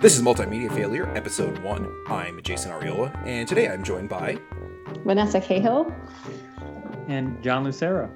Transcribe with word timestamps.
This 0.00 0.16
is 0.16 0.22
Multimedia 0.22 0.72
Failure, 0.72 1.08
Episode 1.16 1.58
1. 1.58 2.04
I'm 2.06 2.40
Jason 2.42 2.70
Ariola, 2.70 3.12
and 3.26 3.48
today 3.48 3.68
I'm 3.68 3.82
joined 3.82 4.08
by. 4.08 4.38
Vanessa 5.04 5.40
Cahill. 5.40 5.92
And 7.08 7.42
John 7.42 7.64
Lucero. 7.64 8.08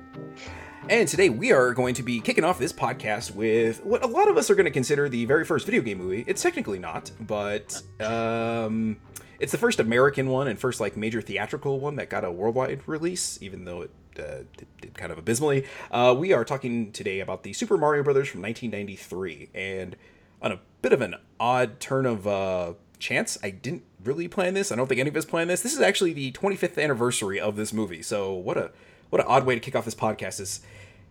And 0.89 1.09
today 1.09 1.29
we 1.29 1.51
are 1.51 1.75
going 1.75 1.97
to 1.97 2.05
be 2.05 2.21
kicking 2.21 2.45
off 2.45 2.61
this 2.61 2.73
podcast 2.73 3.35
with 3.35 3.85
what 3.85 4.05
a 4.05 4.07
lot 4.07 4.29
of 4.29 4.37
us 4.37 4.49
are 4.49 4.55
going 4.55 4.67
to 4.67 4.71
consider 4.71 5.09
the 5.09 5.25
very 5.25 5.45
first 5.45 5.67
video 5.67 5.83
game 5.83 5.99
movie. 5.99 6.23
It's 6.29 6.41
technically 6.41 6.79
not, 6.79 7.11
but 7.19 7.83
um, 7.99 8.99
it's 9.41 9.51
the 9.51 9.59
first 9.59 9.81
American 9.81 10.29
one 10.29 10.47
and 10.47 10.57
first 10.57 10.79
like 10.79 10.97
major 10.97 11.21
theatrical 11.21 11.81
one 11.81 11.97
that 11.97 12.09
got 12.09 12.25
a 12.25 12.31
worldwide 12.31 12.87
release, 12.87 13.43
even 13.43 13.65
though 13.65 13.83
it 13.83 13.91
uh, 14.21 14.45
did, 14.57 14.69
did 14.81 14.95
kind 14.95 15.11
of 15.11 15.19
abysmally. 15.19 15.67
Uh, 15.91 16.15
we 16.17 16.33
are 16.33 16.45
talking 16.45 16.93
today 16.93 17.19
about 17.19 17.43
the 17.43 17.53
Super 17.53 17.77
Mario 17.77 18.05
Brothers 18.05 18.29
from 18.29 18.41
1993, 18.41 19.49
and 19.53 19.97
on 20.41 20.53
a 20.53 20.61
bit 20.83 20.93
of 20.93 21.01
an 21.01 21.15
odd 21.41 21.81
turn 21.81 22.05
of 22.07 22.27
uh, 22.27 22.75
chance, 22.99 23.39
I 23.43 23.51
didn't 23.51 23.85
really 24.05 24.29
plan 24.29 24.55
this. 24.55 24.71
I 24.71 24.77
don't 24.77 24.87
think 24.89 25.01
any 25.01 25.09
of 25.11 25.17
us 25.17 25.25
planned 25.25 25.49
this. 25.51 25.63
This 25.63 25.73
is 25.75 25.81
actually 25.81 26.13
the 26.13 26.33
25th 26.33 26.83
anniversary 26.83 27.41
of 27.41 27.57
this 27.57 27.73
movie, 27.73 28.03
so 28.03 28.33
what 28.35 28.57
a 28.59 28.71
what 29.11 29.21
an 29.21 29.27
odd 29.29 29.45
way 29.47 29.55
to 29.55 29.61
kick 29.61 29.77
off 29.77 29.85
this 29.85 29.95
podcast 29.95 30.41
is 30.41 30.61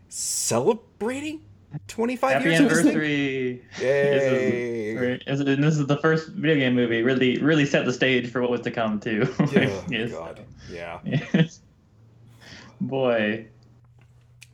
celebrating 0.09 1.41
25 1.87 2.31
Happy 2.33 2.49
years 2.49 2.59
anniversary! 2.59 3.63
Yay. 3.79 4.93
This 5.25 5.39
is, 5.39 5.41
and 5.41 5.63
this 5.63 5.77
is 5.77 5.87
the 5.87 5.97
first 5.97 6.29
video 6.29 6.55
game 6.65 6.75
movie. 6.75 7.01
Really, 7.01 7.37
really 7.37 7.65
set 7.65 7.85
the 7.85 7.93
stage 7.93 8.29
for 8.29 8.41
what 8.41 8.49
was 8.51 8.61
to 8.61 8.71
come 8.71 8.99
too. 8.99 9.33
Oh, 9.39 9.85
Yes. 9.89 10.11
God. 10.11 10.41
Yeah. 10.69 10.99
Yes. 11.05 11.61
Boy, 12.81 13.45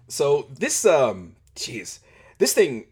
So 0.08 0.48
this 0.60 0.86
um 0.86 1.36
jeez. 1.56 2.00
This 2.38 2.54
thing 2.54 2.86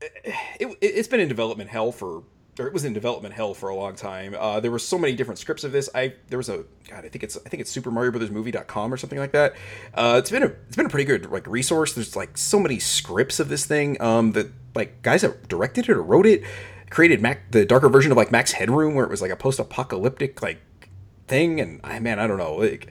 it, 0.00 0.12
it 0.60 0.76
it's 0.80 1.08
been 1.08 1.20
in 1.20 1.28
development 1.28 1.70
hell 1.70 1.92
for 1.92 2.22
or 2.58 2.66
it 2.66 2.72
was 2.72 2.84
in 2.84 2.92
development 2.92 3.34
hell 3.34 3.54
for 3.54 3.68
a 3.68 3.74
long 3.74 3.94
time. 3.94 4.34
Uh, 4.36 4.58
there 4.60 4.70
were 4.70 4.78
so 4.78 4.98
many 4.98 5.14
different 5.14 5.38
scripts 5.38 5.64
of 5.64 5.72
this. 5.72 5.88
I 5.94 6.14
there 6.28 6.38
was 6.38 6.48
a 6.48 6.64
God, 6.88 7.04
I 7.04 7.08
think 7.08 7.22
it's 7.22 7.36
I 7.36 7.48
think 7.48 7.60
it's 7.60 7.70
Super 7.70 7.90
Mario 7.90 8.10
Brothers 8.10 8.30
Movie.com 8.30 8.92
or 8.92 8.96
something 8.96 9.18
like 9.18 9.32
that. 9.32 9.54
Uh, 9.94 10.16
it's 10.18 10.30
been 10.30 10.42
a 10.42 10.46
it's 10.66 10.76
been 10.76 10.86
a 10.86 10.90
pretty 10.90 11.04
good 11.04 11.30
like 11.30 11.46
resource. 11.46 11.92
There's 11.92 12.16
like 12.16 12.36
so 12.36 12.58
many 12.58 12.78
scripts 12.78 13.40
of 13.40 13.48
this 13.48 13.64
thing. 13.66 14.00
Um, 14.00 14.32
that 14.32 14.48
like 14.74 15.02
guys 15.02 15.22
that 15.22 15.48
directed 15.48 15.88
it 15.88 15.92
or 15.92 16.02
wrote 16.02 16.26
it 16.26 16.42
created 16.90 17.20
Mac 17.20 17.50
the 17.50 17.64
darker 17.64 17.88
version 17.88 18.10
of 18.10 18.16
like 18.16 18.32
Max 18.32 18.52
Headroom 18.52 18.94
where 18.94 19.04
it 19.04 19.10
was 19.10 19.20
like 19.20 19.30
a 19.30 19.36
post 19.36 19.58
apocalyptic 19.58 20.42
like 20.42 20.60
thing. 21.26 21.60
And 21.60 21.80
I 21.84 21.98
man, 22.00 22.18
I 22.18 22.26
don't 22.26 22.38
know. 22.38 22.56
Like 22.56 22.90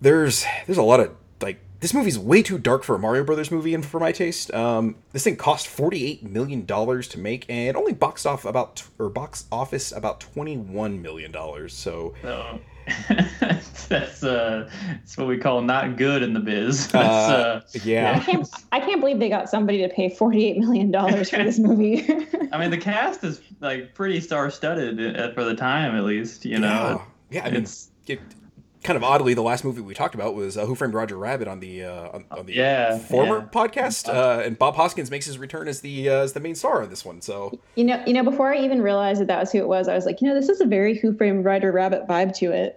there's 0.00 0.44
there's 0.66 0.78
a 0.78 0.82
lot 0.82 1.00
of 1.00 1.14
like 1.40 1.60
this 1.82 1.92
movie's 1.92 2.18
way 2.18 2.42
too 2.42 2.58
dark 2.58 2.84
for 2.84 2.94
a 2.94 2.98
Mario 2.98 3.24
Brothers 3.24 3.50
movie 3.50 3.74
and 3.74 3.84
for 3.84 4.00
my 4.00 4.12
taste. 4.12 4.54
Um, 4.54 4.94
this 5.12 5.24
thing 5.24 5.36
cost 5.36 5.66
forty 5.66 6.06
eight 6.06 6.22
million 6.22 6.64
dollars 6.64 7.08
to 7.08 7.18
make 7.18 7.44
and 7.48 7.68
it 7.68 7.76
only 7.76 7.92
boxed 7.92 8.26
off 8.26 8.44
about 8.44 8.84
or 8.98 9.10
box 9.10 9.44
office 9.52 9.92
about 9.92 10.20
twenty 10.20 10.56
one 10.56 11.02
million 11.02 11.30
dollars. 11.30 11.74
So 11.74 12.14
so 12.22 12.60
that's 13.88 14.24
uh, 14.24 14.68
that's 14.88 15.16
what 15.16 15.26
we 15.26 15.38
call 15.38 15.62
not 15.62 15.96
good 15.96 16.22
in 16.22 16.32
the 16.32 16.40
biz. 16.40 16.88
That's, 16.92 17.30
uh, 17.30 17.34
uh, 17.36 17.60
I 17.74 17.84
yeah, 17.84 18.18
can't, 18.20 18.48
I 18.72 18.80
can't 18.80 19.00
believe 19.00 19.18
they 19.18 19.28
got 19.28 19.48
somebody 19.48 19.78
to 19.78 19.88
pay 19.88 20.10
$48 20.10 20.58
million 20.58 20.92
for 21.24 21.36
this 21.44 21.58
movie. 21.58 22.04
I 22.52 22.58
mean, 22.58 22.70
the 22.70 22.78
cast 22.78 23.22
is 23.24 23.40
like 23.60 23.94
pretty 23.94 24.20
star-studded 24.20 25.16
uh, 25.16 25.32
for 25.32 25.44
the 25.44 25.54
time, 25.54 25.94
at 25.94 26.04
least. 26.04 26.44
You 26.44 26.58
know, 26.58 27.02
yeah, 27.30 27.42
yeah. 27.42 27.46
I 27.46 27.50
mean, 27.50 27.62
it's 27.62 27.90
it, 28.06 28.20
kind 28.82 28.96
of 28.96 29.04
oddly, 29.04 29.34
the 29.34 29.42
last 29.42 29.64
movie 29.64 29.80
we 29.80 29.94
talked 29.94 30.14
about 30.14 30.34
was 30.34 30.56
uh, 30.56 30.66
Who 30.66 30.74
Framed 30.74 30.94
Roger 30.94 31.16
Rabbit 31.16 31.48
on 31.48 31.60
the 31.60 31.84
uh, 31.84 32.08
on, 32.10 32.24
on 32.30 32.46
the 32.46 32.54
Yeah, 32.54 32.98
former 32.98 33.38
yeah. 33.38 33.44
podcast, 33.46 34.08
uh, 34.12 34.42
and 34.42 34.58
Bob 34.58 34.74
Hoskins 34.76 35.10
makes 35.10 35.26
his 35.26 35.38
return 35.38 35.68
as 35.68 35.80
the 35.80 36.08
uh, 36.08 36.14
as 36.22 36.32
the 36.32 36.40
main 36.40 36.54
star 36.54 36.82
of 36.82 36.90
this 36.90 37.04
one. 37.04 37.20
So 37.20 37.58
you 37.76 37.84
know, 37.84 38.02
you 38.06 38.12
know, 38.12 38.22
before 38.24 38.52
I 38.52 38.58
even 38.58 38.82
realized 38.82 39.20
that 39.20 39.28
that 39.28 39.38
was 39.40 39.52
who 39.52 39.58
it 39.58 39.68
was, 39.68 39.88
I 39.88 39.94
was 39.94 40.04
like, 40.06 40.20
you 40.20 40.28
know, 40.28 40.34
this 40.34 40.48
is 40.48 40.60
a 40.60 40.66
very 40.66 40.96
Who 40.98 41.16
Framed 41.16 41.44
Roger 41.44 41.70
Rabbit 41.72 42.06
vibe 42.06 42.34
to 42.38 42.50
it. 42.52 42.74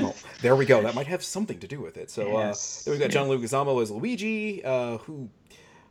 Well, 0.00 0.14
there 0.42 0.56
we 0.56 0.66
go. 0.66 0.82
That 0.82 0.94
might 0.94 1.06
have 1.06 1.22
something 1.24 1.58
to 1.60 1.66
do 1.68 1.80
with 1.80 1.96
it. 1.96 2.10
So 2.10 2.28
Yes. 2.38 2.82
uh, 2.86 2.90
then 2.90 2.92
we've 2.92 3.00
got 3.00 3.10
John 3.10 3.28
Leguizamo 3.28 3.80
as 3.82 3.90
Luigi, 3.90 4.64
uh, 4.64 4.98
who 4.98 5.28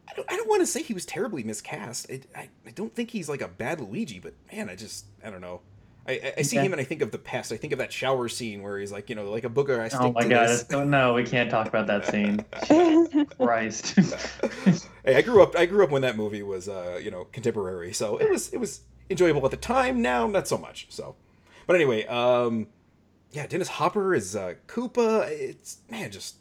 I 0.09 0.13
don't, 0.15 0.31
I 0.31 0.35
don't 0.37 0.49
want 0.49 0.61
to 0.61 0.65
say 0.67 0.81
he 0.83 0.93
was 0.93 1.05
terribly 1.05 1.43
miscast. 1.43 2.07
I, 2.11 2.21
I, 2.35 2.49
I 2.65 2.71
don't 2.71 2.93
think 2.95 3.11
he's 3.11 3.29
like 3.29 3.41
a 3.41 3.47
bad 3.47 3.79
Luigi, 3.79 4.19
but 4.19 4.33
man, 4.51 4.69
I 4.69 4.75
just 4.75 5.05
I 5.23 5.29
don't 5.29 5.41
know. 5.41 5.61
I, 6.07 6.13
I, 6.13 6.33
I 6.39 6.41
see 6.41 6.57
Okay. 6.57 6.65
him 6.65 6.71
and 6.73 6.81
I 6.81 6.83
think 6.83 7.01
of 7.01 7.11
the 7.11 7.17
past. 7.17 7.51
I 7.51 7.57
think 7.57 7.73
of 7.73 7.79
that 7.79 7.93
shower 7.93 8.27
scene 8.29 8.61
where 8.63 8.79
he's 8.79 8.91
like, 8.91 9.09
you 9.09 9.15
know, 9.15 9.29
like 9.29 9.43
a 9.43 9.49
booger. 9.49 9.79
I 9.79 9.95
Oh 9.97 10.11
my 10.11 10.27
god! 10.27 10.65
Oh 10.71 10.83
no, 10.83 11.13
we 11.13 11.23
can't 11.23 11.49
talk 11.51 11.67
about 11.67 11.87
that 11.87 12.05
scene. 12.07 12.43
Christ. 13.37 13.97
Hey, 15.05 15.15
I 15.15 15.21
grew 15.21 15.41
up. 15.41 15.55
I 15.57 15.65
grew 15.65 15.83
up 15.83 15.91
when 15.91 16.01
that 16.01 16.17
movie 16.17 16.43
was, 16.43 16.67
uh, 16.67 16.99
you 17.01 17.09
know, 17.09 17.23
contemporary. 17.31 17.93
So 17.93 18.17
it 18.17 18.29
was 18.29 18.49
it 18.53 18.57
was 18.57 18.81
enjoyable 19.09 19.43
at 19.45 19.51
the 19.51 19.57
time. 19.57 20.01
Now, 20.01 20.27
not 20.27 20.47
so 20.47 20.57
much. 20.57 20.87
So, 20.89 21.15
but 21.65 21.75
anyway, 21.75 22.05
um, 22.07 22.67
yeah, 23.31 23.47
Dennis 23.47 23.69
Hopper 23.69 24.13
is 24.13 24.35
uh, 24.35 24.55
Koopa. 24.67 25.27
It's 25.29 25.77
man, 25.89 26.11
just 26.11 26.35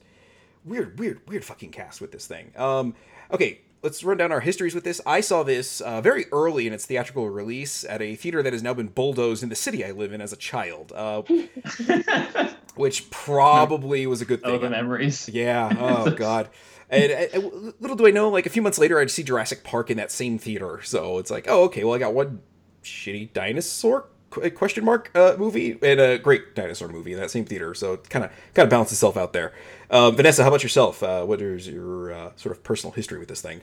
weird, 0.65 0.99
weird, 0.99 1.21
weird 1.29 1.45
fucking 1.45 1.71
cast 1.71 2.01
with 2.01 2.11
this 2.13 2.27
thing. 2.27 2.53
Um, 2.57 2.95
okay, 3.33 3.61
let's 3.83 4.03
run 4.03 4.17
down 4.17 4.33
our 4.33 4.41
histories 4.41 4.75
with 4.75 4.85
this. 4.85 5.01
I 5.07 5.21
saw 5.21 5.43
this 5.43 5.81
uh, 5.81 6.01
very 6.01 6.27
early 6.33 6.67
in 6.67 6.73
its 6.73 6.87
theatrical 6.87 7.29
release 7.29 7.85
at 7.85 8.03
a 8.03 8.17
theater 8.17 8.43
that 8.43 8.53
has 8.53 8.63
now 8.63 8.75
been 8.75 8.89
bulldozed 8.89 9.43
in 9.43 9.49
the 9.49 9.55
city 9.55 9.85
I 9.85 9.93
live 9.93 10.13
in 10.13 10.21
as 10.21 10.33
a 10.33 10.37
child, 10.37 10.93
uh, 10.95 11.23
which 12.75 13.11
probably 13.11 14.07
was 14.07 14.21
a 14.21 14.25
good 14.25 14.43
thing. 14.43 14.51
oh, 14.53 14.59
the 14.59 14.71
memories. 14.71 15.29
Yeah. 15.29 15.75
Oh 15.79 16.11
God. 16.17 16.49
And, 16.91 17.13
and 17.13 17.75
little 17.81 17.97
do 17.97 18.07
I 18.07 18.11
know, 18.11 18.31
like 18.31 18.47
a 18.47 18.51
few 18.51 18.63
months 18.63 18.79
later, 18.79 18.99
I'd 18.99 19.11
see 19.11 19.23
Jurassic 19.23 19.63
Park 19.63 19.91
in 19.91 19.99
that 19.99 20.11
same 20.11 20.39
theater. 20.39 20.81
So 20.83 21.19
it's 21.19 21.31
like, 21.31 21.47
oh, 21.49 21.65
okay. 21.65 21.85
Well, 21.85 21.95
I 21.95 21.99
got 21.99 22.15
one 22.15 22.41
shitty 22.83 23.33
dinosaur 23.33 24.07
question 24.31 24.85
mark 24.85 25.11
uh, 25.15 25.35
movie 25.39 25.79
and 25.83 26.01
a 26.01 26.19
great 26.19 26.55
dinosaur 26.55 26.89
movie 26.89 27.13
in 27.13 27.21
that 27.21 27.31
same 27.31 27.45
theater. 27.45 27.75
So 27.75 27.95
it 27.95 28.11
kind 28.11 28.25
of 28.25 28.31
kind 28.55 28.65
of 28.65 28.71
balances 28.71 28.95
itself 28.99 29.17
out 29.17 29.33
there. 29.33 29.53
Um, 29.91 30.17
Vanessa, 30.17 30.43
how 30.43 30.49
about 30.49 30.63
yourself? 30.63 31.03
Uh, 31.03 31.25
what 31.25 31.41
is 31.41 31.69
your 31.69 32.13
uh, 32.13 32.31
sort 32.37 32.55
of 32.55 32.63
personal 32.63 32.93
history 32.93 33.19
with 33.19 33.29
this 33.29 33.41
thing? 33.41 33.63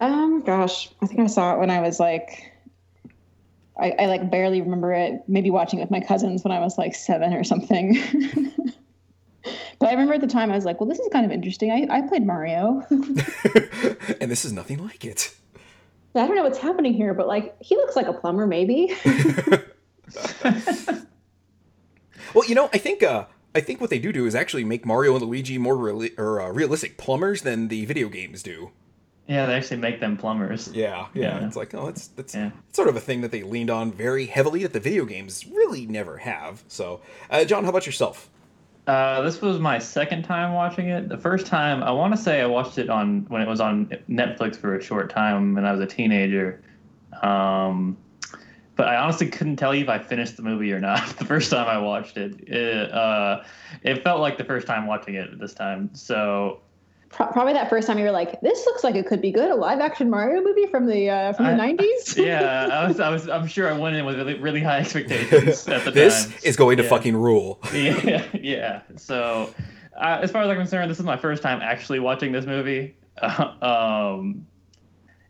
um, 0.00 0.42
gosh, 0.42 0.90
I 1.02 1.06
think 1.06 1.20
I 1.20 1.26
saw 1.26 1.54
it 1.54 1.58
when 1.58 1.70
I 1.70 1.80
was 1.80 1.98
like, 1.98 2.52
I, 3.78 3.90
I 3.98 4.06
like 4.06 4.30
barely 4.30 4.60
remember 4.60 4.92
it. 4.92 5.22
Maybe 5.28 5.50
watching 5.50 5.78
it 5.78 5.82
with 5.82 5.90
my 5.90 6.00
cousins 6.00 6.44
when 6.44 6.52
I 6.52 6.60
was 6.60 6.78
like 6.78 6.94
seven 6.94 7.32
or 7.32 7.44
something. 7.44 7.94
but 9.78 9.88
I 9.88 9.92
remember 9.92 10.14
at 10.14 10.20
the 10.20 10.26
time 10.26 10.50
I 10.50 10.54
was 10.54 10.64
like, 10.64 10.80
well, 10.80 10.88
this 10.88 10.98
is 10.98 11.08
kind 11.12 11.24
of 11.24 11.32
interesting. 11.32 11.70
I, 11.70 11.98
I 11.98 12.02
played 12.02 12.26
Mario. 12.26 12.82
and 12.90 14.30
this 14.30 14.44
is 14.44 14.52
nothing 14.52 14.82
like 14.84 15.04
it. 15.04 15.34
I 16.14 16.26
don't 16.26 16.36
know 16.36 16.44
what's 16.44 16.58
happening 16.58 16.94
here, 16.94 17.12
but 17.12 17.26
like 17.26 17.54
he 17.60 17.76
looks 17.76 17.96
like 17.96 18.06
a 18.06 18.14
plumber, 18.14 18.46
maybe. 18.46 18.96
Well, 22.34 22.46
you 22.46 22.54
know, 22.54 22.68
I 22.72 22.78
think 22.78 23.02
uh, 23.02 23.26
I 23.54 23.60
think 23.60 23.80
what 23.80 23.88
they 23.90 23.98
do 23.98 24.12
do 24.12 24.26
is 24.26 24.34
actually 24.34 24.64
make 24.64 24.84
Mario 24.84 25.14
and 25.16 25.24
Luigi 25.24 25.58
more 25.58 25.76
reali- 25.76 26.18
or 26.18 26.40
uh, 26.40 26.50
realistic 26.50 26.98
plumbers 26.98 27.42
than 27.42 27.68
the 27.68 27.84
video 27.86 28.08
games 28.08 28.42
do. 28.42 28.72
Yeah, 29.26 29.46
they 29.46 29.54
actually 29.54 29.78
make 29.78 30.00
them 30.00 30.16
plumbers. 30.16 30.68
Yeah, 30.72 31.06
yeah. 31.14 31.38
Yeah. 31.40 31.46
It's 31.46 31.56
like, 31.56 31.74
oh, 31.74 31.86
that's 31.86 32.08
that's 32.08 32.34
Yeah. 32.34 32.50
sort 32.72 32.88
of 32.88 32.96
a 32.96 33.00
thing 33.00 33.22
that 33.22 33.30
they 33.30 33.42
leaned 33.42 33.70
on 33.70 33.92
very 33.92 34.26
heavily 34.26 34.62
that 34.62 34.72
the 34.72 34.80
video 34.80 35.04
games 35.04 35.46
really 35.46 35.86
never 35.86 36.18
have. 36.18 36.62
So, 36.68 37.00
uh, 37.30 37.44
John, 37.44 37.64
how 37.64 37.70
about 37.70 37.86
yourself? 37.86 38.28
Uh, 38.86 39.22
this 39.22 39.40
was 39.40 39.58
my 39.58 39.78
second 39.78 40.22
time 40.24 40.52
watching 40.52 40.88
it. 40.88 41.08
The 41.08 41.18
first 41.18 41.46
time, 41.46 41.82
I 41.82 41.90
want 41.90 42.14
to 42.14 42.20
say 42.20 42.40
I 42.40 42.46
watched 42.46 42.78
it 42.78 42.88
on 42.88 43.24
when 43.28 43.42
it 43.42 43.48
was 43.48 43.60
on 43.60 43.86
Netflix 44.08 44.56
for 44.56 44.76
a 44.76 44.82
short 44.82 45.10
time 45.10 45.54
when 45.54 45.64
I 45.64 45.72
was 45.72 45.80
a 45.80 45.86
teenager. 45.86 46.62
Um, 47.22 47.96
but 48.76 48.86
I 48.88 48.96
honestly 48.96 49.28
couldn't 49.28 49.56
tell 49.56 49.74
you 49.74 49.82
if 49.82 49.88
I 49.88 49.98
finished 49.98 50.36
the 50.36 50.42
movie 50.42 50.72
or 50.72 50.80
not 50.80 51.04
the 51.18 51.24
first 51.24 51.50
time 51.50 51.66
I 51.66 51.78
watched 51.78 52.16
it. 52.16 52.48
It, 52.48 52.92
uh, 52.92 53.42
it 53.82 54.04
felt 54.04 54.20
like 54.20 54.38
the 54.38 54.44
first 54.44 54.66
time 54.66 54.86
watching 54.86 55.14
it 55.14 55.38
this 55.40 55.54
time. 55.54 55.90
So 55.94 56.60
Pro- 57.08 57.28
Probably 57.28 57.52
that 57.52 57.70
first 57.70 57.86
time 57.86 57.98
you 57.98 58.04
were 58.04 58.10
like, 58.10 58.40
"This 58.40 58.66
looks 58.66 58.82
like 58.84 58.96
it 58.96 59.06
could 59.06 59.22
be 59.22 59.30
good." 59.30 59.50
A 59.50 59.54
live 59.54 59.78
action 59.80 60.10
Mario 60.10 60.42
movie 60.42 60.66
from 60.66 60.86
the 60.86 61.08
uh, 61.08 61.32
from 61.34 61.46
the 61.46 61.52
I- 61.52 61.56
nineties. 61.56 62.16
yeah, 62.18 62.68
I 62.70 62.88
was, 62.88 62.98
I 63.00 63.08
was, 63.10 63.28
I'm 63.28 63.46
sure 63.46 63.72
I 63.72 63.78
went 63.78 63.94
in 63.96 64.04
with 64.04 64.16
really, 64.16 64.34
really 64.38 64.60
high 64.60 64.80
expectations 64.80 65.66
at 65.68 65.84
the 65.84 65.90
This 65.92 66.26
time. 66.26 66.34
is 66.42 66.56
going 66.56 66.76
to 66.78 66.82
Yeah. 66.82 66.88
fucking 66.90 67.16
rule. 67.16 67.60
yeah, 67.72 68.26
yeah. 68.34 68.82
So, 68.96 69.54
uh, 69.96 70.18
as 70.20 70.32
far 70.32 70.42
as 70.42 70.50
I'm 70.50 70.56
concerned, 70.56 70.90
this 70.90 70.98
is 70.98 71.06
my 71.06 71.16
first 71.16 71.42
time 71.44 71.62
actually 71.62 72.00
watching 72.00 72.32
this 72.32 72.44
movie, 72.44 72.96
um, 73.62 74.44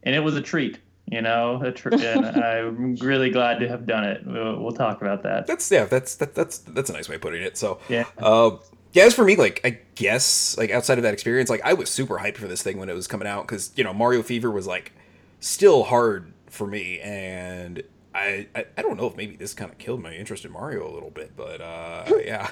and 0.03 0.15
it 0.15 0.21
was 0.25 0.35
a 0.35 0.41
treat. 0.43 0.79
You 1.11 1.23
know, 1.23 1.71
tr- 1.75 1.91
and 1.95 2.27
I'm 2.45 2.95
really 2.97 3.31
glad 3.31 3.61
to 3.61 3.69
have 3.69 3.87
done 3.87 4.05
it. 4.05 4.27
We'll, 4.27 4.61
we'll 4.61 4.73
talk 4.73 5.01
about 5.01 5.23
that. 5.23 5.47
That's 5.47 5.71
yeah. 5.71 5.85
That's 5.85 6.17
that, 6.17 6.35
that's 6.35 6.59
that's 6.59 6.91
a 6.91 6.93
nice 6.93 7.09
way 7.09 7.15
of 7.15 7.21
putting 7.21 7.43
it. 7.43 7.57
So, 7.57 7.79
Yeah. 7.89 8.07
Uh, 8.19 8.57
yeah, 8.93 9.05
as 9.05 9.15
for 9.15 9.25
me, 9.25 9.37
like 9.37 9.61
I 9.63 9.79
guess, 9.95 10.57
like 10.57 10.71
outside 10.71 10.97
of 10.99 11.03
that 11.03 11.13
experience, 11.13 11.51
like 11.51 11.61
I 11.65 11.75
was 11.75 11.91
super 11.91 12.17
hyped 12.19 12.39
for 12.39 12.49
this 12.49 12.63
thing 12.63 12.79
when 12.79 12.89
it 12.89 12.95
was 12.95 13.07
coming 13.07 13.29
out 13.29 13.47
because 13.47 13.71
you 13.77 13.85
know 13.85 13.93
Mario 13.93 14.23
Fever 14.23 14.51
was 14.51 14.67
like 14.67 14.93
still 15.41 15.85
hard 15.85 16.33
for 16.47 16.67
me, 16.67 16.99
and 17.01 17.83
I, 18.15 18.47
I, 18.55 18.65
I 18.79 18.83
don't 18.83 18.97
know 18.97 19.07
if 19.07 19.17
maybe 19.17 19.37
this 19.37 19.53
kind 19.53 19.71
of 19.71 19.77
killed 19.77 20.03
my 20.03 20.15
interest 20.15 20.47
in 20.47 20.53
Mario 20.53 20.91
a 20.91 20.93
little 20.93 21.11
bit, 21.11 21.37
but 21.37 21.61
uh, 21.61 22.05
yeah. 22.25 22.51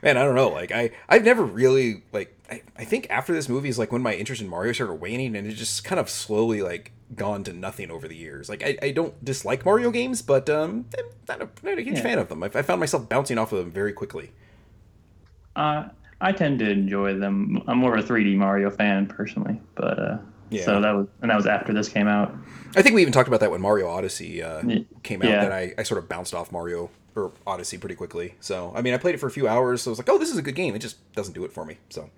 Man, 0.03 0.17
I 0.17 0.23
don't 0.23 0.35
know. 0.35 0.50
Like 0.50 0.71
I, 0.71 0.91
I've 1.09 1.23
never 1.23 1.44
really 1.44 2.03
like. 2.12 2.31
I, 2.51 2.62
I 2.77 2.83
think 2.85 3.07
after 3.09 3.33
this 3.33 3.50
movie 3.50 3.69
is 3.69 3.79
like 3.79 3.91
when 3.91 4.03
my 4.03 4.13
interest 4.13 4.41
in 4.41 4.47
Mario 4.47 4.71
started 4.73 4.95
waning, 4.95 5.35
and 5.35 5.47
it 5.47 5.53
just 5.53 5.83
kind 5.83 6.00
of 6.00 6.09
slowly 6.09 6.62
like 6.62 6.91
gone 7.15 7.44
to 7.45 7.53
nothing 7.53 7.89
over 7.89 8.07
the 8.07 8.15
years. 8.15 8.47
Like 8.50 8.63
I, 8.63 8.77
I 8.81 8.91
don't 8.91 9.23
dislike 9.25 9.65
Mario 9.65 9.89
games, 9.89 10.21
but 10.21 10.50
um, 10.50 10.85
I'm 11.00 11.06
not 11.27 11.41
a, 11.41 11.65
not 11.65 11.77
a 11.79 11.81
huge 11.81 11.97
Yeah. 11.97 12.03
fan 12.03 12.19
of 12.19 12.29
them. 12.29 12.44
I, 12.44 12.47
I 12.47 12.62
found 12.62 12.79
myself 12.79 13.09
bouncing 13.09 13.38
off 13.39 13.51
of 13.51 13.57
them 13.59 13.71
very 13.71 13.94
quickly. 13.94 14.31
Uh, 15.56 15.85
I 16.21 16.31
tend 16.31 16.59
to 16.59 16.69
enjoy 16.69 17.17
them. 17.17 17.63
I'm 17.67 17.77
more 17.79 17.95
of 17.97 18.03
a 18.03 18.07
3D 18.07 18.35
Mario 18.35 18.69
fan 18.69 19.07
personally, 19.07 19.59
but 19.75 19.97
uh, 20.00 20.17
Yeah. 20.50 20.65
so 20.65 20.81
that 20.81 20.91
was 20.91 21.07
and 21.21 21.31
that 21.31 21.35
was 21.35 21.47
after 21.47 21.73
this 21.73 21.89
came 21.89 22.07
out. 22.07 22.35
I 22.75 22.81
think 22.81 22.94
we 22.95 23.01
even 23.01 23.13
talked 23.13 23.27
about 23.27 23.39
that 23.39 23.51
when 23.51 23.62
Mario 23.62 23.88
Odyssey 23.88 24.44
uh, 24.44 24.62
came 25.03 25.21
out. 25.23 25.29
yeah. 25.29 25.41
That 25.45 25.51
I, 25.51 25.73
I 25.77 25.83
sort 25.83 25.97
of 25.97 26.07
bounced 26.09 26.33
off 26.35 26.51
Mario 26.51 26.89
or 27.15 27.31
Odyssey 27.47 27.77
pretty 27.77 27.95
quickly. 27.95 28.35
So 28.39 28.71
I 28.75 28.81
mean, 28.81 28.94
I 28.94 28.97
played 28.97 29.15
it 29.15 29.19
for 29.19 29.27
a 29.27 29.31
few 29.31 29.47
hours. 29.47 29.81
So 29.81 29.89
I 29.89 29.94
was 29.94 30.00
like, 30.00 30.09
oh, 30.09 30.17
this 30.17 30.29
is 30.31 30.38
a 30.38 30.41
good 30.41 30.56
game. 30.56 30.75
It 30.75 30.79
just 30.79 30.97
doesn't 31.13 31.33
do 31.33 31.45
it 31.45 31.51
for 31.53 31.65
me. 31.65 31.77
So. 31.89 32.09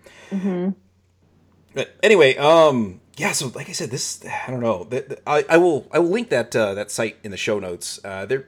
But 1.73 1.95
anyway, 2.01 2.35
um, 2.37 3.01
yeah. 3.17 3.33
So 3.33 3.47
like 3.53 3.69
I 3.69 3.73
said, 3.73 3.91
this 3.91 4.25
I 4.25 4.49
don't 4.51 4.61
know. 4.61 4.83
The, 4.85 5.01
the- 5.01 5.29
I, 5.29 5.45
I 5.49 5.57
will 5.57 5.87
I 5.91 5.99
will 5.99 6.09
link 6.09 6.29
that 6.29 6.55
uh, 6.55 6.73
that 6.73 6.89
site 6.91 7.17
in 7.23 7.31
the 7.31 7.37
show 7.37 7.59
notes. 7.59 7.99
Uh, 8.03 8.25
they're 8.25 8.47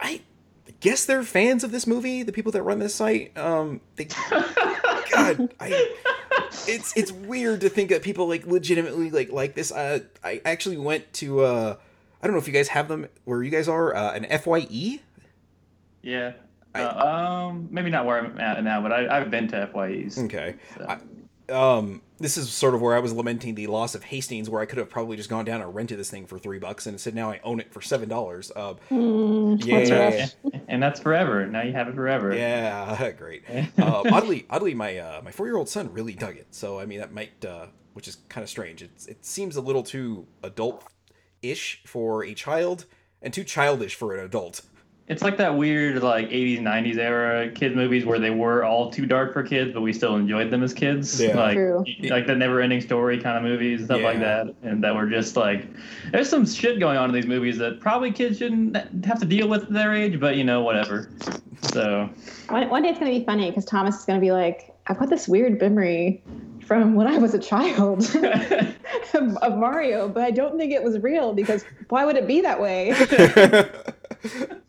I 0.00 0.22
guess 0.80 1.04
they're 1.04 1.22
fans 1.22 1.64
of 1.64 1.72
this 1.72 1.86
movie. 1.86 2.22
The 2.22 2.32
people 2.32 2.52
that 2.52 2.62
run 2.62 2.78
this 2.78 2.94
site. 2.94 3.36
Um, 3.36 3.80
they, 3.96 4.04
God, 4.30 5.52
I 5.60 5.94
it's 6.68 6.96
it's 6.96 7.12
weird 7.12 7.60
to 7.62 7.68
think 7.68 7.90
that 7.90 8.02
people 8.02 8.26
like 8.28 8.46
legitimately 8.46 9.10
like 9.10 9.30
like 9.32 9.54
this. 9.54 9.70
Uh, 9.72 10.00
I 10.24 10.40
actually 10.44 10.78
went 10.78 11.12
to 11.14 11.40
uh, 11.40 11.76
I 12.22 12.26
don't 12.26 12.34
know 12.34 12.40
if 12.40 12.46
you 12.46 12.54
guys 12.54 12.68
have 12.68 12.88
them 12.88 13.08
where 13.24 13.42
you 13.42 13.50
guys 13.50 13.68
are 13.68 13.94
uh, 13.94 14.12
an 14.14 14.24
FYE. 14.38 15.00
Yeah. 16.06 16.32
I- 16.74 16.82
Uh, 16.82 17.46
um, 17.48 17.68
maybe 17.70 17.90
not 17.90 18.06
where 18.06 18.18
I'm 18.18 18.38
at 18.38 18.62
now, 18.62 18.80
but 18.82 18.92
I, 18.92 19.18
I've 19.18 19.30
been 19.30 19.48
to 19.48 19.66
FYEs. 19.72 20.18
Okay. 20.24 20.54
so. 20.78 20.86
I- 20.88 20.98
um, 21.48 22.02
this 22.18 22.36
is 22.36 22.50
sort 22.50 22.74
of 22.74 22.82
where 22.82 22.96
I 22.96 22.98
was 22.98 23.12
lamenting 23.12 23.54
the 23.54 23.68
loss 23.68 23.94
of 23.94 24.02
Hastings, 24.02 24.50
where 24.50 24.60
I 24.60 24.66
could 24.66 24.78
have 24.78 24.90
probably 24.90 25.16
just 25.16 25.30
gone 25.30 25.44
down 25.44 25.60
and 25.62 25.72
rented 25.72 25.96
this 25.96 26.10
thing 26.10 26.26
for 26.26 26.40
three 26.40 26.58
bucks, 26.58 26.86
and 26.86 26.94
instead 26.94 27.14
now 27.14 27.30
I 27.30 27.38
own 27.44 27.60
it 27.60 27.72
for 27.72 27.80
seven 27.80 28.08
dollars. 28.08 28.50
Uh, 28.56 28.74
Mm, 28.90 29.64
Yeah. 29.64 29.78
that's 29.78 29.90
rough. 29.92 30.34
Yeah. 30.52 30.60
and 30.68 30.82
that's 30.82 30.98
forever. 30.98 31.46
Now 31.46 31.62
you 31.62 31.72
have 31.72 31.86
it 31.86 31.94
forever. 31.94 32.34
yeah, 32.34 33.10
great. 33.18 33.44
Uh, 33.78 34.02
oddly, 34.12 34.44
oddly, 34.50 34.74
my 34.74 34.98
uh, 34.98 35.20
my 35.24 35.30
four 35.30 35.46
year 35.46 35.56
old 35.56 35.68
son 35.68 35.92
really 35.92 36.14
dug 36.14 36.36
it. 36.36 36.48
So 36.50 36.80
I 36.80 36.84
mean, 36.86 36.98
that 36.98 37.12
might, 37.12 37.44
uh, 37.44 37.66
which 37.92 38.08
is 38.08 38.16
kind 38.28 38.42
of 38.42 38.50
strange. 38.50 38.82
It's 38.82 39.06
it 39.06 39.24
seems 39.24 39.54
a 39.54 39.60
little 39.60 39.84
too 39.84 40.26
adult 40.42 40.82
ish 41.42 41.80
for 41.86 42.24
a 42.24 42.34
child, 42.34 42.86
and 43.22 43.32
too 43.32 43.44
childish 43.44 43.94
for 43.94 44.14
an 44.16 44.24
adult. 44.24 44.62
It's 45.08 45.22
like 45.22 45.36
that 45.36 45.56
weird 45.56 46.02
like 46.02 46.30
80s 46.30 46.60
90s 46.60 46.96
era 46.98 47.48
kid 47.50 47.76
movies 47.76 48.04
where 48.04 48.18
they 48.18 48.30
were 48.30 48.64
all 48.64 48.90
too 48.90 49.06
dark 49.06 49.32
for 49.32 49.44
kids, 49.44 49.72
but 49.72 49.80
we 49.80 49.92
still 49.92 50.16
enjoyed 50.16 50.50
them 50.50 50.64
as 50.64 50.74
kids. 50.74 51.20
Yeah. 51.20 51.36
Like 51.36 51.54
True. 51.54 51.84
like 52.10 52.26
the 52.26 52.34
never 52.34 52.60
ending 52.60 52.80
story 52.80 53.20
kind 53.20 53.36
of 53.36 53.44
movies, 53.44 53.84
stuff 53.84 54.02
like 54.02 54.18
that. 54.18 54.52
And 54.62 54.82
that 54.82 54.96
were 54.96 55.08
just 55.08 55.36
like 55.36 55.68
there's 56.10 56.28
some 56.28 56.44
shit 56.44 56.80
going 56.80 56.98
on 56.98 57.08
in 57.08 57.14
these 57.14 57.26
movies 57.26 57.56
that 57.58 57.78
probably 57.78 58.10
kids 58.10 58.38
shouldn't 58.38 58.76
have 59.04 59.20
to 59.20 59.26
deal 59.26 59.48
with 59.48 59.62
at 59.64 59.72
their 59.72 59.94
age, 59.94 60.18
but 60.18 60.36
you 60.36 60.42
know, 60.42 60.62
whatever. 60.62 61.08
So 61.70 62.10
One, 62.48 62.68
one 62.68 62.82
day 62.82 62.88
it's 62.88 62.98
going 62.98 63.12
to 63.12 63.18
be 63.20 63.24
funny 63.24 63.50
because 63.50 63.64
Thomas 63.64 64.00
is 64.00 64.04
going 64.04 64.18
to 64.18 64.24
be 64.24 64.32
like, 64.32 64.74
I've 64.88 64.98
got 64.98 65.08
this 65.08 65.28
weird 65.28 65.60
memory 65.60 66.22
from 66.64 66.96
when 66.96 67.06
I 67.06 67.18
was 67.18 67.32
a 67.32 67.38
child 67.38 68.02
of, 68.16 69.36
of 69.36 69.56
Mario, 69.56 70.08
but 70.08 70.24
I 70.24 70.32
don't 70.32 70.58
think 70.58 70.72
it 70.72 70.82
was 70.82 70.98
real 70.98 71.32
because 71.32 71.64
why 71.90 72.04
would 72.04 72.16
it 72.16 72.26
be 72.26 72.40
that 72.40 72.60
way? 72.60 72.92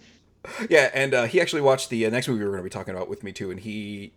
yeah, 0.69 0.89
and 0.93 1.13
uh, 1.13 1.23
he 1.25 1.41
actually 1.41 1.61
watched 1.61 1.89
the 1.89 2.05
uh, 2.05 2.09
next 2.09 2.27
movie 2.27 2.39
we 2.39 2.45
were 2.45 2.51
going 2.51 2.63
to 2.63 2.63
be 2.63 2.69
talking 2.69 2.95
about 2.95 3.09
with 3.09 3.23
me 3.23 3.31
too, 3.31 3.51
and 3.51 3.59
he 3.59 4.13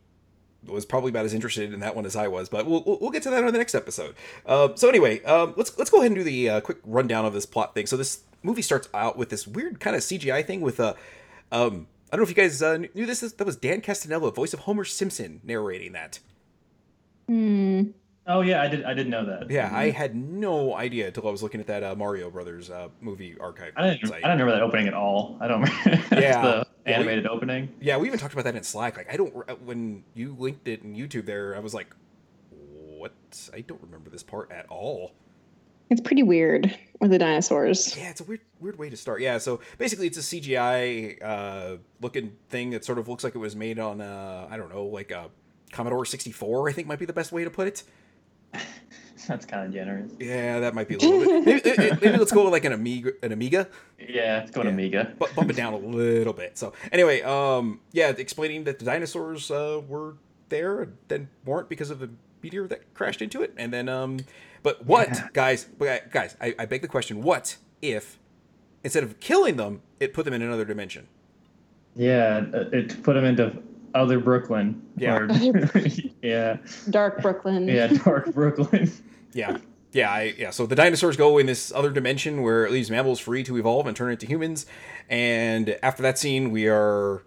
was 0.67 0.85
probably 0.85 1.11
about 1.11 1.25
as 1.25 1.35
interested 1.35 1.73
in 1.73 1.81
that 1.81 1.97
one 1.97 2.07
as 2.07 2.17
I 2.17 2.29
was. 2.29 2.49
But 2.49 2.67
we'll 2.67 2.83
we'll, 3.01 3.11
get 3.11 3.23
to 3.25 3.31
that 3.31 3.45
on 3.45 3.53
the 3.53 3.59
next 3.59 3.75
episode. 3.75 4.15
Uh, 4.45 4.75
so 4.75 4.89
anyway, 4.89 5.23
um, 5.25 5.55
let's 5.57 5.77
let's 5.79 5.91
go 5.91 5.99
ahead 5.99 6.11
and 6.11 6.17
do 6.17 6.25
the 6.25 6.49
uh, 6.51 6.61
quick 6.61 6.79
rundown 6.85 7.25
of 7.25 7.33
this 7.33 7.47
plot 7.47 7.75
thing. 7.75 7.87
So 7.87 7.97
this 7.97 8.23
movie 8.43 8.63
starts 8.63 8.89
out 8.95 9.17
with 9.17 9.31
this 9.31 9.47
weird 9.47 9.81
kind 9.81 9.97
of 9.97 10.03
CGI 10.03 10.47
thing 10.47 10.61
with 10.61 10.81
a. 10.81 10.97
Um, 11.53 11.89
I 12.13 12.17
don't 12.17 12.21
know 12.21 12.31
if 12.31 12.37
you 12.37 12.43
guys 12.43 12.61
uh, 12.61 12.79
knew 12.79 13.07
this. 13.07 13.21
That 13.21 13.45
was 13.45 13.57
Dan 13.57 13.81
Castellaneta, 13.81 14.35
voice 14.35 14.53
of 14.53 14.61
Homer 14.61 14.85
Simpson, 14.85 15.41
narrating 15.45 15.93
that. 15.93 16.19
Hmm. 17.29 17.91
Oh 18.27 18.43
yeah, 18.43 18.63
I 18.63 18.69
did 18.69 18.85
I 18.85 18.95
didn't 18.95 19.11
know 19.11 19.25
that. 19.27 19.51
Yeah, 19.51 19.71
I 19.73 19.91
had 19.91 20.15
no 20.15 20.75
idea 20.77 21.07
until 21.09 21.27
I 21.27 21.31
was 21.31 21.43
looking 21.43 21.61
at 21.61 21.67
that 21.69 21.83
uh, 21.83 21.95
Mario 21.97 22.31
Brothers 22.31 22.71
uh, 22.71 22.89
movie 23.01 23.37
archive 23.41 23.73
I 23.77 23.91
didn't, 23.91 24.05
I 24.05 24.09
site. 24.09 24.23
don't 24.23 24.31
remember 24.33 24.53
that 24.53 24.63
opening 24.63 24.89
at 24.89 24.95
all. 24.95 25.37
I 25.41 25.49
don't 25.49 25.63
remember 25.63 26.05
Yeah. 26.21 26.43
the 26.43 26.67
Yeah, 26.87 26.99
we- 26.99 27.05
animated 27.05 27.27
opening. 27.27 27.75
Yeah, 27.81 27.97
we 27.97 28.07
even 28.07 28.19
talked 28.19 28.33
about 28.35 28.45
that 28.45 28.57
in 28.57 28.63
Slack. 28.63 28.97
Like, 28.97 29.13
I 29.13 29.17
don't 29.17 29.33
when 29.65 30.05
you 30.15 30.37
linked 30.39 30.69
it 30.69 30.83
in 30.83 30.95
YouTube 30.95 31.25
there, 31.27 31.57
I 31.57 31.61
was 31.61 31.75
like, 31.75 31.95
"What? 32.51 33.13
I 33.55 33.61
don't 33.63 33.81
remember 33.83 34.11
this 34.11 34.23
part 34.23 34.51
at 34.53 34.67
all." 34.69 35.13
It's 35.89 36.01
pretty 36.01 36.23
weird 36.23 36.73
with 37.01 37.11
the 37.11 37.19
dinosaurs. 37.19 37.97
Yeah, 37.97 38.11
it's 38.11 38.21
a 38.21 38.25
weird, 38.25 38.41
weird 38.61 38.79
way 38.79 38.91
to 38.91 38.97
start. 38.97 39.21
Yeah, 39.23 39.39
so 39.39 39.59
basically, 39.77 40.07
it's 40.07 40.19
a 40.19 40.21
CGI 40.21 41.19
uh, 41.21 41.77
looking 42.01 42.37
thing 42.49 42.71
that 42.71 42.85
sort 42.85 42.99
of 42.99 43.09
looks 43.09 43.25
like 43.25 43.35
it 43.35 43.39
was 43.39 43.57
made 43.57 43.81
on, 43.81 44.01
uh, 44.01 44.47
I 44.49 44.57
don't 44.57 44.73
know, 44.73 44.85
like 44.85 45.11
a 45.11 45.31
Commodore 45.73 46.05
64. 46.05 46.69
I 46.69 46.73
think 46.73 46.87
might 46.87 47.01
be 47.01 47.07
the 47.07 47.13
best 47.13 47.33
way 47.33 47.43
to 47.43 47.51
put 47.51 47.67
it. 47.67 47.83
That's 49.31 49.47
kind 49.47 49.65
of 49.65 49.73
generous. 49.73 50.11
Yeah, 50.19 50.59
that 50.59 50.75
might 50.75 50.89
be 50.89 50.97
a 50.97 50.99
little 50.99 51.21
bit. 51.45 51.65
Maybe, 51.65 51.91
maybe 52.03 52.17
let's 52.19 52.33
go 52.33 52.43
with 52.43 52.53
like 52.53 52.65
an 52.65 52.73
Amiga. 52.73 53.13
An 53.23 53.31
Amiga. 53.31 53.69
Yeah, 53.97 54.41
it's 54.43 54.51
going 54.51 54.67
Yeah. 54.67 54.73
Amiga. 54.73 55.15
bu- 55.21 55.27
bump 55.37 55.51
it 55.51 55.57
down 55.57 55.73
a 55.73 55.77
little 55.79 56.33
bit. 56.33 56.59
So 56.59 56.73
anyway, 56.91 57.23
um, 57.23 57.79
yeah, 57.93 58.09
explaining 58.09 58.65
that 58.65 58.81
the 58.81 58.85
dinosaurs 58.85 59.49
uh, 59.53 59.83
were 59.87 60.17
there, 60.49 60.81
and 60.81 60.97
then 61.07 61.29
weren't 61.45 61.69
because 61.69 61.91
of 61.91 62.01
the 62.01 62.11
meteor 62.43 62.67
that 62.67 62.93
crashed 62.93 63.23
into 63.23 63.41
it, 63.43 63.55
and 63.57 63.73
then 63.73 63.89
um, 63.89 64.19
but 64.65 64.85
what, 64.85 65.09
Yeah. 65.11 65.29
guys, 65.33 65.65
but 65.79 66.11
guys, 66.11 66.37
I, 66.41 66.57
I 66.59 66.67
beg 66.67 66.83
the 66.83 66.89
question: 66.89 67.23
what 67.23 67.57
if 67.81 68.19
instead 68.83 69.05
of 69.05 69.21
killing 69.21 69.57
them, 69.59 69.81
it 70.01 70.13
put 70.13 70.25
them 70.25 70.35
in 70.35 70.43
another 70.43 70.65
dimension? 70.65 71.07
Yeah, 71.95 72.47
uh, 72.53 72.65
it 72.73 73.01
put 73.05 73.15
them 73.15 73.25
into 73.25 73.57
other 73.95 74.19
Brooklyn. 74.19 74.83
Yeah. 74.97 75.19
Or- 75.19 75.29
yeah. 76.23 76.57
Dark 76.91 77.23
Brooklyn. 77.23 77.69
Yeah, 77.69 77.87
dark 77.89 78.33
Brooklyn. 78.35 78.91
Yeah. 79.33 79.59
Yeah, 79.93 80.11
I, 80.11 80.35
yeah. 80.39 80.51
So 80.51 80.67
the 80.67 80.77
dinosaurs 80.77 81.17
go 81.17 81.39
in 81.39 81.47
this 81.47 81.73
other 81.73 81.91
dimension 81.91 82.43
where 82.43 82.65
it 82.65 82.71
leaves 82.73 82.91
mammals 82.91 83.19
free 83.19 83.43
to 83.45 83.57
evolve 83.59 83.87
and 83.89 83.97
turn 83.97 84.13
into 84.13 84.25
humans. 84.27 84.67
And 85.09 85.77
after 85.83 86.03
that 86.03 86.17
scene, 86.19 86.51
we 86.53 86.69
are 86.69 87.23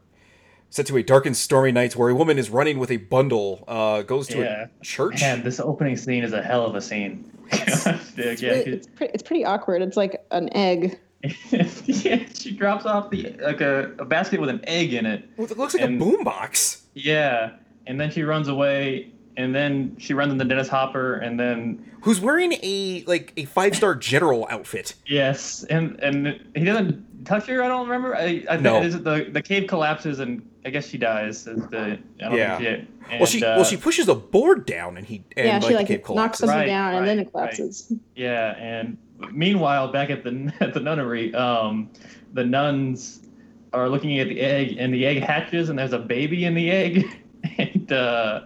set 0.70 0.86
to 0.88 0.98
a 0.98 1.04
dark 1.04 1.26
and 1.26 1.36
stormy 1.36 1.72
night 1.74 1.96
where 1.98 2.10
a 2.10 2.16
woman 2.16 2.40
is 2.40 2.50
running 2.50 2.80
with 2.80 2.90
a 2.90 2.98
bundle, 2.98 3.64
uh, 3.68 4.02
goes 4.04 4.28
to 4.30 4.40
Yeah. 4.40 4.68
a 4.82 4.84
church. 4.84 5.22
Man, 5.22 5.44
this 5.44 5.60
opening 5.60 5.98
scene 5.98 6.24
is 6.24 6.32
a 6.34 6.42
hell 6.42 6.66
of 6.66 6.76
a 6.76 6.82
scene. 6.82 7.30
yeah, 7.52 7.64
It's, 7.68 7.86
yeah, 8.42 8.50
really- 8.52 8.72
it's, 8.72 8.88
pretty, 8.88 9.14
it's 9.14 9.24
pretty 9.24 9.44
awkward. 9.46 9.82
It's 9.82 9.98
like 9.98 10.26
an 10.32 10.50
egg. 10.56 10.98
yeah, 11.52 12.26
she 12.34 12.52
drops 12.52 12.86
off 12.86 13.10
the 13.10 13.36
like 13.42 13.62
a, 13.62 13.92
a 14.00 14.06
basket 14.06 14.40
with 14.42 14.50
an 14.50 14.62
egg 14.68 14.94
in 14.94 15.06
it. 15.06 15.30
Well, 15.38 15.48
it 15.50 15.58
looks 15.58 15.74
like 15.74 15.84
And- 15.84 16.02
a 16.02 16.06
boombox. 16.06 16.82
Yeah, 16.96 17.52
and 17.88 18.00
then 18.00 18.10
she 18.12 18.24
runs 18.24 18.48
away, 18.48 19.12
and 19.38 19.54
then 19.54 19.96
she 19.98 20.14
runs 20.14 20.32
into 20.32 20.46
Dennis 20.46 20.68
Hopper, 20.68 21.16
and 21.16 21.40
then 21.40 21.90
Who's 22.02 22.20
wearing 22.20 22.54
a 22.64 23.04
like 23.08 23.34
a 23.38 23.46
five 23.46 23.76
star 23.76 23.96
general 23.96 24.46
outfit? 24.50 24.96
yes, 25.06 25.64
and 25.70 26.00
and 26.02 26.40
he 26.56 26.64
doesn't 26.66 27.26
touch 27.26 27.46
her. 27.48 27.64
I 27.64 27.68
don't 27.68 27.88
remember. 27.88 28.16
I, 28.16 28.44
I 28.50 28.58
No. 28.58 28.74
think 28.82 28.86
is 28.86 29.02
the 29.02 29.28
the 29.32 29.42
cave 29.42 29.68
collapses, 29.68 30.20
and 30.20 30.46
I 30.66 30.70
guess 30.70 30.88
she 30.88 30.98
dies. 30.98 31.48
Is 31.48 31.66
the 31.68 31.98
I 32.22 32.30
don't 32.30 32.38
Yeah. 32.38 32.58
think 32.58 32.88
she, 33.10 33.18
well, 33.18 33.26
she 33.26 33.44
uh, 33.44 33.56
well 33.56 33.64
she 33.66 33.78
pushes 33.78 34.08
a 34.08 34.16
board 34.16 34.66
down 34.66 34.98
and 34.98 35.06
he 35.06 35.24
and 35.38 35.48
yeah, 35.48 35.54
like, 35.56 35.64
she 35.64 35.68
the 35.70 35.76
like 35.76 35.88
cave 35.88 35.98
knocks 36.00 36.06
collapses. 36.08 36.40
something 36.42 36.58
Right, 36.60 36.66
down 36.68 36.96
and 36.96 37.08
then 37.08 37.20
it 37.20 37.32
collapses. 37.32 37.94
Yeah, 38.16 38.56
and 38.58 38.98
meanwhile, 39.32 39.92
back 39.92 40.10
at 40.10 40.24
the 40.24 40.54
at 40.60 40.74
the 40.74 40.80
nunnery, 40.80 41.34
um, 41.36 41.90
the 42.34 42.44
nuns 42.44 43.22
are 43.72 43.90
looking 43.90 44.20
at 44.20 44.28
the 44.28 44.40
egg, 44.40 44.76
and 44.78 44.94
the 44.94 45.06
egg 45.06 45.24
hatches, 45.24 45.70
and 45.70 45.80
there's 45.80 45.94
a 45.94 46.00
baby 46.00 46.46
in 46.46 46.54
the 46.54 46.70
egg, 46.70 47.08
and 47.58 47.92
uh, 47.92 48.42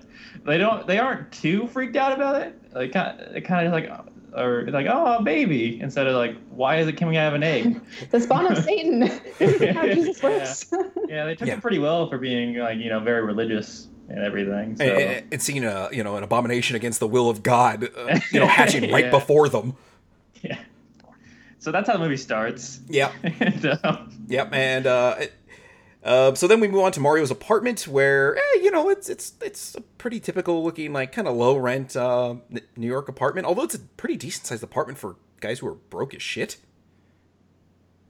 they 0.47 0.57
don't 0.57 0.87
they 0.87 0.97
aren't 0.99 1.31
too 1.31 1.67
freaked 1.67 1.95
out 1.95 2.11
about 2.13 2.41
it. 2.41 2.59
Like 2.73 2.91
kind 2.93 3.19
of, 3.19 3.43
kind 3.43 3.67
of 3.67 3.73
like 3.73 3.89
or 4.35 4.65
like 4.71 4.87
oh 4.89 5.17
a 5.17 5.21
baby 5.21 5.79
instead 5.79 6.05
of 6.07 6.15
like 6.15 6.35
why 6.49 6.77
is 6.77 6.87
it 6.87 6.93
coming 6.93 7.17
out 7.17 7.27
of 7.29 7.33
an 7.35 7.43
egg? 7.43 7.81
The 8.11 8.19
spawn 8.19 8.51
of 8.51 8.57
Satan. 8.63 8.99
this 9.39 9.61
is 9.61 9.75
how 9.75 9.85
Jesus 9.85 10.21
works. 10.23 10.65
yeah, 11.07 11.25
they 11.25 11.35
took 11.35 11.47
Yeah. 11.47 11.55
it 11.55 11.61
pretty 11.61 11.79
well 11.79 12.09
for 12.09 12.17
being 12.17 12.55
like 12.57 12.77
you 12.79 12.89
know 12.89 12.99
very 12.99 13.23
religious 13.23 13.87
and 14.09 14.19
everything. 14.19 14.77
So. 14.77 15.21
Seeing 15.37 15.65
a 15.65 15.89
you 15.91 16.03
know 16.03 16.15
an 16.17 16.23
abomination 16.23 16.75
against 16.75 16.99
the 16.99 17.07
will 17.07 17.29
of 17.29 17.43
God, 17.43 17.89
uh, 17.97 18.19
you 18.31 18.39
know, 18.39 18.47
hatching 18.47 18.91
right 18.91 19.11
before 19.11 19.49
them. 19.49 19.75
yeah. 20.41 20.59
So 21.59 21.71
that's 21.71 21.87
how 21.89 21.93
the 21.97 22.03
movie 22.03 22.15
starts. 22.17 22.79
Yep. 22.87 23.11
and, 23.23 23.65
um, 23.83 24.25
Yep, 24.27 24.53
and 24.53 24.87
uh, 24.87 25.15
it- 25.19 25.33
uh, 26.07 26.33
so 26.35 26.47
then 26.47 26.59
we 26.59 26.67
move 26.67 26.81
on 26.81 26.91
to 26.93 26.99
Mario's 26.99 27.31
apartment, 27.31 27.87
where 27.87 28.37
eh, 28.37 28.59
you 28.61 28.71
know 28.71 28.89
it's 28.89 29.09
it's 29.09 29.33
it's 29.41 29.75
a 29.75 29.81
pretty 29.81 30.19
typical 30.19 30.63
looking 30.63 30.93
like 30.93 31.11
kind 31.11 31.27
of 31.27 31.35
low 31.35 31.57
rent 31.57 31.95
uh, 31.95 32.35
New 32.75 32.87
York 32.87 33.09
apartment. 33.09 33.45
Although 33.45 33.63
it's 33.63 33.75
a 33.75 33.79
pretty 33.79 34.15
decent 34.15 34.47
sized 34.47 34.63
apartment 34.63 34.97
for 34.97 35.17
guys 35.41 35.59
who 35.59 35.67
are 35.67 35.75
broke 35.75 36.15
as 36.15 36.21
shit. 36.21 36.57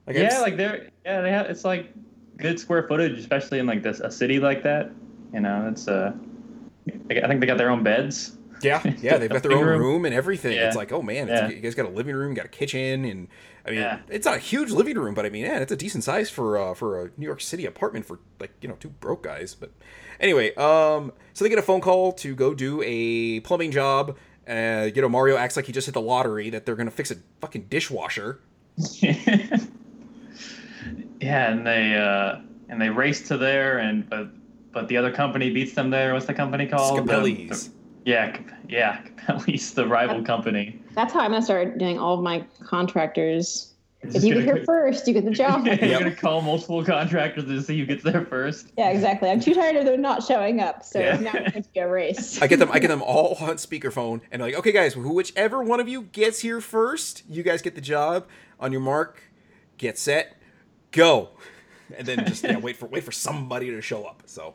Like, 0.06 0.16
yeah, 0.16 0.28
just- 0.30 0.42
like 0.42 0.56
they're 0.56 0.88
yeah 1.04 1.20
they 1.20 1.30
have 1.30 1.46
it's 1.46 1.64
like 1.64 1.92
good 2.36 2.58
square 2.58 2.86
footage, 2.86 3.18
especially 3.18 3.58
in 3.58 3.66
like 3.66 3.82
this 3.82 4.00
a 4.00 4.10
city 4.10 4.38
like 4.38 4.62
that. 4.62 4.90
You 5.34 5.40
know, 5.40 5.68
it's 5.70 5.88
uh, 5.88 6.12
I 7.10 7.26
think 7.26 7.40
they 7.40 7.46
got 7.46 7.58
their 7.58 7.70
own 7.70 7.82
beds. 7.82 8.37
Yeah, 8.62 8.82
yeah, 9.00 9.18
they've 9.18 9.30
got 9.30 9.42
their 9.42 9.52
own 9.52 9.64
room. 9.64 9.80
room. 9.80 10.04
and 10.04 10.14
everything. 10.14 10.52
Yeah. 10.56 10.66
It's 10.68 10.76
like, 10.76 10.92
oh 10.92 11.02
man, 11.02 11.28
it's, 11.28 11.40
Yeah. 11.40 11.48
you 11.48 11.60
guys 11.60 11.74
got 11.74 11.86
a 11.86 11.90
living 11.90 12.14
room, 12.14 12.34
got 12.34 12.44
a 12.46 12.48
kitchen, 12.48 13.04
and 13.04 13.28
I 13.66 13.70
mean, 13.70 13.80
Yeah. 13.80 13.98
it's 14.08 14.24
not 14.26 14.36
a 14.36 14.40
huge 14.40 14.70
living 14.70 14.96
room, 14.98 15.14
but 15.14 15.26
I 15.26 15.30
mean, 15.30 15.44
yeah, 15.44 15.58
it's 15.58 15.72
a 15.72 15.76
decent 15.76 16.04
size 16.04 16.30
for 16.30 16.56
uh, 16.58 16.74
for 16.74 17.04
a 17.06 17.10
New 17.16 17.26
York 17.26 17.40
City 17.40 17.66
apartment 17.66 18.06
for 18.06 18.18
like 18.40 18.52
you 18.60 18.68
know 18.68 18.76
two 18.80 18.88
broke 18.88 19.22
guys. 19.24 19.54
But 19.54 19.70
anyway, 20.20 20.54
um, 20.54 21.12
so 21.34 21.44
they 21.44 21.48
get 21.48 21.58
a 21.58 21.62
phone 21.62 21.80
call 21.80 22.12
to 22.14 22.34
go 22.34 22.54
do 22.54 22.82
a 22.84 23.40
plumbing 23.40 23.70
job. 23.70 24.16
Uh, 24.48 24.88
you 24.94 25.02
know, 25.02 25.08
Mario 25.10 25.36
acts 25.36 25.56
like 25.56 25.66
he 25.66 25.72
just 25.72 25.86
hit 25.86 25.92
the 25.92 26.00
lottery 26.00 26.48
that 26.50 26.64
they're 26.64 26.76
gonna 26.76 26.90
fix 26.90 27.10
a 27.10 27.16
fucking 27.40 27.66
dishwasher. 27.68 28.40
yeah, 31.20 31.50
and 31.50 31.66
they 31.66 31.94
uh, 31.94 32.40
and 32.68 32.80
they 32.80 32.88
race 32.90 33.28
to 33.28 33.36
there, 33.36 33.78
and 33.78 34.08
but 34.08 34.28
but 34.72 34.88
the 34.88 34.96
other 34.96 35.12
company 35.12 35.50
beats 35.50 35.74
them 35.74 35.90
there. 35.90 36.14
What's 36.14 36.26
the 36.26 36.34
company 36.34 36.66
called? 36.66 37.06
The- 37.06 37.12
Scapelli's. 37.12 37.68
the- 37.68 37.74
yeah, 38.08 38.38
yeah. 38.68 39.00
At 39.28 39.46
least 39.46 39.74
the 39.76 39.86
rival 39.86 40.22
company. 40.22 40.80
That's 40.94 41.12
how 41.12 41.20
I'm 41.20 41.30
gonna 41.32 41.42
start 41.42 41.76
doing 41.78 41.98
all 41.98 42.14
of 42.14 42.22
my 42.22 42.44
contractors. 42.64 43.74
It's 44.00 44.14
If 44.14 44.24
you 44.24 44.34
get 44.34 44.44
here 44.44 44.64
first, 44.64 45.06
you 45.08 45.12
get 45.12 45.24
the 45.24 45.30
job. 45.44 45.66
You're 45.66 45.74
Yep. 45.74 45.98
gonna 46.00 46.14
call 46.14 46.40
multiple 46.40 46.82
contractors 46.84 47.44
to 47.44 47.60
see 47.62 47.78
who 47.78 47.84
gets 47.84 48.02
there 48.04 48.24
first. 48.24 48.68
Yeah, 48.78 48.90
exactly. 48.90 49.28
I'm 49.28 49.40
too 49.40 49.54
tired 49.54 49.76
of 49.76 49.84
them 49.84 50.00
not 50.00 50.22
showing 50.22 50.60
up, 50.60 50.84
so 50.84 51.00
Yeah. 51.00 51.18
now 51.18 51.32
it's 51.34 51.52
going 51.52 51.62
to 51.64 51.68
be 51.74 51.80
a 51.80 51.88
race. 51.88 52.40
I 52.42 52.46
get 52.46 52.58
them. 52.60 52.70
I 52.72 52.78
get 52.78 52.88
them 52.88 53.02
all 53.02 53.36
on 53.40 53.56
speakerphone, 53.56 54.20
and 54.30 54.40
like, 54.40 54.54
okay, 54.54 54.72
guys, 54.72 54.94
who, 54.94 55.12
whichever 55.12 55.62
one 55.62 55.80
of 55.80 55.88
you 55.88 56.02
gets 56.02 56.40
here 56.40 56.60
first, 56.60 57.24
you 57.28 57.42
guys 57.42 57.60
get 57.60 57.74
the 57.74 57.80
job. 57.82 58.26
On 58.60 58.72
your 58.72 58.80
mark, 58.80 59.22
get 59.76 59.98
set, 59.98 60.36
go, 60.90 61.28
and 61.96 62.06
then 62.08 62.24
just 62.26 62.42
yeah, 62.44 62.56
wait 62.56 62.76
for 62.76 62.86
wait 62.86 63.04
for 63.04 63.12
somebody 63.12 63.70
to 63.70 63.80
show 63.82 64.04
up. 64.04 64.22
So 64.26 64.54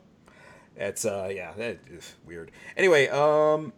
it's 0.76 1.04
uh 1.04 1.30
yeah, 1.34 1.52
that 1.56 1.78
is 1.90 2.14
weird. 2.26 2.50
Anyway, 2.76 3.08
um. 3.08 3.72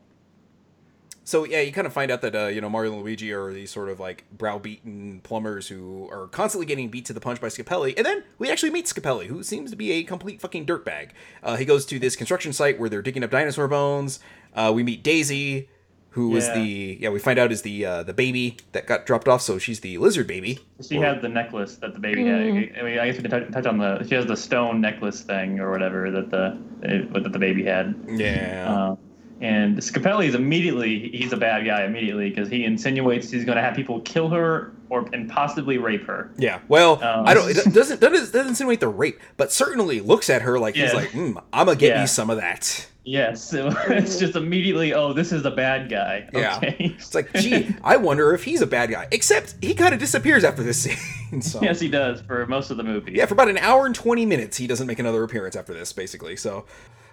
So 1.24 1.42
yeah, 1.42 1.60
you 1.60 1.72
kind 1.72 1.88
of 1.88 1.92
find 1.92 2.12
out 2.12 2.20
that 2.20 2.36
uh, 2.36 2.46
you 2.46 2.60
know 2.60 2.68
Mario 2.68 2.92
and 2.92 3.02
Luigi 3.02 3.32
are 3.32 3.52
these 3.52 3.72
sort 3.72 3.88
of 3.88 3.98
like 3.98 4.24
browbeaten 4.30 5.22
plumbers 5.24 5.66
who 5.66 6.08
are 6.12 6.28
constantly 6.28 6.66
getting 6.66 6.88
beat 6.88 7.04
to 7.06 7.12
the 7.12 7.20
punch 7.20 7.40
by 7.40 7.48
Scapelli, 7.48 7.94
and 7.96 8.06
then 8.06 8.22
we 8.38 8.48
actually 8.48 8.70
meet 8.70 8.86
Scapelli, 8.86 9.26
who 9.26 9.42
seems 9.42 9.72
to 9.72 9.76
be 9.76 9.90
a 9.90 10.04
complete 10.04 10.40
fucking 10.40 10.66
dirtbag. 10.66 11.10
Uh, 11.42 11.56
he 11.56 11.64
goes 11.64 11.84
to 11.86 11.98
this 11.98 12.14
construction 12.14 12.52
site 12.52 12.78
where 12.78 12.88
they're 12.88 13.02
digging 13.02 13.24
up 13.24 13.32
dinosaur 13.32 13.66
bones. 13.66 14.20
Uh, 14.54 14.70
we 14.72 14.84
meet 14.84 15.02
Daisy, 15.02 15.68
who 16.16 16.30
was 16.30 16.46
Yeah. 16.48 16.54
the 16.54 16.98
yeah 17.00 17.08
we 17.10 17.18
find 17.18 17.38
out 17.38 17.52
is 17.52 17.62
the 17.62 17.84
uh, 17.84 18.02
the 18.02 18.12
baby 18.14 18.56
that 18.72 18.86
got 18.86 19.06
dropped 19.06 19.28
off, 19.28 19.42
so 19.42 19.58
she's 19.58 19.80
the 19.80 19.98
lizard 19.98 20.26
baby. 20.26 20.58
She 20.86 20.96
Or- 20.98 21.04
had 21.04 21.22
the 21.22 21.28
necklace 21.28 21.76
that 21.76 21.92
the 21.94 22.00
baby 22.00 22.22
Mm. 22.24 22.28
had. 22.74 22.80
I 22.80 22.82
mean, 22.82 22.98
I 22.98 23.06
guess 23.06 23.16
we 23.16 23.22
can 23.22 23.30
touch, 23.30 23.52
touch 23.52 23.66
on 23.66 23.78
the. 23.78 24.02
She 24.08 24.14
has 24.14 24.26
the 24.26 24.36
stone 24.36 24.80
necklace 24.80 25.20
thing 25.20 25.60
or 25.60 25.70
whatever 25.70 26.10
that 26.10 26.30
the 26.30 26.56
it, 26.82 27.12
that 27.12 27.32
the 27.32 27.38
baby 27.38 27.64
had. 27.64 27.94
yeah. 28.08 28.64
Uh, 28.92 28.96
and 29.42 29.76
Scapelli 29.76 30.26
is 30.28 30.34
immediately 30.34 31.10
he's 31.12 31.30
a 31.34 31.36
bad 31.36 31.66
guy 31.66 31.84
immediately 31.84 32.30
because 32.30 32.48
he 32.48 32.64
insinuates 32.64 33.30
he's 33.30 33.44
going 33.44 33.56
to 33.56 33.62
have 33.62 33.74
people 33.76 34.00
kill 34.00 34.30
her 34.30 34.72
or 34.88 35.06
and 35.12 35.28
possibly 35.28 35.76
rape 35.76 36.06
her. 36.06 36.30
Yeah. 36.38 36.60
Well, 36.68 36.94
Um, 37.04 37.26
I 37.26 37.34
don't. 37.34 37.50
It 37.50 37.54
doesn't 37.74 37.74
doesn't 37.74 38.00
doesn't 38.32 38.46
insinuate 38.48 38.80
the 38.80 38.88
rape, 38.88 39.20
but 39.36 39.52
certainly 39.52 40.00
looks 40.00 40.30
at 40.30 40.40
her 40.40 40.58
like 40.58 40.74
he's 40.76 40.94
like, 40.94 41.10
mm, 41.10 41.36
"I'm 41.52 41.66
gonna 41.66 41.76
get 41.78 41.90
Yeah. 41.96 42.00
you 42.00 42.06
some 42.06 42.30
of 42.30 42.38
that." 42.38 42.86
Yes, 43.06 43.52
it's 43.54 44.18
just 44.18 44.34
immediately 44.34 44.92
oh 44.92 45.12
this 45.12 45.30
is 45.30 45.44
a 45.44 45.50
bad 45.50 45.88
guy. 45.88 46.28
Yeah. 46.32 46.56
Okay. 46.56 46.96
It's 46.98 47.14
like, 47.14 47.32
gee, 47.34 47.72
I 47.84 47.96
wonder 47.96 48.34
if 48.34 48.42
he's 48.42 48.62
a 48.62 48.66
bad 48.66 48.90
guy. 48.90 49.06
Except 49.12 49.54
he 49.62 49.74
kind 49.74 49.94
of 49.94 50.00
disappears 50.00 50.42
after 50.42 50.62
this 50.62 50.82
scene. 50.82 50.96
So 51.40 51.60
yes, 51.60 51.80
he 51.80 51.88
does 51.88 52.20
for 52.20 52.46
most 52.46 52.70
of 52.70 52.76
the 52.76 52.84
movie. 52.84 53.12
yeah, 53.12 53.26
for 53.26 53.34
about 53.34 53.48
an 53.48 53.58
hour 53.58 53.84
and 53.84 53.94
twenty 53.94 54.24
minutes, 54.24 54.56
he 54.56 54.68
doesn't 54.68 54.86
make 54.86 55.00
another 55.00 55.24
appearance 55.24 55.56
after 55.56 55.72
this, 55.74 55.92
basically. 55.92 56.36
So. 56.36 56.66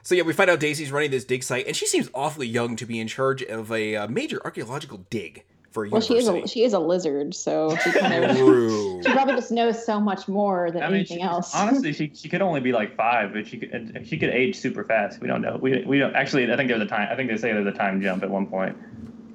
So 0.06 0.16
yeah, 0.16 0.24
we 0.24 0.34
find 0.34 0.50
out 0.50 0.60
Daisy's 0.60 0.92
running 0.92 1.12
this 1.12 1.24
dig 1.24 1.44
site, 1.44 1.66
and 1.66 1.76
she 1.76 1.88
seems 1.88 2.10
awfully 2.14 2.46
young 2.46 2.76
to 2.76 2.86
be 2.86 3.00
in 3.00 3.08
charge 3.08 3.42
of 3.42 3.72
a 3.72 3.96
uh, 3.96 4.08
major 4.10 4.42
archaeological 4.44 5.06
dig 5.10 5.46
for 5.74 5.86
a 5.86 5.89
Well, 5.89 6.01
she 6.01 6.15
is 6.18 6.27
a 6.27 6.48
she 6.48 6.63
is 6.63 6.74
a 6.74 6.80
lizard, 6.80 7.34
so 7.36 7.75
she 7.84 7.92
kind 7.92 8.24
of 8.24 8.38
she 9.06 9.12
probably 9.12 9.34
just 9.36 9.51
knows 9.51 9.84
so 9.84 10.00
much 10.00 10.27
more 10.27 10.72
than 10.72 10.84
I 10.84 10.88
mean, 10.88 10.96
anything 10.98 11.18
she, 11.18 11.24
else. 11.24 11.53
honestly, 11.56 11.92
she, 11.92 12.12
she 12.13 12.30
could 12.30 12.42
only 12.42 12.62
be 12.62 12.72
like 12.72 12.96
five, 12.96 13.34
but 13.34 13.48
she 13.48 13.58
could 13.58 14.06
she 14.08 14.18
could 14.18 14.30
age 14.30 14.56
super 14.56 14.84
fast. 14.84 15.20
We 15.20 15.27
don't 15.27 15.42
know. 15.42 15.58
We, 15.62 15.84
we 15.84 16.00
don't 16.00 16.15
actually. 16.15 16.51
I 16.51 16.56
think 16.56 16.70
there's 16.70 16.82
a 16.82 16.86
time. 16.86 17.10
I 17.12 17.15
think 17.15 17.30
they 17.30 17.38
say 17.38 17.51
there's 17.51 17.68
a 17.68 17.72
time 17.77 18.01
jump 18.01 18.24
at 18.24 18.30
one 18.30 18.46
point. 18.48 18.77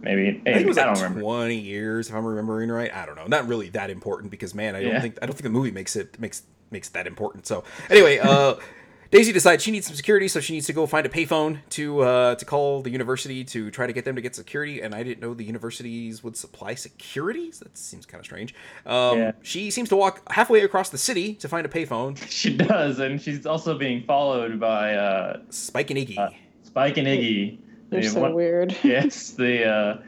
Maybe. 0.01 0.41
I 0.47 0.53
think 0.53 0.61
it 0.63 0.67
was 0.69 0.79
I 0.79 0.87
like 0.87 0.95
don't 0.95 1.03
remember. 1.03 1.21
twenty 1.23 1.59
years, 1.59 2.09
if 2.09 2.15
I'm 2.15 2.25
remembering 2.25 2.71
right. 2.71 2.95
I 2.95 3.05
don't 3.05 3.17
know. 3.17 3.27
Not 3.27 3.49
really 3.49 3.69
that 3.71 3.91
important 3.91 4.31
because 4.31 4.55
man, 4.55 4.77
I 4.77 4.83
don't 4.83 4.93
Yeah. 4.93 5.01
think 5.01 5.19
I 5.21 5.27
don't 5.27 5.35
think 5.35 5.43
the 5.43 5.51
movie 5.51 5.73
makes 5.73 5.97
it 5.97 6.19
makes 6.21 6.43
makes 6.71 6.89
that 6.91 7.07
important. 7.07 7.47
So 7.47 7.65
anyway, 7.91 8.19
uh, 8.19 8.55
Daisy 9.11 9.33
decides 9.33 9.63
she 9.63 9.71
needs 9.71 9.87
some 9.87 9.97
security, 9.97 10.29
so 10.29 10.39
she 10.39 10.53
needs 10.53 10.67
to 10.67 10.75
go 10.75 10.87
find 10.87 11.07
a 11.07 11.09
payphone 11.09 11.61
to 11.71 12.01
uh, 12.01 12.35
to 12.35 12.45
call 12.45 12.83
the 12.83 12.91
university 12.91 13.43
to 13.45 13.71
try 13.71 13.87
to 13.87 13.93
get 13.95 14.05
them 14.05 14.15
to 14.17 14.21
get 14.21 14.35
security. 14.35 14.83
And 14.83 14.95
I 14.95 15.03
didn't 15.03 15.21
know 15.23 15.33
the 15.33 15.45
universities 15.45 16.23
would 16.23 16.37
supply 16.37 16.75
security. 16.75 17.51
So 17.51 17.65
that 17.65 17.79
seems 17.79 18.05
kind 18.05 18.21
of 18.21 18.27
strange. 18.27 18.55
Um, 18.85 19.19
Yeah. 19.19 19.33
She 19.43 19.71
seems 19.71 19.89
to 19.89 19.97
walk 19.97 20.31
halfway 20.31 20.61
across 20.61 20.91
the 20.91 20.99
city 20.99 21.35
to 21.37 21.49
find 21.49 21.65
a 21.65 21.71
payphone. 21.71 22.19
She 22.31 22.55
does, 22.55 22.99
and 22.99 23.21
she's 23.21 23.47
also 23.47 23.79
being 23.79 24.03
followed 24.05 24.61
by 24.61 24.95
uh, 24.95 25.41
Spike 25.49 25.91
and 25.91 25.99
Iggy. 25.99 26.19
Uh, 26.19 26.29
Spike 26.65 26.99
and 26.99 27.07
Iggy. 27.09 27.59
They're 27.89 28.03
The 28.03 28.09
so 28.11 28.21
one- 28.21 28.35
weird. 28.35 28.77
Yes, 28.85 29.31
the 29.31 29.65
uh, 29.67 30.03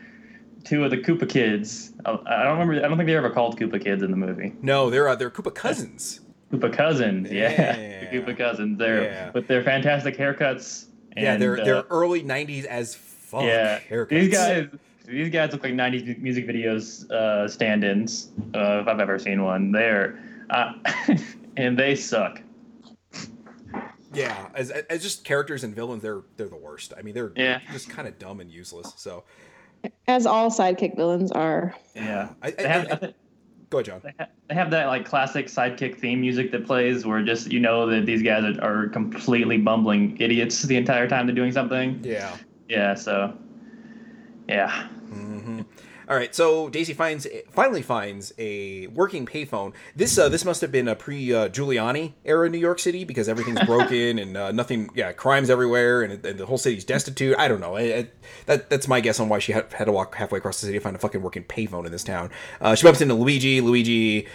two 0.65 0.85
of 0.85 0.91
the 0.91 0.99
Koopa 0.99 1.27
kids. 1.27 1.93
I 2.05 2.11
I 2.27 2.43
don't 2.45 2.59
remember. 2.59 2.85
I 2.85 2.89
don't 2.89 2.99
think 2.99 3.07
they 3.07 3.17
ever 3.17 3.31
called 3.31 3.59
Koopa 3.59 3.83
kids 3.83 4.03
in 4.03 4.11
the 4.11 4.17
movie. 4.19 4.53
no, 4.61 4.91
they're 4.91 5.09
uh, 5.09 5.15
they're 5.17 5.31
Koopa 5.31 5.55
cousins. 5.55 6.21
Koopa 6.53 6.73
cousins. 6.73 7.31
Yeah, 7.31 7.51
Yeah. 7.81 8.01
the 8.01 8.07
Koopa 8.19 8.37
cousins. 8.37 8.79
They're 8.79 9.03
Yeah. 9.05 9.31
with 9.33 9.47
their 9.47 9.63
fantastic 9.63 10.17
haircuts. 10.17 10.87
yeah, 11.17 11.37
they're 11.37 11.61
uh, 11.61 11.65
they're 11.65 11.85
early 11.91 12.23
'90s 12.23 12.65
as 12.65 12.95
fuck. 12.95 13.43
yeah. 13.45 13.79
haircuts. 13.89 14.09
These 14.11 14.29
guys. 14.33 14.69
These 15.07 15.31
guys 15.31 15.51
look 15.53 15.65
like 15.65 15.73
'90s 15.73 16.19
music 16.21 16.47
videos 16.47 17.11
uh, 17.11 17.49
stand-ins, 17.49 18.29
uh, 18.55 18.79
if 18.83 18.87
I've 18.87 19.01
ever 19.01 19.19
seen 19.19 19.43
one. 19.43 19.73
They're, 19.73 20.21
uh, 20.51 20.75
and 21.57 21.77
they 21.77 21.97
suck. 21.97 22.41
Yeah, 24.13 24.49
as, 24.55 24.71
as 24.71 25.03
just 25.03 25.25
characters 25.25 25.63
and 25.65 25.75
villains, 25.75 26.03
they're 26.03 26.23
they're 26.37 26.49
the 26.49 26.57
worst. 26.57 26.93
I 26.97 27.03
mean, 27.03 27.15
they're 27.15 27.33
Yeah. 27.37 27.61
just 27.73 27.89
kind 27.91 28.07
of 28.09 28.19
dumb 28.19 28.41
and 28.41 28.51
useless. 28.51 28.93
So, 28.97 29.25
As 30.09 30.27
all 30.27 30.51
sidekick 30.51 30.97
villains 30.97 31.31
are. 31.33 31.75
Yeah, 31.95 32.31
I, 32.43 32.49
I, 32.49 32.51
they 32.51 32.69
have, 32.69 32.87
I- 32.87 32.91
I 32.93 32.97
thi- 32.97 33.15
go 33.71 33.79
ahead, 33.79 33.87
John. 33.87 34.01
they 34.03 34.13
ha- 34.19 34.31
they 34.49 34.55
have 34.55 34.71
that 34.73 34.87
like 34.87 35.05
classic 35.05 35.47
sidekick 35.47 35.99
theme 35.99 36.21
music 36.21 36.51
that 36.53 36.67
plays, 36.67 37.07
where 37.07 37.23
just 37.23 37.51
you 37.51 37.61
know 37.61 37.87
that 37.87 38.07
these 38.07 38.23
guys 38.23 38.45
are, 38.45 38.63
are 38.63 38.89
completely 38.89 39.59
bumbling 39.59 40.17
idiots 40.21 40.63
the 40.63 40.77
entire 40.77 41.09
time 41.09 41.27
they're 41.27 41.35
doing 41.35 41.53
something. 41.53 42.01
Yeah. 42.03 42.37
Yeah, 42.69 42.95
so 42.95 43.37
yeah, 44.49 44.89
hmm 45.09 45.63
All 46.11 46.17
right, 46.17 46.35
so 46.35 46.69
Daisy 46.69 46.93
finds 46.93 47.25
finally 47.53 47.83
finds 47.83 48.33
a 48.37 48.89
working 48.89 49.27
payphone. 49.27 49.75
This 49.95 50.19
uh, 50.19 50.29
this 50.29 50.45
must 50.45 50.61
have 50.61 50.73
been 50.73 50.89
a 50.89 50.97
pre 50.97 51.33
uh, 51.33 51.49
Giuliani 51.49 52.15
era 52.25 52.51
New 52.51 52.59
York 52.59 52.81
City 52.81 53.05
because 53.05 53.29
everything's 53.29 53.63
broken 53.65 54.19
and 54.19 54.37
uh, 54.37 54.51
nothing. 54.51 54.91
Yeah, 54.93 55.13
crimes 55.13 55.51
everywhere 55.51 56.03
and, 56.03 56.27
and 56.27 56.37
the 56.37 56.47
whole 56.47 56.59
city's 56.59 56.85
destitute. 56.85 57.39
I 57.39 57.47
don't 57.47 57.61
know. 57.61 57.77
I, 57.77 57.83
I, 57.83 58.09
that 58.47 58.69
that's 58.69 58.89
my 58.89 59.01
guess 59.01 59.21
on 59.21 59.29
why 59.29 59.39
she 59.39 59.53
had, 59.53 59.73
had 59.73 59.85
to 59.85 59.93
walk 59.93 60.17
halfway 60.17 60.39
across 60.39 60.61
the 60.61 60.67
city 60.67 60.79
to 60.79 60.83
find 60.83 60.97
a 60.97 60.99
fucking 60.99 61.23
working 61.23 61.45
payphone 61.45 61.87
in 61.87 61.93
this 61.93 62.03
town. 62.03 62.31
Uh, 62.61 62.75
she 62.75 62.83
bumps 62.83 63.01
into 63.01 63.15
Luigi. 63.15 63.61
Luigi 63.61 64.27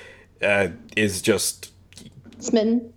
uh, 0.42 0.70
is 0.96 1.22
just 1.22 1.74
Smitten. 2.40 2.94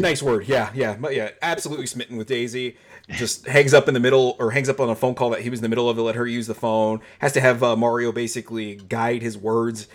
nice 0.00 0.22
word. 0.22 0.48
Yeah, 0.48 0.70
yeah, 0.74 0.96
but 0.98 1.14
yeah, 1.14 1.30
absolutely 1.40 1.86
smitten 1.86 2.16
with 2.16 2.26
Daisy. 2.26 2.76
Just 3.10 3.46
hangs 3.46 3.72
up 3.72 3.88
in 3.88 3.94
the 3.94 4.00
middle, 4.00 4.36
or 4.38 4.50
hangs 4.50 4.68
up 4.68 4.80
on 4.80 4.90
a 4.90 4.94
phone 4.94 5.14
call 5.14 5.30
that 5.30 5.40
he 5.40 5.48
was 5.50 5.60
in 5.60 5.62
the 5.62 5.68
middle 5.68 5.88
of 5.88 5.96
to 5.96 6.02
let 6.02 6.14
her 6.14 6.26
use 6.26 6.46
the 6.46 6.54
phone. 6.54 7.00
Has 7.20 7.32
to 7.32 7.40
have 7.40 7.62
uh, 7.62 7.74
Mario 7.74 8.12
basically 8.12 8.74
guide 8.76 9.22
his 9.22 9.36
words 9.38 9.88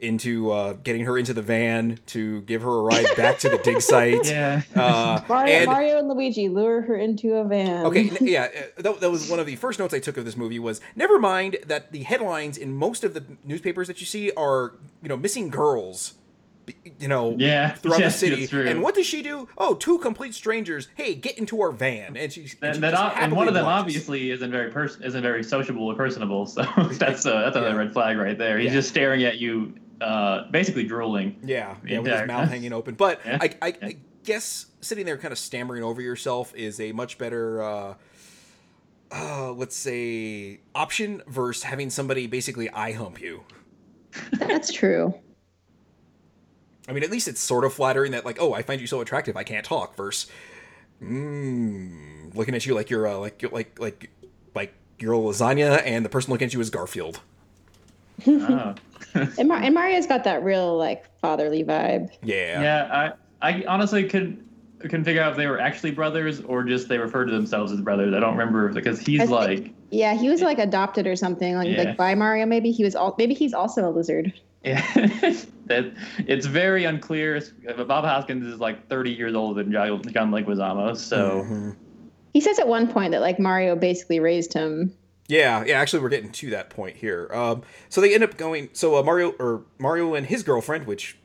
into 0.00 0.52
uh, 0.52 0.74
getting 0.74 1.04
her 1.06 1.18
into 1.18 1.34
the 1.34 1.42
van 1.42 1.98
to 2.06 2.40
give 2.42 2.62
her 2.62 2.68
a 2.70 2.82
ride 2.82 3.06
back 3.16 3.38
to 3.40 3.48
the 3.48 3.58
dig 3.64 3.80
site. 3.80 4.26
yeah. 4.30 4.62
Uh, 4.76 5.20
Mario, 5.28 5.54
and 5.56 5.66
Mario 5.66 5.98
and 5.98 6.08
Luigi 6.08 6.48
lure 6.48 6.82
her 6.82 6.94
into 6.94 7.34
a 7.34 7.44
van. 7.44 7.86
okay, 7.86 8.10
n- 8.10 8.16
yeah, 8.20 8.44
uh, 8.76 8.82
that, 8.82 9.00
that 9.00 9.10
was 9.10 9.28
one 9.28 9.40
of 9.40 9.46
the 9.46 9.56
first 9.56 9.78
notes 9.80 9.92
I 9.92 9.98
took 9.98 10.16
of 10.16 10.24
this 10.24 10.36
movie. 10.36 10.58
Was 10.60 10.80
never 10.94 11.18
mind 11.18 11.56
that 11.66 11.90
the 11.90 12.04
headlines 12.04 12.56
in 12.58 12.76
most 12.76 13.02
of 13.02 13.14
the 13.14 13.24
newspapers 13.44 13.88
that 13.88 13.98
you 14.00 14.06
see 14.06 14.30
are 14.32 14.74
you 15.02 15.08
know 15.08 15.16
missing 15.16 15.48
girls. 15.48 16.14
B- 16.68 16.92
You 17.00 17.08
know, 17.08 17.34
Yeah, 17.38 17.72
throughout 17.74 18.00
yes, 18.00 18.20
the 18.20 18.46
city. 18.46 18.68
And 18.70 18.82
what 18.82 18.94
does 18.94 19.06
she 19.06 19.22
do? 19.22 19.48
Oh, 19.58 19.74
two 19.74 19.98
complete 19.98 20.34
strangers. 20.34 20.88
Hey, 20.94 21.14
get 21.14 21.38
into 21.38 21.60
our 21.60 21.70
van, 21.72 22.16
and 22.16 22.32
she. 22.32 22.42
and 22.42 22.50
And, 22.62 22.74
she 22.76 22.80
that, 22.82 22.90
just 22.92 23.16
and 23.16 23.32
one 23.34 23.48
of 23.48 23.54
them 23.54 23.64
happily 23.64 23.80
obviously 23.80 24.30
isn't 24.30 24.50
very 24.50 24.70
pers- 24.70 24.98
isn't 25.02 25.22
very 25.22 25.42
sociable 25.42 25.86
or 25.86 25.94
personable. 25.94 26.46
So 26.46 26.62
that's 26.92 27.26
uh, 27.26 27.40
that's 27.40 27.56
another 27.56 27.70
Yeah. 27.70 27.76
red 27.76 27.92
flag 27.92 28.16
right 28.18 28.36
there. 28.38 28.58
He's 28.58 28.68
Yeah. 28.68 28.74
just 28.74 28.88
staring 28.90 29.24
at 29.24 29.38
you, 29.38 29.74
uh, 30.00 30.50
basically 30.50 30.84
drooling. 30.84 31.38
Yeah, 31.42 31.76
yeah, 31.86 31.98
with 32.00 32.12
his 32.12 32.26
mouth 32.26 32.48
hanging 32.48 32.72
open. 32.72 32.94
But 32.94 33.20
Yeah. 33.24 33.38
I, 33.40 33.54
I, 33.62 33.74
I 33.82 33.96
guess 34.24 34.66
sitting 34.80 35.06
there 35.06 35.16
kind 35.16 35.32
of 35.32 35.38
stammering 35.38 35.82
over 35.82 36.00
yourself 36.02 36.54
is 36.54 36.78
a 36.80 36.92
much 36.92 37.16
better, 37.18 37.62
uh, 37.62 37.94
uh, 39.10 39.52
let's 39.52 39.74
say, 39.76 40.60
option 40.74 41.22
versus 41.26 41.62
having 41.62 41.88
somebody 41.90 42.26
basically 42.26 42.68
eye 42.70 42.92
hump 42.92 43.20
you. 43.20 43.42
That's 44.32 44.72
true. 44.72 45.14
I 46.88 46.92
mean, 46.92 47.02
at 47.04 47.10
least 47.10 47.28
it's 47.28 47.40
sort 47.40 47.64
of 47.64 47.74
flattering 47.74 48.12
that 48.12 48.24
like, 48.24 48.38
oh, 48.40 48.54
I 48.54 48.62
find 48.62 48.80
you 48.80 48.86
so 48.86 49.00
attractive, 49.00 49.36
I 49.36 49.44
can't 49.44 49.64
talk. 49.64 49.94
Versus, 49.94 50.30
mm, 51.02 52.34
looking 52.34 52.54
at 52.54 52.64
you 52.66 52.74
like 52.74 52.90
you're 52.90 53.06
uh, 53.06 53.18
like 53.18 53.42
like 53.52 53.78
like 53.78 54.10
like 54.54 54.72
you're 54.98 55.12
a 55.14 55.18
lasagna, 55.18 55.82
and 55.84 56.04
the 56.04 56.08
person 56.08 56.32
looking 56.32 56.46
at 56.46 56.54
you 56.54 56.60
is 56.60 56.70
Garfield. 56.70 57.20
Oh. 58.26 58.74
And, 59.14 59.48
Mar- 59.48 59.62
and 59.62 59.74
Mario's 59.74 60.06
got 60.06 60.24
that 60.24 60.42
real 60.42 60.76
like 60.76 61.04
fatherly 61.20 61.62
vibe. 61.64 62.10
Yeah. 62.22 62.60
yeah, 62.60 63.12
I 63.40 63.50
I 63.50 63.64
honestly 63.66 64.08
could 64.08 64.44
couldn't 64.80 65.04
figure 65.04 65.22
out 65.22 65.32
if 65.32 65.36
they 65.36 65.46
were 65.46 65.60
actually 65.60 65.90
brothers 65.90 66.40
or 66.40 66.62
just 66.62 66.88
they 66.88 66.98
referred 66.98 67.26
to 67.26 67.32
themselves 67.32 67.72
as 67.72 67.80
brothers. 67.80 68.14
I 68.14 68.20
don't 68.20 68.36
remember 68.36 68.68
because 68.72 69.00
he's 69.00 69.20
think- 69.20 69.30
like 69.30 69.72
Yeah, 69.90 70.14
he 70.14 70.28
was 70.28 70.40
like 70.42 70.58
adopted 70.58 71.06
or 71.06 71.16
something, 71.16 71.54
like 71.56 71.68
Yeah. 71.68 71.82
like 71.82 71.96
by 71.96 72.14
Mario. 72.14 72.46
Maybe 72.46 72.70
he 72.70 72.84
was 72.84 72.94
all. 72.94 73.14
Maybe 73.18 73.34
he's 73.34 73.54
also 73.54 73.88
a 73.88 73.90
lizard. 73.90 74.32
Yeah, 74.64 74.80
that 75.66 75.92
it's 76.18 76.46
very 76.46 76.84
unclear. 76.84 77.40
Bob 77.86 78.04
Hoskins 78.04 78.46
is 78.46 78.58
like 78.58 78.88
30 78.88 79.10
years 79.12 79.34
older 79.34 79.62
than 79.62 79.72
John, 79.72 80.02
John 80.12 80.30
Leguizamo, 80.30 80.96
so 80.96 81.44
Mhm. 81.46 81.76
He 82.34 82.40
says 82.40 82.58
at 82.58 82.68
one 82.68 82.86
point 82.88 83.12
that 83.12 83.20
like 83.20 83.38
Mario 83.38 83.74
basically 83.74 84.20
raised 84.20 84.52
him. 84.52 84.92
Yeah, 85.28 85.64
yeah. 85.64 85.78
Actually, 85.78 86.02
we're 86.02 86.08
getting 86.10 86.32
to 86.32 86.50
that 86.50 86.70
point 86.70 86.96
here. 86.96 87.28
Um, 87.32 87.62
so 87.88 88.00
they 88.00 88.14
end 88.14 88.22
up 88.24 88.36
going. 88.36 88.70
So 88.72 88.96
uh, 88.96 89.02
Mario 89.02 89.30
or 89.38 89.64
Mario 89.78 90.14
and 90.14 90.26
his 90.26 90.42
girlfriend, 90.42 90.86
which, 90.86 91.18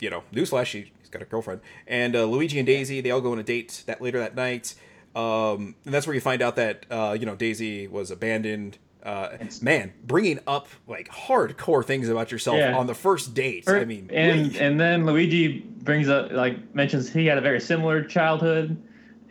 you 0.00 0.08
know, 0.10 0.24
newsflash, 0.32 0.66
she, 0.66 0.92
he's 1.00 1.10
got 1.10 1.20
a 1.22 1.24
girlfriend, 1.24 1.60
and 1.86 2.14
uh, 2.16 2.24
Luigi 2.24 2.58
and 2.58 2.66
Daisy, 2.66 3.00
they 3.00 3.10
all 3.10 3.20
go 3.20 3.32
on 3.32 3.38
a 3.38 3.42
date 3.42 3.82
that 3.86 4.00
later 4.00 4.18
that 4.18 4.34
night. 4.34 4.74
Um, 5.14 5.74
and 5.84 5.92
that's 5.92 6.06
where 6.06 6.14
you 6.14 6.20
find 6.20 6.40
out 6.40 6.56
that 6.56 6.86
uh, 6.90 7.16
you 7.18 7.26
know 7.26 7.36
Daisy 7.36 7.86
was 7.86 8.10
abandoned. 8.10 8.78
Uh, 9.02 9.36
man, 9.62 9.92
bringing 10.04 10.38
up 10.46 10.68
like 10.86 11.08
hardcore 11.08 11.84
things 11.84 12.08
about 12.08 12.30
yourself 12.30 12.58
Yeah. 12.58 12.76
on 12.78 12.86
the 12.86 12.94
first 12.94 13.34
date. 13.34 13.68
I 13.68 13.84
mean, 13.84 14.08
and 14.12 14.46
really. 14.52 14.60
and 14.60 14.78
then 14.78 15.04
Luigi 15.06 15.58
brings 15.58 16.08
up 16.08 16.30
like 16.30 16.72
mentions 16.74 17.12
he 17.12 17.26
had 17.26 17.36
a 17.36 17.40
very 17.40 17.60
similar 17.60 18.04
childhood, 18.04 18.80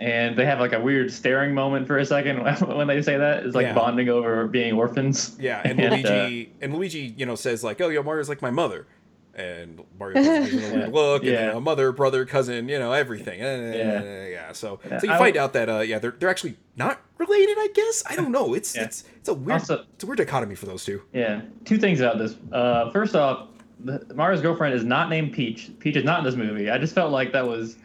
and 0.01 0.35
they 0.37 0.45
have 0.45 0.59
like 0.59 0.73
a 0.73 0.79
weird 0.81 1.09
staring 1.11 1.53
moment 1.53 1.87
for 1.87 1.97
a 1.99 2.05
second 2.05 2.43
when 2.75 2.87
they 2.87 3.01
say 3.01 3.17
that. 3.17 3.45
It's 3.45 3.55
like 3.55 3.67
Yeah. 3.67 3.73
bonding 3.73 4.09
over 4.09 4.45
being 4.47 4.73
orphans. 4.73 5.37
Yeah, 5.39 5.61
and 5.63 5.79
uh, 5.81 5.83
Luigi 5.89 6.53
and 6.61 6.73
Luigi, 6.75 7.13
you 7.15 7.25
know, 7.25 7.35
says 7.35 7.63
like, 7.63 7.79
"Oh, 7.79 7.87
yeah, 7.87 8.01
Mario's 8.01 8.27
like 8.27 8.41
my 8.41 8.51
mother," 8.51 8.87
and 9.35 9.81
Mario 9.97 10.21
gives 10.21 10.51
him 10.51 10.71
a 10.71 10.75
weird 10.75 10.93
look, 10.93 11.21
and 11.23 11.31
Yeah. 11.31 11.47
then 11.47 11.55
a 11.57 11.61
mother, 11.61 11.91
brother, 11.91 12.25
cousin, 12.25 12.67
you 12.69 12.77
know, 12.79 12.91
everything. 12.91 13.41
Eh, 13.41 13.77
Yeah. 13.77 14.27
yeah. 14.27 14.51
So, 14.51 14.79
Yeah, 14.89 14.99
so 14.99 15.07
you 15.07 15.13
I 15.13 15.17
find 15.17 15.35
w- 15.35 15.39
out 15.43 15.53
that 15.53 15.69
uh, 15.69 15.79
yeah, 15.79 15.99
they're 15.99 16.15
they're 16.19 16.29
actually 16.29 16.55
not 16.75 16.99
related. 17.17 17.57
I 17.57 17.69
guess 17.73 18.03
I 18.09 18.15
don't 18.15 18.31
know. 18.31 18.53
It's 18.53 18.75
Yeah. 18.75 18.83
it's 18.83 19.03
it's 19.17 19.29
a 19.29 19.33
weird 19.33 19.59
Also- 19.61 19.85
it's 19.93 20.03
a 20.03 20.07
weird 20.07 20.17
dichotomy 20.17 20.55
for 20.55 20.65
those 20.65 20.83
two. 20.83 21.01
Yeah, 21.13 21.41
two 21.65 21.77
things 21.77 21.99
about 22.01 22.17
this. 22.17 22.35
Uh, 22.51 22.89
first 22.91 23.15
off, 23.15 23.47
the, 23.83 24.05
Mario's 24.13 24.41
girlfriend 24.41 24.75
is 24.75 24.83
not 24.83 25.09
named 25.09 25.33
Peach. 25.33 25.71
Peach 25.79 25.95
is 25.95 26.03
not 26.03 26.19
in 26.19 26.25
this 26.25 26.35
movie. 26.35 26.69
I 26.69 26.77
just 26.77 26.93
felt 26.93 27.11
like 27.11 27.31
that 27.33 27.47
was 27.47 27.77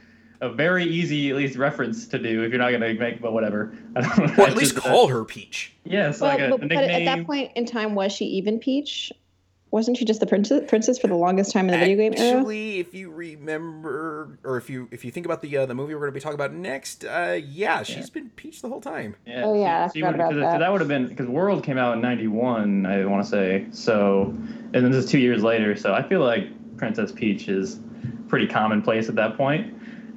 a 0.42 0.50
very 0.50 0.84
easy, 0.84 1.30
at 1.30 1.36
least, 1.36 1.56
reference 1.56 2.06
to 2.08 2.18
do 2.18 2.42
if 2.42 2.50
you're 2.50 2.58
not 2.60 2.70
gonna 2.70 2.92
make, 2.92 3.22
but 3.22 3.32
whatever. 3.32 3.72
I 3.96 4.02
don't 4.02 4.18
know. 4.18 4.34
Well, 4.36 4.46
at 4.48 4.56
least 4.56 4.76
call 4.76 5.06
her 5.08 5.24
Peach. 5.24 5.72
Yes, 5.84 6.20
Well, 6.20 6.30
like 6.30 6.40
a, 6.40 6.48
but, 6.50 6.64
a 6.64 6.74
but 6.74 6.84
at 6.84 7.04
that 7.06 7.24
point 7.24 7.52
in 7.56 7.64
time, 7.64 7.94
was 7.94 8.12
she 8.12 8.26
even 8.26 8.58
Peach? 8.58 9.10
Wasn't 9.76 9.98
she 9.98 10.06
just 10.06 10.20
the 10.20 10.26
princess, 10.26 10.62
princess 10.66 10.98
for 10.98 11.06
the 11.06 11.14
longest 11.16 11.52
time 11.52 11.66
in 11.68 11.72
the 11.72 11.76
video 11.78 11.96
game 11.98 12.14
era? 12.16 12.38
Actually, 12.38 12.78
if 12.78 12.94
you 12.94 13.10
remember, 13.10 14.38
or 14.42 14.56
if 14.56 14.70
you 14.70 14.88
if 14.90 15.04
you 15.04 15.10
think 15.10 15.26
about 15.26 15.42
the 15.42 15.54
uh, 15.54 15.66
the 15.66 15.74
movie 15.74 15.92
we're 15.92 16.00
going 16.00 16.12
to 16.12 16.14
be 16.14 16.20
talking 16.20 16.34
about 16.34 16.54
next, 16.54 17.04
uh, 17.04 17.38
yeah, 17.46 17.82
she's 17.82 18.08
been 18.08 18.30
Peach 18.30 18.62
the 18.62 18.68
whole 18.70 18.80
time. 18.80 19.16
Yeah, 19.26 19.44
Oh, 19.44 19.54
yeah, 19.60 19.84
I 19.84 19.88
she, 19.88 19.98
she 19.98 20.00
forgot 20.00 20.28
would, 20.28 20.36
about 20.38 20.40
that. 20.40 20.54
So 20.54 20.58
that 20.60 20.72
would 20.72 20.80
have 20.80 20.88
been 20.88 21.08
because 21.08 21.26
World 21.26 21.62
came 21.62 21.76
out 21.76 21.94
in 21.94 22.00
'91, 22.00 22.86
I 22.86 23.04
want 23.04 23.22
to 23.22 23.28
say. 23.30 23.66
So, 23.70 24.28
and 24.34 24.72
then 24.72 24.90
this 24.90 25.04
is 25.04 25.10
two 25.10 25.18
years 25.18 25.42
later. 25.42 25.76
So 25.76 25.92
I 25.92 26.02
feel 26.08 26.20
like 26.20 26.46
Princess 26.78 27.12
Peach 27.12 27.48
is 27.48 27.78
pretty 28.28 28.46
commonplace 28.46 29.10
at 29.10 29.14
that 29.16 29.36
point. 29.36 29.74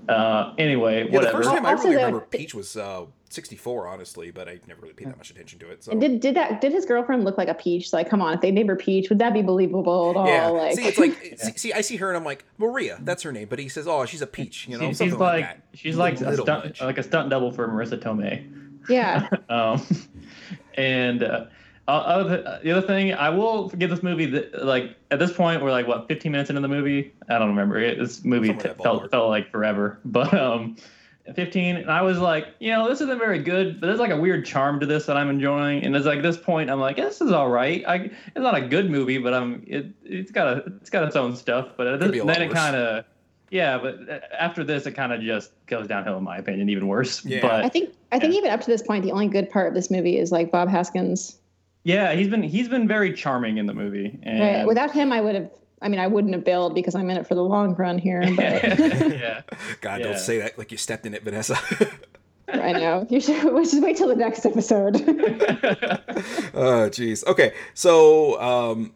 Uh, 0.08 0.54
anyway, 0.58 1.06
Yeah, 1.12 1.20
the 1.20 1.32
first 1.32 1.50
time 1.50 1.66
I 1.66 1.72
Also, 1.72 1.84
really 1.84 1.98
the- 1.98 2.06
remember 2.06 2.26
Peach 2.26 2.56
was 2.56 2.78
uh, 2.78 3.08
64, 3.30 3.88
honestly, 3.88 4.32
but 4.32 4.48
I 4.48 4.60
never 4.68 4.82
really 4.82 4.94
paid 4.94 5.08
that 5.08 5.18
much 5.18 5.30
attention 5.30 5.60
to 5.60 5.70
it. 5.70 5.84
So 5.84 5.92
And 5.92 6.02
did 6.02 6.20
did 6.20 6.36
that 6.36 6.62
did 6.62 6.72
his 6.72 6.86
girlfriend 6.86 7.24
look 7.24 7.38
like 7.38 7.48
a 7.48 7.54
Peach? 7.54 7.94
Like, 7.94 8.10
come 8.10 8.22
on, 8.22 8.34
if 8.34 8.42
they 8.42 8.52
named 8.52 8.70
her 8.70 8.76
Peach, 8.76 9.10
would 9.10 9.20
that 9.20 9.34
be 9.34 9.42
believable 9.42 10.10
at 10.12 10.16
all? 10.18 10.28
Yeah. 10.28 10.48
Like, 10.48 10.76
see, 10.76 10.86
it's 10.86 10.98
like 10.98 11.14
see, 11.38 11.52
see, 11.58 11.74
I 11.74 11.82
see 11.82 11.98
her 11.98 12.10
and 12.10 12.18
I'm 12.18 12.24
like 12.26 12.46
Maria, 12.58 13.00
that's 13.04 13.24
her 13.24 13.32
name, 13.32 13.48
but 13.50 13.60
he 13.60 13.70
says, 13.70 13.88
"Oh, 13.88 14.06
she's 14.06 14.22
a 14.22 14.28
peach," 14.28 14.68
you 14.68 14.78
know, 14.78 14.88
She- 14.90 14.94
something 14.94 15.10
she's 15.12 15.20
like, 15.20 15.42
like, 15.44 15.46
that. 15.72 15.78
she's 15.78 15.96
like 15.98 16.22
a 16.22 16.30
Little 16.30 16.46
stunt, 16.46 16.66
much. 16.66 16.82
like 16.82 16.98
a 16.98 17.04
stunt 17.04 17.30
double 17.30 17.52
for 17.52 17.68
Marisa 17.68 17.98
Tomei. 17.98 18.50
yeah, 18.90 19.30
Um, 19.50 19.82
and 20.76 21.24
uh, 21.24 21.46
uh, 21.88 21.92
other, 21.92 22.60
the 22.64 22.72
other 22.72 22.86
thing, 22.86 23.14
I 23.14 23.30
will 23.30 23.70
give 23.70 23.90
this 23.90 24.04
movie 24.04 24.28
that, 24.28 24.64
like 24.64 24.96
at 25.12 25.18
this 25.20 25.34
point, 25.34 25.62
we're 25.64 25.72
like 25.72 25.88
what 25.88 26.08
15 26.08 26.32
minutes 26.32 26.50
into 26.50 26.62
the 26.62 26.68
movie. 26.68 27.14
I 27.28 27.40
don't 27.40 27.50
remember. 27.50 27.80
It, 27.80 27.98
this 27.98 28.24
movie 28.24 28.54
t- 28.54 28.70
felt 28.84 29.10
felt 29.10 29.30
like 29.30 29.50
forever, 29.52 30.00
but 30.06 30.32
um, 30.34 30.76
15, 31.36 31.78
and 31.78 31.92
I 31.92 32.02
was 32.02 32.18
like, 32.18 32.48
you 32.60 32.72
know, 32.72 32.88
this 32.90 33.02
isn't 33.02 33.20
very 33.20 33.40
good, 33.40 33.80
but 33.80 33.88
there's 33.88 34.00
like 34.00 34.12
a 34.12 34.18
weird 34.18 34.46
charm 34.46 34.80
to 34.80 34.86
this 34.86 35.06
that 35.06 35.18
I'm 35.18 35.30
enjoying. 35.30 35.84
And 35.84 35.96
it's 35.96 36.06
like 36.06 36.22
this 36.22 36.38
point, 36.38 36.70
I'm 36.70 36.80
like, 36.80 36.98
this 36.98 37.22
is 37.22 37.32
all 37.32 37.50
right. 37.50 37.84
I, 37.88 37.96
it's 37.96 38.14
not 38.38 38.56
a 38.56 38.62
good 38.62 38.90
movie, 38.90 39.18
but 39.18 39.34
I'm 39.34 39.64
it 39.68 39.88
it's 40.04 40.32
got 40.32 40.48
a 40.48 40.64
it's 40.82 40.90
got 40.90 41.04
its 41.04 41.16
own 41.16 41.36
stuff. 41.36 41.70
But 41.78 41.88
at 41.88 42.00
Could 42.00 42.10
this, 42.10 42.12
be 42.14 42.20
a 42.20 42.26
lot 42.26 42.38
then 42.38 42.50
it 42.50 42.54
kind 42.54 42.76
of. 42.76 43.06
Yeah, 43.52 43.80
but 43.80 44.08
uh, 44.08 44.20
after 44.38 44.64
this, 44.64 44.86
it 44.86 44.92
kind 44.92 45.12
of 45.12 45.22
just 45.22 45.52
goes 45.66 45.88
downhill, 45.88 46.18
in 46.18 46.24
my 46.24 46.38
opinion, 46.38 46.70
even 46.70 46.88
worse. 46.88 47.26
Yeah. 47.26 47.42
But 47.42 47.66
I 47.66 47.70
think 47.70 47.94
I 48.12 48.20
think 48.20 48.34
Yeah. 48.34 48.40
even 48.40 48.52
up 48.52 48.62
to 48.62 48.68
this 48.68 48.84
point, 48.84 49.04
the 49.04 49.12
only 49.12 49.28
good 49.28 49.50
part 49.50 49.68
of 49.68 49.74
this 49.74 49.90
movie 49.90 50.18
is 50.18 50.32
like 50.32 50.52
Bob 50.52 50.70
Hoskins. 50.70 51.38
Yeah, 51.84 52.14
he's 52.14 52.28
been 52.28 52.44
he's 52.44 52.68
been 52.68 52.88
very 52.88 53.14
charming 53.14 53.58
in 53.58 53.66
the 53.66 53.74
movie. 53.74 54.20
And 54.24 54.40
Right. 54.40 54.68
Without 54.68 54.92
him, 54.92 55.12
I 55.12 55.22
would 55.22 55.36
have. 55.36 55.50
I 55.82 55.88
mean, 55.90 56.00
I 56.00 56.08
wouldn't 56.08 56.34
have 56.34 56.44
bailed 56.44 56.76
because 56.76 56.96
I'm 56.96 57.10
in 57.10 57.18
it 57.18 57.28
for 57.28 57.36
the 57.36 57.44
long 57.44 57.74
run 57.76 57.98
here. 57.98 58.22
But 58.36 58.38
yeah, 58.80 59.42
God, 59.82 60.00
Yeah. 60.00 60.08
don't 60.08 60.20
say 60.20 60.40
that 60.40 60.58
like 60.58 60.72
you 60.72 60.78
stepped 60.78 61.06
in 61.06 61.14
it, 61.14 61.24
Vanessa. 61.24 61.58
I 62.52 62.74
know 62.74 63.06
you 63.10 63.22
should. 63.22 63.54
We 63.54 63.64
should 63.66 63.84
wait 63.84 63.96
till 63.98 64.08
the 64.08 64.16
next 64.16 64.46
episode. 64.46 64.96
oh, 66.54 66.90
jeez. 66.90 67.26
Okay, 67.28 67.54
so 67.74 68.40
um, 68.42 68.94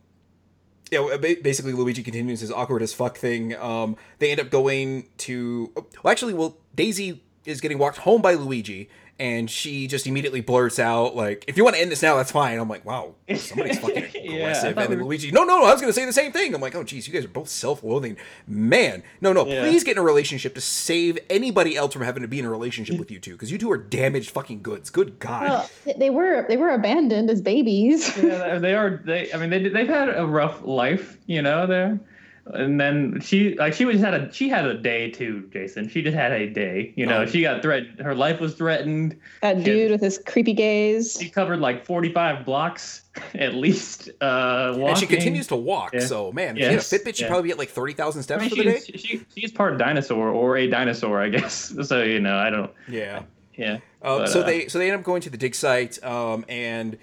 yeah, 0.92 1.18
basically 1.18 1.74
Luigi 1.74 2.04
continues 2.04 2.40
his 2.40 2.52
awkward 2.52 2.82
as 2.82 2.94
fuck 2.94 3.18
thing. 3.18 3.56
Um, 3.56 3.96
they 4.20 4.32
end 4.32 4.40
up 4.40 4.50
going 4.50 5.08
to. 5.20 5.72
Well, 6.04 6.12
actually, 6.12 6.34
well, 6.34 6.58
Daisy 6.76 7.22
is 7.46 7.62
getting 7.62 7.78
walked 7.78 7.98
home 8.00 8.22
by 8.22 8.34
Luigi, 8.34 8.90
and 9.20 9.50
she 9.50 9.86
just 9.86 10.08
immediately 10.08 10.42
blurts 10.42 10.80
out 10.80 11.16
like, 11.16 11.46
"If 11.48 11.56
you 11.58 11.64
want 11.64 11.76
to 11.76 11.82
end 11.82 11.92
this 11.92 12.02
now, 12.02 12.16
that's 12.18 12.32
fine." 12.32 12.58
I'm 12.58 12.68
like, 12.68 12.84
"Wow, 12.84 13.14
somebody's 13.36 13.78
fucking 13.82 14.04
aggressive." 14.06 14.14
thought 14.16 14.66
and 14.66 14.78
then 14.78 14.90
we 14.90 14.96
were- 14.98 15.04
Luigi, 15.04 15.32
"No, 15.32 15.44
no, 15.44 15.60
no, 15.60 15.66
I 15.66 15.72
was 15.72 15.82
gonna 15.82 15.94
say 15.94 16.06
the 16.06 16.12
same 16.14 16.32
thing." 16.32 16.56
I'm 16.56 16.62
like, 16.62 16.74
"Oh, 16.76 16.84
geez, 16.84 17.08
you 17.08 17.14
guys 17.14 17.24
are 17.26 17.28
both 17.30 17.48
self-loathing, 17.50 18.18
man. 18.48 19.04
No, 19.22 19.32
no, 19.34 19.46
Yeah. 19.46 19.62
please 19.62 19.84
get 19.84 19.92
in 19.94 19.98
a 20.00 20.02
relationship 20.04 20.56
to 20.56 20.62
save 20.62 21.20
anybody 21.30 21.76
else 21.78 21.94
from 21.94 22.02
having 22.02 22.24
to 22.24 22.28
be 22.28 22.40
in 22.40 22.46
a 22.46 22.50
relationship 22.50 22.98
with 22.98 23.12
you 23.12 23.20
two, 23.20 23.34
because 23.34 23.52
you 23.52 23.58
two 23.60 23.72
are 23.72 23.78
damaged 23.78 24.32
fucking 24.32 24.62
goods. 24.64 24.90
Good 24.90 25.20
God." 25.20 25.44
well, 25.86 25.96
they 25.98 26.10
were 26.10 26.46
they 26.48 26.58
were 26.58 26.70
abandoned 26.72 27.30
as 27.30 27.40
babies. 27.42 28.18
yeah, 28.18 28.58
they 28.58 28.74
are. 28.74 29.02
They, 29.06 29.32
I 29.32 29.38
mean, 29.38 29.52
they 29.52 29.70
they've 29.70 29.88
had 29.88 30.10
a 30.10 30.26
rough 30.26 30.64
life, 30.64 31.18
you 31.28 31.42
know. 31.44 31.68
There, 31.68 32.00
and 32.48 32.80
then 32.80 33.20
she 33.22 33.56
like 33.56 33.74
she 33.74 33.86
was 33.86 34.02
had 34.02 34.14
a 34.14 34.32
she 34.34 34.50
had 34.50 34.66
a 34.66 34.78
day 34.78 35.10
too, 35.10 35.50
Jason. 35.54 35.88
She 35.88 36.02
just 36.02 36.16
had 36.16 36.32
a 36.34 36.50
day, 36.50 36.92
you 36.96 37.06
know. 37.06 37.22
Oh. 37.22 37.26
She 37.26 37.42
got 37.42 37.62
threatened. 37.62 38.00
Her 38.00 38.14
life 38.14 38.40
was 38.40 38.54
threatened. 38.56 39.18
That 39.42 39.64
dude 39.64 39.92
with 39.92 40.02
his 40.02 40.18
creepy 40.26 40.54
gaze. 40.54 41.18
She 41.20 41.30
covered 41.30 41.60
like 41.60 41.86
forty 41.86 42.12
five 42.12 42.46
blocks 42.46 43.04
at 43.36 43.54
least. 43.56 44.10
Uh, 44.22 44.74
walking. 44.76 44.88
And 44.90 44.98
she 44.98 45.06
continues 45.08 45.48
to 45.48 45.56
walk. 45.56 45.94
Yeah. 45.94 46.02
So 46.02 46.32
man, 46.34 46.58
Yes. 46.58 46.66
if 46.66 46.90
she 46.90 46.96
had 46.98 47.02
a 47.02 47.04
Fitbit, 47.12 47.16
she'd 47.16 47.22
Yeah. 47.24 47.28
probably 47.30 47.48
get 47.50 47.58
like 47.58 47.70
thirty 47.70 47.94
thousand 47.94 48.20
I 48.20 48.24
steps 48.24 48.42
mean, 48.42 48.50
for 48.50 48.56
the 48.58 48.64
day. 48.64 48.80
she's, 48.86 49.02
she, 49.02 49.26
she's 49.36 49.52
part 49.52 49.78
dinosaur 49.78 50.28
or 50.30 50.58
a 50.58 50.68
dinosaur, 50.68 51.22
I 51.22 51.30
guess. 51.38 51.74
So 51.84 52.04
you 52.04 52.20
know, 52.20 52.36
I 52.36 52.50
don't. 52.50 52.72
Yeah. 52.90 53.24
Yeah. 53.56 53.74
Um, 54.02 54.20
But, 54.20 54.30
so 54.30 54.42
uh, 54.42 54.46
they 54.46 54.68
so 54.68 54.80
they 54.80 54.90
end 54.90 55.00
up 55.00 55.04
going 55.06 55.22
to 55.22 55.30
the 55.30 55.38
dig 55.38 55.56
site, 55.56 56.04
um, 56.04 56.44
and 56.50 56.98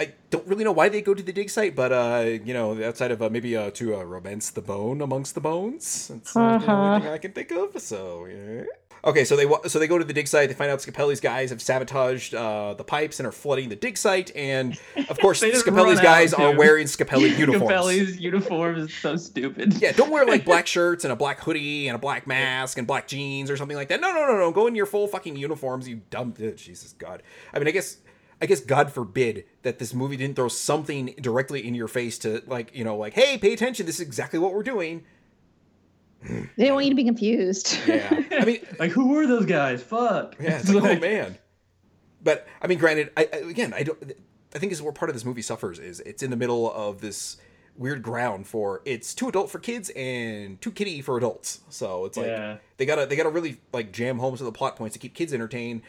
I 0.00 0.12
don't 0.30 0.46
really 0.46 0.64
know 0.64 0.72
why 0.72 0.88
they 0.88 1.00
go 1.02 1.14
to 1.14 1.22
the 1.22 1.32
dig 1.32 1.48
site, 1.50 1.74
but 1.74 1.92
uh, 1.92 2.24
you 2.44 2.52
know, 2.52 2.82
outside 2.84 3.10
of 3.10 3.22
uh, 3.22 3.30
maybe 3.30 3.56
uh, 3.56 3.70
to 3.72 3.96
uh, 3.96 4.02
romance 4.02 4.50
the 4.50 4.60
bone 4.62 5.00
amongst 5.00 5.34
the 5.34 5.40
bones. 5.40 6.08
That's 6.08 6.36
uh, 6.36 6.40
the 6.40 6.46
Uh-huh. 6.66 6.72
only 6.72 7.00
thing 7.00 7.10
I 7.12 7.18
can 7.18 7.32
think 7.32 7.50
of. 7.52 7.80
So 7.80 8.26
yeah. 8.26 8.64
Okay, 9.04 9.24
so 9.24 9.36
they 9.36 9.46
so 9.68 9.78
they 9.78 9.86
go 9.86 9.98
to 9.98 10.04
the 10.04 10.12
dig 10.12 10.26
site. 10.26 10.48
They 10.48 10.54
find 10.54 10.68
out 10.70 10.80
Scapelli's 10.80 11.20
guys 11.20 11.50
have 11.50 11.62
sabotaged 11.62 12.34
uh, 12.34 12.74
the 12.74 12.82
pipes 12.82 13.20
and 13.20 13.26
are 13.26 13.30
flooding 13.32 13.68
the 13.68 13.76
dig 13.76 13.96
site, 13.96 14.34
and 14.34 14.76
of 15.08 15.16
course, 15.20 15.40
Scapelli's 15.42 16.00
guys 16.00 16.34
are 16.34 16.56
wearing 16.56 16.86
Scapelli 16.88 17.38
uniforms. 17.38 17.70
Scapelli's 17.70 18.18
uniform 18.20 18.76
is 18.76 18.92
so 18.92 19.16
stupid. 19.16 19.74
Yeah, 19.80 19.92
don't 19.92 20.10
wear 20.10 20.26
like 20.26 20.44
black 20.44 20.66
shirts 20.76 21.04
and 21.04 21.12
a 21.12 21.16
black 21.16 21.38
hoodie 21.40 21.86
and 21.86 21.94
a 21.94 21.98
black 22.00 22.26
mask 22.26 22.78
and 22.78 22.86
black 22.86 23.06
jeans 23.06 23.48
or 23.48 23.56
something 23.56 23.76
like 23.76 23.88
that. 23.88 24.00
No, 24.00 24.12
no, 24.12 24.26
no, 24.26 24.36
no. 24.38 24.50
Go 24.50 24.66
in 24.66 24.74
your 24.74 24.86
full 24.86 25.06
fucking 25.06 25.36
uniforms, 25.36 25.88
you 25.88 26.00
dumb 26.10 26.34
ugh, 26.44 26.56
Jesus 26.56 26.92
God. 26.94 27.22
I 27.54 27.60
mean, 27.60 27.68
I 27.68 27.72
guess 27.72 27.98
I 28.40 28.46
guess 28.46 28.60
God 28.60 28.92
forbid 28.92 29.44
that 29.62 29.78
this 29.78 29.94
movie 29.94 30.16
didn't 30.16 30.36
throw 30.36 30.48
something 30.48 31.14
directly 31.20 31.66
in 31.66 31.74
your 31.74 31.88
face 31.88 32.18
to 32.18 32.42
like, 32.46 32.74
you 32.74 32.84
know, 32.84 32.96
like, 32.96 33.14
hey, 33.14 33.38
pay 33.38 33.52
attention, 33.52 33.86
this 33.86 33.96
is 33.96 34.02
exactly 34.06 34.38
what 34.38 34.52
we're 34.52 34.62
doing. 34.62 35.04
They 36.56 36.66
don't 36.66 36.74
want 36.74 36.86
you 36.86 36.90
to 36.90 36.96
be 36.96 37.04
confused. 37.04 37.78
Yeah. 37.86 38.22
I 38.32 38.44
mean, 38.44 38.60
like 38.78 38.90
who 38.90 39.08
were 39.08 39.26
those 39.26 39.46
guys? 39.46 39.82
Fuck. 39.82 40.36
yeah, 40.40 40.58
it's 40.58 40.72
like, 40.72 40.84
oh 40.98 41.00
man. 41.00 41.38
But 42.22 42.46
I 42.60 42.66
mean, 42.66 42.78
granted, 42.78 43.12
I, 43.16 43.28
I 43.32 43.36
again, 43.38 43.72
I 43.72 43.84
don't. 43.84 44.12
I 44.54 44.58
think 44.58 44.72
is 44.72 44.80
where 44.82 44.92
part 44.92 45.10
of 45.10 45.14
this 45.14 45.24
movie 45.24 45.42
suffers 45.42 45.78
is 45.78 46.00
it's 46.00 46.22
in 46.22 46.30
the 46.30 46.36
middle 46.36 46.72
of 46.72 47.00
this 47.00 47.36
weird 47.76 48.02
ground 48.02 48.46
for 48.46 48.80
it's 48.86 49.14
too 49.14 49.28
adult 49.28 49.50
for 49.50 49.58
kids 49.58 49.90
and 49.94 50.58
too 50.62 50.72
kiddie 50.72 51.02
for 51.02 51.16
adults. 51.18 51.60
So 51.68 52.06
it's 52.06 52.16
like 52.16 52.26
Yeah. 52.26 52.56
they 52.78 52.86
gotta 52.86 53.06
they 53.06 53.16
gotta 53.16 53.28
really 53.28 53.60
like 53.72 53.92
jam 53.92 54.18
home 54.18 54.36
some 54.36 54.46
of 54.46 54.52
the 54.52 54.56
plot 54.56 54.76
points 54.76 54.94
to 54.94 54.98
keep 54.98 55.14
kids 55.14 55.32
entertained. 55.34 55.82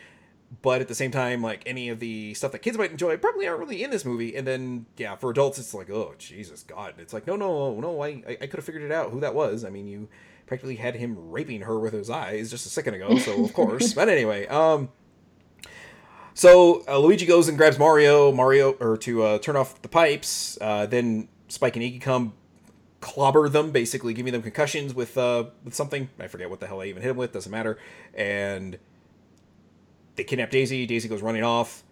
But 0.62 0.80
at 0.80 0.88
the 0.88 0.96
same 0.96 1.12
time, 1.12 1.42
like 1.42 1.64
any 1.66 1.90
of 1.90 2.00
the 2.00 2.34
stuff 2.34 2.54
that 2.54 2.60
kids 2.60 2.78
might 2.78 2.92
enjoy 2.92 3.18
probably 3.18 3.48
aren't 3.48 3.60
really 3.60 3.84
in 3.84 3.90
this 3.90 4.06
movie. 4.06 4.36
And 4.36 4.48
then 4.48 4.86
yeah, 4.96 5.16
for 5.16 5.30
adults, 5.30 5.60
it's 5.60 5.74
like 5.74 5.90
oh 5.90 6.16
Jesus 6.18 6.64
God, 6.64 6.94
it's 6.98 7.14
like 7.14 7.28
no 7.28 7.36
no 7.36 7.80
no 7.80 8.02
I 8.02 8.24
I, 8.28 8.38
I 8.42 8.48
could 8.48 8.56
have 8.56 8.66
figured 8.66 8.84
it 8.84 8.92
out 8.92 9.12
who 9.12 9.20
that 9.20 9.36
was. 9.36 9.66
I 9.66 9.70
mean 9.70 9.88
you 9.88 10.08
practically 10.46 10.78
had 10.78 10.96
him 10.96 11.30
raping 11.30 11.62
her 11.62 11.78
with 11.78 11.94
his 11.94 12.10
eyes 12.10 12.50
just 12.50 12.66
a 12.66 12.70
second 12.70 12.96
ago, 12.96 13.18
so 13.18 13.44
of 13.44 13.54
course. 13.54 13.94
But 13.94 14.10
anyway, 14.10 14.48
um. 14.48 14.90
So 16.34 16.84
uh, 16.88 17.00
Luigi 17.00 17.26
goes 17.26 17.48
and 17.48 17.58
grabs 17.58 17.80
Mario, 17.80 18.32
Mario, 18.32 18.74
or 18.74 18.96
to 18.98 19.24
uh, 19.24 19.40
turn 19.40 19.56
off 19.56 19.82
the 19.82 19.90
pipes. 19.90 20.56
Uh, 20.62 20.86
then 20.86 21.30
Spike 21.48 21.76
and 21.76 21.84
Iggy 21.84 22.00
come, 22.00 22.34
clobber 23.02 23.50
them, 23.50 23.72
basically 23.72 24.14
giving 24.14 24.34
them 24.34 24.44
concussions 24.44 24.94
with 24.94 25.18
uh, 25.18 25.46
with 25.64 25.74
something. 25.74 26.10
I 26.20 26.28
forget 26.28 26.50
what 26.50 26.60
the 26.60 26.68
hell 26.68 26.82
I 26.82 26.86
even 26.86 27.02
hit 27.02 27.10
him 27.10 27.18
with. 27.18 27.34
Doesn't 27.34 27.52
matter. 27.52 27.80
And 28.14 28.78
they 30.18 30.24
kidnap 30.26 30.52
Daisy. 30.52 30.86
Daisy 30.86 31.08
goes 31.08 31.22
running 31.22 31.44
off. 31.44 31.84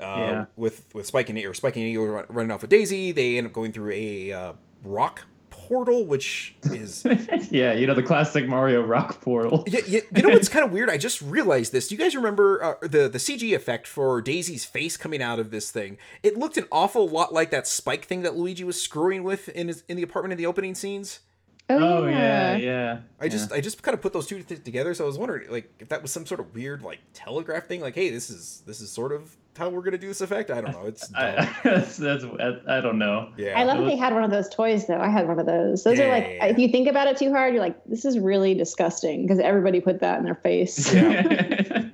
Uh, 0.00 0.02
Yeah. 0.02 0.44
With 0.56 0.84
with 0.94 1.06
Spike 1.06 1.28
and 1.30 1.38
or 1.44 1.54
Spike 1.54 1.76
and 1.76 1.96
run- 1.96 2.26
running 2.28 2.50
off 2.50 2.62
with 2.62 2.70
Daisy. 2.70 3.12
They 3.12 3.38
end 3.38 3.46
up 3.46 3.52
going 3.52 3.70
through 3.72 3.92
a 3.92 4.32
uh, 4.32 4.52
rock 4.82 5.22
portal, 5.50 6.04
which 6.04 6.56
is 6.64 7.06
yeah, 7.50 7.72
you 7.72 7.86
know 7.86 7.94
the 7.94 8.02
classic 8.02 8.48
Mario 8.48 8.82
rock 8.82 9.20
portal. 9.20 9.62
Yeah, 9.68 9.80
yeah, 9.86 10.00
you 10.14 10.22
know 10.22 10.30
what's 10.30 10.48
kind 10.48 10.64
of 10.64 10.72
weird? 10.72 10.90
I 10.90 10.98
just 10.98 11.22
realized 11.22 11.72
this. 11.72 11.88
Do 11.88 11.94
you 11.94 11.98
guys 12.00 12.16
remember 12.16 12.62
uh, 12.62 12.74
the 12.82 13.08
the 13.08 13.18
CG 13.18 13.54
effect 13.54 13.86
for 13.86 14.20
Daisy's 14.20 14.64
face 14.64 14.96
coming 14.96 15.22
out 15.22 15.38
of 15.38 15.50
this 15.52 15.70
thing? 15.70 15.96
It 16.22 16.36
looked 16.36 16.56
an 16.56 16.66
awful 16.72 17.08
lot 17.08 17.32
like 17.32 17.50
that 17.52 17.66
spike 17.68 18.04
thing 18.06 18.22
that 18.22 18.36
Luigi 18.36 18.64
was 18.64 18.80
screwing 18.82 19.22
with 19.22 19.48
in 19.50 19.68
his 19.68 19.84
in 19.88 19.96
the 19.96 20.02
apartment 20.02 20.32
in 20.32 20.38
the 20.38 20.46
opening 20.46 20.74
scenes. 20.74 21.20
Oh, 21.70 22.02
oh 22.04 22.06
yeah, 22.06 22.56
yeah. 22.56 22.98
I 23.20 23.28
just 23.28 23.50
I 23.50 23.60
just 23.62 23.82
kind 23.82 23.94
of 23.94 24.02
put 24.02 24.12
those 24.12 24.26
two 24.26 24.42
th- 24.42 24.62
together. 24.62 24.92
So 24.92 25.04
I 25.04 25.06
was 25.06 25.16
wondering 25.16 25.50
like 25.50 25.72
if 25.78 25.88
that 25.88 26.02
was 26.02 26.10
some 26.12 26.26
sort 26.26 26.40
of 26.40 26.54
weird 26.54 26.82
like 26.82 26.98
telegraph 27.14 27.64
thing. 27.66 27.80
Like, 27.80 27.94
hey, 27.94 28.10
this 28.10 28.28
is 28.28 28.62
this 28.66 28.82
is 28.82 28.90
sort 28.90 29.12
of 29.12 29.34
how 29.56 29.70
we're 29.70 29.80
gonna 29.80 29.96
do 29.96 30.08
this 30.08 30.20
effect. 30.20 30.50
I 30.50 30.60
don't 30.60 30.72
know. 30.72 30.84
It's 30.84 31.08
dumb. 31.08 31.22
I, 31.24 31.56
that's, 31.64 31.96
that's 31.96 32.24
I 32.68 32.80
don't 32.82 32.98
know. 32.98 33.30
yeah. 33.38 33.58
I 33.58 33.64
love 33.64 33.78
that 33.78 33.86
they 33.86 33.96
had 33.96 34.12
one 34.12 34.24
of 34.24 34.30
those 34.30 34.50
toys 34.50 34.86
though. 34.86 35.00
I 35.00 35.08
had 35.08 35.26
one 35.26 35.38
of 35.38 35.46
those. 35.46 35.84
Those 35.84 35.98
are 36.00 36.08
like, 36.08 36.24
Yeah. 36.24 36.46
if 36.46 36.58
you 36.58 36.68
think 36.68 36.86
about 36.86 37.08
it 37.08 37.16
too 37.16 37.30
hard, 37.32 37.54
you're 37.54 37.62
like, 37.62 37.82
this 37.86 38.04
is 38.04 38.18
really 38.18 38.52
disgusting 38.54 39.22
because 39.22 39.38
everybody 39.38 39.80
put 39.80 40.00
that 40.00 40.18
in 40.18 40.24
their 40.26 40.34
face. 40.34 40.92
Yeah. 40.92 41.88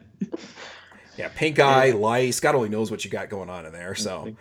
yeah, 1.16 1.28
pink 1.37 1.61
eye, 1.61 1.92
lice. 1.92 2.40
God 2.40 2.56
only 2.56 2.70
knows 2.70 2.90
what 2.90 3.04
you 3.04 3.11
got 3.11 3.28
going 3.28 3.48
on 3.50 3.66
in 3.66 3.72
there. 3.72 3.94
So. 3.94 4.35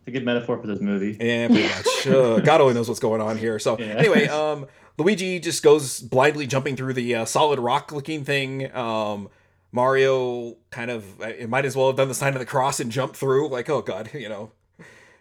It's 0.00 0.08
a 0.08 0.10
good 0.10 0.24
metaphor 0.24 0.58
for 0.58 0.66
this 0.66 0.80
movie. 0.80 1.16
Yeah, 1.20 1.46
pretty 1.48 1.62
much. 1.68 2.06
Uh, 2.06 2.40
God 2.40 2.60
only 2.60 2.74
knows 2.74 2.88
what's 2.88 3.00
going 3.00 3.20
on 3.20 3.36
here. 3.38 3.58
So 3.58 3.78
Yeah. 3.78 3.86
anyway, 3.86 4.26
um, 4.28 4.66
Luigi 4.98 5.38
just 5.40 5.62
goes 5.62 6.00
blindly 6.00 6.46
jumping 6.46 6.76
through 6.76 6.94
the 6.94 7.14
uh, 7.14 7.24
solid 7.24 7.58
rock 7.58 7.92
looking 7.92 8.24
thing. 8.24 8.74
Um, 8.74 9.28
Mario 9.72 10.56
kind 10.70 10.90
of 10.90 11.20
it 11.20 11.48
might 11.48 11.64
as 11.64 11.76
well 11.76 11.86
have 11.88 11.96
done 11.96 12.08
the 12.08 12.14
sign 12.14 12.32
of 12.34 12.38
the 12.40 12.46
cross 12.46 12.80
and 12.80 12.90
jumped 12.90 13.16
through. 13.16 13.48
Like, 13.48 13.68
oh 13.70 13.82
god, 13.82 14.10
you 14.14 14.28
know. 14.28 14.52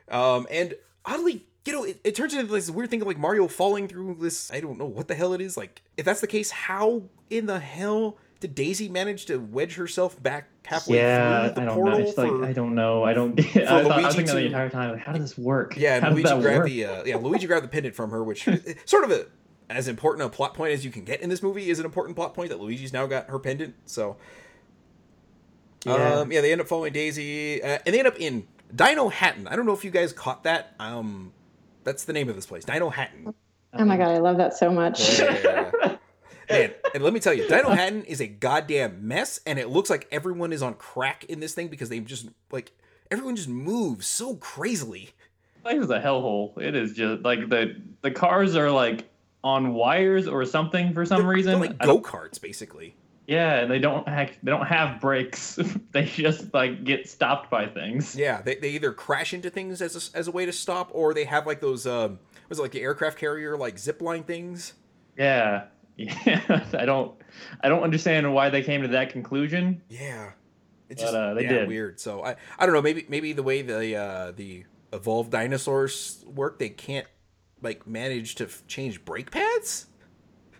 Um, 0.09 0.47
and 0.49 0.75
oddly, 1.05 1.45
you 1.65 1.73
know, 1.73 1.83
it, 1.83 1.99
it 2.03 2.15
turns 2.15 2.33
into 2.33 2.51
this 2.51 2.69
weird 2.71 2.89
thing 2.89 3.01
of 3.01 3.07
like 3.07 3.19
Mario 3.19 3.47
falling 3.47 3.87
through 3.87 4.17
this. 4.19 4.51
I 4.51 4.59
don't 4.59 4.77
know 4.79 4.85
what 4.85 5.07
the 5.07 5.15
hell 5.15 5.33
it 5.33 5.41
is. 5.41 5.55
Like, 5.55 5.81
if 5.97 6.05
that's 6.05 6.21
the 6.21 6.27
case, 6.27 6.49
how 6.51 7.03
in 7.29 7.45
the 7.45 7.59
hell 7.59 8.17
did 8.39 8.55
Daisy 8.55 8.87
manage 8.89 9.25
to 9.25 9.37
wedge 9.37 9.75
herself 9.75 10.21
back 10.21 10.47
halfway 10.65 10.97
Yeah, 10.97 11.47
through 11.47 11.55
the 11.55 11.61
I 11.61 11.65
don't 11.65 11.75
portal? 11.75 11.99
know. 11.99 12.05
It's 12.05 12.17
like 12.17 12.31
I 12.31 12.53
don't 12.53 12.75
know. 12.75 13.03
I 13.03 13.13
don't. 13.13 13.39
I, 13.55 13.65
thought, 13.65 13.91
I 13.91 14.05
was 14.05 14.15
thinking 14.15 14.33
to- 14.33 14.39
the 14.39 14.45
entire 14.45 14.69
time, 14.69 14.91
like, 14.91 15.01
how 15.01 15.11
does 15.11 15.21
this 15.21 15.37
work? 15.37 15.75
Yeah, 15.77 15.99
how 15.99 16.09
Luigi 16.11 16.23
grabbed 16.29 16.43
work? 16.59 16.65
the 16.67 16.85
uh, 16.85 17.03
yeah 17.05 17.17
Luigi 17.17 17.47
grabbed 17.47 17.65
the 17.65 17.69
pendant 17.69 17.95
from 17.95 18.11
her, 18.11 18.23
which 18.23 18.47
sort 18.85 19.03
of 19.03 19.11
a 19.11 19.25
as 19.69 19.87
important 19.87 20.25
a 20.25 20.29
plot 20.29 20.53
point 20.53 20.73
as 20.73 20.83
you 20.83 20.89
can 20.91 21.03
get 21.03 21.21
in 21.21 21.29
this 21.29 21.43
movie 21.43 21.69
is 21.69 21.77
an 21.79 21.85
important 21.85 22.15
plot 22.15 22.33
point 22.33 22.49
that 22.49 22.59
Luigi's 22.59 22.91
now 22.93 23.05
got 23.05 23.29
her 23.29 23.37
pendant. 23.39 23.75
So 23.85 24.17
Yeah. 25.85 25.93
um, 26.19 26.31
yeah, 26.31 26.41
they 26.41 26.51
end 26.51 26.61
up 26.61 26.67
following 26.67 26.93
Daisy, 26.93 27.61
uh, 27.61 27.77
and 27.85 27.93
they 27.93 27.99
end 27.99 28.07
up 28.07 28.19
in 28.19 28.47
Dinohattan. 28.75 29.47
I 29.49 29.55
don't 29.55 29.65
know 29.65 29.73
if 29.73 29.83
you 29.85 29.91
guys 29.91 30.11
caught 30.13 30.43
that. 30.43 30.73
Um, 30.79 31.33
that's 31.83 32.05
the 32.05 32.13
name 32.13 32.29
of 32.29 32.35
this 32.35 32.45
place, 32.45 32.65
Dinohattan. 32.65 33.33
Oh 33.73 33.85
my 33.85 33.97
god, 33.97 34.09
I 34.09 34.17
love 34.17 34.37
that 34.37 34.53
so 34.55 34.71
much. 34.71 35.19
Yeah. 35.19 35.97
Man, 36.49 36.73
and 36.93 37.03
let 37.03 37.13
me 37.13 37.19
tell 37.19 37.33
you, 37.33 37.45
Dinohattan 37.45 38.05
is 38.05 38.19
a 38.21 38.27
goddamn 38.27 39.07
mess, 39.07 39.39
and 39.45 39.59
it 39.59 39.69
looks 39.69 39.89
like 39.89 40.07
everyone 40.11 40.51
is 40.53 40.61
on 40.61 40.73
crack 40.75 41.23
in 41.25 41.39
this 41.39 41.53
thing 41.53 41.67
because 41.67 41.89
they 41.89 41.99
just 41.99 42.27
like 42.51 42.71
everyone 43.11 43.35
just 43.35 43.49
moves 43.49 44.07
so 44.07 44.35
crazily. 44.35 45.09
place 45.63 45.81
is 45.81 45.89
a 45.89 45.99
hellhole. 45.99 46.57
It 46.57 46.75
is 46.75 46.93
just 46.93 47.23
like 47.23 47.49
the 47.49 47.81
the 48.01 48.11
cars 48.11 48.55
are 48.55 48.71
like 48.71 49.05
on 49.43 49.73
wires 49.73 50.27
or 50.27 50.43
something 50.45 50.93
for 50.93 51.05
some 51.05 51.21
They're- 51.21 51.29
reason. 51.29 51.51
they're 51.59 51.69
like 51.69 51.77
go 51.79 52.01
karts, 52.01 52.41
basically. 52.41 52.95
yeah, 53.27 53.59
and 53.59 53.71
they 53.71 53.79
don't 53.79 54.07
have 54.07 54.31
they 54.43 54.51
don't 54.51 54.65
have 54.65 54.99
brakes. 54.99 55.57
they 55.91 56.05
just 56.05 56.53
like 56.53 56.83
get 56.83 57.07
stopped 57.07 57.49
by 57.49 57.67
things. 57.67 58.15
Yeah, 58.15 58.41
they, 58.41 58.55
they 58.55 58.71
either 58.71 58.91
crash 58.91 59.33
into 59.33 59.49
things 59.49 59.81
as 59.81 60.11
a, 60.13 60.17
as 60.17 60.27
a 60.27 60.31
way 60.31 60.45
to 60.45 60.51
stop, 60.51 60.89
or 60.93 61.13
they 61.13 61.25
have 61.25 61.45
like 61.47 61.61
those 61.61 61.85
um, 61.87 62.19
was 62.49 62.59
it 62.59 62.61
like 62.63 62.71
the 62.71 62.81
aircraft 62.81 63.17
carrier 63.17 63.55
like 63.55 63.77
zip 63.79 64.01
line 64.01 64.23
things? 64.23 64.73
Yeah. 65.17 65.65
Yeah. 65.99 66.65
I 66.77 66.85
don't 66.85 67.13
I 67.61 67.69
don't 67.69 67.83
understand 67.83 68.33
why 68.33 68.49
they 68.49 68.63
came 68.63 68.81
to 68.83 68.87
that 68.89 69.11
conclusion. 69.11 69.81
Yeah, 69.89 70.31
it's 70.89 71.01
But, 71.01 71.05
just 71.07 71.15
uh, 71.15 71.33
they 71.33 71.43
yeah, 71.43 71.49
did. 71.49 71.67
weird. 71.67 71.99
So 71.99 72.23
I 72.23 72.35
I 72.57 72.65
don't 72.65 72.73
know. 72.73 72.81
Maybe 72.81 73.05
maybe 73.09 73.33
the 73.33 73.43
way 73.43 73.61
the 73.61 73.95
uh, 73.95 74.31
the 74.35 74.65
evolved 74.93 75.31
dinosaurs 75.31 76.23
work, 76.27 76.59
they 76.59 76.69
can't 76.69 77.07
like 77.61 77.85
manage 77.85 78.35
to 78.35 78.45
f- 78.45 78.63
change 78.67 79.03
brake 79.05 79.31
pads. 79.31 79.87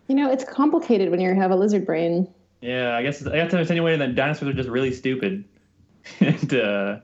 You 0.08 0.16
know, 0.16 0.32
it's 0.32 0.44
complicated 0.44 1.10
when 1.12 1.22
you 1.22 1.34
have 1.34 1.52
a 1.52 1.56
lizard 1.56 1.86
brain. 1.86 2.28
Yeah, 2.62 2.96
I 2.96 3.04
guess 3.04 3.26
I 3.26 3.36
guess 3.36 3.54
I'm 3.54 3.62
insinuating 3.62 4.00
that 4.00 4.16
dinosaurs 4.16 4.50
are 4.50 4.54
just 4.54 4.70
really 4.70 4.92
stupid. 4.94 5.46
and 6.20 6.54
uh 6.54 7.00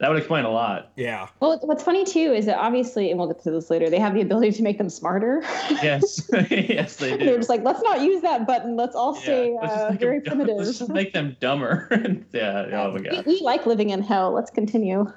that 0.00 0.08
would 0.08 0.18
explain 0.18 0.44
a 0.44 0.50
lot. 0.50 0.92
Yeah, 0.96 1.28
Well, 1.40 1.58
what's 1.62 1.82
funny 1.82 2.04
too 2.04 2.32
is 2.32 2.46
that 2.46 2.58
obviously, 2.58 3.10
and 3.10 3.18
we'll 3.18 3.28
get 3.28 3.42
to 3.44 3.50
this 3.50 3.70
later, 3.70 3.88
they 3.90 3.98
have 3.98 4.14
the 4.14 4.20
ability 4.20 4.52
to 4.52 4.62
make 4.62 4.78
them 4.78 4.88
smarter. 4.90 5.42
Yes. 5.70 6.28
yes, 6.50 6.96
they 6.96 7.16
do. 7.16 7.24
They're 7.24 7.36
just 7.36 7.48
like, 7.48 7.62
let's 7.64 7.82
not 7.82 8.00
use 8.00 8.22
that 8.22 8.46
button. 8.46 8.76
Let's 8.76 8.94
all 8.96 9.14
Yeah, 9.16 9.22
stay 9.22 9.56
let's 9.60 9.72
uh, 9.74 9.96
very 9.98 10.18
them 10.20 10.24
dumb- 10.24 10.36
primitive. 10.38 10.56
Let's 10.66 10.78
just 10.78 10.90
make 10.90 11.12
them 11.12 11.36
dumber. 11.40 11.88
yeah. 12.32 12.66
Oh 12.72 12.92
my 12.92 13.00
god. 13.00 13.26
we 13.26 13.40
like 13.40 13.66
living 13.66 13.90
in 13.90 14.02
hell. 14.02 14.32
Let's 14.32 14.50
continue. 14.50 15.10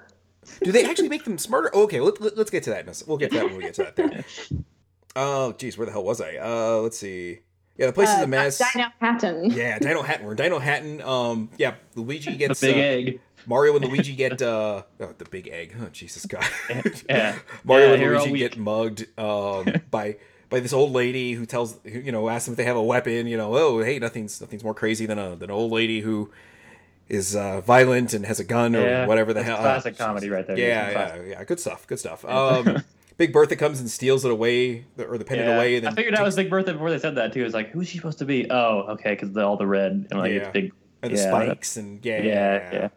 do 0.63 0.71
they 0.71 0.85
actually 0.85 1.09
make 1.09 1.23
them 1.25 1.37
smarter? 1.37 1.69
Oh, 1.73 1.83
okay, 1.83 1.99
let, 1.99 2.21
let, 2.21 2.37
us 2.37 2.49
get 2.49 2.63
to 2.63 2.69
that. 2.69 2.81
In 2.81 2.87
a, 2.87 2.91
s- 2.91 3.03
we'll 3.05 3.17
get 3.17 3.31
to 3.31 3.37
that 3.37 3.45
when 3.45 3.57
we 3.57 3.63
get 3.63 3.73
to 3.75 3.83
that. 3.83 3.95
There. 3.95 4.23
Oh, 5.19 5.51
geez, 5.53 5.79
where 5.79 5.85
the 5.87 5.91
hell 5.91 6.03
was 6.03 6.21
I? 6.21 6.35
Uh, 6.37 6.77
let's 6.83 6.99
see. 6.99 7.39
Yeah, 7.77 7.85
the 7.87 7.93
place 7.93 8.09
is 8.09 8.19
Uh, 8.21 8.23
a 8.23 8.27
mess. 8.27 8.61
Dino 8.73 8.87
Hatton. 8.99 9.51
Yeah, 9.51 9.77
Dino 9.79 10.01
Hatton. 10.01 10.25
We're 10.25 10.35
Dinohattan. 10.35 11.05
Um, 11.05 11.49
yeah, 11.57 11.75
Luigi 11.95 12.35
gets 12.35 12.59
The 12.59 12.67
big 12.67 12.75
uh, 12.75 12.79
egg. 13.09 13.21
Mario 13.45 13.75
and 13.77 13.85
Luigi 13.85 14.13
get 14.15 14.41
uh 14.41 14.83
oh, 14.99 15.13
the 15.17 15.25
big 15.25 15.47
egg. 15.47 15.73
Oh 15.81 15.87
Jesus 15.91 16.25
God. 16.25 16.43
Yeah. 17.09 17.35
Mario 17.63 17.93
Yeah, 17.93 17.93
and 18.15 18.21
Luigi 18.23 18.37
get 18.39 18.57
mugged 18.57 19.05
um 19.19 19.73
by 19.91 20.17
by 20.49 20.59
this 20.59 20.73
old 20.73 20.91
lady 20.91 21.33
who 21.33 21.45
tells 21.45 21.77
who, 21.83 21.99
you 21.99 22.11
know 22.11 22.27
asks 22.29 22.45
them 22.45 22.53
if 22.53 22.57
they 22.57 22.63
have 22.65 22.75
a 22.77 22.83
weapon. 22.83 23.27
You 23.27 23.37
know, 23.37 23.55
oh 23.55 23.79
hey, 23.83 23.99
nothing's 23.99 24.41
nothing's 24.41 24.63
more 24.63 24.73
crazy 24.73 25.05
than 25.05 25.17
a 25.19 25.35
than 25.35 25.49
an 25.49 25.55
old 25.55 25.71
lady 25.71 26.01
who 26.01 26.29
is 27.09 27.37
uh, 27.37 27.61
violent 27.61 28.13
and 28.13 28.25
has 28.25 28.39
a 28.41 28.43
gun 28.43 28.75
or 28.75 28.81
Yeah, 28.81 29.05
whatever 29.05 29.31
the 29.31 29.39
that's 29.39 29.47
hell. 29.49 29.59
classic 29.59 29.95
Oh, 29.99 30.05
comedy 30.05 30.29
right 30.29 30.45
there. 30.45 30.57
Yeah, 30.57 30.91
Classic. 30.91 31.21
yeah, 31.25 31.29
yeah. 31.31 31.43
Good 31.45 31.59
stuff. 31.61 31.87
Good 31.87 31.99
stuff. 31.99 32.25
Um, 32.25 32.83
Big 33.17 33.33
Bertha 33.33 33.55
comes 33.55 33.79
and 33.79 33.89
steals 33.89 34.23
it 34.25 34.31
away, 34.31 34.85
or 34.97 35.17
the 35.17 35.25
pendant 35.25 35.49
Yeah. 35.49 35.55
away. 35.57 35.75
And 35.77 35.85
then 35.85 35.93
I 35.93 35.95
figured 35.95 36.13
out 36.15 36.21
it 36.21 36.25
was 36.25 36.35
Big 36.35 36.49
Bertha 36.49 36.73
before 36.73 36.91
they 36.91 36.99
said 36.99 37.15
that 37.15 37.33
too. 37.33 37.43
It's 37.43 37.53
like, 37.53 37.71
who's 37.71 37.87
she 37.87 37.97
supposed 37.97 38.19
to 38.19 38.25
be? 38.25 38.45
Oh, 38.51 38.85
okay, 38.89 39.11
because 39.19 39.35
all 39.37 39.57
the 39.57 39.65
red 39.67 40.07
and 40.11 40.19
like 40.19 40.31
Yeah. 40.31 40.37
it's 40.39 40.49
big. 40.49 40.71
and 41.01 41.11
the 41.13 41.17
yeah, 41.17 41.27
spikes 41.29 41.77
and 41.77 42.03
yeah, 42.05 42.21
Yeah, 42.21 42.69
yeah, 42.73 42.87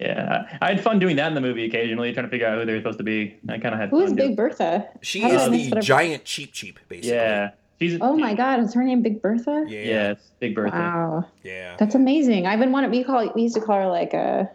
yeah. 0.00 0.58
I 0.62 0.68
had 0.68 0.80
fun 0.82 0.98
doing 0.98 1.16
that 1.16 1.28
in 1.28 1.34
the 1.34 1.40
movie 1.40 1.64
occasionally, 1.64 2.12
trying 2.12 2.26
to 2.26 2.30
figure 2.30 2.46
out 2.46 2.58
who 2.58 2.64
they 2.64 2.72
were 2.74 2.78
supposed 2.80 2.98
to 2.98 3.04
be. 3.04 3.36
I 3.48 3.58
kind 3.58 3.74
of 3.74 3.80
had 3.80 3.88
Who 3.90 4.00
is 4.00 4.10
fun. 4.10 4.16
Big 4.16 4.24
doing- 4.26 4.36
Bertha? 4.36 4.86
She 5.02 5.20
How 5.20 5.28
did 5.28 5.34
is 5.36 5.50
the 5.50 5.64
whatever- 5.70 5.80
giant 5.80 6.24
Cheep 6.24 6.52
Cheep, 6.52 6.78
basically. 6.88 7.10
Yeah, 7.16 7.50
she's. 7.80 7.98
Oh 8.00 8.16
my 8.16 8.34
God, 8.34 8.60
is 8.60 8.74
her 8.74 8.84
name 8.84 9.02
Big 9.02 9.20
Bertha? 9.22 9.64
Yeah. 9.68 9.80
Yeah, 9.80 10.10
it's 10.12 10.30
Big 10.40 10.54
Bertha. 10.54 10.76
Wow, 10.76 11.24
Yeah. 11.42 11.76
that's 11.78 11.94
amazing. 11.94 12.46
I've 12.46 12.60
been 12.60 12.70
wanting. 12.72 12.90
We 12.90 13.02
call 13.04 13.30
we 13.34 13.42
used 13.42 13.54
to 13.56 13.60
call 13.60 13.76
her 13.76 13.86
like 13.88 14.14
a 14.14 14.50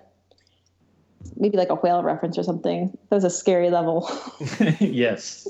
maybe 1.37 1.57
like 1.57 1.69
a 1.69 1.75
whale 1.75 2.03
reference 2.03 2.37
or 2.37 2.43
something. 2.43 2.97
That 3.09 3.15
was 3.15 3.23
a 3.23 3.29
scary 3.29 3.69
level. 3.69 4.09
yes. 4.79 5.47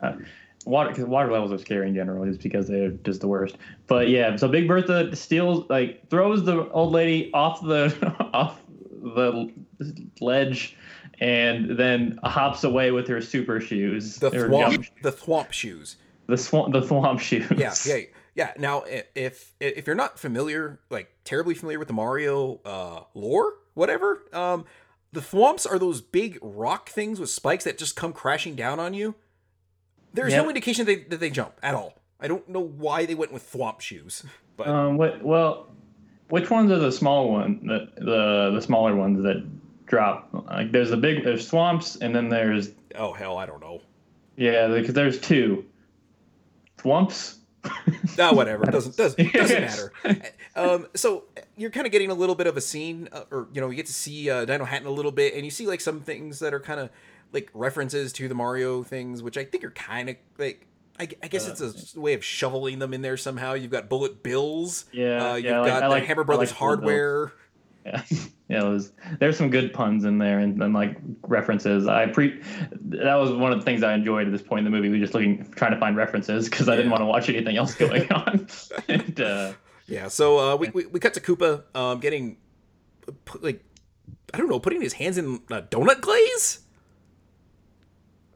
Uh, 0.00 0.12
water, 0.66 0.90
because 0.90 1.04
water 1.04 1.32
levels 1.32 1.52
are 1.52 1.58
scary 1.58 1.88
in 1.88 1.94
general, 1.94 2.26
just 2.26 2.42
because 2.42 2.68
they're 2.68 2.90
just 2.90 3.20
the 3.20 3.28
worst. 3.28 3.56
But 3.86 4.08
yeah, 4.08 4.36
so 4.36 4.48
Big 4.48 4.68
Bertha 4.68 5.14
steals, 5.16 5.64
like, 5.70 6.08
throws 6.10 6.44
the 6.44 6.68
old 6.70 6.92
lady 6.92 7.30
off 7.32 7.62
the 7.62 7.94
off 8.32 8.60
the 9.00 9.52
ledge, 10.20 10.76
and 11.20 11.78
then 11.78 12.18
hops 12.24 12.64
away 12.64 12.90
with 12.90 13.08
her 13.08 13.20
super 13.20 13.60
shoes. 13.60 14.16
The 14.16 14.30
thwomp, 14.30 14.72
jump- 14.72 15.02
the 15.02 15.12
thwomp 15.12 15.52
shoes. 15.52 15.96
the 16.26 16.34
thwomp, 16.34 16.72
the 16.72 16.82
thwomp 16.82 17.20
shoes. 17.20 17.46
Yeah, 17.56 17.74
yeah, 17.86 18.04
yeah. 18.34 18.52
Now, 18.58 18.84
if 19.14 19.54
if 19.60 19.86
you're 19.86 19.96
not 19.96 20.18
familiar, 20.18 20.80
like 20.90 21.10
terribly 21.24 21.54
familiar 21.54 21.78
with 21.78 21.88
the 21.88 21.94
Mario 21.94 22.60
uh, 22.64 23.00
lore, 23.14 23.54
whatever, 23.74 24.22
um, 24.32 24.64
the 25.12 25.20
thwomps 25.20 25.70
are 25.70 25.78
those 25.78 26.00
big 26.00 26.38
rock 26.42 26.88
things 26.90 27.18
with 27.20 27.30
spikes 27.30 27.64
that 27.64 27.78
just 27.78 27.96
come 27.96 28.12
crashing 28.12 28.54
down 28.54 28.78
on 28.80 28.92
you. 28.94 29.14
There's 30.12 30.32
Yep. 30.32 30.42
no 30.44 30.48
indication 30.48 30.86
that 30.86 30.92
they, 30.92 31.04
that 31.08 31.20
they 31.20 31.30
jump 31.30 31.54
at 31.62 31.74
all. 31.74 31.94
I 32.20 32.28
don't 32.28 32.48
know 32.48 32.60
why 32.60 33.04
they 33.06 33.14
went 33.14 33.32
with 33.32 33.50
thwomp 33.50 33.80
shoes, 33.80 34.24
but 34.56 34.66
Um, 34.68 34.96
what? 34.96 35.22
Well, 35.22 35.68
which 36.30 36.50
ones 36.50 36.70
are 36.70 36.78
the 36.78 36.90
small 36.92 37.30
one? 37.30 37.60
The 37.66 37.88
the 38.02 38.50
the 38.54 38.60
smaller 38.62 38.96
ones 38.96 39.22
that 39.22 39.44
drop? 39.86 40.28
Like 40.32 40.72
there's 40.72 40.90
the 40.90 40.96
big 40.96 41.22
there's 41.24 41.50
thwomps, 41.50 42.00
and 42.00 42.14
then 42.14 42.28
there's 42.30 42.70
oh 42.94 43.12
hell, 43.12 43.36
I 43.36 43.44
don't 43.46 43.60
know. 43.60 43.82
yeah, 44.36 44.66
because 44.68 44.94
there's 44.94 45.20
two 45.20 45.64
thwomps. 46.78 47.35
Ah, 48.18 48.32
whatever. 48.34 48.64
It 48.64 48.70
doesn't 48.72 48.96
doesn't 48.96 49.32
doesn't 49.32 49.60
matter. 50.04 50.32
Um, 50.54 50.86
so 50.94 51.24
you're 51.56 51.70
kind 51.70 51.84
of 51.86 51.92
getting 51.92 52.10
a 52.10 52.14
little 52.14 52.34
bit 52.34 52.46
of 52.46 52.56
a 52.56 52.60
scene, 52.62 53.08
uh, 53.12 53.24
or 53.30 53.48
you 53.52 53.60
know, 53.60 53.68
you 53.68 53.76
get 53.76 53.86
to 53.86 53.92
see 53.92 54.30
uh, 54.30 54.46
Dinohattan 54.46 54.86
a 54.86 54.90
little 54.90 55.12
bit, 55.12 55.34
and 55.34 55.44
you 55.44 55.50
see 55.50 55.66
like 55.66 55.82
some 55.82 56.00
things 56.00 56.38
that 56.38 56.54
are 56.54 56.60
kind 56.60 56.80
of 56.80 56.88
like 57.32 57.50
references 57.52 58.12
to 58.14 58.26
the 58.28 58.34
Mario 58.34 58.82
things, 58.82 59.22
which 59.22 59.36
I 59.36 59.44
think 59.44 59.64
are 59.64 59.70
kind 59.70 60.08
of 60.10 60.16
like. 60.38 60.66
I, 60.98 61.08
I 61.22 61.28
guess 61.28 61.46
Uh, 61.46 61.66
it's 61.74 61.94
a 61.94 62.00
way 62.00 62.14
of 62.14 62.24
shoveling 62.24 62.78
them 62.78 62.94
in 62.94 63.02
there 63.02 63.18
somehow. 63.18 63.52
You've 63.52 63.70
got 63.70 63.90
bullet 63.90 64.22
bills. 64.22 64.86
Yeah, 64.92 65.32
uh, 65.32 65.34
you've 65.34 65.44
yeah, 65.44 65.56
I 65.58 65.60
like- 65.60 65.68
got 65.68 65.80
the 65.82 65.88
like- 65.90 66.04
Hammer 66.04 66.24
Brothers 66.24 66.50
like 66.52 66.58
hardware. 66.58 67.32
Yeah, 67.84 68.02
yeah. 68.48 68.64
It 68.64 68.68
was 68.68 68.92
there's 69.18 69.36
some 69.36 69.50
good 69.50 69.72
puns 69.72 70.04
in 70.04 70.18
there, 70.18 70.38
and 70.38 70.60
then 70.60 70.72
like 70.72 70.96
references. 71.22 71.86
I 71.86 72.06
pre 72.06 72.40
that 72.80 73.14
was 73.14 73.32
one 73.32 73.52
of 73.52 73.58
the 73.58 73.64
things 73.64 73.82
I 73.82 73.94
enjoyed 73.94 74.26
at 74.26 74.32
this 74.32 74.42
point 74.42 74.60
in 74.60 74.64
the 74.64 74.70
movie. 74.70 74.88
We 74.88 74.98
were 74.98 75.04
just 75.04 75.14
looking 75.14 75.50
trying 75.52 75.72
to 75.72 75.78
find 75.78 75.96
references 75.96 76.48
because 76.48 76.68
I 76.68 76.76
didn't 76.76 76.90
want 76.90 77.02
to 77.02 77.06
watch 77.06 77.28
anything 77.28 77.56
else 77.56 77.74
going 77.74 78.10
on. 78.12 78.46
and 78.88 79.20
uh, 79.20 79.52
Yeah, 79.86 80.08
so 80.08 80.38
uh, 80.38 80.56
we, 80.56 80.68
we 80.70 80.86
we 80.86 81.00
cut 81.00 81.14
to 81.14 81.20
Koopa 81.20 81.62
um, 81.76 82.00
getting 82.00 82.38
like 83.40 83.62
I 84.34 84.38
don't 84.38 84.48
know, 84.48 84.60
putting 84.60 84.80
his 84.80 84.94
hands 84.94 85.18
in 85.18 85.40
uh, 85.50 85.62
donut 85.62 86.00
glaze. 86.00 86.60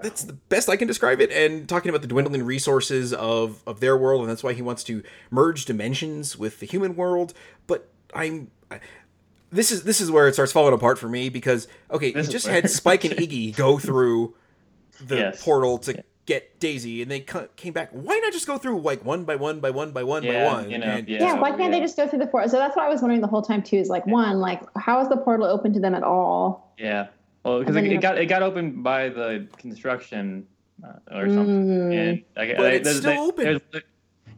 That's 0.02 0.24
the 0.24 0.32
best 0.32 0.68
I 0.70 0.76
can 0.76 0.88
describe 0.88 1.20
it, 1.20 1.30
and 1.30 1.68
talking 1.68 1.90
about 1.90 2.00
the 2.00 2.08
dwindling 2.08 2.42
resources 2.44 3.12
of 3.12 3.62
of 3.66 3.80
their 3.80 3.96
world, 3.96 4.22
and 4.22 4.30
that's 4.30 4.42
why 4.42 4.54
he 4.54 4.62
wants 4.62 4.82
to 4.84 5.02
merge 5.30 5.66
dimensions 5.66 6.38
with 6.38 6.60
the 6.60 6.66
human 6.66 6.96
world. 6.96 7.34
But 7.66 7.90
I'm. 8.14 8.50
I, 8.70 8.80
this 9.50 9.72
is 9.72 9.82
this 9.84 10.00
is 10.00 10.10
where 10.10 10.28
it 10.28 10.34
starts 10.34 10.52
falling 10.52 10.74
apart 10.74 10.98
for 10.98 11.08
me 11.08 11.28
because 11.28 11.66
okay, 11.90 12.12
This 12.12 12.26
he 12.28 12.34
is 12.34 12.42
just 12.42 12.46
had 12.46 12.68
Spike 12.70 13.04
and 13.04 13.14
Iggy 13.14 13.54
go 13.56 13.78
through 13.78 14.34
the 15.00 15.16
Yes. 15.16 15.42
portal 15.44 15.78
to 15.78 16.02
get 16.26 16.60
Daisy, 16.60 17.02
and 17.02 17.10
they 17.10 17.20
cu- 17.20 17.48
came 17.56 17.72
back. 17.72 17.88
Why 17.92 18.18
not 18.22 18.32
just 18.32 18.46
go 18.46 18.58
through 18.58 18.80
like 18.80 19.04
one 19.04 19.24
by 19.24 19.34
one 19.36 19.58
by 19.60 19.70
one 19.70 19.90
by 19.92 20.02
one 20.04 20.22
by 20.24 20.44
one? 20.44 20.70
you 20.70 20.78
know, 20.78 20.86
and- 20.86 21.08
yeah. 21.08 21.18
Yeah, 21.20 21.40
why 21.40 21.50
can't 21.56 21.72
they 21.72 21.80
just 21.80 21.96
go 21.96 22.06
through 22.06 22.20
the 22.20 22.26
portal? 22.26 22.48
So 22.48 22.58
that's 22.58 22.76
what 22.76 22.84
I 22.84 22.88
was 22.88 23.00
wondering 23.00 23.20
the 23.20 23.26
whole 23.26 23.42
time 23.42 23.62
too. 23.62 23.76
Is 23.76 23.88
like 23.88 24.06
one, 24.06 24.38
like 24.38 24.62
how 24.76 25.00
is 25.00 25.08
the 25.08 25.16
portal 25.16 25.46
open 25.46 25.72
to 25.72 25.80
them 25.80 25.94
at 25.94 26.02
all? 26.02 26.72
yeah, 26.78 27.08
well, 27.44 27.58
because 27.60 27.74
it, 27.76 27.84
it 27.86 28.00
got 28.00 28.18
it 28.18 28.26
got 28.26 28.42
opened 28.42 28.84
by 28.84 29.08
the 29.08 29.48
construction 29.56 30.46
uh, 30.84 30.92
or 31.16 31.28
something. 31.28 31.66
Mm. 31.90 32.22
And 32.36 32.50
I, 32.52 32.54
But 32.56 32.66
I- 32.66 32.70
it's 32.74 32.96
still 32.98 33.34
they- 33.34 33.48
open. 33.48 33.82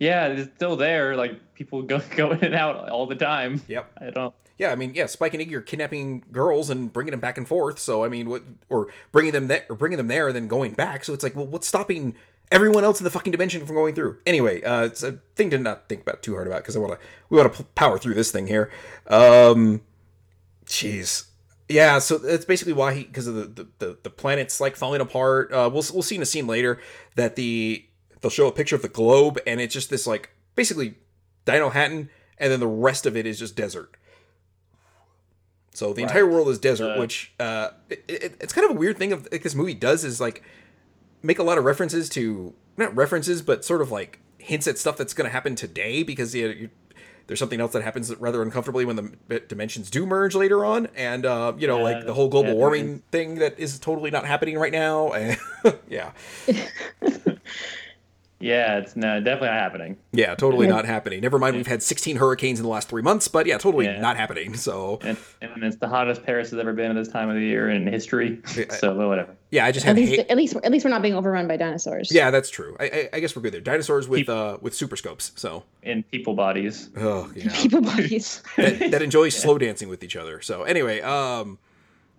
Yeah, 0.03 0.27
it's 0.27 0.53
still 0.57 0.75
there. 0.75 1.15
Like 1.15 1.55
people 1.55 1.83
go 1.83 2.01
go 2.17 2.33
in 2.33 2.43
and 2.43 2.57
out 2.57 2.89
all 2.89 3.07
the 3.07 3.15
time. 3.15 3.63
Yep. 3.69 3.99
I 4.01 4.11
don't. 4.11 4.35
Yeah, 4.59 4.73
I 4.73 4.75
mean, 4.75 4.95
yeah, 4.95 5.07
Spike 5.07 5.33
and 5.33 5.43
Iggy 5.43 5.53
are 5.53 5.61
kidnapping 5.61 6.25
girls 6.33 6.71
and 6.71 6.93
bringing 6.93 7.13
them 7.13 7.21
back 7.21 7.39
and 7.39 7.47
forth. 7.47 7.79
So 7.79 8.05
I 8.05 8.09
mean, 8.09 8.29
what 8.29 8.43
or 8.69 8.89
bringing 9.13 9.31
them 9.31 9.47
there, 9.47 9.65
or 9.69 9.77
bringing 9.77 9.99
them 9.99 10.09
there 10.09 10.27
and 10.27 10.35
then 10.35 10.49
going 10.49 10.73
back. 10.73 11.05
So 11.05 11.15
it's 11.15 11.23
like, 11.23 11.37
well, 11.37 11.47
what's 11.47 11.69
stopping 11.69 12.17
everyone 12.51 12.83
else 12.83 12.99
in 12.99 13.05
the 13.05 13.11
fucking 13.11 13.31
dimension 13.31 13.65
from 13.65 13.77
going 13.77 13.95
through? 13.95 14.19
Anyway, 14.27 14.61
uh, 14.65 14.87
it's 14.87 15.05
a 15.05 15.21
thing 15.37 15.51
to 15.51 15.59
not 15.59 15.89
think 15.89 16.03
about 16.03 16.21
too 16.21 16.35
hard 16.35 16.49
about 16.49 16.63
because 16.63 16.75
I 16.75 16.81
want 16.81 16.95
to 16.95 17.07
we 17.29 17.39
want 17.39 17.55
to 17.55 17.63
power 17.63 17.97
through 17.97 18.15
this 18.15 18.33
thing 18.33 18.49
here. 18.49 18.73
Um, 19.07 19.83
jeez. 20.67 21.27
Yeah, 21.69 22.01
so 22.01 22.19
that's 22.19 22.45
basically 22.45 22.73
why 22.73 22.93
he 22.95 23.05
because 23.05 23.29
of 23.29 23.37
the, 23.37 23.45
the, 23.45 23.69
the, 23.79 23.99
the 24.03 24.11
planets 24.11 24.61
like 24.61 24.75
falling 24.75 25.01
apart. 25.01 25.53
Uh, 25.53 25.71
we'll 25.73 25.85
we'll 25.93 26.03
see 26.03 26.17
in 26.17 26.23
a 26.23 26.27
scene 26.27 26.49
later 26.49 26.81
that 27.15 27.37
the 27.37 27.87
they'll 28.23 28.31
show 28.31 28.47
a 28.49 28.53
picture 28.53 28.75
of 28.77 28.83
the 28.83 28.89
globe 28.89 29.39
and 29.47 29.61
it's 29.61 29.75
just 29.75 29.91
this 29.91 30.07
like 30.07 30.31
basically 30.55 30.95
Dinohattan 31.45 32.09
and 32.39 32.51
then 32.53 32.61
the 32.61 32.67
rest 32.67 33.05
of 33.05 33.17
it 33.17 33.27
is 33.27 33.39
just 33.39 33.55
desert. 33.57 33.97
So 35.75 35.93
the 35.93 36.03
entire 36.03 36.27
world 36.27 36.49
is 36.49 36.59
desert, 36.59 36.97
Uh, 36.97 37.01
which 37.01 37.33
uh, 37.41 37.71
it, 37.89 38.05
it, 38.09 38.37
it's 38.41 38.53
kind 38.53 38.69
of 38.69 38.77
a 38.77 38.79
weird 38.79 38.99
thing 38.99 39.13
of 39.13 39.27
like 39.33 39.43
this 39.43 39.55
movie 39.55 39.75
does 39.75 40.05
is 40.05 40.21
like 40.21 40.43
make 41.23 41.39
a 41.39 41.43
lot 41.43 41.57
of 41.59 41.65
references 41.65 42.09
to 42.11 42.53
not 42.77 42.95
references 42.97 43.43
but 43.43 43.65
sort 43.65 43.81
of 43.81 43.91
like 43.91 44.19
hints 44.39 44.67
at 44.67 44.77
stuff 44.79 44.97
that's 44.97 45.15
going 45.15 45.25
to 45.27 45.31
happen 45.33 45.55
today 45.55 46.03
because 46.03 46.35
you, 46.35 46.49
you, 46.49 46.71
there's 47.27 47.39
something 47.39 47.61
else 47.61 47.73
that 47.73 47.83
happens 47.83 48.15
rather 48.17 48.43
uncomfortably 48.43 48.85
when 48.85 48.97
the 49.29 49.41
dimensions 49.41 49.89
do 49.89 50.05
merge 50.05 50.35
later 50.35 50.65
on 50.65 50.89
and 50.97 51.25
uh, 51.25 51.53
you 51.57 51.67
know 51.69 51.79
Yeah, 51.79 51.85
like 51.85 52.07
the 52.07 52.13
whole 52.15 52.29
global 52.29 52.51
yeah, 52.51 52.57
warming 52.57 52.95
is. 52.97 53.01
thing 53.13 53.37
that 53.37 53.59
is 53.59 53.79
totally 53.79 54.11
not 54.11 54.27
happening 54.27 54.59
right 54.59 54.73
now 54.73 55.13
and 55.13 55.39
yeah 55.89 56.11
Yeah, 58.43 58.79
it's 58.79 58.97
no, 58.97 59.19
definitely 59.21 59.49
not 59.49 59.55
happening. 59.61 59.97
yeah 60.13 60.35
totally 60.35 60.67
not 60.67 60.85
happening 60.85 61.21
never 61.21 61.39
mind 61.39 61.57
we've 61.57 61.67
had 61.67 61.83
16 61.83 62.17
hurricanes 62.17 62.59
in 62.59 62.65
the 62.65 62.69
last 62.69 62.89
three 62.89 63.03
months 63.03 63.29
but 63.29 63.47
yeah 63.47 63.57
totally 63.59 63.87
Yeah. 63.87 64.01
not 64.01 64.17
happening 64.17 64.55
so 64.57 64.99
And, 65.03 65.17
and 65.41 65.63
it's 65.65 65.77
the 65.77 65.89
hottest 65.89 66.23
Paris 66.25 66.51
has 66.51 66.59
ever 66.59 66.73
been 66.73 66.91
at 66.91 66.95
this 66.97 67.09
time 67.09 67.29
of 67.29 67.37
the 67.37 67.41
year 67.43 67.71
in 67.71 67.87
history. 67.87 68.41
Yeah, 68.57 68.65
So 68.75 68.95
but 68.97 69.09
whatever. 69.09 69.35
yeah 69.51 69.65
i 69.65 69.73
just 69.73 69.87
At 69.87 69.97
least, 69.97 70.13
hate 70.13 70.27
at 70.29 70.37
least, 70.37 70.57
at 70.57 70.71
least 70.73 70.85
we're 70.85 70.91
not 70.91 71.03
being 71.03 71.15
overrun 71.15 71.47
by 71.49 71.57
dinosaurs. 71.57 72.11
yeah 72.13 72.31
that's 72.31 72.51
true 72.51 72.77
I, 72.81 72.85
I, 72.85 73.09
I 73.15 73.21
guess 73.21 73.35
we're 73.37 73.43
good 73.43 73.55
there 73.55 73.61
dinosaurs 73.61 74.09
with 74.09 74.19
Keep- 74.21 74.29
uh 74.31 74.59
with 74.61 74.75
super 74.75 74.97
scopes 74.97 75.33
so 75.37 75.63
In 75.83 76.03
people 76.03 76.35
bodies. 76.35 76.91
oh 76.97 77.31
yeah 77.35 77.51
People 77.55 77.81
bodies. 77.83 78.43
that, 78.57 78.91
that 78.91 79.03
enjoy 79.03 79.29
slow 79.43 79.57
dancing 79.59 79.89
with 79.89 80.03
each 80.03 80.17
other. 80.17 80.41
So 80.43 80.63
anyway, 80.65 81.01
um, 81.01 81.59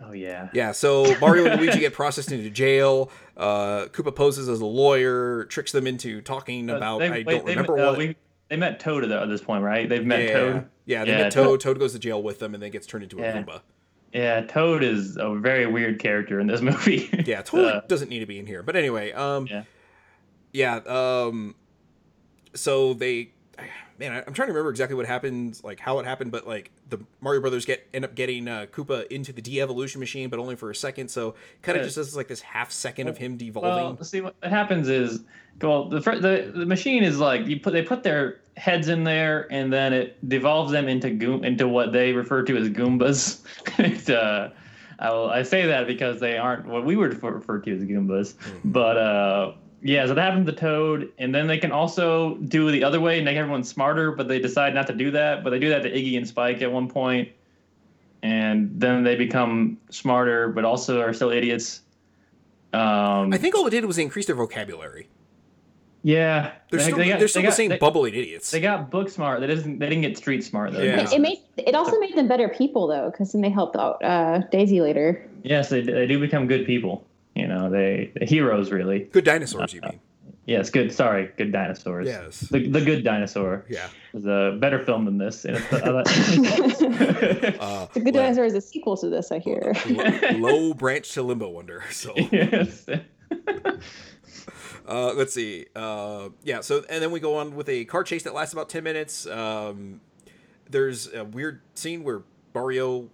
Oh 0.05 0.11
yeah. 0.11 0.49
yeah. 0.53 0.71
So 0.73 1.15
Mario 1.19 1.45
and 1.45 1.59
Luigi 1.61 1.79
get 1.79 1.93
processed 1.93 2.31
into 2.31 2.49
jail. 2.49 3.09
Uh, 3.37 3.85
Koopa 3.87 4.13
poses 4.15 4.49
as 4.49 4.59
a 4.61 4.65
lawyer, 4.65 5.45
tricks 5.45 5.71
them 5.71 5.87
into 5.87 6.21
talking 6.21 6.69
Uh, 6.69 6.75
about 6.77 6.99
they- 6.99 7.07
I 7.07 7.11
wait, 7.11 7.25
don't 7.27 7.45
remember 7.45 7.79
uh, 7.79 7.85
what. 7.91 7.97
we- 7.97 8.15
they 8.49 8.57
met 8.57 8.79
Toad 8.79 9.03
at 9.09 9.29
this 9.29 9.41
point, 9.41 9.63
right? 9.63 9.87
They've 9.89 10.05
met 10.05 10.23
yeah, 10.23 10.33
Toad. 10.33 10.65
yeah. 10.85 11.05
They 11.05 11.11
Yeah, 11.11 11.17
met 11.23 11.31
Toad. 11.31 11.59
Toad 11.61 11.79
goes 11.79 11.93
to 11.93 11.99
jail 11.99 12.21
with 12.21 12.39
them, 12.39 12.53
and 12.53 12.61
then 12.61 12.69
gets 12.71 12.85
turned 12.85 13.03
into 13.03 13.17
a 13.17 13.21
Yeah. 13.21 13.41
Goomba. 13.41 13.61
Yeah, 14.13 14.41
Toad 14.41 14.83
is 14.83 15.17
a 15.17 15.33
very 15.33 15.65
weird 15.65 15.97
character 15.99 16.39
in 16.39 16.45
this 16.45 16.61
movie. 16.69 17.09
Yeah, 17.25 17.41
totally 17.41 17.71
Uh, 17.71 17.81
doesn't 17.87 18.09
need 18.09 18.19
to 18.19 18.27
be 18.27 18.37
in 18.37 18.45
here. 18.45 18.61
But 18.61 18.75
anyway, 18.75 19.11
um, 19.13 19.47
Yeah. 19.49 19.63
yeah. 20.51 20.75
Um, 20.85 21.55
so 22.53 22.93
they, 22.93 23.31
man, 24.03 24.11
I- 24.17 24.23
I'm 24.27 24.33
trying 24.33 24.47
to 24.47 24.53
remember 24.53 24.69
exactly 24.69 24.95
what 24.95 25.05
happened, 25.05 25.59
like 25.63 25.79
how 25.79 25.99
it 25.99 26.05
happened, 26.05 26.31
but 26.31 26.45
like 26.47 26.71
the 26.89 26.99
Mario 27.21 27.41
Brothers 27.41 27.65
get 27.65 27.87
end 27.93 28.05
up 28.05 28.15
getting 28.15 28.47
uh, 28.47 28.65
Koopa 28.71 29.07
into 29.07 29.31
the 29.33 29.41
de-evolution 29.41 29.99
machine, 29.99 30.29
but 30.29 30.39
only 30.39 30.55
for 30.55 30.69
a 30.69 30.75
second. 30.75 31.09
So 31.09 31.35
kind 31.61 31.77
of 31.77 31.81
Yeah. 31.83 31.87
just 31.87 31.95
does 31.95 32.15
like 32.15 32.27
this 32.27 32.41
half 32.41 32.71
second 32.71 33.07
of 33.07 33.17
him 33.17 33.37
devolving. 33.37 33.95
Well, 33.95 34.03
see 34.03 34.21
what 34.21 34.35
happens 34.43 34.89
is, 34.89 35.23
well, 35.61 35.89
the 35.89 35.99
the 35.99 36.51
the 36.55 36.65
machine 36.65 37.03
is 37.03 37.19
like 37.19 37.47
you 37.47 37.59
put 37.59 37.73
they 37.73 37.81
put 37.81 38.03
their 38.03 38.41
heads 38.57 38.87
in 38.87 39.03
there 39.03 39.47
and 39.51 39.71
then 39.73 39.93
it 39.93 40.27
devolves 40.29 40.71
them 40.71 40.87
into 40.87 41.09
goom 41.09 41.43
into 41.43 41.67
what 41.67 41.91
they 41.91 42.13
refer 42.13 42.43
to 42.43 42.57
as 42.57 42.69
goombas. 42.69 43.41
it, 43.79 44.09
uh, 44.09 44.49
I 44.99 45.09
will, 45.11 45.29
I 45.29 45.41
say 45.43 45.65
that 45.65 45.87
because 45.87 46.19
they 46.19 46.37
aren't 46.37 46.65
what 46.67 46.85
we 46.85 46.95
would 46.95 47.13
refer, 47.13 47.31
refer 47.31 47.59
to 47.59 47.75
as 47.75 47.83
goombas, 47.83 48.35
but 48.65 48.97
uh. 48.97 49.53
Yeah, 49.85 50.07
so 50.07 50.13
that 50.13 50.21
happens 50.21 50.45
to 50.45 50.53
Toad, 50.53 51.11
and 51.17 51.35
then 51.35 51.45
they 51.45 51.57
can 51.57 51.73
also 51.73 52.35
do 52.35 52.71
the 52.71 52.85
other 52.85 53.01
way 53.01 53.17
and 53.17 53.25
make 53.25 53.35
everyone 53.35 53.65
smarter, 53.65 54.13
but 54.13 54.29
they 54.29 54.39
decide 54.39 54.73
not 54.73 54.87
to 54.87 54.93
do 54.93 55.11
that. 55.11 55.43
But 55.43 55.49
they 55.49 55.59
do 55.59 55.67
that 55.69 55.83
to 55.83 55.91
Iggy 55.91 56.15
and 56.15 56.25
Spike 56.25 56.61
at 56.61 56.71
one 56.71 56.87
point, 56.87 57.27
and 58.21 58.71
then 58.79 59.03
they 59.03 59.15
become 59.17 59.77
smarter, 59.89 60.47
but 60.47 60.63
also 60.63 61.01
are 61.01 61.11
still 61.13 61.31
idiots. 61.31 61.81
Um, 62.71 63.33
I 63.33 63.37
think 63.37 63.55
all 63.55 63.67
it 63.67 63.71
did 63.71 63.83
was 63.85 63.97
increase 63.97 64.25
their 64.25 64.35
vocabulary. 64.37 65.09
yeah, 66.01 66.53
They're 66.69 66.79
They- 66.79 66.85
still, 66.85 66.97
they 66.97 67.09
got- 67.09 67.19
they're 67.19 67.27
still 67.27 67.41
they 67.41 67.47
the 67.49 67.51
same 67.53 67.69
they, 67.69 67.77
bubbling 67.77 68.13
idiots. 68.15 68.51
They 68.51 68.61
got 68.61 68.89
book 68.89 69.09
smart. 69.09 69.41
They 69.41 69.47
didn't. 69.47 69.79
They 69.79 69.89
didn't 69.89 70.01
get 70.01 70.17
street 70.17 70.43
smart 70.45 70.71
though. 70.73 70.81
Yeah. 70.81 71.01
It, 71.01 71.13
it 71.13 71.19
made 71.21 71.39
it 71.57 71.75
also 71.75 71.99
made 71.99 72.15
them 72.15 72.27
better 72.29 72.47
people 72.47 72.87
though, 72.87 73.11
because 73.11 73.33
then 73.33 73.41
they 73.41 73.49
helped 73.49 73.75
out 73.75 74.01
uh, 74.03 74.39
Daisy 74.49 74.79
later. 74.81 75.27
Yes, 75.43 75.67
they, 75.69 75.81
they 75.81 76.07
do 76.07 76.19
become 76.19 76.47
good 76.47 76.65
people. 76.65 77.05
You 77.35 77.47
know, 77.47 77.69
they 77.69 78.11
the 78.15 78.25
heroes 78.25 78.71
really. 78.71 78.99
Good 79.05 79.25
dinosaurs, 79.25 79.73
you 79.73 79.81
mean? 79.81 79.99
Yes, 80.45 80.69
good. 80.69 80.91
Sorry, 80.93 81.29
good 81.37 81.53
dinosaurs. 81.53 82.05
Yes. 82.05 82.41
The, 82.41 82.67
the 82.67 82.81
good 82.81 83.03
dinosaur 83.03 83.65
Yeah. 83.69 83.87
is 84.13 84.25
a 84.25 84.57
better 84.59 84.83
film 84.83 85.05
than 85.05 85.17
this. 85.17 85.45
And 85.45 85.55
it's, 85.55 85.69
the 85.69 87.55
Uh, 87.61 87.85
Good 87.93 88.03
well, 88.03 88.13
Dinosaur 88.13 88.43
is 88.43 88.53
a 88.53 88.59
sequel 88.59 88.97
to 88.97 89.07
this, 89.09 89.31
I 89.31 89.39
hear. 89.39 89.73
low 90.35 90.73
branch 90.73 91.13
to 91.13 91.23
Limbo 91.23 91.47
Wonder. 91.49 91.81
So 91.91 92.13
yes. 92.31 92.85
uh, 94.87 95.13
let's 95.15 95.33
see. 95.33 95.65
Uh, 95.75 96.29
yeah. 96.43 96.59
So 96.61 96.83
and 96.89 97.01
then 97.01 97.11
we 97.11 97.19
go 97.19 97.37
on 97.37 97.55
with 97.55 97.69
a 97.69 97.85
car 97.85 98.03
chase 98.03 98.23
that 98.23 98.33
lasts 98.33 98.53
about 98.53 98.69
ten 98.69 98.83
minutes. 98.83 99.25
Um, 99.25 100.01
there's 100.69 101.11
a 101.13 101.23
weird 101.23 101.61
scene 101.75 102.03
where 102.03 102.23
Mario, 102.53 103.09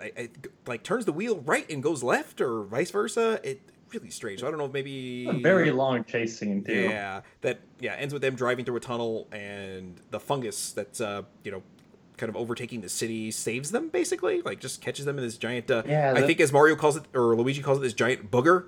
I, 0.00 0.12
I, 0.16 0.28
like, 0.66 0.82
turns 0.82 1.04
the 1.04 1.12
wheel 1.12 1.40
right 1.40 1.68
and 1.70 1.82
goes 1.82 2.02
left, 2.02 2.40
or 2.40 2.62
vice 2.62 2.90
versa. 2.90 3.40
It 3.42 3.60
really 3.92 4.10
strange. 4.10 4.40
So 4.40 4.46
I 4.46 4.50
don't 4.50 4.58
know 4.58 4.66
if 4.66 4.72
maybe 4.72 5.26
A 5.28 5.32
very 5.32 5.70
long 5.70 6.04
chase 6.04 6.38
scene 6.38 6.62
too. 6.64 6.72
Yeah, 6.72 7.22
that 7.40 7.60
yeah 7.80 7.94
ends 7.94 8.12
with 8.12 8.22
them 8.22 8.34
driving 8.34 8.64
through 8.64 8.76
a 8.76 8.80
tunnel 8.80 9.28
and 9.32 10.00
the 10.10 10.20
fungus 10.20 10.72
that's 10.72 11.00
uh 11.00 11.22
you 11.44 11.50
know 11.50 11.62
kind 12.16 12.28
of 12.28 12.36
overtaking 12.36 12.82
the 12.82 12.88
city 12.88 13.30
saves 13.30 13.70
them 13.70 13.88
basically 13.88 14.42
like 14.42 14.60
just 14.60 14.82
catches 14.82 15.06
them 15.06 15.16
in 15.16 15.24
this 15.24 15.38
giant 15.38 15.70
uh, 15.70 15.82
Yeah, 15.86 16.12
I 16.14 16.22
think 16.22 16.38
as 16.40 16.52
Mario 16.52 16.76
calls 16.76 16.96
it 16.96 17.04
or 17.14 17.34
Luigi 17.34 17.62
calls 17.62 17.78
it 17.78 17.80
this 17.80 17.94
giant 17.94 18.30
booger. 18.30 18.66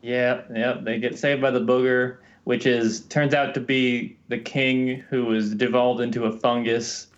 Yeah, 0.00 0.42
yeah. 0.54 0.78
They 0.80 0.98
get 1.00 1.18
saved 1.18 1.42
by 1.42 1.50
the 1.50 1.60
booger, 1.60 2.18
which 2.44 2.66
is 2.66 3.00
turns 3.06 3.34
out 3.34 3.52
to 3.54 3.60
be 3.60 4.16
the 4.28 4.38
king 4.38 5.04
who 5.10 5.24
was 5.24 5.54
devolved 5.54 6.00
into 6.00 6.26
a 6.26 6.32
fungus, 6.32 7.08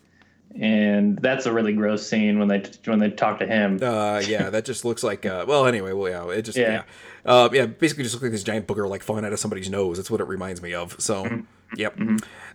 and 0.58 1.18
that's 1.18 1.46
a 1.46 1.52
really 1.52 1.72
gross 1.72 2.06
scene 2.06 2.38
when 2.38 2.48
they 2.48 2.62
when 2.84 2.98
they 2.98 3.10
talk 3.10 3.38
to 3.38 3.46
him. 3.46 3.78
Uh, 3.82 4.20
yeah, 4.26 4.50
that 4.50 4.64
just 4.64 4.84
looks 4.84 5.02
like. 5.02 5.24
Uh, 5.26 5.44
well, 5.46 5.66
anyway, 5.66 5.92
well, 5.92 6.10
yeah, 6.10 6.36
it 6.36 6.42
just 6.42 6.58
yeah, 6.58 6.82
Yeah. 7.24 7.32
uh, 7.32 7.48
yeah, 7.52 7.66
basically 7.66 8.04
just 8.04 8.14
looks 8.14 8.22
like 8.24 8.32
this 8.32 8.42
giant 8.42 8.66
booger 8.66 8.88
like 8.88 9.02
falling 9.02 9.24
out 9.24 9.32
of 9.32 9.38
somebody's 9.38 9.70
nose. 9.70 9.96
That's 9.96 10.10
what 10.10 10.20
it 10.20 10.26
reminds 10.28 10.60
me 10.62 10.74
of. 10.74 11.00
So, 11.00 11.42
yep. 11.76 11.98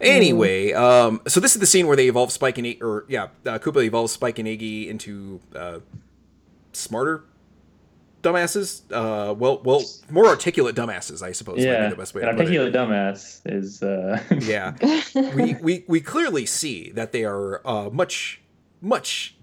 Anyway, 0.01 0.73
um, 0.73 1.21
so 1.27 1.39
this 1.39 1.55
is 1.55 1.60
the 1.60 1.65
scene 1.67 1.88
where 1.88 1.95
they 1.95 2.08
evolve 2.08 2.31
Spike 2.31 2.58
and 2.58 2.75
or 2.81 3.05
yeah, 3.08 3.29
uh, 3.45 3.60
Koopa 3.60 3.84
evolves 3.84 4.12
Spike 4.12 4.39
and 4.39 4.47
Iggy 4.47 4.88
into 4.88 5.39
uh, 5.55 5.79
smarter 6.73 7.23
dumbasses. 8.25 8.81
Uh, 8.91 9.33
well, 9.33 9.61
well, 9.63 9.83
more 10.09 10.25
articulate 10.27 10.75
dumbasses, 10.75 11.21
I 11.21 11.31
suppose. 11.31 11.57
might 11.57 11.63
be 11.63 11.67
yeah, 11.69 11.89
the 11.89 11.95
best 11.95 12.13
way 12.13 12.23
an 12.23 12.29
to 12.29 12.33
put 12.33 12.41
it. 12.41 12.59
articulate 12.59 12.73
dumbass 12.73 13.41
is. 13.45 13.83
Uh, 13.83 14.21
Yeah, 14.41 14.75
we, 15.35 15.55
we 15.55 15.85
we 15.88 16.01
clearly 16.01 16.45
see 16.45 16.91
that 16.91 17.11
they 17.11 17.23
are 17.23 17.65
uh, 17.65 17.89
much 17.89 18.41
much 18.81 19.35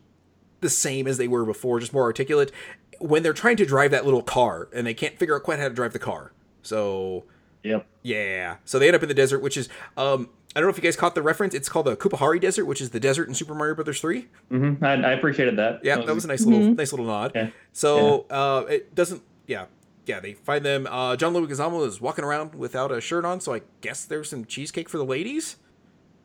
the 0.61 0.71
same 0.71 1.07
as 1.07 1.19
they 1.19 1.29
were 1.29 1.45
before, 1.45 1.81
just 1.81 1.93
more 1.93 2.05
articulate. 2.05 2.53
When 3.01 3.23
they're 3.23 3.33
trying 3.33 3.57
to 3.57 3.67
drive 3.67 3.91
that 3.91 4.05
little 4.05 4.23
car 4.23 4.69
and 4.73 4.87
they 4.87 4.95
can't 4.95 5.19
figure 5.19 5.35
out 5.35 5.43
quite 5.43 5.59
how 5.59 5.69
to 5.69 5.75
drive 5.75 5.93
the 5.93 5.99
car, 5.99 6.33
so 6.63 7.25
yep. 7.63 7.87
yeah, 8.03 8.57
so 8.65 8.79
they 8.79 8.87
end 8.87 8.95
up 8.95 9.03
in 9.03 9.09
the 9.09 9.15
desert, 9.15 9.41
which 9.41 9.57
is 9.57 9.69
um 9.97 10.29
I 10.55 10.61
don't 10.61 10.67
know 10.67 10.71
if 10.71 10.77
you 10.77 10.83
guys 10.83 10.97
caught 10.97 11.15
the 11.15 11.23
reference. 11.23 11.55
It's 11.55 11.69
called 11.69 11.87
the 11.87 11.97
Koopahari 11.97 12.41
Desert, 12.41 12.67
which 12.67 12.81
is 12.81 12.91
the 12.91 13.01
desert 13.01 13.27
in 13.29 13.35
Super 13.35 13.55
Mario 13.55 13.75
Brothers 13.75 14.01
three. 14.01 14.29
mm-hmm. 14.51 14.85
I, 14.85 14.93
I 14.95 15.13
appreciated 15.13 15.57
that. 15.59 15.81
Yeah, 15.85 15.97
that 15.97 16.15
was 16.15 16.25
a 16.25 16.29
nice 16.29 16.45
little 16.45 16.75
nice 16.75 16.93
little 16.93 17.07
nod. 17.07 17.33
Yeah. 17.35 17.49
So 17.73 18.27
uh, 18.31 18.65
it 18.69 18.95
doesn't. 18.95 19.23
Yeah, 19.47 19.67
yeah. 20.07 20.21
They 20.21 20.35
find 20.35 20.65
them. 20.65 20.87
Uh, 20.91 21.17
John 21.17 21.33
Leguizamo 21.33 21.87
is 21.87 22.01
walking 22.01 22.25
around 22.25 22.55
without 22.55 22.93
a 22.93 23.01
shirt 23.01 23.25
on, 23.25 23.41
so 23.41 23.55
I 23.55 23.63
guess 23.81 24.05
there's 24.05 24.29
some 24.29 24.45
cheesecake 24.45 24.89
for 24.89 24.99
the 24.99 25.05
ladies. 25.07 25.57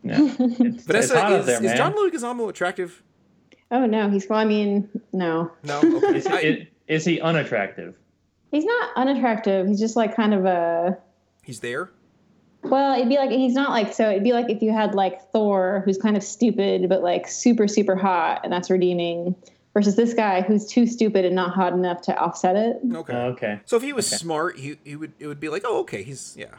Yeah. 0.04 0.20
It's, 0.40 0.60
it's 0.60 0.84
Vanessa, 0.86 1.20
hot 1.22 1.32
out 1.34 1.40
is, 1.42 1.46
there, 1.46 1.56
is 1.58 1.62
man. 1.63 1.78
John 1.78 1.94
Leguizamo 1.94 2.50
attractive? 2.50 3.02
Oh 3.72 3.86
no, 3.86 4.10
he's 4.10 4.28
well. 4.30 4.40
I 4.40 4.46
mean, 4.46 4.90
no, 5.13 5.52
No. 5.63 5.80
Okay. 5.80 6.18
Is, 6.18 6.28
I- 6.28 6.40
is, 6.40 6.68
is 6.88 7.06
he 7.06 7.20
unattractive? 7.22 7.96
he's 8.52 8.63
not 8.66 8.92
unattractive. 8.96 9.68
He's 9.68 9.80
just 9.80 9.96
like 9.96 10.16
kind 10.16 10.34
of 10.34 10.46
a. 10.46 10.98
he's 11.44 11.60
there. 11.62 11.90
Well, 12.63 12.96
it'd 12.96 13.08
be 13.10 13.17
like 13.17 13.30
he's 13.30 13.54
not 13.54 13.70
like 13.70 13.93
so. 13.93 14.10
It'd 14.10 14.24
be 14.24 14.34
like 14.34 14.50
if 14.50 14.62
you 14.62 14.72
had 14.72 14.96
like 14.96 15.22
Thor, 15.32 15.84
who's 15.86 15.98
kind 15.98 16.17
of 16.17 16.24
stupid 16.24 16.89
but 16.89 17.02
like 17.04 17.28
super 17.28 17.67
super 17.67 17.96
hot, 17.96 18.41
and 18.43 18.52
that's 18.52 18.70
redeeming. 18.70 19.36
Versus 19.74 19.96
this 19.96 20.15
guy 20.15 20.41
who's 20.41 20.65
too 20.65 20.88
stupid 20.88 21.24
and 21.24 21.36
not 21.36 21.54
hot 21.54 21.72
enough 21.72 22.02
to 22.04 22.17
offset 22.20 22.56
it. 22.56 22.78
Okay. 22.96 23.13
Oh, 23.13 23.20
okay. 23.28 23.60
so 23.65 23.78
if 23.78 23.84
he 23.84 23.93
was 23.93 24.08
okay. 24.12 24.17
smart, 24.17 24.58
he, 24.58 24.78
he 24.84 24.96
would 24.96 25.13
it 25.20 25.28
would 25.28 25.39
be 25.39 25.50
like, 25.50 25.62
oh, 25.65 25.82
okay, 25.82 26.02
he's 26.02 26.36
yeah. 26.36 26.56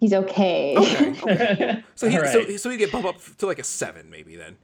He's 0.00 0.12
okay. 0.12 0.74
Okay. 0.76 1.14
okay. 1.22 1.84
So 1.94 2.08
he 2.08 2.18
All 2.18 2.26
so, 2.26 2.56
so 2.56 2.70
he'd 2.70 2.78
get 2.78 2.90
bumped 2.90 3.08
up 3.08 3.20
to 3.38 3.46
like 3.46 3.60
a 3.60 3.64
seven 3.64 4.10
maybe 4.10 4.34
then. 4.34 4.56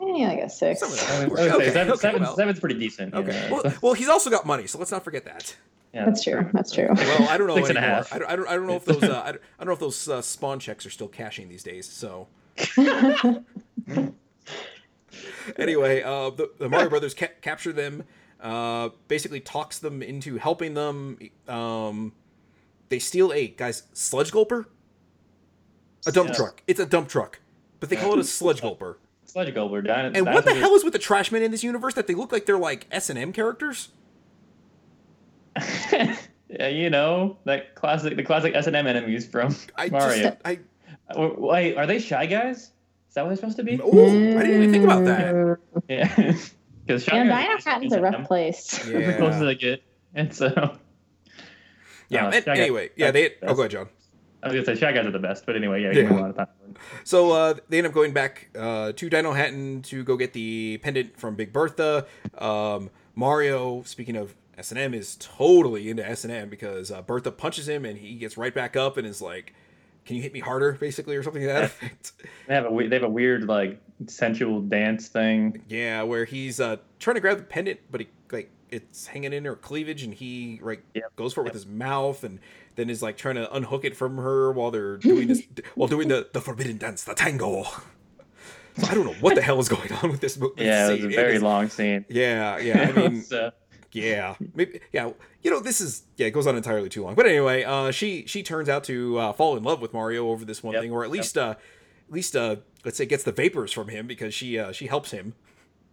Yeah, 0.00 0.28
like 0.28 0.38
a 0.42 0.48
six. 0.48 0.78
Some 0.78 0.92
of 0.92 0.96
that. 1.00 1.10
I 1.10 1.26
would- 1.26 1.38
I 1.40 1.42
would 1.44 1.54
Okay, 1.62 1.70
seven, 1.72 1.96
seven- 1.96 2.22
well. 2.22 2.36
seven's 2.36 2.60
pretty 2.60 2.78
decent. 2.78 3.14
Okay. 3.14 3.32
Yeah, 3.32 3.50
Well, 3.50 3.62
so- 3.62 3.72
well, 3.82 3.92
he's 3.94 4.08
also 4.08 4.30
got 4.30 4.46
money, 4.46 4.68
so 4.68 4.78
let's 4.78 4.92
not 4.92 5.02
forget 5.02 5.24
that. 5.24 5.56
Yeah, 5.94 6.04
That's 6.06 6.22
true. 6.24 6.48
That's 6.52 6.72
true. 6.72 6.88
Well, 6.90 7.28
I 7.28 7.36
don't 7.38 7.46
know 7.46 7.56
Six 7.56 7.68
and 7.70 7.78
a 7.78 7.82
half. 7.82 8.12
I 8.12 8.18
don't, 8.18 8.30
I 8.30 8.36
don't. 8.36 8.48
I 8.48 8.54
don't 8.56 8.66
know 8.66 8.76
if 8.76 8.84
those. 8.84 9.02
Uh, 9.02 9.22
I, 9.24 9.32
don't, 9.32 9.42
I 9.58 9.64
don't 9.64 9.66
know 9.66 9.72
if 9.74 9.78
those 9.80 10.08
uh, 10.08 10.22
spawn 10.22 10.58
checks 10.58 10.86
are 10.86 10.90
still 10.90 11.08
cashing 11.08 11.48
these 11.48 11.62
days. 11.62 11.86
So 11.88 12.28
anyway, 15.58 16.02
uh, 16.02 16.30
the, 16.30 16.50
the 16.58 16.68
Mario 16.68 16.88
Brothers 16.88 17.14
ca- 17.14 17.28
capture 17.40 17.72
them. 17.72 18.04
Uh, 18.40 18.88
basically 19.06 19.38
talks 19.38 19.78
them 19.78 20.02
into 20.02 20.36
helping 20.36 20.74
them. 20.74 21.16
Um, 21.46 22.12
they 22.88 22.98
steal 22.98 23.32
a 23.32 23.46
guys 23.48 23.84
sludge 23.92 24.32
gulper, 24.32 24.64
a 26.06 26.12
dump 26.12 26.30
Yeah. 26.30 26.34
truck. 26.36 26.62
It's 26.66 26.80
a 26.80 26.86
dump 26.86 27.08
truck, 27.08 27.40
but 27.78 27.88
they 27.88 27.96
call 27.96 28.14
it 28.14 28.18
a 28.18 28.24
sludge 28.24 28.60
gulper. 28.60 28.96
Sludge 29.24 29.54
Gulper. 29.54 29.82
Dino- 29.82 30.10
And 30.14 30.26
what 30.26 30.44
the 30.44 30.54
hell 30.54 30.74
is 30.74 30.84
with 30.84 30.92
the 30.92 30.98
Trashmen 30.98 31.42
in 31.42 31.50
this 31.52 31.62
universe 31.64 31.94
that 31.94 32.06
they 32.06 32.14
look 32.14 32.32
like 32.32 32.44
they're 32.44 32.58
like 32.58 32.86
S 32.90 33.08
and 33.08 33.18
M 33.18 33.32
characters? 33.32 33.88
yeah, 36.48 36.68
you 36.68 36.90
know 36.90 37.36
that 37.44 37.74
classic, 37.74 38.16
the 38.16 38.22
classic 38.22 38.54
S 38.54 38.66
and 38.66 38.76
M 38.76 38.86
enemies 38.86 39.26
from 39.26 39.54
I 39.76 39.88
Mario. 39.88 40.22
just 40.30 40.36
I 40.44 40.58
Wait, 41.16 41.76
are 41.76 41.86
they 41.86 41.98
shy 41.98 42.26
guys? 42.26 42.58
Is 43.08 43.14
that 43.14 43.22
what 43.22 43.28
they're 43.30 43.36
supposed 43.36 43.56
to 43.58 43.64
be? 43.64 43.80
oh 43.82 43.90
I 43.90 44.42
didn't 44.42 44.62
even 44.62 44.72
think 44.72 44.84
about 44.84 45.04
that. 45.04 45.58
Yeah, 45.88 46.14
because 46.86 47.04
shy 47.04 47.16
Yeah, 47.24 47.26
guys. 47.26 47.44
Dino 47.44 47.56
is- 47.58 47.64
Hatton's 47.64 47.92
a 47.92 48.00
rough 48.00 48.12
them. 48.12 48.24
place. 48.26 48.88
Yeah. 48.88 49.12
The 49.12 49.18
closest 49.18 49.42
I 49.42 49.54
get, 49.54 49.82
and 50.14 50.34
so. 50.34 50.76
Yeah. 52.08 52.26
Uh, 52.26 52.30
and- 52.30 52.34
Shy 52.36 52.40
Guys- 52.54 52.58
anyway, 52.58 52.90
yeah. 52.96 53.10
They. 53.10 53.28
that's- 53.28 53.40
Oh, 53.50 53.54
go 53.54 53.62
ahead, 53.62 53.70
John. 53.72 53.88
I 54.44 54.48
was 54.48 54.54
gonna 54.54 54.76
say 54.76 54.80
shy 54.80 54.90
guys 54.90 55.06
are 55.06 55.12
the 55.12 55.20
best, 55.20 55.46
but 55.46 55.54
anyway, 55.54 55.82
yeah, 55.82 55.92
Yeah. 55.92 56.00
you 56.00 56.06
have 56.08 56.16
a 56.16 56.20
lot 56.20 56.30
of 56.30 56.36
time. 56.36 56.46
So 57.04 57.30
uh, 57.30 57.54
they 57.68 57.78
end 57.78 57.86
up 57.86 57.92
going 57.92 58.12
back 58.12 58.48
uh, 58.58 58.90
to 58.90 59.08
Dinohattan 59.08 59.84
to 59.84 60.02
go 60.02 60.16
get 60.16 60.32
the 60.32 60.78
pendant 60.82 61.16
from 61.16 61.36
Big 61.36 61.52
Bertha. 61.52 62.06
Um, 62.38 62.90
Mario, 63.14 63.82
speaking 63.84 64.16
of 64.16 64.34
S 64.58 64.70
and 64.70 64.78
M, 64.78 64.94
is 64.94 65.16
totally 65.18 65.88
into 65.90 66.06
S 66.08 66.24
and 66.24 66.32
M 66.32 66.48
because 66.48 66.90
uh, 66.90 67.02
Bertha 67.02 67.30
punches 67.32 67.68
him 67.68 67.84
and 67.84 67.98
he 67.98 68.14
gets 68.16 68.36
right 68.36 68.54
back 68.54 68.76
up 68.76 68.96
and 68.96 69.06
is 69.06 69.22
like, 69.22 69.54
"Can 70.04 70.16
you 70.16 70.22
hit 70.22 70.32
me 70.32 70.40
harder?" 70.40 70.72
Basically, 70.72 71.16
or 71.16 71.22
something 71.22 71.42
to 71.42 71.48
that 71.48 71.64
effect. 71.64 72.12
They 72.48 72.54
have 72.54 72.66
a 72.66 72.88
they 72.88 72.96
have 72.96 73.02
a 73.04 73.08
weird 73.08 73.44
like 73.44 73.80
sensual 74.06 74.60
dance 74.60 75.08
thing. 75.08 75.62
yeah, 75.68 76.02
where 76.02 76.24
he's 76.24 76.60
uh, 76.60 76.76
trying 76.98 77.14
to 77.14 77.20
grab 77.20 77.38
the 77.38 77.44
pendant, 77.44 77.80
but 77.90 78.00
he 78.02 78.08
like 78.30 78.50
it's 78.70 79.06
hanging 79.06 79.32
in 79.32 79.44
her 79.44 79.54
cleavage 79.56 80.02
and 80.02 80.12
he 80.14 80.58
like 80.62 80.82
Yep. 80.94 81.16
goes 81.16 81.32
for 81.34 81.40
it 81.42 81.44
with 81.44 81.52
his 81.54 81.66
mouth 81.66 82.24
and 82.24 82.38
then 82.76 82.88
is 82.88 83.02
like 83.02 83.16
trying 83.18 83.34
to 83.34 83.52
unhook 83.54 83.84
it 83.84 83.94
from 83.96 84.16
her 84.16 84.50
while 84.50 84.70
they're 84.70 84.96
doing 84.96 85.28
this 85.28 85.42
while 85.74 85.88
doing 85.88 86.08
the 86.08 86.28
the 86.32 86.40
forbidden 86.40 86.78
dance, 86.78 87.04
the 87.04 87.14
tango. 87.14 87.64
So 88.78 88.86
I 88.90 88.94
don't 88.94 89.04
know 89.04 89.12
what 89.20 89.34
the 89.34 89.42
hell 89.42 89.58
is 89.60 89.68
going 89.68 89.92
on 89.92 90.10
with 90.10 90.20
this 90.20 90.38
movie. 90.38 90.64
Yeah, 90.64 90.88
it 90.88 91.04
was 91.04 91.04
a 91.04 91.08
very 91.16 91.38
long 91.38 91.68
scene. 91.68 92.04
Yeah, 92.08 92.56
yeah. 92.58 92.90
I 92.96 93.08
mean, 93.08 93.22
So, 93.22 93.50
yeah, 93.92 94.34
maybe. 94.54 94.80
Yeah, 94.92 95.10
you 95.42 95.50
know, 95.50 95.60
this 95.60 95.80
is 95.80 96.02
yeah. 96.16 96.26
It 96.26 96.32
goes 96.32 96.46
on 96.46 96.56
entirely 96.56 96.88
too 96.88 97.04
long. 97.04 97.14
But 97.14 97.26
anyway, 97.26 97.62
uh, 97.64 97.90
she 97.90 98.24
she 98.26 98.42
turns 98.42 98.68
out 98.68 98.84
to 98.84 99.18
uh, 99.18 99.32
fall 99.32 99.56
in 99.56 99.62
love 99.62 99.80
with 99.80 99.92
Mario 99.92 100.28
over 100.28 100.44
this 100.44 100.62
one 100.62 100.74
Yep, 100.74 100.82
thing, 100.82 100.92
or 100.92 101.04
at 101.04 101.10
yep. 101.10 101.12
least 101.18 101.38
uh, 101.38 101.54
at 102.08 102.12
least 102.14 102.34
uh, 102.36 102.56
let's 102.84 102.96
say 102.96 103.06
gets 103.06 103.24
the 103.24 103.32
vapors 103.32 103.72
from 103.72 103.88
him 103.88 104.06
because 104.06 104.34
she 104.34 104.58
uh, 104.58 104.72
she 104.72 104.86
helps 104.86 105.10
him. 105.10 105.34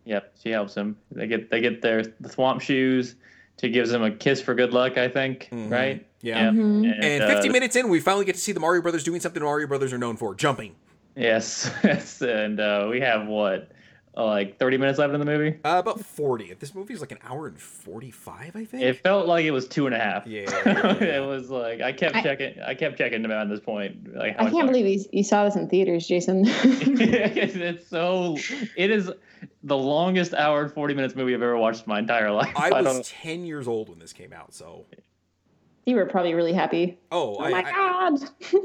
yep, 0.06 0.34
she 0.42 0.50
helps 0.50 0.76
him. 0.76 0.98
They 1.12 1.28
get 1.28 1.50
they 1.52 1.62
get 1.62 1.82
their 1.82 2.04
the 2.04 2.30
Thwomp 2.30 2.62
shoes. 2.62 3.16
She 3.62 3.70
gives 3.70 3.92
him 3.92 4.02
a 4.02 4.12
kiss 4.12 4.42
for 4.42 4.56
good 4.56 4.72
luck, 4.74 4.98
I 4.98 5.10
think. 5.10 5.50
Mhm. 5.52 5.70
Right? 5.70 6.06
Yeah. 6.22 6.46
Yep. 6.46 6.54
Mhm. 6.54 7.04
And 7.04 7.24
uh, 7.24 7.28
50 7.28 7.50
minutes 7.50 7.76
in, 7.76 7.90
we 7.90 8.00
finally 8.00 8.24
get 8.26 8.36
to 8.36 8.42
see 8.42 8.54
the 8.54 8.60
Mario 8.62 8.82
Brothers 8.82 9.04
doing 9.04 9.20
something 9.20 9.44
Mario 9.44 9.68
Brothers 9.68 9.92
are 9.92 9.98
known 9.98 10.16
for: 10.16 10.34
jumping. 10.36 10.76
Yes, 11.16 11.70
yes, 11.84 12.22
and 12.22 12.60
uh, 12.62 12.88
we 12.90 13.02
have 13.02 13.28
what, 13.28 13.72
like 14.26 14.58
thirty 14.60 14.78
minutes 14.78 15.00
left 15.00 15.14
in 15.14 15.20
the 15.20 15.26
movie. 15.26 15.58
Uh, 15.64 15.78
about 15.80 16.00
40. 16.00 16.54
This 16.60 16.74
movie 16.76 16.94
is 16.94 17.00
like 17.02 17.12
an 17.12 17.20
hour 17.24 17.48
and 17.48 17.60
45, 17.60 18.56
I 18.56 18.66
think. 18.66 18.84
It 18.84 19.02
felt 19.02 19.28
like 19.28 19.46
it 19.46 19.52
was 19.52 19.68
two 19.68 19.86
and 19.86 19.96
a 19.96 20.00
half. 20.00 20.26
Yeah, 20.28 20.42
yeah, 20.66 20.98
yeah. 21.00 21.18
it 21.22 21.26
was 21.26 21.50
like 21.50 21.82
I 21.82 21.92
kept 21.94 22.16
I- 22.16 22.22
checking. 22.24 22.60
I 22.62 22.74
kept 22.76 22.98
checking 22.98 23.24
about 23.26 23.50
this 23.50 23.60
point. 23.60 24.16
Like 24.16 24.38
how 24.38 24.48
I 24.48 24.50
can't 24.52 24.68
believe 24.68 24.86
you, 24.86 25.06
you 25.12 25.24
saw 25.24 25.46
this 25.46 25.56
in 25.56 25.68
theaters, 25.70 26.08
Jason. 26.08 26.44
it's 26.48 27.88
so. 27.88 28.38
It 28.76 28.92
is 28.92 29.12
the 29.64 29.78
longest 29.78 30.34
hour 30.34 30.62
and 30.64 30.72
forty 30.72 30.94
minutes 30.94 31.16
movie 31.16 31.34
I've 31.34 31.42
ever 31.42 31.58
watched 31.58 31.86
in 31.86 31.90
my 31.90 32.00
entire 32.00 32.32
life. 32.32 32.54
I 32.56 32.70
don't- 32.70 32.84
was 32.98 33.10
10 33.10 33.46
years 33.46 33.68
old 33.68 33.90
when 33.90 34.00
this 34.00 34.14
came 34.14 34.34
out, 34.34 34.54
so. 34.54 34.86
you 35.86 35.96
were 35.96 36.06
probably 36.06 36.34
really 36.34 36.54
happy. 36.54 36.98
Oh, 37.12 37.36
Oh 37.38 37.44
I, 37.44 37.50
my 37.52 37.60
I, 37.64 37.72
god! 37.72 38.20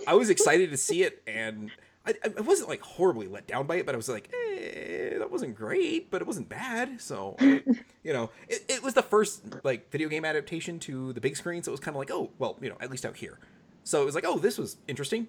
I 0.07 0.15
was 0.15 0.31
excited 0.31 0.71
to 0.71 0.77
see 0.77 1.03
it, 1.05 1.23
and 1.27 1.71
I, 2.07 2.15
I 2.37 2.41
wasn't 2.43 2.69
like 2.69 2.81
horribly 2.83 3.29
let 3.29 3.47
down 3.47 3.67
by 3.67 3.77
it, 3.77 3.87
but 3.87 3.95
I 3.95 3.97
was 3.97 4.09
like, 4.09 4.31
eh, 4.35 5.14
that 5.25 5.33
wasn't 5.33 5.55
great, 5.55 6.11
but 6.11 6.21
it 6.21 6.27
wasn't 6.27 6.51
bad. 6.51 7.01
So, 7.01 7.35
you 7.41 8.13
know, 8.13 8.31
it, 8.47 8.63
it 8.69 8.83
was 8.83 8.93
the 8.93 9.03
first 9.03 9.43
like 9.65 9.91
video 9.91 10.11
game 10.11 10.23
adaptation 10.23 10.79
to 10.81 11.15
the 11.15 11.21
big 11.21 11.35
screen, 11.35 11.63
so 11.63 11.71
it 11.71 11.73
was 11.73 11.81
kind 11.81 11.95
of 11.97 11.99
like, 11.99 12.11
oh, 12.11 12.31
well, 12.39 12.59
you 12.61 12.69
know, 12.69 12.77
at 12.79 12.91
least 12.91 13.07
out 13.07 13.17
here. 13.17 13.39
So 13.85 14.03
it 14.03 14.05
was 14.05 14.15
like, 14.15 14.27
oh, 14.27 14.39
this 14.39 14.59
was 14.59 14.77
interesting, 14.87 15.27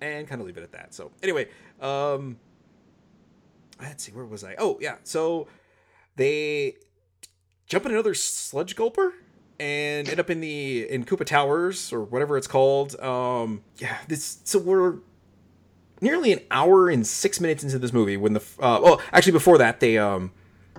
and 0.00 0.26
kind 0.26 0.40
of 0.40 0.46
leave 0.46 0.56
it 0.56 0.64
at 0.64 0.72
that. 0.72 0.92
So 0.92 1.12
anyway, 1.22 1.48
um, 1.80 2.36
let's 3.80 4.02
see, 4.02 4.10
where 4.10 4.24
was 4.24 4.42
I? 4.42 4.56
Oh 4.58 4.76
yeah, 4.80 4.96
so 5.04 5.46
they 6.16 6.74
jump 7.68 7.86
in 7.86 7.92
another 7.92 8.14
sludge 8.14 8.74
gulper 8.74 9.12
and 9.60 10.08
end 10.08 10.18
up 10.18 10.30
in 10.30 10.40
the 10.40 10.90
in 10.90 11.04
Koopa 11.04 11.24
Towers 11.24 11.92
or 11.92 12.02
whatever 12.02 12.36
it's 12.36 12.48
called. 12.48 12.98
Um, 12.98 13.62
yeah, 13.78 13.98
this 14.08 14.40
so 14.42 14.58
we're 14.58 14.96
nearly 16.00 16.32
an 16.32 16.40
hour 16.50 16.88
and 16.88 17.06
six 17.06 17.40
minutes 17.40 17.62
into 17.64 17.78
this 17.78 17.92
movie 17.92 18.16
when 18.16 18.32
the 18.34 18.40
uh, 18.60 18.80
well 18.82 19.00
actually 19.12 19.32
before 19.32 19.58
that 19.58 19.80
they 19.80 19.98
um 19.98 20.30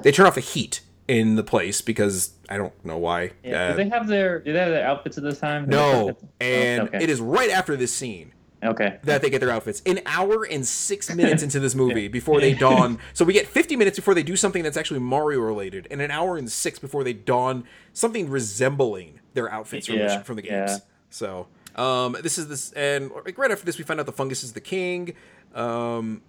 they 0.03 0.11
turn 0.11 0.25
off 0.25 0.35
the 0.35 0.41
heat 0.41 0.81
in 1.07 1.35
the 1.35 1.43
place 1.43 1.81
because 1.81 2.31
I 2.49 2.57
don't 2.57 2.73
know 2.85 2.97
why. 2.97 3.31
Yeah. 3.43 3.67
Uh, 3.67 3.71
do 3.71 3.77
they 3.83 3.89
have 3.89 4.07
their? 4.07 4.39
Do 4.39 4.53
they 4.53 4.59
have 4.59 4.69
their 4.69 4.85
outfits 4.85 5.17
at 5.17 5.23
this 5.23 5.39
time? 5.39 5.67
no, 5.67 6.17
and 6.39 6.89
okay. 6.89 7.03
it 7.03 7.09
is 7.09 7.19
right 7.21 7.49
after 7.49 7.75
this 7.75 7.93
scene 7.93 8.33
Okay. 8.63 8.97
that 9.03 9.21
they 9.21 9.29
get 9.29 9.39
their 9.39 9.51
outfits. 9.51 9.81
An 9.85 9.99
hour 10.05 10.43
and 10.43 10.65
six 10.65 11.13
minutes 11.15 11.43
into 11.43 11.59
this 11.59 11.75
movie 11.75 12.07
before 12.07 12.41
they 12.41 12.53
don. 12.67 12.99
So 13.13 13.23
we 13.23 13.33
get 13.33 13.47
50 13.47 13.75
minutes 13.75 13.97
before 13.97 14.13
they 14.15 14.23
do 14.23 14.35
something 14.35 14.63
that's 14.63 14.77
actually 14.77 14.99
Mario 14.99 15.39
related, 15.41 15.87
and 15.91 16.01
an 16.01 16.11
hour 16.11 16.37
and 16.37 16.51
six 16.51 16.77
before 16.79 17.03
they 17.03 17.13
don 17.13 17.63
something 17.93 18.29
resembling 18.29 19.19
their 19.33 19.51
outfits 19.51 19.87
from, 19.87 19.97
Yeah, 19.97 20.17
the, 20.17 20.23
from 20.23 20.35
the 20.37 20.45
yeah. 20.45 20.65
games. 20.67 20.81
So 21.09 21.47
um, 21.77 22.15
this 22.21 22.37
is 22.37 22.47
this, 22.47 22.71
and 22.73 23.11
like, 23.25 23.37
right 23.37 23.51
after 23.51 23.65
this, 23.65 23.77
we 23.77 23.83
find 23.83 23.99
out 23.99 24.05
the 24.05 24.11
fungus 24.11 24.43
is 24.43 24.53
the 24.53 24.61
king. 24.61 25.13
Um, 25.53 26.21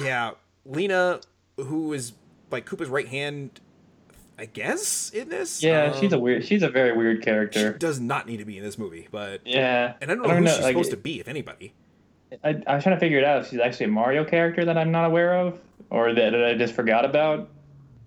yeah, 0.00 0.32
Lena, 0.64 1.20
who 1.56 1.92
is 1.92 2.12
like 2.50 2.66
Koopa's 2.66 2.88
right 2.88 3.08
hand, 3.08 3.60
I 4.38 4.46
guess 4.46 5.10
in 5.10 5.28
this. 5.28 5.62
Yeah, 5.62 5.92
Um, 5.92 6.00
she's 6.00 6.12
a 6.12 6.18
weird. 6.18 6.44
She's 6.44 6.62
a 6.62 6.68
very 6.68 6.96
weird 6.96 7.18
She 7.18 7.24
character. 7.24 7.72
does 7.72 8.00
not 8.00 8.26
need 8.26 8.38
to 8.38 8.44
be 8.44 8.58
in 8.58 8.64
this 8.64 8.78
movie, 8.78 9.08
but 9.10 9.40
Yeah, 9.46 9.94
and 10.00 10.10
I 10.10 10.14
don't 10.14 10.26
know 10.26 10.34
who 10.34 10.46
she's 10.46 10.60
like, 10.60 10.72
supposed 10.72 10.90
to 10.90 10.96
be, 10.96 11.20
if 11.20 11.28
anybody. 11.28 11.72
I, 12.42 12.60
I 12.66 12.74
was 12.74 12.82
trying 12.82 12.96
to 12.96 13.00
figure 13.00 13.18
it 13.18 13.24
out 13.24 13.42
if 13.42 13.50
she's 13.50 13.60
actually 13.60 13.86
a 13.86 13.90
Mario 13.90 14.24
character 14.24 14.64
that 14.64 14.76
I'm 14.76 14.90
not 14.90 15.04
aware 15.04 15.34
of, 15.38 15.60
or 15.90 16.12
that, 16.12 16.30
that 16.30 16.44
I 16.44 16.54
just 16.54 16.74
forgot 16.74 17.04
about. 17.04 17.48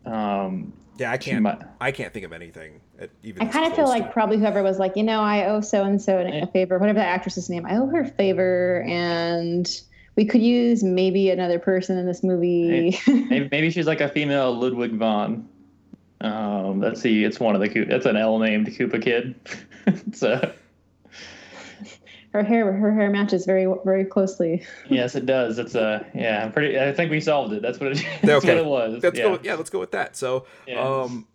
Um, 0.06 0.74
Yeah, 0.98 1.12
I 1.12 1.18
can't. 1.18 1.44
might- 1.44 1.62
I 1.80 1.92
can't 1.92 2.14
think 2.14 2.26
of 2.26 2.34
anything. 2.34 2.82
Even 3.24 3.42
I 3.44 3.46
kind 3.52 3.66
of 3.68 3.74
feel 3.76 3.86
like 3.88 4.06
to- 4.08 4.12
probably 4.12 4.38
whoever 4.38 4.64
was 4.64 4.80
like, 4.80 4.96
you 4.96 5.04
know, 5.04 5.22
I 5.22 5.46
owe 5.46 5.62
so 5.62 5.84
and 5.84 6.02
so 6.02 6.18
a 6.20 6.48
favor, 6.48 6.78
whatever 6.78 7.00
that 7.00 7.08
actress's 7.10 7.50
name, 7.50 7.66
I 7.66 7.78
owe 7.78 7.88
her 7.88 8.02
a 8.02 8.08
favor, 8.08 8.84
and 8.88 9.70
we 10.16 10.26
could 10.26 10.42
use 10.42 10.84
maybe 10.84 11.30
another 11.30 11.60
person 11.60 11.98
in 11.98 12.06
this 12.08 12.24
movie. 12.24 12.98
maybe, 13.08 13.48
maybe 13.52 13.70
she's 13.70 13.86
like 13.88 14.02
a 14.02 14.10
female 14.10 14.54
Ludwig 14.54 14.94
von. 14.94 15.48
Um, 16.22 16.80
let's 16.82 17.00
see, 17.02 17.24
it's 17.24 17.40
one 17.40 17.54
of 17.54 17.62
the 17.62 17.70
Koo- 17.70 17.86
that's 17.86 18.08
an 18.08 18.18
L 18.18 18.40
named 18.40 18.66
Koopa 18.68 19.00
kid. 19.02 19.36
so 20.14 20.52
her 22.34 22.44
hair, 22.44 22.72
her 22.72 22.94
hair 22.94 23.10
matches 23.10 23.46
very, 23.46 23.68
very 23.86 24.06
closely. 24.06 24.64
yes, 24.90 25.16
it 25.16 25.26
does. 25.26 25.58
It's 25.60 25.76
a 25.76 26.06
yeah. 26.14 26.44
I'm 26.46 26.52
pretty. 26.52 26.80
I 26.80 26.92
think 26.94 27.10
we 27.12 27.20
solved 27.22 27.54
it. 27.54 27.62
That's 27.62 27.80
what 27.80 27.94
it. 27.94 28.06
That's 28.22 28.44
Okay. 28.46 28.56
what 28.56 28.58
it 28.58 28.66
was. 28.66 29.04
Let's 29.04 29.18
yeah. 29.18 29.24
go. 29.24 29.40
Yeah, 29.44 29.56
let's 29.56 29.70
go 29.70 29.80
with 29.80 29.92
that. 29.92 30.16
So, 30.16 30.46
Yeah. 30.68 30.82
um, 30.82 31.28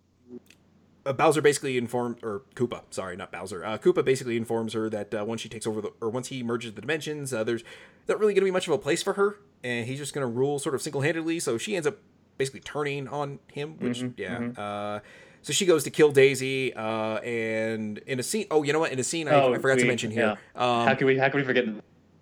uh, 1.05 1.11
Bowser 1.13 1.41
basically 1.41 1.77
informed, 1.77 2.17
or 2.23 2.43
Koopa, 2.55 2.81
sorry, 2.91 3.17
not 3.17 3.31
Bowser. 3.31 3.65
Uh, 3.65 3.77
Koopa 3.77 4.05
basically 4.05 4.37
informs 4.37 4.73
her 4.73 4.89
that 4.89 5.13
uh, 5.13 5.25
once 5.25 5.41
she 5.41 5.49
takes 5.49 5.67
over 5.67 5.81
the, 5.81 5.91
or 5.99 6.09
once 6.09 6.27
he 6.29 6.43
merges 6.43 6.73
the 6.73 6.81
dimensions, 6.81 7.33
uh, 7.33 7.43
there's 7.43 7.63
not 8.07 8.19
really 8.19 8.33
going 8.33 8.41
to 8.41 8.45
be 8.45 8.51
much 8.51 8.67
of 8.67 8.73
a 8.73 8.77
place 8.77 9.03
for 9.03 9.13
her, 9.13 9.37
and 9.63 9.85
he's 9.87 9.97
just 9.99 10.13
going 10.13 10.25
to 10.25 10.31
rule 10.31 10.59
sort 10.59 10.75
of 10.75 10.81
single-handedly. 10.81 11.39
So 11.41 11.57
she 11.57 11.75
ends 11.75 11.85
up 11.87 11.97
basically 12.37 12.61
turning 12.61 13.07
on 13.09 13.39
him, 13.51 13.75
which 13.79 13.99
Mhm, 14.01 14.13
yeah. 14.17 14.61
Uh, 14.63 14.99
so 15.43 15.53
she 15.53 15.65
goes 15.67 15.83
to 15.83 15.91
kill 15.91 16.11
Daisy, 16.11 16.73
uh, 16.73 17.17
and 17.19 17.99
in 17.99 18.19
a 18.19 18.23
scene. 18.23 18.47
Oh, 18.49 18.63
you 18.63 18.73
know 18.73 18.79
what? 18.79 18.91
In 18.91 18.97
a 18.99 19.03
scene, 19.03 19.27
I, 19.27 19.33
Oh, 19.35 19.53
I 19.53 19.59
forgot 19.59 19.77
to 19.79 19.85
mention 19.85 20.09
here. 20.09 20.37
how 20.55 20.87
Um, 20.89 20.97
can 20.97 21.05
we? 21.05 21.17
How 21.17 21.29
can 21.29 21.39
we 21.39 21.45
forget 21.45 21.65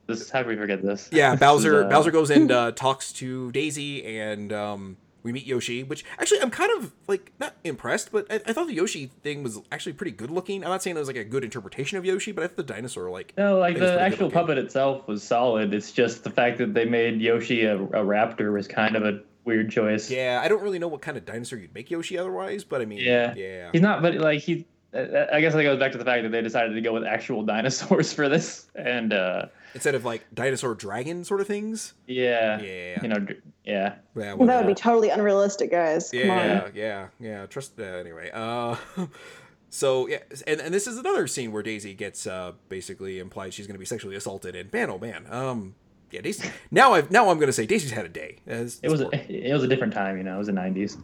this? 0.08 0.30
How 0.30 0.42
can 0.42 0.50
we 0.50 0.58
forget 0.58 0.82
this? 0.82 1.08
yeah, 1.12 1.36
Bowser. 1.46 1.86
uh, 1.86 1.90
Bowser 1.90 2.12
goes 2.12 2.30
and 2.30 2.52
uh, 2.60 2.72
talks 2.74 3.14
to 3.14 3.52
Daisy, 3.54 4.06
and 4.20 4.52
um, 4.52 4.98
we 5.24 5.32
meet 5.32 5.46
Yoshi. 5.46 5.84
Which 5.84 6.04
actually, 6.20 6.42
I'm 6.42 6.50
kind 6.50 6.72
of 6.78 6.92
like 7.08 7.32
not 7.40 7.56
impressed, 7.64 8.12
but 8.12 8.26
I, 8.32 8.36
I 8.48 8.54
thought 8.54 8.68
the 8.68 8.74
Yoshi 8.74 9.12
thing 9.24 9.44
was 9.44 9.60
actually 9.72 9.94
pretty 9.94 10.12
good 10.12 10.32
looking. 10.32 10.64
I'm 10.64 10.70
not 10.72 10.82
saying 10.84 10.96
it 10.96 11.00
was 11.00 11.08
like 11.08 11.16
a 11.18 11.24
good 11.24 11.44
interpretation 11.44 11.98
of 11.98 12.06
Yoshi, 12.06 12.32
but 12.32 12.44
I 12.44 12.48
thought 12.48 12.58
the 12.58 12.64
dinosaur 12.74 13.10
like 13.12 13.34
No, 13.38 13.60
like 13.60 13.72
I 13.78 13.80
think 13.80 13.84
it's 13.84 13.92
the 13.94 14.02
actual 14.02 14.32
puppet 14.32 14.58
itself 14.58 15.08
was 15.08 15.22
solid. 15.24 15.74
It's 15.74 15.92
just 15.92 16.24
the 16.24 16.32
fact 16.32 16.58
that 16.58 16.74
they 16.74 16.86
made 16.86 17.22
Yoshi 17.22 17.66
a, 17.66 17.76
a 17.78 18.04
raptor 18.04 18.52
was 18.52 18.68
kind 18.68 18.96
of 18.96 19.04
a 19.06 19.22
weird 19.46 19.72
choice. 19.72 20.10
yeah. 20.12 20.39
I 20.44 20.48
don't 20.48 20.62
really 20.62 20.80
know 20.80 20.88
what 20.88 21.02
kind 21.02 21.18
of 21.18 21.26
dinosaur 21.26 21.60
you'd 21.60 21.74
make 21.74 21.89
Yoshi 21.92 22.18
otherwise, 22.18 22.64
but 22.64 22.82
I 22.82 22.86
mean, 22.86 23.00
Yeah. 23.00 23.34
yeah, 23.36 23.70
He's 23.72 23.82
not, 23.82 24.02
but 24.02 24.16
like 24.16 24.42
he, 24.42 24.66
uh, 24.94 25.26
I 25.32 25.39
guess 25.42 25.54
that 25.54 25.64
goes 25.64 25.80
back 25.80 25.94
to 25.94 25.98
the 25.98 26.04
fact 26.06 26.24
that 26.24 26.30
they 26.32 26.42
decided 26.42 26.74
to 26.74 26.82
go 26.82 26.94
with 26.94 27.04
actual 27.06 27.44
dinosaurs 27.46 28.12
for 28.14 28.28
this, 28.30 28.68
and 28.76 29.14
uh, 29.14 29.46
Instead 29.74 29.96
of 29.96 30.04
like 30.04 30.26
dinosaur 30.34 30.76
dragon 30.76 31.24
sort 31.24 31.39
of 31.42 31.48
things. 31.48 31.94
yeah, 32.08 32.60
Yeah, 32.62 33.02
you 33.02 33.08
know, 33.08 33.26
yeah, 33.64 33.96
yeah. 34.16 34.34
Well, 34.34 34.48
that 34.48 34.58
would 34.66 34.68
be 34.68 34.76
totally 34.76 35.10
unrealistic, 35.10 35.72
guys. 35.72 36.12
Come 36.12 36.30
on. 36.30 36.38
Yeah, 36.38 36.68
yeah, 36.74 37.08
yeah. 37.20 37.46
Trust. 37.46 37.80
Uh, 37.80 37.84
anyway, 37.84 38.30
uh, 38.34 38.76
so 39.70 40.08
yeah, 40.08 40.20
and 40.46 40.60
and 40.60 40.74
this 40.74 40.88
is 40.88 40.98
another 40.98 41.26
scene 41.28 41.52
where 41.54 41.64
Daisy 41.64 41.94
gets 41.94 42.28
uh 42.28 42.52
basically 42.68 43.20
implied 43.20 43.54
she's 43.54 43.68
going 43.68 43.76
to 43.76 43.80
be 43.80 43.86
sexually 43.86 44.16
assaulted, 44.18 44.56
and 44.56 44.72
man, 44.74 44.89
oh 44.89 44.98
man, 45.00 45.26
um, 45.30 45.76
yeah, 46.12 46.22
Daisy. 46.22 46.49
Now 46.72 46.93
I've 46.93 47.09
now 47.12 47.30
I'm 47.30 47.38
going 47.38 47.47
to 47.47 47.53
say 47.53 47.66
Daisy's 47.66 47.91
had 47.91 48.05
a 48.05 48.09
day. 48.09 48.38
It's- 48.45 48.80
it 48.84 48.89
was 48.89 49.01
a, 49.01 49.09
it 49.49 49.53
was 49.53 49.64
a 49.64 49.68
different 49.68 49.93
time, 49.93 50.18
you 50.18 50.24
know, 50.24 50.36
it 50.36 50.38
was 50.38 50.47
the 50.47 50.53
'90s, 50.53 51.01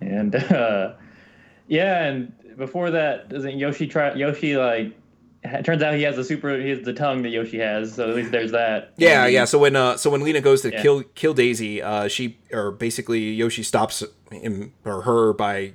and 0.00 0.34
uh, 0.52 0.94
yeah, 1.68 2.04
and 2.04 2.32
before 2.56 2.90
that, 2.90 3.28
doesn't 3.28 3.58
Yoshi 3.58 3.86
try 3.86 4.14
Yoshi 4.14 4.56
like? 4.56 4.94
It 5.44 5.64
turns 5.64 5.82
out 5.82 5.94
he 5.94 6.02
has 6.02 6.18
a 6.18 6.24
super. 6.24 6.58
He 6.60 6.70
has 6.70 6.80
the 6.80 6.92
tongue 6.92 7.22
that 7.22 7.28
Yoshi 7.28 7.58
has, 7.58 7.94
so 7.94 8.08
at 8.10 8.16
least 8.16 8.32
there's 8.32 8.50
that. 8.50 8.92
Yeah, 8.96 9.26
yeah. 9.28 9.44
So 9.44 9.58
when 9.60 9.76
uh, 9.76 9.96
so 9.96 10.10
when 10.10 10.20
Lena 10.22 10.40
goes 10.40 10.62
to 10.62 10.72
Yeah. 10.72 10.82
kill 10.82 11.02
kill 11.14 11.32
Daisy, 11.32 11.80
uh, 11.80 12.08
she 12.08 12.38
or 12.52 12.72
basically 12.72 13.20
Yoshi 13.32 13.62
stops 13.62 14.02
him 14.32 14.72
or 14.84 15.02
her 15.02 15.32
by 15.32 15.74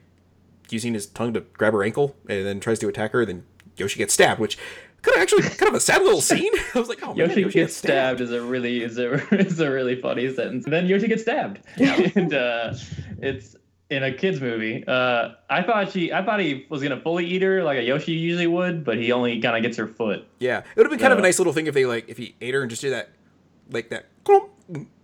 using 0.70 0.94
his 0.94 1.06
tongue 1.08 1.34
to 1.34 1.42
grab 1.42 1.72
her 1.74 1.82
ankle 1.84 2.16
and 2.28 2.46
then 2.46 2.60
tries 2.60 2.80
to 2.80 2.90
attack 2.90 3.12
her. 3.14 3.26
Then 3.26 3.46
Yoshi 3.78 3.98
gets 4.00 4.14
stabbed, 4.14 4.42
which 4.42 4.58
could 5.04 5.14
have 5.14 5.22
actually 5.22 5.44
kind 5.44 5.70
of 5.70 5.76
a 5.76 5.80
sad 5.80 6.02
little 6.02 6.22
scene. 6.32 6.52
I 6.76 6.80
was 6.80 6.90
like, 6.90 7.04
oh 7.04 7.14
man, 7.14 7.30
Yoshi, 7.30 7.44
gets 7.46 7.76
stabbed 7.76 8.20
is 8.22 8.32
a 8.32 8.42
really 8.42 8.82
is 8.84 8.98
a 8.98 9.14
is 9.36 9.60
a 9.60 9.70
really 9.70 10.02
funny 10.02 10.34
sentence. 10.34 10.64
And 10.66 10.74
then 10.74 10.88
Yoshi 10.88 11.08
gets 11.08 11.22
stabbed. 11.22 11.60
Yeah. 11.78 12.10
and 12.16 12.34
uh, 12.34 12.74
it's 13.22 13.56
in 13.90 14.02
a 14.04 14.12
kids 14.12 14.42
movie. 14.42 14.84
Uh, 14.88 15.30
I 15.50 15.62
thought 15.62 15.92
she 15.92 16.12
I 16.12 16.24
thought 16.26 16.40
he 16.40 16.66
was 16.70 16.82
gonna 16.82 17.00
fully 17.00 17.26
eat 17.28 17.42
her 17.44 17.64
like 17.64 17.78
a 17.78 17.84
Yoshi 17.84 18.14
usually 18.14 18.48
would, 18.48 18.84
but 18.84 18.98
he 18.98 19.12
only 19.12 19.40
kind 19.40 19.56
of 19.56 19.62
gets 19.62 19.78
her 19.78 19.88
foot. 19.88 20.26
Yeah, 20.40 20.60
it 20.60 20.66
would 20.78 20.86
have 20.88 20.92
been 20.92 21.00
kind 21.00 21.14
of 21.14 21.20
a 21.20 21.22
nice 21.22 21.38
little 21.38 21.54
thing 21.54 21.68
if 21.68 21.74
they 21.76 21.86
like 21.86 22.10
if 22.10 22.18
he 22.18 22.36
ate 22.42 22.54
her 22.56 22.62
and 22.62 22.70
just 22.70 22.82
did 22.82 22.94
that 22.94 23.10
like 23.70 23.90
that 23.90 24.06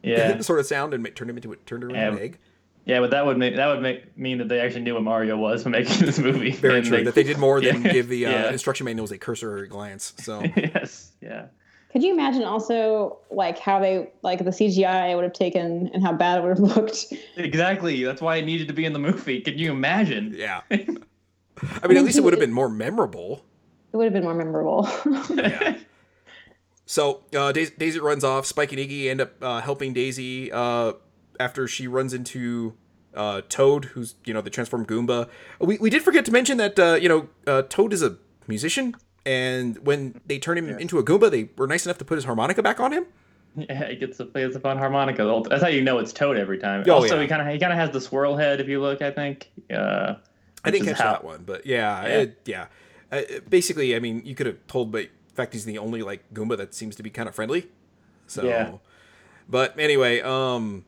Yeah. 0.01 0.39
sort 0.41 0.59
of 0.59 0.65
sound 0.65 0.93
and 0.93 1.03
turned 1.15 1.29
him 1.29 1.37
into 1.37 1.51
a, 1.51 1.55
turned 1.57 1.83
her 1.83 1.89
into 1.89 1.99
Yeah. 2.01 2.07
an 2.13 2.19
egg. 2.19 2.37
Yeah, 2.85 3.01
but 3.01 3.11
that 3.11 3.25
would 3.25 3.37
make 3.37 3.55
that 3.55 3.67
would 3.67 3.81
make 3.81 4.17
mean 4.17 4.39
that 4.39 4.47
they 4.47 4.59
actually 4.59 4.81
knew 4.81 4.95
what 4.95 5.03
Mario 5.03 5.37
was 5.37 5.63
when 5.63 5.73
making 5.73 6.05
this 6.05 6.17
movie. 6.19 6.51
Very 6.51 6.79
And 6.79 6.87
true. 6.87 6.97
they- 6.97 7.03
that 7.03 7.15
they 7.15 7.23
did 7.23 7.37
more 7.37 7.61
than 7.61 7.81
Yeah. 7.85 7.91
give 7.93 8.07
the 8.09 8.25
uh, 8.25 8.31
Yeah. 8.31 8.51
instruction 8.51 8.85
manuals 8.85 9.11
a 9.11 9.17
cursory 9.17 9.67
glance. 9.67 10.13
So 10.19 10.41
yes. 10.55 11.11
Yeah. 11.21 11.47
Could 11.91 12.03
you 12.03 12.13
imagine 12.13 12.43
also 12.43 13.17
like 13.31 13.57
how 13.59 13.79
they 13.79 14.11
like 14.21 14.39
the 14.43 14.51
CGI 14.51 15.15
would 15.15 15.23
have 15.23 15.33
taken 15.33 15.89
and 15.93 16.03
how 16.03 16.13
bad 16.13 16.37
it 16.37 16.41
would 16.43 16.49
have 16.57 16.77
looked? 16.77 17.13
Exactly. 17.35 18.03
That's 18.03 18.21
why 18.21 18.37
it 18.37 18.45
needed 18.45 18.67
to 18.67 18.73
be 18.73 18.85
in 18.85 18.93
the 18.93 18.99
movie. 18.99 19.41
Can 19.41 19.57
you 19.57 19.71
imagine? 19.71 20.33
yeah, 20.35 20.61
I 20.71 20.77
mean 21.87 21.97
at 21.97 22.03
least 22.03 22.17
it 22.17 22.23
would 22.23 22.33
have 22.33 22.39
been 22.39 22.53
more 22.53 22.69
memorable. 22.69 23.43
It 23.91 23.97
would 23.97 24.03
have 24.05 24.13
been 24.13 24.23
more 24.23 24.35
memorable. 24.35 24.87
yeah. 25.35 25.77
So 26.85 27.23
uh, 27.35 27.51
Daisy, 27.51 27.73
Daisy 27.77 27.99
runs 27.99 28.23
off. 28.23 28.45
Spike 28.45 28.71
and 28.71 28.79
Iggy 28.79 29.07
end 29.09 29.21
up 29.21 29.31
uh, 29.41 29.61
helping 29.61 29.93
Daisy 29.93 30.51
uh, 30.51 30.93
after 31.39 31.67
she 31.67 31.87
runs 31.87 32.13
into 32.13 32.73
uh, 33.15 33.41
Toad, 33.49 33.85
who's 33.85 34.15
you 34.25 34.33
know 34.33 34.41
the 34.41 34.49
transformed 34.49 34.87
Goomba. 34.87 35.29
We, 35.59 35.77
we 35.77 35.89
did 35.89 36.03
forget 36.03 36.25
to 36.25 36.31
mention 36.31 36.57
that 36.57 36.77
uh, 36.79 36.97
you 37.01 37.09
know 37.09 37.29
uh, 37.47 37.63
Toad 37.63 37.93
is 37.93 38.03
a 38.03 38.17
musician, 38.47 38.95
and 39.25 39.77
when 39.85 40.19
they 40.25 40.37
turn 40.39 40.57
him 40.57 40.69
into 40.69 40.99
a 40.99 41.03
Goomba, 41.03 41.31
they 41.31 41.49
were 41.57 41.67
nice 41.67 41.85
enough 41.85 41.97
to 41.99 42.05
put 42.05 42.15
his 42.15 42.25
harmonica 42.25 42.61
back 42.61 42.79
on 42.79 42.91
him. 42.91 43.05
Yeah, 43.55 43.87
he 43.89 43.95
gets 43.95 44.19
a 44.19 44.25
plays 44.25 44.55
a 44.55 44.59
fun 44.59 44.77
harmonica. 44.77 45.43
That's 45.49 45.63
how 45.63 45.69
you 45.69 45.81
know 45.81 45.97
it's 45.97 46.13
Toad 46.13 46.37
every 46.37 46.59
time. 46.59 46.83
Oh, 46.87 46.93
also, 46.93 47.15
yeah. 47.15 47.23
he 47.23 47.27
kind 47.27 47.41
of 47.41 47.47
he 47.47 47.59
kind 47.59 47.73
of 47.73 47.79
has 47.79 47.89
the 47.89 48.01
swirl 48.01 48.35
head 48.37 48.61
if 48.61 48.67
you 48.67 48.79
look. 48.79 49.01
I 49.01 49.11
think. 49.11 49.49
Uh, 49.73 50.15
I 50.63 50.71
didn't 50.71 50.87
catch 50.87 50.97
how- 50.97 51.13
that 51.13 51.23
one, 51.23 51.43
but 51.45 51.65
yeah, 51.65 52.05
Yeah. 52.05 52.17
it- 52.19 52.41
yeah. 52.45 52.65
Uh, 53.11 53.21
basically, 53.49 53.95
I 53.95 53.99
mean, 53.99 54.21
you 54.23 54.35
could 54.35 54.45
have 54.45 54.57
told 54.67 54.91
but 54.91 55.07
the 55.29 55.33
fact 55.33 55.53
he's 55.53 55.65
the 55.65 55.79
only 55.79 56.03
like 56.03 56.31
Goomba 56.31 56.57
that 56.57 56.75
seems 56.75 56.95
to 56.97 57.01
be 57.01 57.09
kind 57.09 57.27
of 57.27 57.33
friendly. 57.33 57.69
So, 58.27 58.43
Yeah. 58.43 58.73
but 59.49 59.79
anyway, 59.79 60.21
um, 60.21 60.85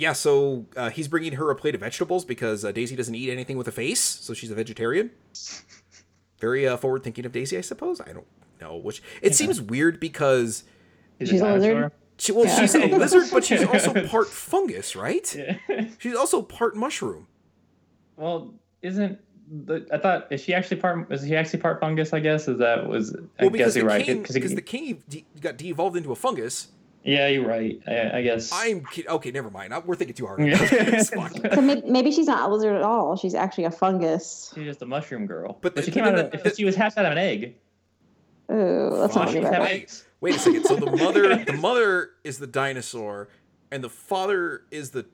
yeah. 0.00 0.12
So 0.14 0.66
uh, 0.76 0.90
he's 0.90 1.06
bringing 1.08 1.34
her 1.34 1.50
a 1.50 1.54
plate 1.56 1.74
of 1.74 1.80
vegetables 1.82 2.24
because 2.24 2.64
uh, 2.64 2.72
Daisy 2.72 2.96
doesn't 2.96 3.14
eat 3.14 3.30
anything 3.30 3.56
with 3.56 3.68
a 3.68 3.72
face, 3.72 4.00
so 4.00 4.34
she's 4.34 4.50
a 4.50 4.54
vegetarian. 4.54 5.10
Very 6.40 6.66
uh, 6.66 6.76
forward 6.76 7.02
thinking 7.04 7.26
of 7.26 7.32
Daisy, 7.32 7.58
I 7.58 7.60
suppose. 7.60 8.00
I 8.00 8.12
don't 8.12 8.26
know. 8.60 8.76
Which 8.76 9.02
it 9.22 9.34
seems 9.34 9.60
weird 9.60 10.00
because 10.00 10.64
He's 11.18 11.28
She's 11.28 11.40
a 11.42 11.52
lizard? 11.52 11.92
she 12.18 12.32
well, 12.32 12.46
Yeah. 12.46 12.56
she's 12.60 12.74
a 12.74 12.86
lizard, 12.86 13.24
but 13.30 13.44
she's 13.44 13.62
also 13.66 14.06
part 14.06 14.26
fungus, 14.28 14.96
right? 14.96 15.34
Yeah. 15.68 15.86
She's 15.98 16.14
also 16.16 16.40
part 16.42 16.74
mushroom. 16.76 17.26
well, 18.16 18.54
isn't 18.82 19.18
the, 19.66 19.86
I 19.92 19.98
thought 19.98 20.28
is 20.32 20.40
she 20.40 20.54
actually 20.54 20.78
part? 20.80 21.10
Is 21.12 21.22
he 21.22 21.36
actually 21.36 21.58
part 21.60 21.80
fungus? 21.80 22.12
I 22.14 22.20
guess 22.20 22.48
is 22.48 22.58
that 22.58 22.88
was. 22.88 23.14
I 23.14 23.18
Well, 23.44 23.50
guess 23.50 23.52
because 23.52 23.76
you're 23.76 23.84
right. 23.84 24.04
king, 24.04 24.22
'cause 24.22 24.34
he- 24.34 24.40
because 24.40 24.54
the 24.54 24.62
king 24.62 25.02
de- 25.08 25.26
got 25.40 25.58
de-evolved 25.58 25.96
into 25.96 26.12
a 26.12 26.16
fungus. 26.16 26.68
Yeah, 27.04 27.28
you're 27.28 27.46
right. 27.46 27.80
I, 27.86 28.18
I 28.18 28.22
guess. 28.22 28.50
I'm 28.52 28.84
kid- 28.84 29.06
okay. 29.08 29.30
Never 29.30 29.50
mind. 29.50 29.72
I- 29.74 29.78
We're 29.78 29.94
thinking 29.96 30.14
too 30.16 30.26
hard. 30.26 30.40
Yeah. 30.44 30.58
It's 30.70 31.10
fine. 31.10 31.32
so 31.54 31.60
maybe, 31.60 31.82
maybe 31.90 32.10
she's 32.12 32.26
not 32.26 32.48
a 32.48 32.52
lizard 32.52 32.74
at 32.76 32.82
all. 32.82 33.16
She's 33.16 33.34
actually 33.34 33.64
a 33.64 33.70
fungus. 33.70 34.52
She's 34.54 34.64
just 34.64 34.82
a 34.82 34.86
mushroom 34.86 35.26
girl. 35.26 35.58
But 35.60 35.74
But, 35.74 35.84
she 35.84 35.90
came 35.90 36.04
then 36.04 36.14
out. 36.14 36.34
Of, 36.34 36.42
the- 36.42 36.48
if 36.48 36.56
she 36.56 36.64
was 36.64 36.76
hatched 36.76 36.98
out 36.98 37.06
of 37.06 37.12
an 37.12 37.18
egg. 37.18 37.56
Ooh, 38.52 38.88
let's 38.92 39.14
not 39.14 39.28
do 39.28 39.34
she's 39.34 39.44
Wait, 39.44 39.54
eggs. 39.54 40.04
wait 40.20 40.34
a 40.34 40.38
second. 40.38 40.64
So 40.64 40.74
the 40.76 40.90
mother, 40.90 41.44
the 41.44 41.52
mother 41.52 42.10
is 42.24 42.38
the 42.38 42.48
dinosaur, 42.48 43.28
and 43.70 43.82
the 43.84 43.88
father 43.88 44.62
is 44.72 44.90
the 44.90 45.02
The, 45.02 45.08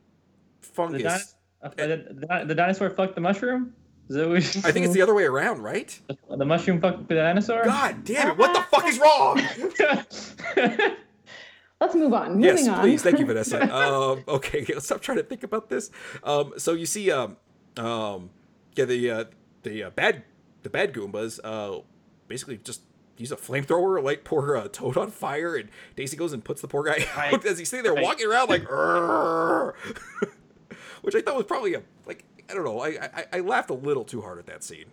fungus. 0.62 1.02
di- 1.02 1.66
uh, 1.66 1.70
the, 1.76 1.86
the, 2.14 2.44
the 2.46 2.54
dinosaur 2.54 2.88
fucked 2.88 3.14
the 3.14 3.20
mushroom. 3.20 3.74
Is 4.08 4.16
that 4.16 4.28
what 4.28 4.38
I 4.64 4.72
think 4.72 4.86
it's 4.86 4.94
the 4.94 5.02
other 5.06 5.14
way 5.14 5.24
around, 5.24 5.62
right? 5.62 6.00
the 6.30 6.44
mushroom 6.46 6.80
fucked 6.80 7.08
the 7.08 7.16
dinosaur. 7.16 7.64
God 7.64 8.04
damn 8.04 8.30
it! 8.30 8.38
What 8.38 8.54
the 8.54 8.62
fuck 8.62 8.86
is 8.86 8.98
wrong? 8.98 9.42
Let's 11.80 11.94
move 11.94 12.12
on. 12.14 12.36
Moving 12.36 12.42
yes, 12.44 12.68
on. 12.68 12.80
please. 12.80 13.02
Thank 13.02 13.18
you, 13.18 13.26
Vanessa. 13.26 13.62
um, 13.76 14.24
okay, 14.26 14.64
let's 14.72 14.86
stop 14.86 15.00
trying 15.02 15.18
to 15.18 15.22
think 15.24 15.42
about 15.42 15.68
this. 15.68 15.90
Um, 16.24 16.54
so 16.56 16.72
you 16.72 16.86
see, 16.86 17.10
um, 17.10 17.36
um, 17.76 18.30
yeah, 18.74 18.86
the 18.86 19.10
uh, 19.10 19.24
the 19.62 19.84
uh, 19.84 19.90
bad 19.90 20.22
the 20.62 20.70
bad 20.70 20.92
Goombas 20.94 21.38
uh, 21.44 21.82
basically 22.28 22.56
just 22.58 22.80
use 23.18 23.30
a 23.32 23.36
flamethrower, 23.36 24.02
light 24.02 24.24
poor 24.24 24.56
uh, 24.56 24.68
Toad 24.68 24.96
on 24.96 25.10
fire, 25.10 25.54
and 25.56 25.68
Daisy 25.96 26.16
goes 26.16 26.32
and 26.32 26.42
puts 26.44 26.60
the 26.62 26.68
poor 26.68 26.82
guy 26.84 27.04
Right. 27.16 27.32
out 27.34 27.44
as 27.44 27.58
he's 27.58 27.68
sitting 27.68 27.84
there 27.84 27.94
Right. 27.94 28.02
walking 28.04 28.26
around 28.26 28.48
like, 28.48 28.62
which 31.02 31.14
I 31.14 31.20
thought 31.20 31.36
was 31.36 31.46
probably 31.46 31.74
a 31.74 31.82
like 32.06 32.24
I 32.50 32.54
don't 32.54 32.64
know. 32.64 32.80
I, 32.80 32.88
I 33.14 33.24
I 33.34 33.40
laughed 33.40 33.70
a 33.70 33.74
little 33.74 34.04
too 34.04 34.22
hard 34.22 34.38
at 34.38 34.46
that 34.46 34.64
scene 34.64 34.86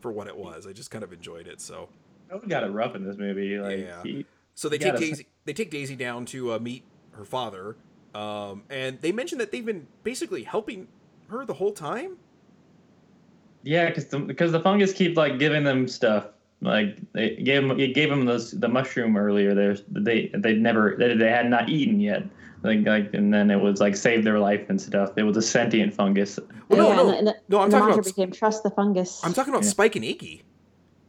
for 0.00 0.10
what 0.12 0.26
it 0.26 0.36
was. 0.36 0.66
I 0.66 0.72
just 0.72 0.90
kind 0.90 1.04
of 1.04 1.12
enjoyed 1.12 1.46
it. 1.46 1.60
So 1.60 1.88
Toad 2.30 2.48
got 2.48 2.64
it 2.64 2.70
rough 2.70 2.94
in 2.96 3.04
this 3.04 3.16
movie. 3.16 3.58
Like, 3.58 3.78
Yeah. 3.80 4.02
he, 4.02 4.26
so 4.54 4.68
they 4.68 4.76
You 4.76 4.90
take 4.92 4.96
Daisy. 5.00 5.26
They 5.44 5.52
take 5.52 5.70
Daisy 5.70 5.96
down 5.96 6.24
to 6.26 6.54
uh, 6.54 6.58
meet 6.58 6.84
her 7.12 7.24
father, 7.24 7.76
um, 8.14 8.62
and 8.70 9.00
they 9.00 9.12
mention 9.12 9.38
that 9.38 9.52
they've 9.52 9.64
been 9.64 9.86
basically 10.02 10.42
helping 10.42 10.88
her 11.28 11.44
the 11.44 11.54
whole 11.54 11.72
time. 11.72 12.16
yeah, 13.62 13.88
because 13.88 14.06
the, 14.06 14.18
because 14.18 14.52
the 14.52 14.60
fungus 14.60 14.92
keep 14.92 15.16
like 15.16 15.38
giving 15.38 15.64
them 15.64 15.88
stuff. 15.88 16.26
Like 16.60 16.96
they 17.12 17.36
gave 17.36 17.66
them, 17.66 17.78
it 17.78 17.94
gave 17.94 18.08
them 18.08 18.24
those 18.24 18.52
the 18.52 18.68
mushroom 18.68 19.16
earlier. 19.16 19.54
There's 19.54 19.82
they 19.90 20.30
they 20.34 20.54
never 20.54 20.96
they, 20.98 21.14
they 21.14 21.28
had 21.30 21.50
not 21.50 21.68
eaten 21.68 22.00
yet. 22.00 22.22
Like, 22.62 22.86
like 22.86 23.12
and 23.12 23.34
then 23.34 23.50
it 23.50 23.60
was 23.60 23.80
like 23.80 23.94
saved 23.96 24.24
their 24.26 24.38
life 24.38 24.70
and 24.70 24.80
stuff. 24.80 25.10
It 25.16 25.24
was 25.24 25.36
a 25.36 25.42
sentient 25.42 25.92
fungus. 25.92 26.38
Well, 26.68 26.78
no, 26.78 26.88
yeah, 26.88 26.96
no, 26.96 27.18
and 27.18 27.26
the, 27.26 27.36
no. 27.50 27.60
I'm 27.60 27.68
the 27.70 27.78
talking 27.78 27.92
about. 27.92 28.04
became 28.06 28.30
trust 28.32 28.62
the 28.62 28.70
fungus. 28.70 29.20
I'm 29.22 29.34
talking 29.34 29.52
about 29.52 29.64
Yeah. 29.64 29.70
Spike 29.70 29.96
and 29.96 30.04
Iggy. 30.06 30.40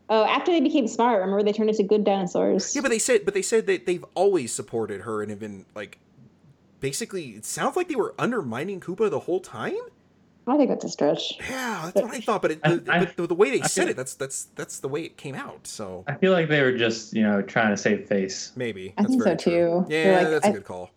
Oh, 0.10 0.24
after 0.26 0.51
they 0.51 0.62
became 0.62 0.88
smart, 0.88 1.20
remember 1.22 1.43
they 1.43 1.53
turned 1.53 1.70
into 1.70 1.84
good 1.84 2.03
dinosaurs. 2.03 2.76
Yeah, 2.76 2.82
but 2.82 2.89
they 2.91 2.99
said, 2.99 3.26
but 3.26 3.34
they 3.34 3.41
said 3.41 3.66
that 3.68 3.86
they've 3.86 4.06
always 4.16 4.53
supported 4.53 5.01
her 5.01 5.22
and 5.22 5.30
have 5.30 5.39
been 5.39 5.66
like, 5.76 5.99
basically, 6.80 7.30
it 7.32 7.45
sounds 7.45 7.76
like 7.76 7.88
they 7.88 7.95
were 7.95 8.14
undermining 8.20 8.80
Koopa 8.80 9.10
the 9.10 9.20
whole 9.22 9.39
time. 9.39 9.76
I 10.47 10.58
think 10.58 10.70
that's 10.70 10.86
a 10.86 10.89
stretch. 10.89 11.39
Yeah, 11.49 11.89
that's 11.91 12.06
what 12.06 12.14
I 12.14 12.20
thought. 12.20 12.43
But, 12.43 12.51
it, 12.51 12.60
I- 12.64 12.76
the, 12.76 12.93
I- 12.93 12.99
but 13.06 13.18
the, 13.18 13.28
the 13.28 13.34
way 13.36 13.49
they 13.49 13.62
I 13.64 13.68
said 13.68 13.84
feel- 13.86 13.91
it, 13.91 13.97
that's 13.97 14.14
that's 14.14 14.43
that's 14.56 14.80
the 14.80 14.88
way 14.88 15.01
it 15.03 15.18
came 15.18 15.34
out. 15.34 15.66
So 15.66 16.03
I 16.08 16.14
feel 16.14 16.32
like 16.34 16.49
they 16.49 16.62
were 16.62 16.78
just 16.78 17.14
you 17.16 17.24
know 17.24 17.41
trying 17.41 17.72
to 17.72 17.78
save 17.78 18.08
face. 18.08 18.51
maybe 18.56 18.93
I 18.97 19.01
that's 19.01 19.10
think 19.14 19.24
very 19.24 19.39
so, 19.39 19.43
true. 19.43 19.86
too. 19.88 19.93
Yeah, 19.93 20.18
like, 20.20 20.28
that's 20.30 20.45
a 20.45 20.49
I- 20.49 20.51
good 20.51 20.66
call. 20.66 20.91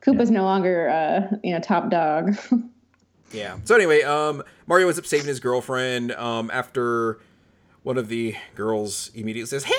Koopa's 0.00 0.30
no 0.30 0.44
longer, 0.44 0.88
uh, 0.88 1.36
you 1.42 1.52
know, 1.52 1.60
top 1.60 1.90
dog. 1.90 2.36
Yeah. 3.30 3.58
So 3.64 3.74
anyway, 3.74 4.00
um, 4.04 4.42
Mario 4.66 4.86
ends 4.86 4.98
up 4.98 5.04
saving 5.04 5.26
his 5.26 5.38
girlfriend 5.38 6.12
um, 6.12 6.50
after 6.50 7.18
one 7.82 7.98
of 7.98 8.08
the 8.08 8.34
girls 8.54 9.10
immediately 9.14 9.46
says, 9.46 9.64
"Hey, 9.64 9.74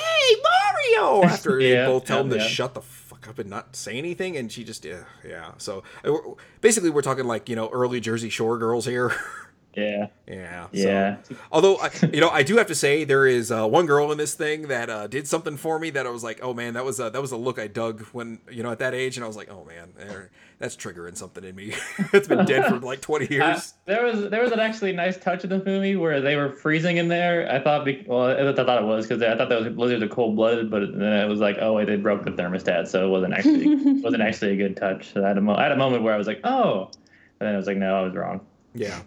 Mario!" 0.96 1.24
After 1.28 1.60
they 1.60 1.76
both 1.86 2.06
tell 2.06 2.26
yeah, 2.26 2.34
to 2.34 2.38
yeah. 2.38 2.48
shut 2.48 2.74
the 2.74 2.82
fuck 2.82 3.28
up 3.28 3.40
and 3.40 3.50
not 3.50 3.76
say 3.76 3.98
anything, 3.98 4.38
and 4.38 4.52
she 4.52 4.64
just, 4.64 4.86
yeah, 4.86 5.04
yeah. 5.28 5.52
So 5.58 5.84
uh, 6.04 6.14
basically, 6.62 6.90
we're 6.90 7.02
talking 7.02 7.26
like 7.26 7.50
you 7.50 7.56
know 7.56 7.70
early 7.70 8.00
Jersey 8.00 8.30
Shore 8.30 8.58
girls 8.58 8.86
here. 8.86 9.14
Yeah, 9.76 10.08
yeah. 10.28 10.66
so- 10.66 10.70
yeah. 10.74 11.18
Although, 11.52 11.78
I, 11.78 11.90
you 12.12 12.20
know, 12.20 12.30
I 12.30 12.44
do 12.44 12.58
have 12.58 12.68
to 12.68 12.76
say 12.76 13.04
there 13.04 13.28
is 13.28 13.52
uh, 13.52 13.68
one 13.68 13.86
girl 13.86 14.12
in 14.12 14.18
this 14.18 14.34
thing 14.34 14.64
that 14.68 14.90
uh, 14.90 15.08
did 15.08 15.28
something 15.28 15.58
for 15.58 15.80
me 15.80 15.90
that 15.92 16.06
I 16.06 16.10
was 16.10 16.24
like, 16.24 16.40
oh 16.42 16.54
man, 16.54 16.74
that 16.74 16.84
was 16.84 17.00
a, 17.00 17.10
that 17.12 17.22
was 17.22 17.32
a 17.32 17.38
look 17.38 17.60
I 17.60 17.68
dug 17.68 18.02
when 18.12 18.40
you 18.52 18.64
know 18.64 18.72
at 18.72 18.80
that 18.80 18.94
age, 18.94 19.16
and 19.16 19.24
I 19.24 19.28
was 19.28 19.38
like, 19.38 19.50
oh 19.52 19.64
man, 19.66 19.94
that's 20.58 20.76
triggering 20.76 21.16
something 21.16 21.44
in 21.44 21.56
me. 21.56 21.74
it's 22.14 22.28
been 22.28 22.46
dead 22.46 22.66
for 22.66 22.80
like 22.80 23.00
twenty 23.02 23.26
I- 23.40 23.52
years. 23.52 23.74
there 23.86 24.04
was 24.04 24.30
there 24.30 24.42
was 24.42 24.52
an 24.52 24.60
actually 24.60 24.92
nice 24.92 25.18
touch 25.18 25.44
in 25.44 25.50
the 25.52 25.64
movie 25.64 25.96
where 25.96 26.20
they 26.20 26.36
were 26.36 26.50
freezing 26.52 26.98
in 26.98 27.08
there. 27.08 27.50
I 27.50 27.60
thought, 27.60 27.86
be, 27.86 28.04
well, 28.08 28.26
I 28.32 28.52
thought 28.54 28.82
it 28.82 28.86
was 28.86 29.08
because 29.08 29.22
I 29.22 29.38
thought 29.38 29.50
that 29.50 29.62
was 29.62 29.70
blizzards 29.74 30.04
are 30.04 30.08
cold 30.08 30.36
blooded, 30.36 30.70
but 30.72 30.82
then 30.98 31.14
it 31.14 31.28
was 31.30 31.40
like, 31.40 31.58
oh 31.62 31.74
wait, 31.74 31.86
they 31.88 31.96
broke 31.96 32.26
the 32.26 32.32
thermostat, 32.32 32.88
so 32.88 33.06
it 33.06 33.10
wasn't 33.10 33.34
actually 33.36 33.68
wasn't 34.02 34.24
actually 34.24 34.54
a 34.54 34.58
good 34.58 34.76
touch. 34.76 35.14
So 35.14 35.24
I 35.24 35.28
had 35.30 35.38
a 35.38 35.42
mo- 35.42 35.56
I 35.56 35.64
had 35.64 35.72
a 35.72 35.78
moment 35.78 36.04
where 36.04 36.14
I 36.14 36.18
was 36.18 36.28
like, 36.28 36.42
oh, 36.44 36.86
and 37.40 37.48
then 37.48 37.54
I 37.54 37.58
was 37.58 37.68
like, 37.68 37.78
no, 37.78 37.96
I 37.96 38.02
was 38.02 38.16
wrong. 38.16 38.42
Yeah. 38.74 39.00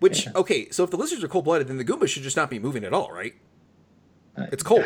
Which 0.00 0.26
Yeah. 0.26 0.32
okay, 0.36 0.70
so 0.70 0.82
if 0.84 0.90
the 0.90 0.96
lizards 0.96 1.22
are 1.22 1.28
cold 1.28 1.44
blooded, 1.44 1.68
then 1.68 1.76
the 1.76 1.84
Goombas 1.84 2.08
should 2.08 2.22
just 2.22 2.36
not 2.36 2.50
be 2.50 2.58
moving 2.58 2.84
at 2.84 2.92
all, 2.92 3.12
right? 3.12 3.34
Uh, 4.36 4.46
It's 4.52 4.62
cold. 4.62 4.84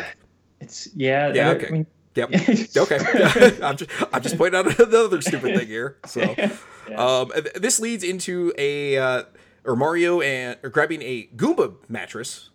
It's 0.59 0.87
yeah. 0.95 1.33
Yeah, 1.33 1.49
I 1.49 1.55
okay. 1.55 1.69
mean- 1.71 1.87
Yep. 2.15 2.29
okay. 2.77 3.57
I'm 3.61 3.75
just 3.75 3.91
I'm 4.13 4.21
just 4.21 4.37
pointing 4.37 4.57
out 4.57 4.79
another 4.87 5.21
stupid 5.21 5.57
thing 5.57 5.67
here. 5.67 5.97
So 6.05 6.21
um 6.95 7.31
this 7.55 7.79
leads 7.81 8.05
into 8.05 8.53
a 8.57 8.97
uh 8.97 9.23
or 9.65 9.75
Mario 9.75 10.21
and 10.21 10.57
or 10.63 10.69
grabbing 10.69 11.01
a 11.01 11.27
Goomba 11.35 11.73
mattress. 11.89 12.51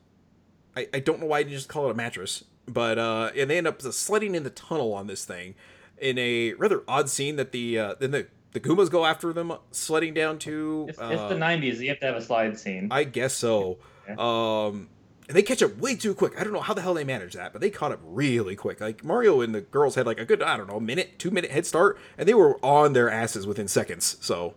I, 0.74 0.88
I 0.94 1.00
don't 1.00 1.20
know 1.20 1.26
why 1.26 1.40
I 1.40 1.42
didn't 1.42 1.56
just 1.58 1.68
call 1.68 1.88
it 1.88 1.90
a 1.90 1.94
mattress, 1.94 2.44
but 2.66 2.98
uh 2.98 3.32
and 3.36 3.50
they 3.50 3.58
end 3.58 3.66
up 3.66 3.82
sledding 3.82 4.34
in 4.34 4.44
the 4.44 4.50
tunnel 4.50 4.94
on 4.94 5.08
this 5.08 5.26
thing 5.26 5.54
in 5.98 6.16
a 6.16 6.54
rather 6.54 6.82
odd 6.88 7.10
scene 7.10 7.36
that 7.36 7.52
the 7.52 7.78
uh 7.78 7.94
then 8.00 8.12
the 8.12 8.28
the 8.52 8.60
Goombas 8.60 8.90
go 8.90 9.04
after 9.06 9.32
them 9.32 9.52
sledding 9.70 10.14
down 10.14 10.38
to 10.40 10.86
It's, 10.88 10.98
uh, 10.98 11.10
it's 11.12 11.22
the 11.22 11.38
'90s. 11.38 11.78
You 11.78 11.88
have 11.90 12.00
to 12.00 12.06
have 12.06 12.16
a 12.16 12.22
slide 12.22 12.58
scene. 12.58 12.88
I 12.90 13.04
guess 13.04 13.34
so. 13.34 13.78
Um, 14.18 14.88
and 15.28 15.36
they 15.36 15.42
catch 15.42 15.62
up 15.62 15.76
way 15.78 15.94
too 15.94 16.12
quick. 16.14 16.32
I 16.40 16.42
don't 16.42 16.52
know 16.52 16.60
how 16.60 16.74
the 16.74 16.82
hell 16.82 16.94
they 16.94 17.04
managed 17.04 17.36
that, 17.36 17.52
but 17.52 17.60
they 17.60 17.70
caught 17.70 17.92
up 17.92 18.00
really 18.02 18.56
quick. 18.56 18.80
Like 18.80 19.04
Mario 19.04 19.40
and 19.40 19.54
the 19.54 19.60
girls 19.60 19.94
had 19.94 20.04
like 20.04 20.18
a 20.18 20.24
good, 20.24 20.42
I 20.42 20.56
don't 20.56 20.66
know, 20.66 20.80
minute, 20.80 21.20
two 21.20 21.30
minute 21.30 21.52
head 21.52 21.64
start, 21.66 21.98
and 22.18 22.28
they 22.28 22.34
were 22.34 22.58
on 22.64 22.92
their 22.94 23.08
asses 23.08 23.46
within 23.46 23.68
seconds. 23.68 24.16
So 24.20 24.54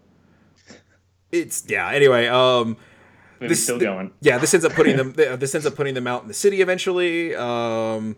it's 1.32 1.64
yeah. 1.68 1.90
Anyway, 1.92 2.26
um, 2.28 2.78
this- 3.40 3.62
still 3.64 3.80
going. 3.80 4.12
yeah, 4.22 4.40
this 4.40 4.54
ends 4.56 4.66
up 4.66 4.74
putting 4.74 4.98
them. 4.98 5.14
This 5.14 5.54
ends 5.54 5.68
up 5.68 5.76
putting 5.76 5.94
them 5.94 6.08
out 6.08 6.24
in 6.24 6.28
the 6.28 6.34
city 6.34 6.62
eventually. 6.62 7.36
Um, 7.36 8.16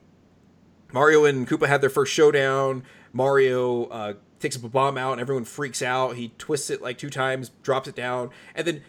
Mario 0.93 1.25
and 1.25 1.45
Koopa 1.45 1.67
had 1.67 1.81
their 1.81 1.89
first 1.89 2.13
showdown. 2.13 2.83
Mario 3.11 3.85
uh, 3.85 4.13
takes 4.39 4.55
a 4.55 4.59
bomb 4.59 4.97
out, 4.97 5.13
and 5.13 5.21
everyone 5.21 5.45
freaks 5.45 5.81
out. 5.81 6.15
He 6.15 6.29
twists 6.37 6.69
it 6.69 6.81
like 6.81 6.97
two 6.97 7.09
times, 7.09 7.51
drops 7.63 7.87
it 7.87 7.95
down, 7.95 8.29
and 8.55 8.65
then. 8.67 8.81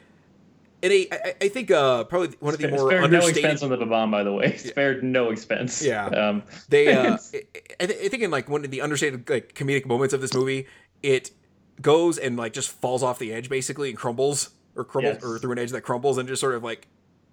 In 0.83 0.93
a, 0.93 1.09
I, 1.11 1.35
I 1.41 1.49
think 1.49 1.71
uh, 1.71 2.05
probably 2.05 2.37
one 2.39 2.53
of 2.53 2.61
the 2.61 2.69
more 2.69 2.87
spared 2.91 3.01
no 3.01 3.05
understated. 3.07 3.37
expense 3.39 3.63
on 3.63 3.71
the 3.71 3.87
bomb, 3.87 4.11
by 4.11 4.23
the 4.23 4.33
way. 4.33 4.57
Spared 4.59 5.03
no 5.03 5.31
expense. 5.31 5.83
Yeah. 5.83 6.05
Um, 6.07 6.43
They, 6.69 6.89
uh, 6.95 7.17
I, 7.17 7.39
I 7.81 7.85
I 7.85 7.87
think 7.87 8.23
in 8.23 8.31
like 8.31 8.49
one 8.51 8.63
of 8.63 8.71
the 8.71 8.83
understated 8.83 9.29
like 9.29 9.55
comedic 9.55 9.87
moments 9.87 10.13
of 10.13 10.21
this 10.21 10.35
movie, 10.35 10.67
it 11.03 11.31
goes 11.81 12.19
and 12.19 12.37
like 12.37 12.53
just 12.53 12.71
falls 12.71 13.03
off 13.03 13.19
the 13.19 13.33
edge 13.33 13.49
basically 13.49 13.89
and 13.89 13.97
crumbles 13.99 14.51
or 14.77 14.85
crumbles 14.85 15.15
Yes. 15.17 15.25
or 15.25 15.39
through 15.39 15.53
an 15.53 15.59
edge 15.59 15.71
that 15.71 15.81
crumbles 15.81 16.19
and 16.19 16.29
just 16.29 16.41
sort 16.41 16.55
of 16.55 16.63
like, 16.63 16.87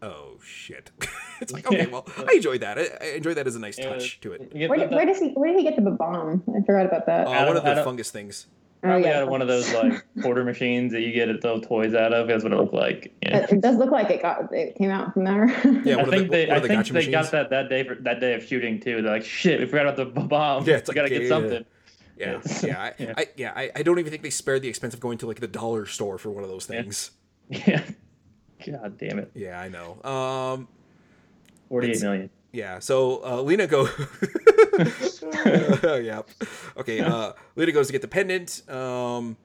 oh 0.03 0.39
shit. 0.43 0.91
it's 1.41 1.51
like 1.53 1.65
okay, 1.71 1.87
well, 1.87 2.05
I 2.17 2.33
enjoyed 2.35 2.61
that. 2.61 2.77
I, 2.77 2.87
I 3.01 3.05
enjoyed 3.15 3.37
that 3.37 3.47
as 3.47 3.55
a 3.55 3.59
nice 3.59 3.77
it 3.79 3.89
was- 3.89 4.03
touch 4.03 4.21
to 4.21 4.33
it. 4.33 4.51
Where 4.69 4.77
the- 4.79 4.85
did, 4.87 4.91
where 4.95 5.05
does 5.05 5.19
he 5.19 5.29
where 5.31 5.51
did 5.51 5.57
he 5.57 5.63
get 5.63 5.75
the 5.83 5.89
bomb? 5.91 6.43
I 6.55 6.61
forgot 6.65 6.85
about 6.85 7.05
that. 7.07 7.27
Uh, 7.27 7.31
one 7.31 7.45
don't- 7.47 7.57
of 7.57 7.65
I 7.65 7.73
the 7.75 7.83
fungus 7.83 8.11
things. 8.11 8.47
oh 8.49 8.87
Probably 8.87 9.03
yeah, 9.07 9.17
out 9.17 9.23
of 9.23 9.29
one 9.29 9.41
of 9.41 9.47
those 9.47 9.73
like 9.73 10.03
quarter 10.21 10.43
machines 10.43 10.91
that 10.91 11.01
you 11.01 11.13
get 11.13 11.29
at 11.29 11.41
those 11.41 11.65
toys 11.65 11.93
out 11.93 12.13
of. 12.13 12.27
That's 12.27 12.43
what 12.43 12.51
it 12.53 12.57
looked 12.57 12.73
like. 12.73 13.13
Yeah. 13.21 13.37
It, 13.43 13.51
it 13.53 13.61
does 13.61 13.77
look 13.77 13.91
like 13.91 14.09
it 14.09 14.21
got 14.21 14.53
it 14.53 14.75
came 14.75 14.91
out 14.91 15.13
from 15.13 15.23
there. 15.23 15.47
Yeah, 15.85 15.93
I 15.93 16.03
one 16.03 16.05
of 16.05 16.11
the- 16.11 16.17
think 16.17 16.31
they, 16.31 16.49
I 16.49 16.59
the 16.59 16.67
think 16.67 16.79
gotcha 16.79 16.93
they 16.93 16.99
machines. 16.99 17.11
got 17.13 17.31
that 17.31 17.49
that 17.51 17.69
day 17.69 17.83
for 17.87 17.95
that 17.95 18.19
day 18.19 18.33
of 18.33 18.43
shooting 18.43 18.79
too. 18.79 19.01
They're 19.01 19.11
like, 19.13 19.25
shit, 19.25 19.59
we 19.59 19.65
forgot 19.65 19.85
about 19.87 19.95
the 19.97 20.05
b- 20.21 20.27
bomb. 20.27 20.65
Yeah, 20.65 20.75
it's 20.75 20.89
we 20.89 20.91
like, 20.91 20.95
gotta 21.09 21.13
yeah, 21.13 21.19
get 21.19 21.29
something. 21.29 21.65
Yeah, 22.17 22.39
Yes. 22.43 22.63
yeah, 22.63 22.79
I, 22.81 22.93
Yeah. 22.99 23.13
I, 23.17 23.27
yeah. 23.37 23.53
I, 23.55 23.71
I 23.77 23.81
don't 23.83 23.97
even 23.97 24.11
think 24.11 24.21
they 24.21 24.29
spared 24.29 24.61
the 24.61 24.67
expense 24.67 24.93
of 24.93 24.99
going 24.99 25.17
to 25.19 25.27
like 25.27 25.39
the 25.39 25.47
dollar 25.47 25.85
store 25.87 26.17
for 26.19 26.29
one 26.29 26.43
of 26.43 26.49
those 26.49 26.65
things. 26.67 27.09
Yeah. 27.49 27.81
God 28.65 28.97
damn 28.97 29.19
it. 29.19 29.31
Yeah, 29.35 29.59
I 29.59 29.69
know. 29.69 30.01
Um, 30.03 30.67
Forty-eight 31.69 31.91
It's- 31.91 32.03
million. 32.03 32.29
Yeah, 32.51 32.77
so 32.77 33.23
uh, 33.25 33.41
Lena 33.41 33.65
go. 33.65 33.89
yeah. 35.99 36.21
Okay. 36.77 36.99
Uh, 36.99 37.33
Lena 37.55 37.71
goes 37.71 37.87
to 37.87 37.93
get 37.93 38.03
the 38.03 38.07
pendant. 38.07 38.61
Um, 38.69 39.37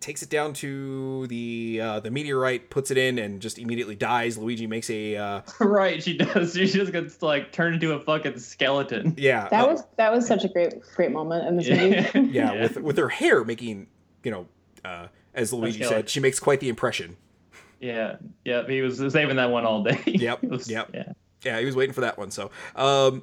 takes 0.00 0.22
it 0.22 0.30
down 0.30 0.52
to 0.54 1.26
the 1.26 1.80
uh, 1.82 2.00
the 2.00 2.10
meteorite, 2.12 2.70
puts 2.70 2.92
it 2.92 2.98
in, 2.98 3.18
and 3.18 3.40
just 3.40 3.58
immediately 3.58 3.96
dies. 3.96 4.38
Luigi 4.38 4.66
makes 4.68 4.88
a 4.90 5.16
uh, 5.16 5.40
right, 5.60 6.00
she 6.02 6.16
does. 6.16 6.54
She 6.54 6.66
just 6.66 6.92
gets 6.92 7.20
like 7.20 7.50
turned 7.52 7.74
into 7.74 7.94
a 7.94 8.00
fucking 8.00 8.38
skeleton. 8.38 9.14
yeah. 9.18 9.48
that 9.48 9.64
uh, 9.64 9.72
was 9.72 9.82
that 9.96 10.12
was 10.12 10.26
such 10.26 10.44
a 10.44 10.48
great 10.48 10.74
great 10.94 11.10
moment 11.10 11.48
in 11.48 11.56
this 11.56 11.66
Yeah. 11.66 12.10
movie. 12.14 12.28
yeah, 12.32 12.62
with 12.62 12.76
with 12.80 12.96
her 12.96 13.08
hair 13.08 13.44
making 13.44 13.88
you 14.22 14.30
know 14.30 14.46
uh, 14.84 15.08
as 15.38 15.52
Luigi 15.52 15.80
said, 15.88 16.08
she 16.10 16.20
makes 16.20 16.38
quite 16.40 16.60
the 16.60 16.68
impression. 16.68 17.16
Yeah, 17.80 18.16
yeah. 18.44 18.66
He 18.66 18.82
was 18.82 18.98
saving 19.12 19.36
that 19.36 19.50
one 19.50 19.64
all 19.64 19.82
day. 19.82 20.02
Yep, 20.06 20.42
was- 20.42 20.68
yep. 20.70 20.90
Yeah. 20.92 21.12
Yeah, 21.44 21.60
he 21.60 21.64
was 21.64 21.76
waiting 21.76 21.92
for 21.94 22.00
that 22.00 22.18
one. 22.18 22.32
So, 22.32 22.50
um, 22.74 23.22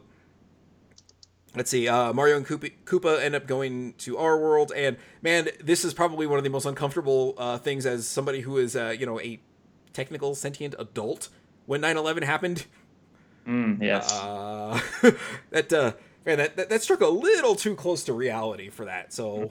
let's 1.55 1.69
see. 1.69 1.87
Uh, 1.89 2.13
Mario 2.13 2.37
and 2.37 2.47
Koopa, 2.47 2.71
Koopa 2.85 3.21
end 3.21 3.35
up 3.35 3.45
going 3.45 3.93
to 3.99 4.17
our 4.17 4.37
world, 4.39 4.71
and 4.73 4.95
man, 5.21 5.49
this 5.61 5.83
is 5.83 5.93
probably 5.93 6.25
one 6.25 6.37
of 6.37 6.45
the 6.45 6.49
most 6.49 6.65
uncomfortable 6.65 7.33
uh, 7.37 7.57
things 7.57 7.85
as 7.85 8.07
somebody 8.07 8.39
who 8.41 8.57
is, 8.57 8.75
uh, 8.75 8.95
you 8.97 9.05
know, 9.05 9.19
a 9.19 9.41
technical 9.91 10.33
sentient 10.35 10.75
adult 10.79 11.27
when 11.65 11.81
9/11 11.81 12.23
happened. 12.23 12.65
Mm, 13.45 13.81
yes. 13.81 14.11
Uh, 14.13 14.79
that 15.51 15.73
uh, 15.73 15.91
man, 16.25 16.37
that, 16.37 16.55
that 16.55 16.69
that 16.69 16.81
struck 16.81 17.01
a 17.01 17.07
little 17.07 17.55
too 17.55 17.75
close 17.75 18.05
to 18.05 18.13
reality 18.13 18.69
for 18.69 18.85
that. 18.85 19.11
So. 19.11 19.49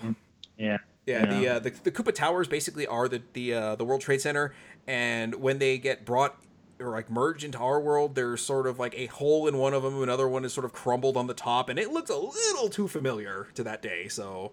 yeah. 0.57 0.79
Yeah, 1.07 1.27
the, 1.27 1.49
uh, 1.49 1.59
the 1.59 1.71
the 1.71 1.91
Koopa 1.91 2.15
Towers 2.15 2.49
basically 2.49 2.87
are 2.87 3.09
the 3.09 3.23
the 3.35 3.55
uh, 3.55 3.77
the 3.77 3.85
World 3.85 4.01
Trade 4.01 4.23
Center, 4.23 4.55
and 4.87 5.35
when 5.35 5.59
they 5.59 5.77
get 5.77 6.05
brought 6.07 6.39
or 6.81 6.91
like 6.91 7.11
merged 7.11 7.45
into 7.45 7.59
our 7.59 7.81
world, 7.81 8.15
there's 8.15 8.43
sort 8.43 8.67
of 8.67 8.79
like 8.79 8.95
a 8.99 9.07
hole 9.07 9.47
in 9.47 9.59
one 9.59 9.75
of 9.75 9.83
them, 9.83 10.03
another 10.03 10.29
one 10.29 10.45
is 10.45 10.53
sort 10.53 10.65
of 10.65 10.73
crumbled 10.73 11.17
on 11.17 11.27
the 11.27 11.35
top, 11.35 11.69
and 11.69 11.79
it 11.79 11.91
looks 11.93 12.11
a 12.11 12.17
little 12.17 12.69
too 12.69 12.89
familiar 12.89 13.49
to 13.55 13.63
that 13.65 13.83
day. 13.83 14.09
So 14.09 14.53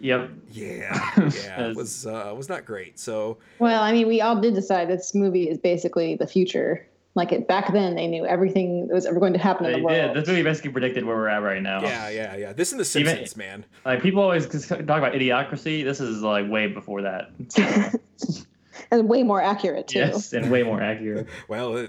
Yep. 0.00 0.30
yeah, 0.52 1.10
yeah, 1.16 1.68
it 1.68 1.76
was 1.76 2.06
uh, 2.06 2.32
was 2.36 2.48
not 2.48 2.64
great. 2.64 2.98
So 2.98 3.38
Well, 3.58 3.82
I 3.82 3.92
mean, 3.92 4.06
we 4.06 4.20
all 4.20 4.40
did 4.40 4.54
decide 4.54 4.88
this 4.88 5.14
movie 5.14 5.48
is 5.48 5.58
basically 5.58 6.14
the 6.14 6.26
future. 6.26 6.86
Like 7.16 7.30
it 7.30 7.46
back 7.46 7.72
then, 7.72 7.94
they 7.94 8.08
knew 8.08 8.26
everything 8.26 8.88
that 8.88 8.94
was 8.94 9.06
ever 9.06 9.20
going 9.20 9.34
to 9.34 9.38
happen 9.38 9.66
in 9.66 9.72
They 9.72 9.78
the 9.78 9.84
world. 9.84 10.14
did. 10.14 10.22
This 10.22 10.28
movie 10.28 10.42
basically 10.42 10.72
predicted 10.72 11.04
where 11.04 11.14
we're 11.16 11.28
at 11.28 11.42
right 11.42 11.62
now. 11.62 11.80
Yeah, 11.82 12.08
yeah, 12.08 12.36
yeah. 12.36 12.52
This 12.52 12.72
and 12.72 12.80
the 12.80 12.98
Even- 12.98 13.14
Simpsons, 13.16 13.36
man. 13.36 13.64
Like 13.84 14.02
people 14.02 14.20
always 14.22 14.46
talk 14.66 14.80
about 14.80 15.12
idiocracy. 15.12 15.84
This 15.84 16.00
is 16.00 16.22
like 16.22 16.48
way 16.50 16.66
before 16.66 17.02
that. 17.02 17.30
and 18.90 19.08
way 19.08 19.22
more 19.22 19.40
accurate 19.40 19.86
too. 19.88 20.00
yes, 20.00 20.32
and 20.32 20.50
way 20.50 20.62
more 20.64 20.80
accurate. 20.82 21.28
Well, 21.48 21.76
uh, 21.76 21.86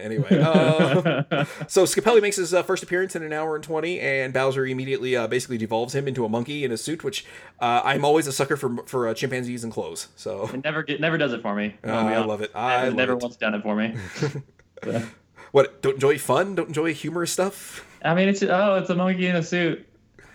anyway. 0.00 0.40
Uh, 0.40 1.44
so 1.68 1.84
Scapelli 1.84 2.20
makes 2.20 2.36
his 2.36 2.52
uh, 2.54 2.62
first 2.62 2.82
appearance 2.82 3.16
in 3.16 3.22
an 3.22 3.32
hour 3.32 3.54
and 3.54 3.64
20, 3.64 4.00
and 4.00 4.32
Bowser 4.32 4.66
immediately 4.66 5.16
uh, 5.16 5.26
basically 5.26 5.58
devolves 5.58 5.94
him 5.94 6.06
into 6.08 6.24
a 6.24 6.28
monkey 6.28 6.64
in 6.64 6.72
a 6.72 6.76
suit, 6.76 7.04
which 7.04 7.24
uh, 7.60 7.80
I'm 7.84 8.04
always 8.04 8.26
a 8.26 8.32
sucker 8.32 8.56
for 8.56 8.76
for 8.86 9.08
uh, 9.08 9.14
chimpanzees 9.14 9.64
and 9.64 9.72
clothes. 9.72 10.08
So 10.16 10.48
it 10.52 10.64
never 10.64 10.82
get, 10.82 11.00
never 11.00 11.18
does 11.18 11.32
it 11.32 11.42
for 11.42 11.54
me. 11.54 11.76
be 11.82 11.88
I 11.90 12.24
love 12.24 12.40
it. 12.42 12.50
I 12.54 12.84
It 12.84 12.88
love 12.88 12.96
never 12.96 13.12
it. 13.12 13.22
once 13.22 13.36
done 13.36 13.54
it 13.54 13.62
for 13.62 13.74
me. 13.76 13.94
So, 14.16 15.02
What? 15.52 15.82
Don't 15.82 15.94
enjoy 15.94 16.18
fun? 16.18 16.54
Don't 16.54 16.68
enjoy 16.68 16.94
humorous 16.94 17.30
stuff? 17.30 17.86
I 18.02 18.14
mean, 18.14 18.28
it's 18.28 18.42
oh, 18.42 18.76
it's 18.76 18.88
a 18.90 18.94
monkey 18.94 19.26
in 19.26 19.36
a 19.36 19.42
suit. 19.42 19.86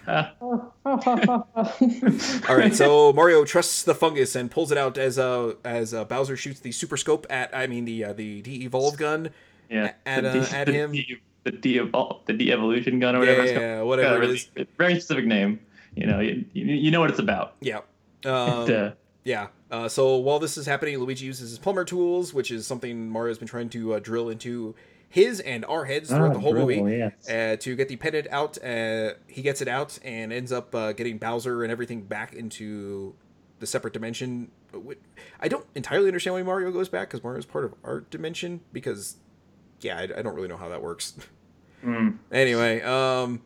All 2.48 2.56
right, 2.56 2.74
so 2.74 3.12
Mario 3.14 3.44
trusts 3.46 3.84
the 3.84 3.94
fungus 3.96 4.36
and 4.36 4.50
pulls 4.50 4.72
it 4.72 4.78
out 4.78 4.98
as 4.98 5.20
uh, 5.20 5.54
as 5.66 5.94
uh, 5.94 6.06
Bowser 6.06 6.38
shoots 6.38 6.60
the 6.62 6.72
super 6.72 6.98
scope 6.98 7.26
at 7.30 7.56
I 7.56 7.68
mean 7.68 7.86
the 7.86 8.06
uh, 8.06 8.14
the 8.14 8.42
de-evolve 8.42 8.98
gun. 8.98 9.30
yeah, 9.70 9.94
At, 10.06 10.24
the, 10.24 10.30
uh, 10.30 10.34
de- 10.46 10.56
at 10.56 10.66
the 10.68 10.74
him. 10.74 10.92
de- 10.94 11.22
the 11.44 11.52
de-evol- 11.52 12.26
the 12.26 12.34
de-evolution 12.34 13.00
gun 13.00 13.16
or 13.16 13.20
whatever. 13.20 13.42
it's 13.44 13.52
Yeah, 13.52 13.76
called. 13.78 13.88
whatever 13.90 14.16
it 14.16 14.20
really, 14.20 14.36
is. 14.36 14.50
very 14.78 14.96
specific 14.96 15.26
name. 15.26 15.60
You 15.96 16.06
know, 16.06 16.20
you, 16.20 16.46
you 16.54 16.92
know 16.92 17.00
what 17.00 17.10
it's 17.10 17.20
about. 17.20 17.56
Yeah. 17.62 17.80
Um, 18.26 18.68
Duh. 18.68 18.92
Yeah. 19.24 19.48
Uh, 19.72 19.88
so 19.90 20.18
while 20.18 20.40
this 20.40 20.58
is 20.58 20.66
happening, 20.66 20.98
Luigi 21.00 21.26
uses 21.26 21.50
his 21.50 21.60
plumber 21.60 21.84
tools, 21.84 22.34
which 22.34 22.52
is 22.52 22.66
something 22.68 23.10
Mario's 23.10 23.38
been 23.38 23.48
trying 23.48 23.70
to 23.70 23.96
uh, 23.96 24.00
drill 24.00 24.30
into 24.30 24.76
his 25.10 25.40
and 25.40 25.64
our 25.66 25.86
heads 25.86 26.10
throughout 26.10 26.32
Ah, 26.32 26.34
the 26.34 26.40
whole 26.40 26.52
drill, 26.52 26.66
movie. 26.68 26.98
yes. 26.98 27.30
Uh, 27.30 27.56
to 27.60 27.76
get 27.76 27.88
the 27.88 27.96
pendant 27.96 28.28
out, 28.30 28.62
uh, 28.64 29.14
he 29.28 29.42
gets 29.42 29.62
it 29.62 29.68
out 29.68 29.98
and 30.04 30.34
ends 30.34 30.52
up 30.52 30.74
uh, 30.76 30.92
getting 30.94 31.18
Bowser 31.18 31.64
and 31.64 31.72
everything 31.72 32.02
back 32.02 32.34
into 32.34 33.16
the 33.60 33.66
separate 33.68 33.94
dimension. 33.94 34.52
I 35.40 35.48
don't 35.48 35.66
entirely 35.76 36.08
understand 36.08 36.36
why 36.36 36.44
Mario 36.44 36.72
goes 36.72 36.90
back 36.90 37.08
because 37.10 37.24
Mario's 37.24 37.46
part 37.46 37.64
of 37.66 37.74
our 37.84 38.02
dimension. 38.02 38.60
Because, 38.74 39.16
yeah, 39.82 39.98
I, 39.98 40.04
I 40.04 40.22
don't 40.22 40.36
really 40.36 40.50
know 40.50 40.58
how 40.58 40.70
that 40.70 40.82
works. 40.82 41.14
Mm. 41.86 42.18
anyway, 42.32 42.82
um, 42.82 43.42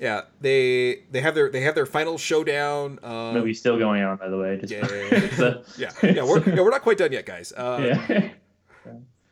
yeah, 0.00 0.22
they 0.40 1.02
they 1.10 1.20
have 1.20 1.34
their 1.34 1.50
they 1.50 1.60
have 1.60 1.74
their 1.74 1.86
final 1.86 2.16
showdown. 2.18 2.98
Um, 3.02 3.34
Movie's 3.34 3.58
still 3.60 3.78
going 3.78 4.02
on, 4.02 4.16
by 4.16 4.28
the 4.28 4.38
way. 4.38 4.56
Just 4.58 4.72
yeah, 4.72 4.86
it's 4.90 5.38
a- 5.38 5.62
yeah, 5.76 5.90
yeah, 6.02 6.24
we're, 6.24 6.42
yeah, 6.48 6.62
we're 6.62 6.70
not 6.70 6.82
quite 6.82 6.98
done 6.98 7.12
yet, 7.12 7.26
guys. 7.26 7.52
Uh, 7.52 7.98
yeah. 8.08 8.30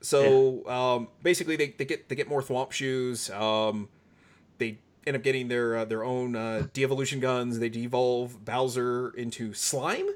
So 0.02 0.66
um, 0.68 1.08
basically, 1.22 1.56
they, 1.56 1.68
they 1.78 1.84
get 1.84 2.08
they 2.08 2.14
get 2.14 2.28
more 2.28 2.42
Thwomp 2.42 2.72
shoes. 2.72 3.30
Um, 3.30 3.88
they 4.58 4.78
end 5.06 5.16
up 5.16 5.22
getting 5.22 5.48
their 5.48 5.76
uh, 5.78 5.84
their 5.84 6.04
own 6.04 6.36
uh, 6.36 6.66
de-evolution 6.72 7.20
guns. 7.20 7.58
They 7.58 7.68
devolve 7.68 8.44
Bowser 8.44 9.10
into 9.16 9.54
slime. 9.54 10.08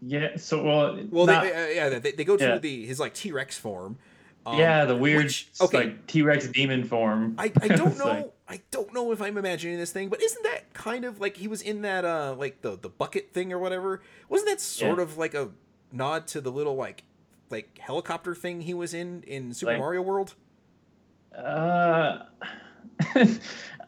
Yeah. 0.00 0.36
So 0.36 0.62
well, 0.62 0.98
Well, 1.10 1.26
not- 1.26 1.42
they, 1.44 1.52
uh, 1.52 1.66
yeah, 1.90 1.98
they, 1.98 2.12
they 2.12 2.24
go 2.24 2.36
to 2.36 2.44
Yeah. 2.44 2.58
the 2.58 2.86
his 2.86 3.00
like 3.00 3.14
T 3.14 3.32
Rex 3.32 3.56
form. 3.58 3.98
Um, 4.46 4.58
yeah, 4.58 4.84
the 4.84 4.96
weird 4.96 5.24
which- 5.24 5.48
okay. 5.60 5.76
like 5.78 6.06
T 6.06 6.22
Rex 6.22 6.48
demon 6.48 6.84
form. 6.84 7.34
I, 7.38 7.52
I 7.60 7.68
don't 7.76 7.98
know 7.98 8.04
like- 8.04 8.32
I 8.50 8.60
don't 8.70 8.94
know 8.94 9.12
if 9.12 9.20
I'm 9.20 9.36
imagining 9.36 9.76
this 9.76 9.92
thing, 9.92 10.08
but 10.08 10.22
isn't 10.22 10.42
that 10.44 10.72
kind 10.72 11.04
of 11.04 11.20
like 11.20 11.36
he 11.36 11.48
was 11.48 11.60
in 11.60 11.82
that 11.82 12.04
uh 12.06 12.34
like 12.38 12.62
the 12.62 12.78
the 12.80 12.88
bucket 12.88 13.32
thing 13.34 13.52
or 13.52 13.58
whatever? 13.58 14.00
Wasn't 14.28 14.48
that 14.48 14.60
sort 14.60 14.98
Yeah. 14.98 15.02
of 15.02 15.18
like 15.18 15.34
a 15.34 15.50
nod 15.92 16.26
to 16.28 16.40
the 16.40 16.50
little 16.52 16.74
like 16.76 17.02
like 17.50 17.78
helicopter 17.78 18.34
thing 18.34 18.60
he 18.60 18.74
was 18.74 18.94
in 18.94 19.22
in 19.24 19.52
Super 19.54 19.72
Like- 19.72 19.80
Mario 19.80 20.02
World? 20.02 20.34
Uh, 21.36 22.24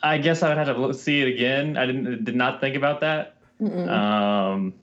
I 0.02 0.18
guess 0.18 0.42
I 0.42 0.48
would 0.54 0.58
have 0.66 0.76
to 0.76 0.94
see 0.94 1.20
it 1.20 1.28
again. 1.28 1.76
I 1.76 1.86
didn't 1.86 2.24
did 2.24 2.36
not 2.36 2.60
think 2.60 2.76
about 2.76 3.00
that. 3.00 3.36
Mm-mm. 3.60 3.88
Um, 3.88 4.74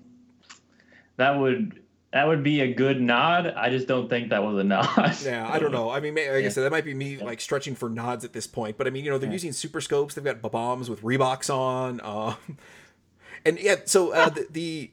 that 1.18 1.32
would 1.40 1.82
that 2.14 2.28
would 2.28 2.44
be 2.44 2.62
a 2.62 2.74
good 2.74 3.02
nod. 3.02 3.48
I 3.56 3.70
just 3.70 3.88
don't 3.88 4.10
think 4.10 4.30
that 4.30 4.44
was 4.44 4.58
a 4.58 4.64
nod. 4.66 5.16
Yeah, 5.24 5.48
I 5.52 5.60
don't 5.60 5.72
know. 5.72 5.90
I 5.90 6.00
mean, 6.00 6.14
may- 6.14 6.28
like 6.30 6.36
I 6.38 6.40
Yeah. 6.40 6.50
said, 6.50 6.64
that 6.64 6.72
might 6.72 6.86
be 6.86 6.94
me 6.94 7.18
like 7.18 7.42
stretching 7.42 7.76
for 7.76 7.90
nods 7.90 8.24
at 8.26 8.34
this 8.34 8.48
point. 8.48 8.78
But 8.78 8.88
I 8.88 8.90
mean, 8.90 9.06
you 9.06 9.12
know, 9.12 9.18
they're 9.18 9.30
Yeah. 9.30 9.34
using 9.34 9.52
super 9.54 9.82
scopes. 9.82 10.16
They've 10.16 10.24
got 10.24 10.42
bombs 10.42 10.90
with 10.90 11.02
Reeboks 11.02 11.54
on. 11.54 12.00
Um, 12.04 12.58
and 13.46 13.60
yeah, 13.60 13.76
so 13.86 14.12
uh, 14.14 14.30
the, 14.30 14.48
the 14.52 14.92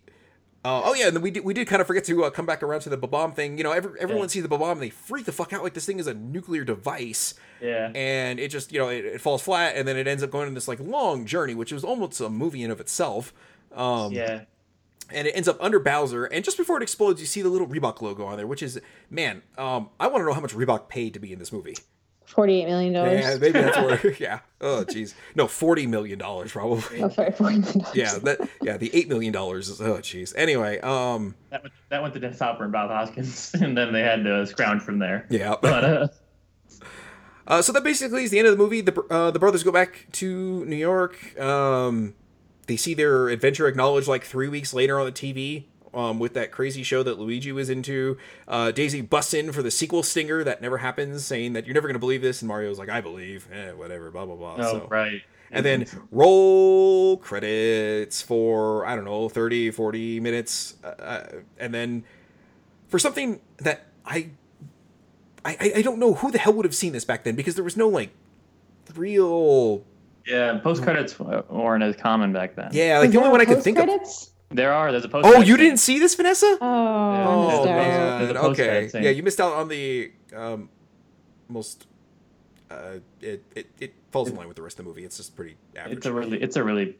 uh, 0.64 0.82
oh 0.84 0.94
yeah, 0.94 1.06
and 1.08 1.14
then 1.16 1.22
we 1.22 1.30
did 1.30 1.44
we 1.44 1.52
did 1.54 1.66
kind 1.68 1.80
of 1.80 1.86
forget 1.86 2.04
to 2.04 2.24
uh, 2.24 2.30
come 2.30 2.46
back 2.46 2.62
around 2.62 2.80
to 2.80 2.88
the 2.88 2.96
bomb 2.96 3.32
thing. 3.32 3.58
You 3.58 3.64
know, 3.64 3.72
every, 3.72 4.00
everyone 4.00 4.24
Yeah. 4.24 4.28
sees 4.28 4.42
the 4.42 4.48
bomb 4.48 4.62
and 4.72 4.82
they 4.82 4.90
freak 4.90 5.26
the 5.26 5.32
fuck 5.32 5.52
out 5.52 5.62
like 5.62 5.74
this 5.74 5.84
thing 5.86 5.98
is 5.98 6.06
a 6.06 6.14
nuclear 6.14 6.64
device, 6.64 7.34
Yeah. 7.60 7.90
and 7.94 8.40
it 8.40 8.48
just 8.48 8.72
you 8.72 8.78
know 8.78 8.88
it, 8.88 9.04
it 9.04 9.20
falls 9.20 9.42
flat, 9.42 9.76
and 9.76 9.86
then 9.86 9.96
it 9.96 10.06
ends 10.06 10.22
up 10.22 10.30
going 10.30 10.48
on 10.48 10.54
this 10.54 10.66
like 10.68 10.80
long 10.80 11.26
journey, 11.26 11.54
which 11.54 11.72
was 11.72 11.84
almost 11.84 12.20
a 12.20 12.30
movie 12.30 12.62
in 12.62 12.70
of 12.70 12.80
itself. 12.80 13.32
Um, 13.74 14.12
Yeah. 14.12 14.42
and 15.12 15.26
it 15.28 15.32
ends 15.32 15.48
up 15.48 15.58
under 15.60 15.78
Bowser. 15.78 16.24
And 16.24 16.42
just 16.44 16.56
before 16.56 16.76
it 16.78 16.82
explodes, 16.82 17.20
you 17.20 17.26
see 17.26 17.42
the 17.42 17.48
little 17.50 17.66
Reebok 17.66 18.00
logo 18.00 18.24
on 18.24 18.36
there, 18.38 18.46
which 18.46 18.62
is 18.62 18.80
man. 19.10 19.42
Um, 19.58 19.90
I 20.00 20.06
want 20.06 20.22
to 20.22 20.26
know 20.26 20.32
how 20.32 20.40
much 20.40 20.54
Reebok 20.54 20.88
paid 20.88 21.12
to 21.14 21.20
be 21.20 21.32
in 21.32 21.38
this 21.38 21.52
movie. 21.52 21.76
Forty-eight 22.34 22.66
million 22.66 22.92
dollars. 22.92 23.20
Yeah, 23.20 23.36
maybe 23.36 23.52
that's 23.52 23.76
where. 24.04 24.12
Yeah. 24.18 24.40
Oh, 24.60 24.84
jeez. 24.86 25.14
No, 25.36 25.46
forty 25.46 25.86
million 25.86 26.18
dollars 26.18 26.50
probably. 26.52 27.02
Oh, 27.02 27.08
sorry, 27.08 27.30
forty 27.30 27.58
million 27.58 27.78
dollars. 27.80 27.96
Yeah. 27.96 28.18
That. 28.22 28.48
Yeah. 28.60 28.76
The 28.76 28.90
eight 28.92 29.08
million 29.08 29.32
dollars 29.32 29.68
is. 29.68 29.80
Oh, 29.80 29.98
jeez. 29.98 30.32
Anyway. 30.36 30.80
Um. 30.80 31.36
That 31.50 31.62
went, 31.62 31.74
that 31.90 32.02
went 32.02 32.14
to 32.14 32.20
Dennis 32.20 32.40
Hopper 32.40 32.64
and 32.64 32.72
Bob 32.72 32.90
Hoskins, 32.90 33.54
and 33.60 33.78
then 33.78 33.92
they 33.92 34.02
had 34.02 34.24
to 34.24 34.46
scrounge 34.46 34.82
from 34.82 34.98
there. 34.98 35.26
Yeah. 35.30 35.54
But 35.60 35.84
uh, 35.84 36.08
Uh, 37.46 37.60
so 37.60 37.72
that 37.72 37.84
basically 37.84 38.24
is 38.24 38.30
the 38.30 38.38
end 38.38 38.48
of 38.48 38.56
the 38.56 38.62
movie. 38.62 38.80
The 38.80 38.98
uh, 39.10 39.30
the 39.30 39.38
brothers 39.38 39.62
go 39.62 39.70
back 39.70 40.06
to 40.12 40.64
New 40.64 40.76
York. 40.76 41.38
Um, 41.38 42.14
they 42.66 42.76
see 42.76 42.94
their 42.94 43.28
adventure 43.28 43.66
acknowledged 43.66 44.08
like 44.08 44.24
three 44.24 44.48
weeks 44.48 44.72
later 44.72 44.98
on 44.98 45.04
the 45.04 45.12
TV. 45.12 45.64
Um, 45.94 46.18
with 46.18 46.34
that 46.34 46.50
crazy 46.50 46.82
show 46.82 47.02
that 47.04 47.18
Luigi 47.18 47.52
was 47.52 47.70
into, 47.70 48.18
uh, 48.48 48.72
Daisy 48.72 49.00
busts 49.00 49.32
in 49.32 49.52
for 49.52 49.62
the 49.62 49.70
sequel 49.70 50.02
stinger 50.02 50.42
that 50.42 50.60
never 50.60 50.78
happens, 50.78 51.24
saying 51.24 51.52
that 51.52 51.66
you're 51.66 51.74
never 51.74 51.86
gonna 51.86 51.98
believe 52.00 52.20
this, 52.20 52.42
and 52.42 52.48
Mario's 52.48 52.78
like, 52.78 52.88
I 52.88 53.00
believe, 53.00 53.46
eh, 53.52 53.72
whatever, 53.72 54.10
blah 54.10 54.26
blah 54.26 54.34
blah. 54.34 54.56
oh 54.58 54.80
so. 54.80 54.88
right. 54.90 55.22
and 55.50 55.64
then 55.64 55.86
roll 56.10 57.16
credits 57.18 58.20
for 58.22 58.84
i 58.86 58.96
don't 58.96 59.04
know 59.04 59.28
30 59.28 59.70
40 59.70 60.20
minutes 60.20 60.74
uh, 60.82 60.88
uh, 60.88 61.26
and 61.58 61.72
then 61.72 62.04
for 62.88 62.98
something 62.98 63.40
that 63.58 63.86
I, 64.04 64.30
I 65.44 65.72
i 65.76 65.82
don't 65.82 65.98
know 65.98 66.14
who 66.14 66.30
the 66.30 66.38
hell 66.38 66.54
would 66.54 66.64
have 66.64 66.74
seen 66.74 66.92
this 66.92 67.04
back 67.04 67.24
then 67.24 67.36
because 67.36 67.54
there 67.54 67.64
was 67.64 67.76
no 67.76 67.88
like 67.88 68.10
real 68.96 69.84
yeah, 70.26 70.58
post 70.62 70.82
credits 70.82 71.18
weren't 71.20 71.82
as 71.82 71.96
common 71.96 72.32
back 72.32 72.56
then. 72.56 72.70
yeah 72.72 72.98
like 72.98 73.10
the 73.10 73.18
only 73.18 73.30
one 73.30 73.40
i 73.40 73.44
could 73.44 73.62
think 73.62 73.78
of 73.78 73.84
Credits? 73.84 74.30
There 74.50 74.72
are. 74.72 74.92
There's 74.92 75.04
a 75.04 75.08
post. 75.08 75.26
oh 75.26 75.40
you 75.40 75.56
didn't 75.56 75.78
see 75.78 75.98
this 75.98 76.14
vanessa 76.14 76.58
Oh, 76.60 76.66
oh 76.66 77.48
I 77.48 77.56
missed 77.56 78.34
man 78.34 78.36
okay 78.36 78.88
scene. 78.88 79.02
yeah 79.02 79.10
you 79.10 79.22
missed 79.22 79.40
out 79.40 79.52
on 79.54 79.68
the 79.68 80.12
um 80.34 80.68
most 81.48 81.86
uh 82.70 82.98
it 83.20 83.42
it, 83.54 83.66
it 83.80 83.94
falls 84.12 84.28
in 84.30 84.36
line 84.36 84.46
with 84.48 84.56
the 84.56 84.62
rest 84.62 84.78
of 84.78 84.84
the 84.84 84.88
movie 84.88 85.04
it's 85.04 85.16
just 85.16 85.34
pretty 85.34 85.56
average 85.76 85.98
It's 85.98 86.06
a 86.06 86.12
really, 86.12 86.42
it's 86.42 86.56
a 86.56 86.62
really 86.64 86.96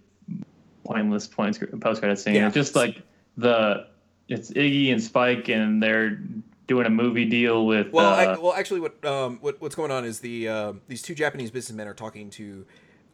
pointless 0.85 1.27
post 1.27 1.61
credit 2.01 2.19
scene. 2.19 2.35
Yeah. 2.35 2.47
It's 2.47 2.55
just 2.55 2.75
like 2.77 3.01
the, 3.37 3.87
it's 4.29 4.51
Iggy 4.51 4.93
and 4.93 5.03
Spike, 5.03 5.49
and 5.49 5.83
they're 5.83 6.19
doing 6.67 6.87
a 6.87 6.91
movie 6.91 7.25
deal 7.25 7.67
with. 7.67 7.91
Well, 7.93 8.07
uh, 8.07 8.17
I, 8.35 8.39
well, 8.39 8.53
actually, 8.53 8.81
what 8.81 9.03
um, 9.05 9.39
what 9.41 9.61
what's 9.61 9.75
going 9.75 9.91
on 9.91 10.05
is 10.05 10.21
the 10.21 10.49
uh, 10.49 10.73
these 10.89 11.03
two 11.03 11.15
Japanese 11.15 11.51
businessmen 11.51 11.87
are 11.89 11.95
talking 11.95 12.31
to 12.31 12.67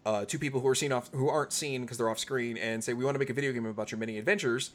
uh, 0.07 0.24
two 0.24 0.38
people 0.38 0.61
who 0.61 0.68
are 0.68 0.74
seen 0.74 0.92
off 0.92 1.11
who 1.12 1.28
aren't 1.28 1.53
seen 1.53 1.82
because 1.82 1.98
they're 1.98 2.09
off 2.11 2.18
screen 2.18 2.57
and 2.57 2.82
say 2.82 2.92
we 2.94 3.05
want 3.05 3.14
to 3.14 3.18
make 3.18 3.30
a 3.30 3.34
video 3.34 3.53
game 3.53 3.66
about 3.66 3.90
your 3.92 3.98
many 3.98 4.18
adventures. 4.18 4.70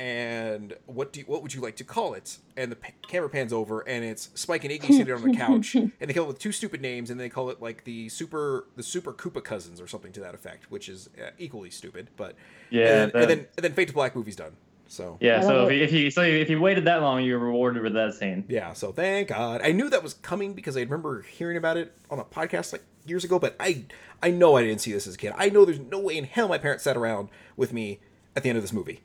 And 0.00 0.74
what 0.86 1.12
do 1.12 1.18
you, 1.20 1.26
what 1.26 1.42
would 1.42 1.52
you 1.52 1.60
like 1.60 1.74
to 1.76 1.84
call 1.84 2.14
it? 2.14 2.38
And 2.56 2.70
the 2.70 2.76
p- 2.76 2.92
camera 3.08 3.28
pans 3.28 3.52
over, 3.52 3.80
and 3.80 4.04
it's 4.04 4.30
Spike 4.34 4.62
and 4.62 4.72
Iggy 4.72 4.86
sitting 4.96 5.12
on 5.12 5.22
the 5.22 5.34
couch, 5.36 5.74
and 5.74 5.92
they 5.98 6.12
call 6.14 6.22
it 6.22 6.28
with 6.28 6.38
two 6.38 6.52
stupid 6.52 6.80
names, 6.80 7.10
and 7.10 7.18
they 7.18 7.28
call 7.28 7.50
it 7.50 7.60
like 7.60 7.82
the 7.82 8.08
super 8.08 8.66
the 8.76 8.84
super 8.84 9.12
Koopa 9.12 9.42
cousins 9.42 9.80
or 9.80 9.88
something 9.88 10.12
to 10.12 10.20
that 10.20 10.36
effect, 10.36 10.70
which 10.70 10.88
is 10.88 11.10
uh, 11.20 11.30
equally 11.38 11.70
stupid. 11.70 12.10
But 12.16 12.36
yeah, 12.70 12.82
and, 12.82 12.88
then, 12.88 13.08
that- 13.10 13.16
and 13.22 13.30
then 13.30 13.38
and 13.56 13.64
then 13.64 13.72
Fate 13.72 13.88
to 13.88 13.94
Black 13.94 14.14
movie's 14.14 14.36
done. 14.36 14.52
So 14.88 15.18
yeah. 15.20 15.42
So 15.42 15.66
if 15.68 15.72
you, 15.72 15.82
if 15.84 15.92
you 15.92 16.10
so 16.10 16.22
if 16.22 16.48
you 16.50 16.60
waited 16.60 16.86
that 16.86 17.02
long, 17.02 17.22
you 17.22 17.38
were 17.38 17.46
rewarded 17.46 17.82
with 17.82 17.92
that 17.94 18.14
scene. 18.14 18.44
Yeah, 18.48 18.72
so 18.72 18.90
thank 18.90 19.28
God. 19.28 19.60
I 19.62 19.72
knew 19.72 19.88
that 19.90 20.02
was 20.02 20.14
coming 20.14 20.54
because 20.54 20.76
I 20.76 20.80
remember 20.80 21.22
hearing 21.22 21.56
about 21.58 21.76
it 21.76 21.92
on 22.10 22.18
a 22.18 22.24
podcast 22.24 22.72
like 22.72 22.82
years 23.04 23.22
ago, 23.22 23.38
but 23.38 23.54
I 23.60 23.84
I 24.22 24.30
know 24.30 24.56
I 24.56 24.62
didn't 24.62 24.80
see 24.80 24.92
this 24.92 25.06
as 25.06 25.14
a 25.14 25.18
kid. 25.18 25.34
I 25.36 25.50
know 25.50 25.64
there's 25.64 25.78
no 25.78 25.98
way 26.00 26.16
in 26.16 26.24
hell 26.24 26.48
my 26.48 26.58
parents 26.58 26.84
sat 26.84 26.96
around 26.96 27.28
with 27.56 27.72
me 27.72 28.00
at 28.34 28.42
the 28.42 28.48
end 28.48 28.56
of 28.56 28.64
this 28.64 28.72
movie. 28.72 29.00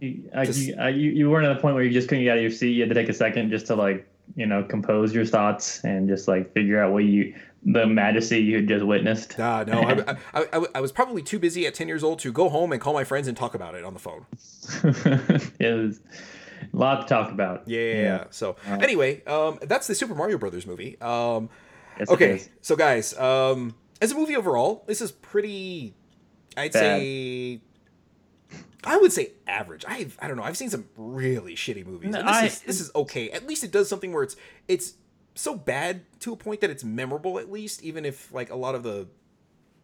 You, 0.00 0.28
I, 0.34 0.44
Just- 0.44 0.60
you, 0.60 0.76
I, 0.78 0.90
you, 0.90 1.10
you 1.10 1.30
weren't 1.30 1.46
at 1.46 1.54
the 1.54 1.60
point 1.60 1.74
where 1.74 1.84
you 1.84 1.90
just 1.90 2.08
couldn't 2.08 2.24
get 2.24 2.32
out 2.32 2.36
of 2.38 2.42
your 2.42 2.50
seat. 2.50 2.72
You 2.72 2.82
had 2.82 2.88
to 2.90 2.94
take 2.94 3.08
a 3.08 3.14
second 3.14 3.50
just 3.50 3.66
to 3.68 3.74
like 3.76 4.06
you 4.36 4.46
know 4.46 4.62
compose 4.64 5.14
your 5.14 5.24
thoughts 5.24 5.82
and 5.84 6.08
just 6.08 6.28
like 6.28 6.52
figure 6.52 6.82
out 6.82 6.92
what 6.92 7.04
you 7.04 7.34
the 7.66 7.86
majesty 7.86 8.38
you 8.40 8.56
had 8.56 8.68
just 8.68 8.84
witnessed. 8.84 9.36
Ah, 9.38 9.64
no, 9.66 9.80
I, 9.80 10.16
I, 10.34 10.46
I, 10.52 10.66
I 10.74 10.80
was 10.82 10.92
probably 10.92 11.22
too 11.22 11.38
busy 11.38 11.66
at 11.66 11.74
10 11.74 11.88
years 11.88 12.04
old 12.04 12.18
to 12.18 12.30
go 12.30 12.50
home 12.50 12.72
and 12.72 12.80
call 12.80 12.92
my 12.92 13.04
friends 13.04 13.26
and 13.26 13.34
talk 13.34 13.54
about 13.54 13.74
it 13.74 13.84
on 13.84 13.94
the 13.94 14.00
phone. 14.00 14.26
it 15.58 15.74
was 15.74 16.00
a 16.72 16.76
lot 16.76 17.00
to 17.00 17.06
talk 17.06 17.30
about. 17.30 17.66
Yeah. 17.66 18.24
So 18.28 18.56
Uh, 18.68 18.78
anyway, 18.82 19.24
um, 19.24 19.58
that's 19.62 19.86
the 19.86 19.94
Super 19.94 20.14
Mario 20.14 20.36
Brothers 20.36 20.66
movie. 20.66 21.00
Um, 21.00 21.48
Yes, 21.98 22.10
okay, 22.10 22.42
so 22.60 22.74
guys, 22.74 23.16
um, 23.18 23.74
as 24.00 24.10
a 24.10 24.16
movie 24.16 24.34
overall, 24.36 24.82
this 24.88 25.00
is 25.00 25.12
pretty. 25.12 25.94
I'd 26.56 26.72
Bad. 26.72 26.80
say. 26.80 27.60
I 28.84 28.96
would 28.98 29.12
say 29.12 29.32
average. 29.46 29.84
I 29.88 30.08
I 30.20 30.28
don't 30.28 30.36
know. 30.36 30.42
I've 30.42 30.56
seen 30.56 30.70
some 30.70 30.86
really 30.96 31.54
shitty 31.54 31.86
movies. 31.86 32.10
No, 32.12 32.18
this 32.22 32.30
I- 32.30 32.46
is 32.46 32.60
this 32.60 32.80
is 32.80 32.90
okay. 32.94 33.30
At 33.30 33.46
least 33.46 33.64
it 33.64 33.70
does 33.72 33.88
something 33.88 34.12
where 34.12 34.22
it's 34.22 34.36
it's 34.68 34.94
so 35.34 35.56
bad 35.56 36.02
to 36.20 36.32
a 36.32 36.36
point 36.36 36.60
that 36.60 36.70
it's 36.70 36.84
memorable. 36.84 37.38
At 37.38 37.50
least, 37.50 37.82
even 37.82 38.04
if 38.04 38.32
like 38.32 38.50
a 38.50 38.56
lot 38.56 38.74
of 38.74 38.82
the 38.82 39.08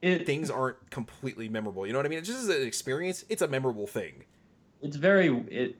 It, 0.02 0.26
things 0.26 0.50
aren't 0.50 0.90
completely 0.90 1.48
memorable. 1.48 1.86
You 1.86 1.92
know 1.92 1.98
what 1.98 2.06
I 2.06 2.08
mean? 2.08 2.18
It's 2.18 2.28
just 2.28 2.40
as 2.42 2.48
an 2.48 2.66
experience. 2.66 3.24
It's 3.28 3.42
a 3.42 3.48
memorable 3.48 3.86
thing. 3.86 4.24
it's 4.82 4.96
very 4.96 5.28
it, 5.48 5.76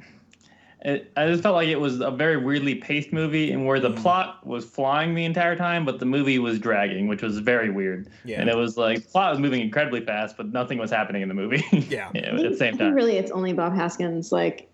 it. 0.83 1.13
I 1.17 1.27
just 1.27 1.43
felt 1.43 1.55
like 1.55 1.69
it 1.69 1.79
was 1.81 2.01
a 2.01 2.11
very 2.11 2.37
weirdly 2.37 2.75
paced 2.77 3.13
movie, 3.13 3.51
and 3.53 3.67
where 3.67 3.81
the 3.81 3.91
Mm. 3.91 3.97
plot 4.03 4.47
was 4.47 4.65
flying 4.65 5.15
the 5.15 5.25
entire 5.25 5.57
time, 5.57 5.85
but 5.85 5.99
the 5.99 6.07
movie 6.07 6.39
was 6.39 6.59
dragging, 6.59 7.07
which 7.09 7.23
was 7.23 7.39
very 7.39 7.71
weird. 7.71 8.09
Yeah. 8.25 8.41
And 8.41 8.49
it 8.49 8.57
was 8.57 8.77
like 8.77 9.03
the 9.05 9.09
plot 9.11 9.31
was 9.33 9.39
moving 9.41 9.61
incredibly 9.61 10.01
fast, 10.05 10.37
but 10.37 10.53
nothing 10.53 10.79
was 10.79 10.91
happening 10.91 11.23
in 11.23 11.29
the 11.29 11.35
movie. 11.35 11.65
Yeah. 11.91 12.11
at 12.15 12.35
I 12.35 12.49
the 12.49 12.57
same 12.57 12.75
I 12.75 12.79
time. 12.79 12.95
really 12.95 13.17
it's 13.17 13.31
only 13.31 13.53
Bob 13.53 13.75
Hoskins 13.75 14.33
like 14.33 14.69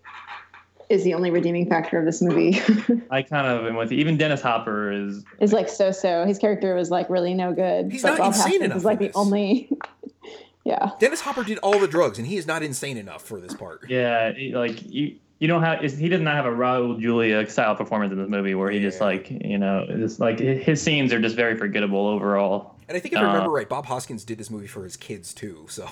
is 0.89 1.03
the 1.03 1.13
only 1.13 1.29
redeeming 1.31 1.67
factor 1.67 1.99
of 1.99 2.05
this 2.05 2.21
movie. 2.21 2.61
I 3.11 3.21
kind 3.21 3.45
of 3.45 3.65
am 3.65 3.75
with 3.75 3.91
you. 3.91 3.97
Even 3.97 4.15
Dennis 4.17 4.39
Hopper 4.41 4.89
is 4.91 5.25
is 5.41 5.51
like 5.51 5.67
so 5.67 5.91
so. 5.91 6.25
His 6.25 6.37
character 6.37 6.75
was 6.75 6.89
like 6.89 7.09
really 7.09 7.33
no 7.33 7.51
good. 7.53 7.91
He's 7.91 8.03
but 8.03 8.11
not 8.11 8.17
Bob 8.19 8.27
insane 8.27 8.43
Hoskins 8.43 8.63
enough 8.65 8.77
is 8.77 8.85
like 8.85 9.01
in 9.01 9.07
the 9.07 9.13
only. 9.17 9.69
yeah. 10.63 10.91
Dennis 10.99 11.21
Hopper 11.21 11.43
did 11.43 11.57
all 11.59 11.77
the 11.79 11.87
drugs, 11.89 12.17
and 12.17 12.27
he 12.27 12.37
is 12.37 12.47
not 12.47 12.63
insane 12.63 12.95
enough 12.97 13.21
for 13.21 13.41
this 13.41 13.53
part. 13.53 13.89
yeah, 13.89 14.31
like 14.53 14.81
you. 14.85 15.15
You 15.39 15.47
don't 15.47 15.61
have. 15.61 15.81
He 15.81 16.09
does 16.09 16.21
not 16.21 16.33
have 16.35 16.45
a 16.45 16.49
Raul 16.55 16.99
Julia 16.99 17.47
style 17.49 17.75
performance 17.75 18.11
in 18.11 18.17
this 18.17 18.27
movie 18.29 18.55
where 18.55 18.71
he 18.71 18.79
just 18.79 18.99
like 18.99 19.29
you 19.29 19.57
know, 19.59 19.85
it's 19.87 20.19
like 20.19 20.39
his 20.39 20.81
scenes 20.81 21.13
are 21.13 21.21
just 21.21 21.35
very 21.35 21.55
forgettable 21.55 22.07
overall. 22.07 22.75
And 22.89 22.97
I 22.97 22.99
think 22.99 23.13
if 23.13 23.19
I 23.19 23.23
Uh, 23.23 23.27
remember 23.27 23.51
right, 23.51 23.69
Bob 23.69 23.85
Hoskins 23.85 24.23
did 24.23 24.37
this 24.39 24.49
movie 24.49 24.65
for 24.67 24.83
his 24.83 24.97
kids 24.97 25.33
too. 25.35 25.65
So 25.69 25.87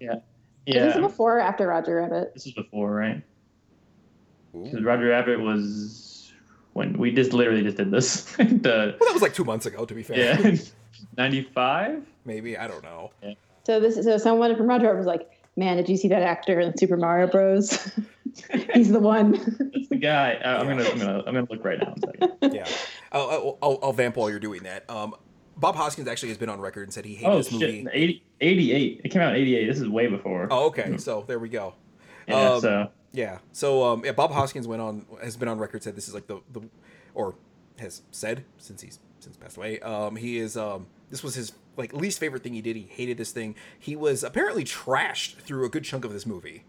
Yeah, 0.00 0.16
yeah. 0.66 0.74
Is 0.78 0.82
this 0.86 0.94
yeah. 0.96 1.00
before 1.02 1.36
or 1.36 1.40
after 1.40 1.68
Roger 1.68 1.96
Rabbit? 1.96 2.32
This 2.34 2.46
is 2.46 2.54
before, 2.54 2.92
right? 2.92 3.22
Because 4.52 4.82
Roger 4.82 5.06
Rabbit 5.08 5.40
was 5.40 6.32
when 6.72 6.98
we 6.98 7.12
just 7.12 7.32
literally 7.32 7.62
just 7.62 7.76
did 7.76 7.90
this. 7.90 8.24
the, 8.36 8.96
Well, 8.98 9.08
that 9.08 9.12
was 9.12 9.22
like 9.22 9.34
two 9.34 9.44
months 9.44 9.66
ago, 9.66 9.84
to 9.84 9.94
be 9.94 10.02
fair. 10.02 10.18
yeah, 10.18 10.56
ninety 11.16 11.42
five. 11.42 12.02
Maybe 12.24 12.56
I 12.58 12.66
don't 12.66 12.82
know. 12.82 13.12
So 13.64 13.78
this 13.78 13.94
so 14.02 14.18
someone 14.18 14.56
from 14.56 14.66
Roger 14.66 14.86
Rabbit 14.86 14.98
was 14.98 15.06
like, 15.06 15.30
"Man, 15.56 15.76
did 15.76 15.88
you 15.88 15.96
see 15.96 16.08
that 16.08 16.22
actor 16.22 16.58
in 16.60 16.76
Super 16.76 16.96
Mario 16.96 17.28
Bros? 17.28 17.90
He's 18.74 18.90
the 18.92 18.98
one." 19.00 19.32
That's 19.32 19.88
the 19.88 19.96
guy. 19.96 20.40
I, 20.44 20.56
I'm 20.58 20.66
gonna, 20.68 20.84
I'm 20.84 20.98
gonna, 20.98 21.18
I'm 21.26 21.34
gonna 21.34 21.46
look 21.50 21.64
right 21.64 21.78
now. 21.78 21.94
In 21.96 22.04
a 22.04 22.28
second. 22.40 22.54
Yeah, 22.54 22.68
I'll, 23.12 23.30
I'll, 23.30 23.58
I'll, 23.62 23.78
I'll 23.82 23.92
vamp 23.92 24.16
while 24.16 24.30
you're 24.30 24.38
doing 24.40 24.62
that. 24.64 24.88
Um, 24.90 25.14
Bob 25.56 25.76
Hoskins 25.76 26.08
actually 26.08 26.30
has 26.30 26.38
been 26.38 26.48
on 26.48 26.60
record 26.60 26.84
and 26.84 26.92
said 26.92 27.04
he 27.04 27.14
hated 27.14 27.30
Oh 27.30 27.36
this 27.38 27.52
movie. 27.52 27.82
shit! 27.84 27.92
80, 27.92 28.24
88. 28.40 29.00
It 29.04 29.08
came 29.10 29.22
out 29.22 29.34
in 29.34 29.40
eighty 29.40 29.56
eight. 29.56 29.66
This 29.66 29.80
is 29.80 29.88
way 29.88 30.06
before. 30.06 30.48
Oh, 30.50 30.66
okay. 30.66 30.96
So 30.98 31.24
there 31.26 31.38
we 31.38 31.48
go. 31.48 31.74
yeah. 32.26 32.50
um, 32.52 32.60
so 32.60 32.90
Yeah. 33.12 33.38
So 33.52 33.84
um, 33.84 34.04
yeah, 34.04 34.12
Bob 34.12 34.32
Hoskins 34.32 34.66
went 34.66 34.80
on 34.82 35.04
has 35.22 35.36
been 35.36 35.48
on 35.48 35.58
record 35.58 35.82
said 35.82 35.94
this 35.96 36.08
is 36.08 36.14
like 36.14 36.26
the 36.26 36.40
the 36.52 36.62
or 37.14 37.34
has 37.78 38.02
said 38.10 38.44
since 38.58 38.80
he's 38.82 38.98
since 39.20 39.36
passed 39.36 39.56
away. 39.56 39.78
Um, 39.80 40.16
he 40.16 40.38
is 40.38 40.56
um 40.56 40.86
this 41.10 41.22
was 41.22 41.34
his 41.34 41.52
like 41.76 41.92
least 41.92 42.18
favorite 42.18 42.42
thing 42.42 42.54
he 42.54 42.62
did. 42.62 42.76
He 42.76 42.82
hated 42.82 43.18
this 43.18 43.30
thing. 43.32 43.54
He 43.78 43.94
was 43.94 44.22
apparently 44.24 44.64
trashed 44.64 45.36
through 45.36 45.64
a 45.66 45.68
good 45.68 45.84
chunk 45.84 46.04
of 46.04 46.12
this 46.12 46.26
movie. 46.26 46.64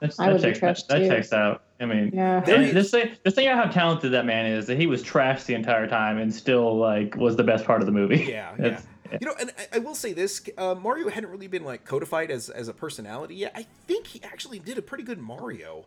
That's, 0.00 0.18
I 0.20 0.26
that, 0.26 0.32
would 0.34 0.42
be 0.42 0.52
checks, 0.52 0.60
that, 0.60 0.76
trashed 0.76 0.86
that 0.88 1.08
checks 1.08 1.32
out. 1.32 1.62
I 1.80 1.86
mean, 1.86 2.10
Yeah. 2.14 2.40
There 2.40 2.72
this 2.72 2.90
thing, 2.90 3.16
this 3.22 3.34
thing 3.34 3.46
about 3.46 3.66
how 3.66 3.70
talented 3.70 4.12
that 4.12 4.24
man 4.26 4.46
is 4.46 4.66
that 4.66 4.78
he 4.78 4.86
was 4.86 5.02
trashed 5.02 5.46
the 5.46 5.54
entire 5.54 5.86
time 5.86 6.18
and 6.18 6.34
still 6.34 6.76
like 6.76 7.14
was 7.16 7.36
the 7.36 7.44
best 7.44 7.64
part 7.64 7.80
of 7.82 7.86
the 7.86 7.92
movie. 7.92 8.26
Yeah, 8.28 8.54
yeah. 8.58 8.66
It's- 8.66 8.86
You 9.20 9.26
know, 9.28 9.34
and 9.38 9.52
I, 9.56 9.76
I 9.76 9.78
will 9.78 9.94
say 9.94 10.12
this: 10.12 10.42
uh, 10.58 10.74
Mario 10.74 11.08
hadn't 11.08 11.30
really 11.30 11.46
been 11.46 11.64
like 11.64 11.84
codified 11.84 12.30
as 12.30 12.50
as 12.50 12.66
a 12.68 12.74
personality 12.74 13.36
yet. 13.36 13.52
I 13.54 13.64
think 13.86 14.08
he 14.08 14.20
actually 14.24 14.58
did 14.58 14.78
a 14.78 14.82
pretty 14.82 15.04
good 15.04 15.18
Mario. 15.20 15.86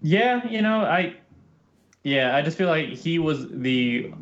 Yeah, 0.00 0.46
you 0.48 0.62
know, 0.62 0.80
I 0.80 1.16
yeah, 2.04 2.34
I 2.36 2.42
just 2.42 2.56
feel 2.56 2.68
like 2.68 2.88
he 2.88 3.18
was 3.18 3.48
the 3.50 4.12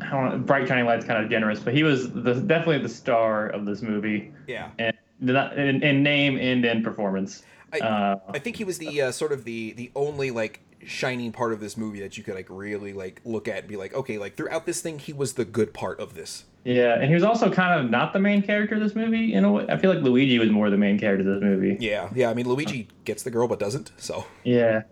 I 0.00 0.10
don't 0.10 0.30
know, 0.30 0.38
bright 0.38 0.66
shining 0.66 0.86
light's 0.86 1.04
kind 1.04 1.22
of 1.22 1.30
generous, 1.30 1.60
but 1.60 1.74
he 1.74 1.82
was 1.82 2.10
the 2.12 2.34
definitely 2.34 2.78
the 2.78 2.88
star 2.88 3.48
of 3.48 3.66
this 3.66 3.82
movie, 3.82 4.32
Yeah, 4.48 4.70
and 4.78 4.94
in, 5.20 5.82
in 5.82 6.02
name 6.02 6.38
and 6.38 6.64
in 6.64 6.82
performance. 6.82 7.42
I- 7.72 7.78
uh, 7.80 8.18
I 8.28 8.38
think 8.38 8.56
he 8.56 8.64
was 8.64 8.78
the 8.78 9.00
uh, 9.02 9.12
sort 9.12 9.32
of 9.32 9.44
the 9.44 9.72
the 9.72 9.90
only 9.94 10.30
like 10.30 10.60
shining 10.86 11.30
part 11.30 11.52
of 11.52 11.60
this 11.60 11.76
movie 11.76 12.00
that 12.00 12.16
you 12.16 12.24
could 12.24 12.34
like 12.34 12.46
really 12.48 12.92
like 12.92 13.20
look 13.24 13.46
at 13.48 13.58
and 13.58 13.68
be 13.68 13.76
like, 13.76 13.92
okay, 13.94 14.16
like 14.18 14.36
throughout 14.36 14.64
this 14.66 14.80
thing, 14.80 14.98
he 14.98 15.12
was 15.12 15.34
the 15.34 15.44
good 15.44 15.74
part 15.74 16.00
of 16.00 16.14
this. 16.14 16.44
yeah, 16.64 16.94
and 16.94 17.04
he 17.04 17.14
was 17.14 17.22
also 17.22 17.50
kind 17.50 17.78
of 17.84 17.90
not 17.90 18.12
the 18.14 18.18
main 18.18 18.40
character 18.42 18.76
of 18.76 18.80
this 18.80 18.94
movie. 18.94 19.34
In 19.34 19.44
a 19.44 19.52
way, 19.52 19.66
I 19.68 19.76
feel 19.76 19.92
like 19.92 20.02
Luigi 20.02 20.38
was 20.38 20.50
more 20.50 20.70
the 20.70 20.78
main 20.78 20.98
character 20.98 21.28
of 21.28 21.34
this 21.34 21.42
movie. 21.44 21.76
Yeah, 21.80 22.08
yeah. 22.14 22.30
I 22.30 22.34
mean, 22.34 22.48
Luigi 22.48 22.88
gets 23.04 23.22
the 23.22 23.30
girl 23.30 23.46
but 23.46 23.58
doesn't. 23.58 23.92
So 23.98 24.24
Yeah, 24.44 24.82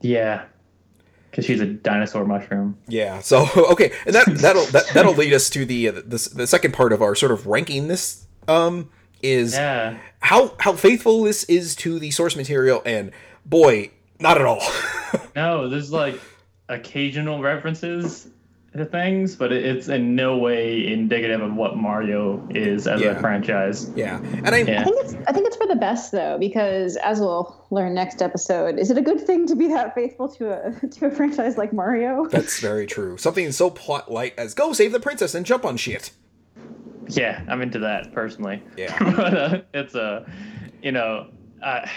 yeah, 0.00 0.44
because 1.30 1.44
she's 1.44 1.60
a 1.60 1.66
dinosaur 1.66 2.24
mushroom. 2.24 2.78
yeah. 2.88 3.20
So 3.20 3.46
okay, 3.72 3.92
and 4.06 4.14
that 4.14 4.26
that'll 4.38 4.64
that, 4.66 4.84
that'll 4.94 5.14
lead 5.14 5.32
us 5.32 5.50
to 5.50 5.64
the, 5.66 5.88
uh, 5.88 5.92
the 5.92 6.30
the 6.34 6.46
second 6.46 6.72
part 6.72 6.92
of 6.92 7.02
our 7.02 7.14
sort 7.14 7.32
of 7.32 7.46
ranking 7.46 7.88
this 7.88 8.26
um 8.48 8.90
is 9.32 9.54
Yeah, 9.54 9.98
how 10.20 10.54
how 10.60 10.72
faithful 10.74 11.22
this 11.22 11.44
is 11.44 11.74
to 11.76 11.98
the 11.98 12.10
source 12.10 12.36
material 12.36 12.82
and 12.86 13.10
boy 13.44 13.90
not 14.18 14.38
at 14.38 14.46
all 14.46 14.62
no, 15.36 15.68
there's 15.68 15.92
like 15.92 16.20
occasional 16.68 17.40
references 17.42 18.28
to 18.76 18.84
things, 18.84 19.34
but 19.36 19.52
it's 19.52 19.88
in 19.88 20.14
no 20.14 20.36
way 20.36 20.86
indicative 20.86 21.40
of 21.40 21.54
what 21.54 21.78
Mario 21.78 22.46
is 22.50 22.86
as 22.86 23.00
Yeah. 23.00 23.12
a 23.12 23.20
franchise. 23.20 23.90
yeah 23.96 24.18
and 24.44 24.48
i 24.48 24.58
Yeah. 24.58 24.82
I 24.82 24.84
think 24.84 24.96
it's 25.00 25.14
I 25.26 25.32
think 25.32 25.46
it's 25.46 25.56
for 25.56 25.66
the 25.66 25.76
best 25.76 26.12
though, 26.12 26.36
because 26.38 26.96
as 26.96 27.18
we'll 27.18 27.56
learn 27.70 27.94
next 27.94 28.20
episode, 28.20 28.78
is 28.78 28.90
it 28.90 28.98
a 28.98 29.02
good 29.02 29.24
thing 29.26 29.46
to 29.46 29.56
be 29.56 29.68
that 29.68 29.94
faithful 29.94 30.28
to 30.36 30.50
a 30.52 30.86
to 30.90 31.06
a 31.06 31.10
franchise 31.10 31.56
like 31.56 31.72
Mario? 31.72 32.26
that's 32.26 32.60
very 32.60 32.86
true 32.86 33.16
something 33.16 33.50
so 33.52 33.70
plot 33.70 34.10
light 34.12 34.34
as 34.36 34.52
go 34.52 34.74
save 34.74 34.92
the 34.92 35.00
princess 35.00 35.34
and 35.34 35.46
jump 35.46 35.64
on 35.64 35.78
shit 35.78 36.10
Yeah, 37.08 37.42
I'm 37.48 37.62
into 37.62 37.78
that 37.80 38.12
personally. 38.12 38.62
Yeah. 38.76 38.96
but 39.16 39.34
uh, 39.34 39.60
it's 39.74 39.94
a, 39.94 40.30
you 40.82 40.92
know, 40.92 41.28
I, 41.62 41.90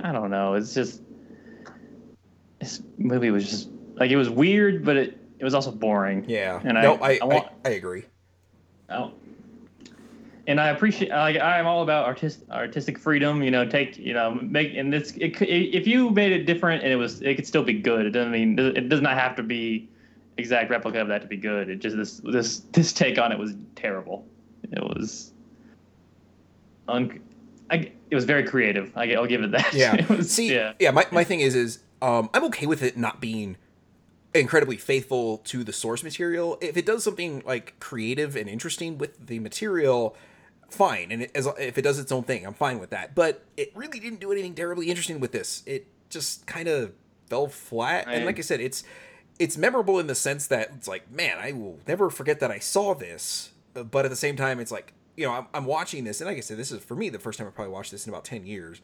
I 0.00 0.12
don't 0.12 0.30
know. 0.30 0.54
It's 0.54 0.74
just 0.74 1.02
this 2.60 2.82
movie 2.98 3.30
was 3.30 3.48
just 3.48 3.68
like 3.96 4.10
it 4.10 4.16
was 4.16 4.30
weird, 4.30 4.84
but 4.84 4.96
it 4.96 5.18
it 5.38 5.44
was 5.44 5.54
also 5.54 5.72
boring. 5.72 6.24
yeah 6.28 6.60
And 6.64 6.78
I- 6.78 6.82
no 6.82 6.94
I, 6.96 7.10
I 7.14 7.18
I, 7.22 7.24
want- 7.24 7.48
I 7.64 7.70
agree 7.70 8.04
Oh. 8.88 9.12
And 10.46 10.60
I 10.60 10.68
appreciate, 10.70 11.10
like, 11.10 11.36
I'm 11.38 11.66
all 11.68 11.82
about 11.84 12.04
artistic 12.04 12.50
artistic 12.50 12.98
freedom. 12.98 13.42
You 13.44 13.50
know, 13.52 13.64
take, 13.64 13.96
you 13.96 14.12
know, 14.12 14.34
make, 14.42 14.74
and 14.74 14.92
this, 14.92 15.12
it, 15.12 15.36
could- 15.36 15.48
if 15.48 15.86
you 15.86 16.10
made 16.10 16.32
it 16.32 16.44
different 16.46 16.82
and 16.82 16.92
it 16.92 16.96
was, 16.96 17.22
it 17.22 17.36
could 17.36 17.46
still 17.46 17.62
be 17.62 17.74
good. 17.74 18.06
It 18.06 18.10
doesn't 18.10 18.32
mean 18.32 18.58
it 18.58 18.88
does 18.88 19.00
not 19.00 19.16
have 19.16 19.36
to 19.36 19.42
be 19.44 19.88
exact 20.38 20.70
replica 20.70 21.00
of 21.00 21.08
that 21.08 21.22
to 21.22 21.28
be 21.28 21.36
good. 21.36 21.68
It 21.68 21.76
just 21.80 21.96
this, 21.96 22.20
this, 22.24 22.60
this 22.72 22.92
take 22.92 23.18
on 23.18 23.32
it 23.32 23.38
was 23.38 23.54
terrible. 23.74 24.26
It 24.70 24.82
was, 24.82 25.32
un, 26.88 27.20
I, 27.70 27.90
it 28.10 28.14
was 28.14 28.24
very 28.24 28.44
creative. 28.44 28.92
I, 28.96 29.06
will 29.06 29.26
give 29.26 29.42
it 29.42 29.50
that. 29.52 29.72
yeah 29.74 29.94
It 29.94 30.08
was- 30.08 30.30
see 30.30 30.54
yeah, 30.54 30.72
yeah, 30.78 30.90
my, 30.90 31.06
my 31.10 31.24
thing 31.24 31.40
is 31.40 31.54
is 31.54 31.80
um 32.00 32.28
i'm 32.34 32.44
okay 32.44 32.66
with 32.66 32.82
it 32.82 32.96
not 32.96 33.20
being 33.20 33.56
incredibly 34.34 34.76
faithful 34.76 35.38
to 35.38 35.62
the 35.62 35.72
source 35.72 36.02
material 36.02 36.58
if 36.60 36.76
it 36.76 36.84
does 36.86 37.04
something 37.04 37.42
like 37.46 37.78
creative 37.80 38.34
and 38.34 38.48
interesting 38.48 38.98
with 38.98 39.26
the 39.26 39.38
material 39.38 40.16
fine 40.68 41.12
and 41.12 41.22
it, 41.22 41.30
as, 41.34 41.46
if 41.58 41.76
it 41.76 41.82
does 41.82 41.98
its 41.98 42.10
own 42.10 42.22
thing 42.22 42.46
i'm 42.46 42.54
fine 42.54 42.78
with 42.78 42.90
that 42.90 43.14
but 43.14 43.44
it 43.56 43.70
really 43.74 44.00
didn't 44.00 44.20
do 44.20 44.32
anything 44.32 44.54
terribly 44.54 44.88
interesting 44.88 45.20
with 45.20 45.32
this 45.32 45.62
it 45.66 45.86
just 46.10 46.46
kind 46.46 46.66
of 46.66 46.92
fell 47.28 47.46
flat 47.46 48.06
and 48.08 48.24
like 48.24 48.38
i 48.38 48.42
said 48.42 48.58
it's 48.60 48.82
it's 49.38 49.56
memorable 49.56 49.98
in 49.98 50.06
the 50.06 50.14
sense 50.14 50.46
that 50.46 50.70
it's 50.76 50.86
like 50.88 51.10
man 51.10 51.38
i 51.38 51.52
will 51.52 51.78
never 51.88 52.10
forget 52.10 52.40
that 52.40 52.50
i 52.50 52.58
saw 52.58 52.94
this 52.94 53.50
but 53.90 54.04
at 54.04 54.10
the 54.10 54.16
same 54.16 54.36
time 54.36 54.60
it's 54.60 54.70
like 54.72 54.92
you 55.16 55.26
know 55.26 55.32
i'm, 55.32 55.46
I'm 55.54 55.64
watching 55.64 56.04
this 56.04 56.20
and 56.20 56.28
like 56.28 56.36
i 56.36 56.40
said 56.40 56.56
this 56.58 56.70
is 56.72 56.82
for 56.84 56.94
me 56.94 57.08
the 57.08 57.18
first 57.18 57.38
time 57.38 57.48
i 57.48 57.50
probably 57.50 57.72
watched 57.72 57.90
this 57.92 58.06
in 58.06 58.12
about 58.12 58.24
10 58.24 58.46
years 58.46 58.80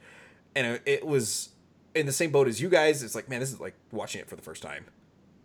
and 0.57 0.67
it- 0.67 0.83
it 0.87 1.07
was 1.07 1.51
in 1.95 2.07
the 2.07 2.13
same 2.13 2.31
boat 2.31 2.49
as 2.49 2.61
you 2.61 2.69
guys 2.69 3.03
it's 3.03 3.15
like 3.15 3.29
man 3.29 3.41
this 3.41 3.53
is 3.53 3.61
like 3.61 3.75
watching 3.93 4.21
it 4.21 4.29
for 4.29 4.37
the 4.37 4.43
first 4.43 4.63
time 4.63 4.85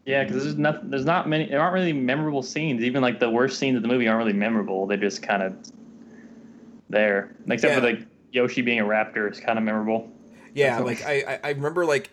yeah, 0.05 0.25
because 0.25 0.43
there's 0.43 0.57
not, 0.57 0.91
there's 0.91 1.05
not 1.05 1.29
many, 1.29 1.45
there 1.45 1.61
aren't 1.61 1.73
really 1.75 1.93
memorable 1.93 2.43
scenes. 2.43 2.83
Even 2.83 3.01
like 3.01 3.21
the 3.21 3.29
worst 3.29 3.57
scenes 3.57 3.77
of 3.77 3.83
the 3.83 3.87
movie 3.87 4.05
aren't 4.05 4.17
really 4.17 4.37
memorable. 4.37 4.85
They're 4.85 4.97
just 4.97 5.23
kind 5.23 5.41
of 5.41 5.55
there, 6.89 7.33
except 7.47 7.73
for 7.75 7.79
Yeah. 7.87 7.95
like 7.95 8.05
Yoshi 8.33 8.61
being 8.61 8.79
a 8.79 8.83
raptor 8.83 9.31
is 9.31 9.39
kind 9.39 9.57
of 9.57 9.63
memorable. 9.63 10.09
Yeah, 10.53 10.79
like 10.79 11.03
I 11.05 11.39
I 11.43 11.49
remember 11.51 11.85
like 11.85 12.09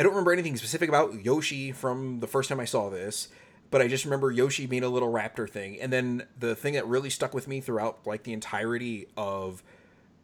I 0.00 0.02
don't 0.02 0.12
remember 0.12 0.32
anything 0.32 0.56
specific 0.56 0.88
about 0.88 1.26
Yoshi 1.26 1.72
from 1.72 2.20
the 2.20 2.26
first 2.26 2.48
time 2.48 2.58
I 2.58 2.64
saw 2.64 2.88
this, 2.88 3.28
but 3.70 3.82
I 3.82 3.86
just 3.86 4.06
remember 4.06 4.30
Yoshi 4.30 4.64
being 4.64 4.82
a 4.82 4.88
little 4.88 5.12
raptor 5.12 5.46
thing. 5.46 5.78
And 5.78 5.92
then 5.92 6.22
the 6.38 6.54
thing 6.54 6.72
that 6.72 6.86
really 6.86 7.10
stuck 7.10 7.34
with 7.34 7.46
me 7.46 7.60
throughout 7.60 8.06
like 8.06 8.22
the 8.22 8.32
entirety 8.32 9.08
of 9.18 9.62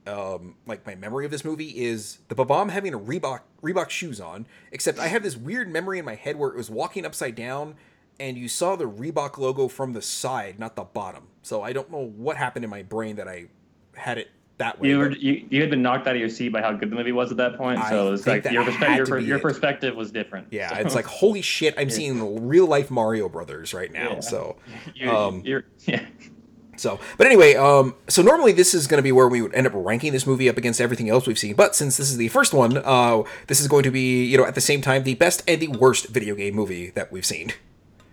um, 0.07 0.55
like 0.66 0.87
my 0.87 0.95
memory 0.95 1.27
of 1.27 1.31
this 1.31 1.45
movie 1.45 1.85
is 1.85 2.20
the 2.29 2.35
Bob-omb 2.35 2.70
having 2.70 2.95
a 2.95 2.99
Reebok 2.99 3.41
Reebok 3.62 3.91
shoes 3.91 4.18
on. 4.18 4.47
Except 4.72 4.99
I 4.99 5.09
have 5.09 5.22
this 5.22 5.37
weird 5.37 5.70
memory 5.70 5.99
in 5.99 6.07
my 6.07 6.14
head 6.14 6.37
where 6.37 6.49
it 6.49 6.57
was 6.57 6.70
walking 6.70 7.05
upside 7.05 7.35
down, 7.35 7.74
and 8.18 8.39
you 8.39 8.49
saw 8.49 8.77
the 8.77 8.89
Reebok 8.89 9.37
logo 9.37 9.68
from 9.68 9.93
the 9.93 10.01
side, 10.01 10.59
not 10.59 10.74
the 10.74 10.85
bottom. 10.85 11.24
So 11.43 11.61
I 11.61 11.74
don't 11.74 11.91
know 11.91 12.03
what 12.16 12.39
happened 12.39 12.64
in 12.64 12.70
my 12.70 12.83
brain 12.83 13.16
that 13.16 13.29
I 13.29 13.49
had 13.95 14.16
it 14.16 14.31
that 14.59 14.80
way. 14.80 14.88
You 14.88 14.98
were 14.98 15.11
you, 15.11 15.46
you 15.50 15.61
had 15.61 15.70
been 15.70 15.82
knocked 15.82 16.07
out 16.07 16.14
of 16.14 16.20
your 16.20 16.30
seat 16.30 16.48
by 16.48 16.62
how 16.62 16.72
good 16.72 16.90
the 16.90 16.96
movie 16.96 17.12
was 17.12 17.30
at 17.30 17.36
that 17.36 17.57
point, 17.57 17.80
so 17.88 18.12
it's 18.12 18.26
like 18.26 18.44
your 18.50 18.64
perspective 18.64 19.09
your, 19.09 19.18
your 19.18 19.38
perspective 19.38 19.94
was 19.94 20.11
different. 20.11 20.48
yeah, 20.50 20.70
So, 20.70 20.80
it's 20.80 20.94
like 20.94 21.04
holy 21.20 21.42
shit! 21.42 21.74
I'm 21.76 21.90
seeing 21.90 22.48
real 22.48 22.66
life 22.66 22.90
Mario 22.90 23.28
Brothers 23.28 23.74
right 23.74 23.92
now. 23.92 24.14
Yeah. 24.14 24.20
So. 24.20 24.57
you're, 24.94 25.14
um, 25.14 25.42
you're 25.44 25.64
yeah. 25.86 26.07
So, 26.78 27.00
but 27.16 27.26
anyway, 27.26 27.54
um, 27.54 27.94
so 28.09 28.22
normally 28.22 28.52
this 28.52 28.74
is 28.74 28.86
going 28.86 28.98
to 28.98 29.02
be 29.02 29.12
where 29.12 29.28
we 29.28 29.40
would 29.40 29.54
end 29.54 29.66
up 29.66 29.72
ranking 29.74 30.12
this 30.12 30.26
movie 30.26 30.48
up 30.48 30.59
against 30.59 30.80
everything 30.80 31.09
else 31.09 31.26
we've 31.26 31.38
seen. 31.38 31.54
But 31.54 31.74
since 31.74 31.96
this 31.96 32.11
is 32.11 32.18
the 32.18 32.28
first 32.28 32.52
one, 32.52 32.76
uh, 32.76 33.22
this 33.46 33.61
is 33.61 33.68
going 33.68 33.82
to 33.84 33.90
be, 33.90 34.24
you 34.24 34.36
know, 34.36 34.44
at 34.44 34.54
the 34.54 34.61
same 34.61 34.82
time, 34.82 35.04
the 35.04 35.14
best 35.14 35.42
and 35.48 35.61
the 35.61 35.68
worst 35.68 36.09
video 36.09 36.34
game 36.34 36.54
movie 36.54 36.90
that 36.90 37.11
we've 37.11 37.24
seen. 37.24 37.52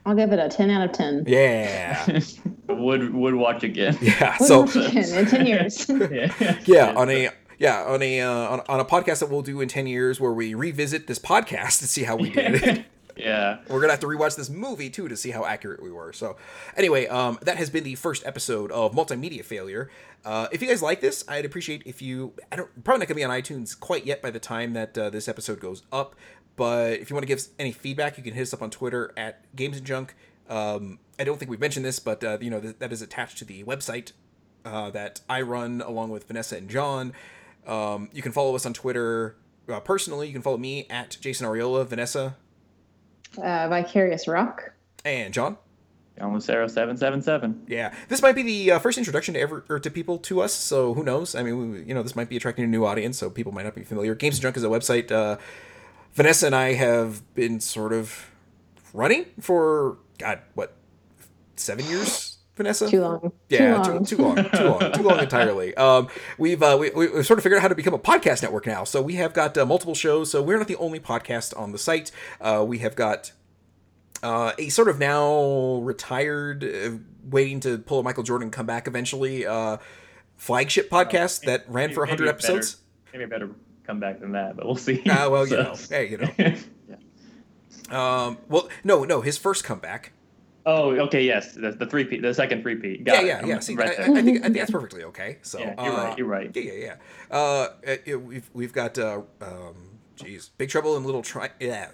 I'll 0.06 0.16
give 0.16 0.32
it 0.34 0.40
a 0.40 0.50
10 0.50 0.70
out 0.70 0.84
of 0.90 0.92
10. 0.92 1.24
Yeah, 1.28 2.20
would 2.68 3.14
would 3.14 3.36
watch 3.36 3.64
again. 3.64 3.98
yeah. 4.02 4.36
We'll 4.40 4.48
So, 4.48 4.62
watch 4.62 4.76
again 4.76 5.14
in 5.20 5.26
10 5.26 5.46
years. 5.46 5.90
yeah. 5.90 6.60
yeah, 6.66 6.94
on 6.96 7.10
a 7.10 7.30
yeah 7.60 7.84
on 7.84 8.02
a 8.02 8.22
uh, 8.22 8.32
on, 8.32 8.62
on 8.68 8.80
a 8.80 8.86
podcast 8.86 9.20
that 9.20 9.30
we'll 9.30 9.42
do 9.42 9.62
in 9.62 9.70
ten 9.70 9.88
years, 9.88 10.20
where 10.20 10.34
we 10.34 10.54
revisit 10.54 11.08
this 11.08 11.20
podcast 11.20 11.80
to 11.80 11.88
see 11.88 12.04
how 12.04 12.16
we 12.18 12.32
did. 12.32 12.86
yeah. 13.16 13.60
We're 13.70 13.80
gonna 13.80 13.94
have 13.94 14.00
to 14.02 14.08
rewatch 14.08 14.36
this 14.36 14.50
movie 14.50 14.90
too 14.90 15.08
to 15.08 15.16
see 15.16 15.32
how 15.32 15.46
accurate 15.46 15.82
we 15.82 15.92
were. 15.92 16.12
So, 16.14 16.36
anyway, 16.76 17.08
um, 17.08 17.38
that 17.44 17.58
has 17.58 17.70
been 17.70 17.84
the 17.84 17.96
first 17.96 18.26
episode 18.26 18.72
of 18.72 18.94
Multimedia 18.94 19.46
Failure. 19.46 19.90
Uh, 20.26 20.48
if 20.52 20.62
you 20.62 20.68
guys 20.68 20.82
like 20.82 21.00
this, 21.02 21.24
I'd 21.28 21.46
appreciate 21.46 21.84
if 21.86 22.02
you. 22.02 22.34
I 22.52 22.56
don't 22.58 22.84
probably 22.84 23.00
not 23.00 23.08
gonna 23.08 23.16
be 23.16 23.24
on 23.24 23.30
iTunes 23.32 23.80
quite 23.80 24.06
yet 24.06 24.22
by 24.22 24.32
the 24.32 24.40
time 24.40 24.74
that 24.74 24.98
uh, 24.98 25.10
this 25.10 25.28
episode 25.30 25.60
goes 25.60 25.84
up. 25.92 26.16
But 26.56 27.00
if 27.00 27.10
you 27.10 27.16
want 27.16 27.24
to 27.24 27.28
give 27.28 27.40
us 27.40 27.50
any 27.58 27.72
feedback, 27.72 28.18
you 28.18 28.24
can 28.24 28.34
hit 28.34 28.44
us 28.44 28.54
up 28.54 28.62
on 28.62 28.70
Twitter 28.70 29.12
at 29.18 29.44
Games 29.56 29.78
and 29.78 29.86
Junk. 29.86 30.16
Um, 30.50 31.00
I 31.20 31.24
don't 31.24 31.38
think 31.40 31.50
we've 31.50 31.60
mentioned 31.60 31.86
this, 31.86 32.00
but 32.00 32.24
uh, 32.24 32.38
you 32.42 32.50
know 32.50 32.60
th- 32.60 32.76
that 32.80 32.92
is 32.94 33.02
attached 33.02 33.38
to 33.40 33.46
the 33.46 33.64
website 33.64 34.12
uh, 34.66 34.90
that 34.92 35.22
I 35.30 35.42
run 35.42 35.82
along 35.82 36.10
with 36.12 36.28
Vanessa 36.28 36.58
and 36.58 36.70
John. 36.70 37.14
Um, 37.66 38.10
you 38.14 38.22
can 38.22 38.32
follow 38.32 38.56
us 38.56 38.66
on 38.66 38.74
Twitter 38.74 39.36
uh, 39.70 39.80
personally. 39.80 40.28
You 40.28 40.34
can 40.34 40.42
follow 40.42 40.58
me 40.58 40.86
at 40.90 41.18
Jason 41.22 41.48
Ariola, 41.48 41.86
Vanessa, 41.88 42.36
Uh, 43.38 43.68
Vicarious 43.70 44.28
Rock. 44.28 44.74
and 45.06 45.34
John. 45.34 45.58
Almost 46.22 46.46
Sarah 46.46 46.70
seven 46.70 46.96
seven 46.98 47.24
seven. 47.24 47.64
Yeah, 47.68 47.92
this 48.10 48.22
might 48.22 48.36
be 48.36 48.44
the 48.44 48.74
uh, 48.74 48.80
first 48.80 49.00
introduction 49.00 49.34
to 49.34 49.40
ever 49.40 49.66
or 49.68 49.80
to 49.80 49.90
people 49.90 50.20
to 50.20 50.42
us. 50.42 50.54
So 50.54 50.94
who 50.94 51.04
knows? 51.04 51.34
I 51.34 51.42
mean, 51.42 51.72
we, 51.72 51.82
you 51.84 51.94
know, 51.96 52.04
this 52.04 52.16
might 52.16 52.30
be 52.30 52.38
attracting 52.38 52.64
a 52.66 52.68
new 52.68 52.86
audience, 52.86 53.18
so 53.18 53.32
people 53.32 53.52
might 53.52 53.64
not 53.64 53.74
be 53.74 53.84
familiar. 53.84 54.14
Games 54.14 54.36
and 54.36 54.44
Junk 54.44 54.56
is 54.58 54.64
a 54.64 54.68
website. 54.68 55.12
Uh, 55.12 55.38
Vanessa 56.14 56.46
and 56.48 56.56
I 56.56 56.74
have 56.74 57.22
been 57.34 57.60
sort 57.60 57.94
of 57.94 58.30
running 58.94 59.26
for 59.40 59.98
God, 60.20 60.40
what, 60.54 60.74
seven 61.56 61.86
years? 61.86 62.38
Vanessa, 62.56 62.88
Too 62.88 63.02
long. 63.02 63.32
Yeah, 63.50 63.82
Too 63.82 63.92
long. 63.94 64.06
too, 64.06 64.16
too 64.16 64.22
long, 64.24 64.36
too 64.36 64.64
long, 64.64 64.92
too 64.92 65.02
long 65.02 65.20
entirely. 65.20 65.76
Um, 65.84 66.08
we've 66.38 66.62
uh, 66.62 66.78
we, 66.80 66.92
we- 66.92 67.08
we've 67.08 67.26
sort 67.26 67.40
of 67.40 67.44
figured 67.44 67.58
out 67.58 67.64
how 67.64 67.68
to 67.68 67.74
become 67.76 67.96
a 67.96 68.00
podcast 68.00 68.44
network 68.44 68.68
now. 68.68 68.84
So 68.84 69.02
we 69.02 69.16
have 69.16 69.34
got 69.34 69.58
uh, 69.58 69.66
multiple 69.66 69.96
shows. 69.96 70.30
So 70.30 70.42
we're 70.44 70.60
not 70.60 70.68
the 70.68 70.76
only 70.76 71.00
podcast 71.00 71.60
on 71.60 71.72
the 71.72 71.80
site. 71.80 72.12
Uh, 72.40 72.64
we 72.68 72.78
have 72.78 72.96
got 72.96 73.32
uh, 74.22 74.52
a 74.60 74.70
sort 74.70 74.88
of 74.88 75.00
now 75.00 75.78
retired, 75.82 76.64
uh, 76.64 76.92
waiting 77.28 77.60
to 77.62 77.80
pull 77.80 78.00
a 78.00 78.04
Michael 78.04 78.22
Jordan 78.24 78.52
comeback 78.52 78.88
eventually. 78.88 79.48
Uh, 79.48 79.78
flagship 80.38 80.92
podcast 80.92 81.42
that 81.46 81.66
ran 81.68 81.92
for 81.92 82.06
Maybe 82.06 82.12
100 82.24 82.24
a 82.24 82.26
better- 82.26 82.30
episodes. 82.30 82.78
Maybe 83.12 83.24
a 83.24 83.28
better 83.28 83.50
comeback 83.86 84.20
than 84.20 84.34
that, 84.34 84.56
but 84.56 84.66
we'll 84.66 84.76
see. 84.76 85.02
Ah, 85.10 85.30
well, 85.30 85.48
you 85.48 85.58
know, 85.58 85.76
hey, 85.90 86.10
you 86.10 86.18
know. 86.18 86.56
Um, 87.90 88.38
well, 88.48 88.70
no, 88.84 89.04
no, 89.04 89.22
his 89.22 89.38
first 89.38 89.64
comeback. 89.64 90.14
Oh, 90.66 90.92
okay, 90.92 91.24
yes, 91.24 91.54
the, 91.54 91.72
the 91.72 91.86
three-peat, 91.86 92.22
the 92.22 92.34
second 92.34 92.62
three-peat. 92.62 93.04
yeah, 93.06 93.22
yeah, 93.22 93.46
yeah. 93.46 93.60
See, 93.60 93.78
I, 93.78 93.84
I, 93.84 94.22
think 94.22 94.40
I 94.40 94.44
think 94.44 94.56
that's 94.56 94.72
perfectly 94.80 95.04
okay. 95.04 95.38
So 95.42 95.60
yeah, 95.60 95.84
you're 95.84 95.94
uh, 95.94 96.04
right. 96.04 96.18
You're 96.18 96.28
right. 96.28 96.52
Yeah, 96.56 96.64
yeah, 96.64 96.96
yeah. 97.30 97.38
Uh, 97.38 98.18
we've 98.18 98.50
we've 98.54 98.72
got 98.72 98.98
uh, 98.98 99.22
um, 99.42 100.00
geez, 100.16 100.52
Big 100.58 100.70
Trouble 100.70 100.96
in 100.96 101.04
Little 101.04 101.22
Tri. 101.22 101.50
Yeah, 101.60 101.90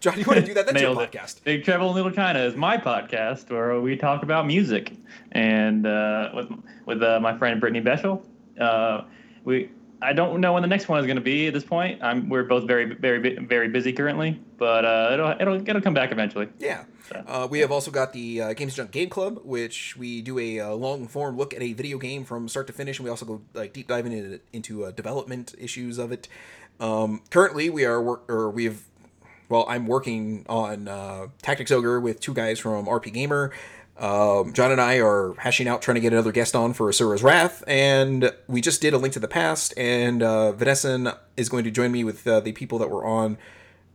John, 0.00 0.18
you 0.18 0.24
want 0.24 0.40
to 0.40 0.46
do 0.46 0.54
that? 0.54 0.66
That's 0.66 0.80
your 0.80 0.92
Nailed 0.94 1.02
it. 1.02 1.12
podcast. 1.12 1.44
Big 1.44 1.64
Trouble 1.64 1.90
in 1.90 1.94
Little 1.94 2.10
China 2.10 2.40
is 2.40 2.56
my 2.56 2.76
podcast 2.76 3.48
where 3.48 3.80
we 3.80 3.96
talk 3.96 4.24
about 4.24 4.44
music, 4.46 4.92
and 5.30 5.86
uh, 5.86 6.30
with 6.34 6.50
with 6.86 7.02
uh, 7.04 7.20
my 7.20 7.38
friend 7.38 7.60
Brittany 7.60 7.84
Beschel. 7.84 8.24
Uh, 8.58 9.02
we 9.44 9.70
I 10.02 10.12
don't 10.12 10.40
know 10.40 10.54
when 10.54 10.62
the 10.62 10.68
next 10.68 10.88
one 10.88 10.98
is 11.00 11.06
going 11.06 11.16
to 11.16 11.22
be 11.22 11.48
at 11.48 11.54
this 11.54 11.64
point. 11.64 12.02
I'm 12.02 12.28
we're 12.28 12.44
both 12.44 12.66
very 12.66 12.94
very 12.94 13.36
very 13.36 13.68
busy 13.68 13.92
currently, 13.92 14.40
but 14.56 14.84
uh, 14.84 15.10
it'll 15.12 15.30
it'll 15.40 15.68
it'll 15.68 15.82
come 15.82 15.94
back 15.94 16.12
eventually. 16.12 16.48
Yeah. 16.58 16.84
So, 17.08 17.24
Uh, 17.26 17.48
we 17.50 17.58
have 17.60 17.70
also 17.72 17.90
got 17.90 18.12
the 18.12 18.40
uh, 18.40 18.52
Games 18.54 18.74
Junk 18.74 18.92
Game 18.92 19.10
Club, 19.10 19.40
which 19.44 19.96
we 19.96 20.22
do 20.22 20.38
a 20.38 20.60
uh, 20.60 20.72
long 20.72 21.08
form 21.08 21.36
look 21.36 21.52
at 21.52 21.60
a 21.62 21.72
video 21.72 21.98
game 21.98 22.24
from 22.24 22.48
start 22.48 22.66
to 22.68 22.72
finish, 22.72 22.98
and 22.98 23.04
we 23.04 23.10
also 23.10 23.26
go 23.26 23.42
like 23.52 23.72
deep 23.72 23.88
diving 23.88 24.12
into 24.12 24.40
into 24.52 24.84
uh, 24.84 24.90
development 24.90 25.54
issues 25.58 25.98
of 25.98 26.12
it. 26.12 26.28
Um, 26.78 27.22
currently, 27.30 27.68
we 27.68 27.84
are 27.84 28.00
work 28.00 28.24
or 28.30 28.50
we've 28.50 28.84
well, 29.50 29.66
I'm 29.68 29.86
working 29.86 30.46
on 30.48 30.86
uh, 30.86 31.26
Tactics 31.42 31.72
Ogre 31.72 32.00
with 32.00 32.20
two 32.20 32.32
guys 32.32 32.60
from 32.60 32.86
RPGamer. 32.86 33.50
Um, 34.00 34.54
John 34.54 34.72
and 34.72 34.80
I 34.80 34.98
are 35.00 35.34
hashing 35.34 35.68
out 35.68 35.82
trying 35.82 35.96
to 35.96 36.00
get 36.00 36.14
another 36.14 36.32
guest 36.32 36.56
on 36.56 36.72
for 36.72 36.88
Asura's 36.90 37.22
Wrath, 37.22 37.62
and 37.66 38.32
we 38.48 38.62
just 38.62 38.80
did 38.80 38.94
a 38.94 38.98
Link 38.98 39.12
to 39.12 39.20
the 39.20 39.28
Past, 39.28 39.74
and 39.76 40.22
uh, 40.22 40.52
Vanessa 40.52 41.18
is 41.36 41.50
going 41.50 41.64
to 41.64 41.70
join 41.70 41.92
me 41.92 42.02
with 42.02 42.26
uh, 42.26 42.40
the 42.40 42.52
people 42.52 42.78
that 42.78 42.88
were 42.88 43.04
on 43.04 43.36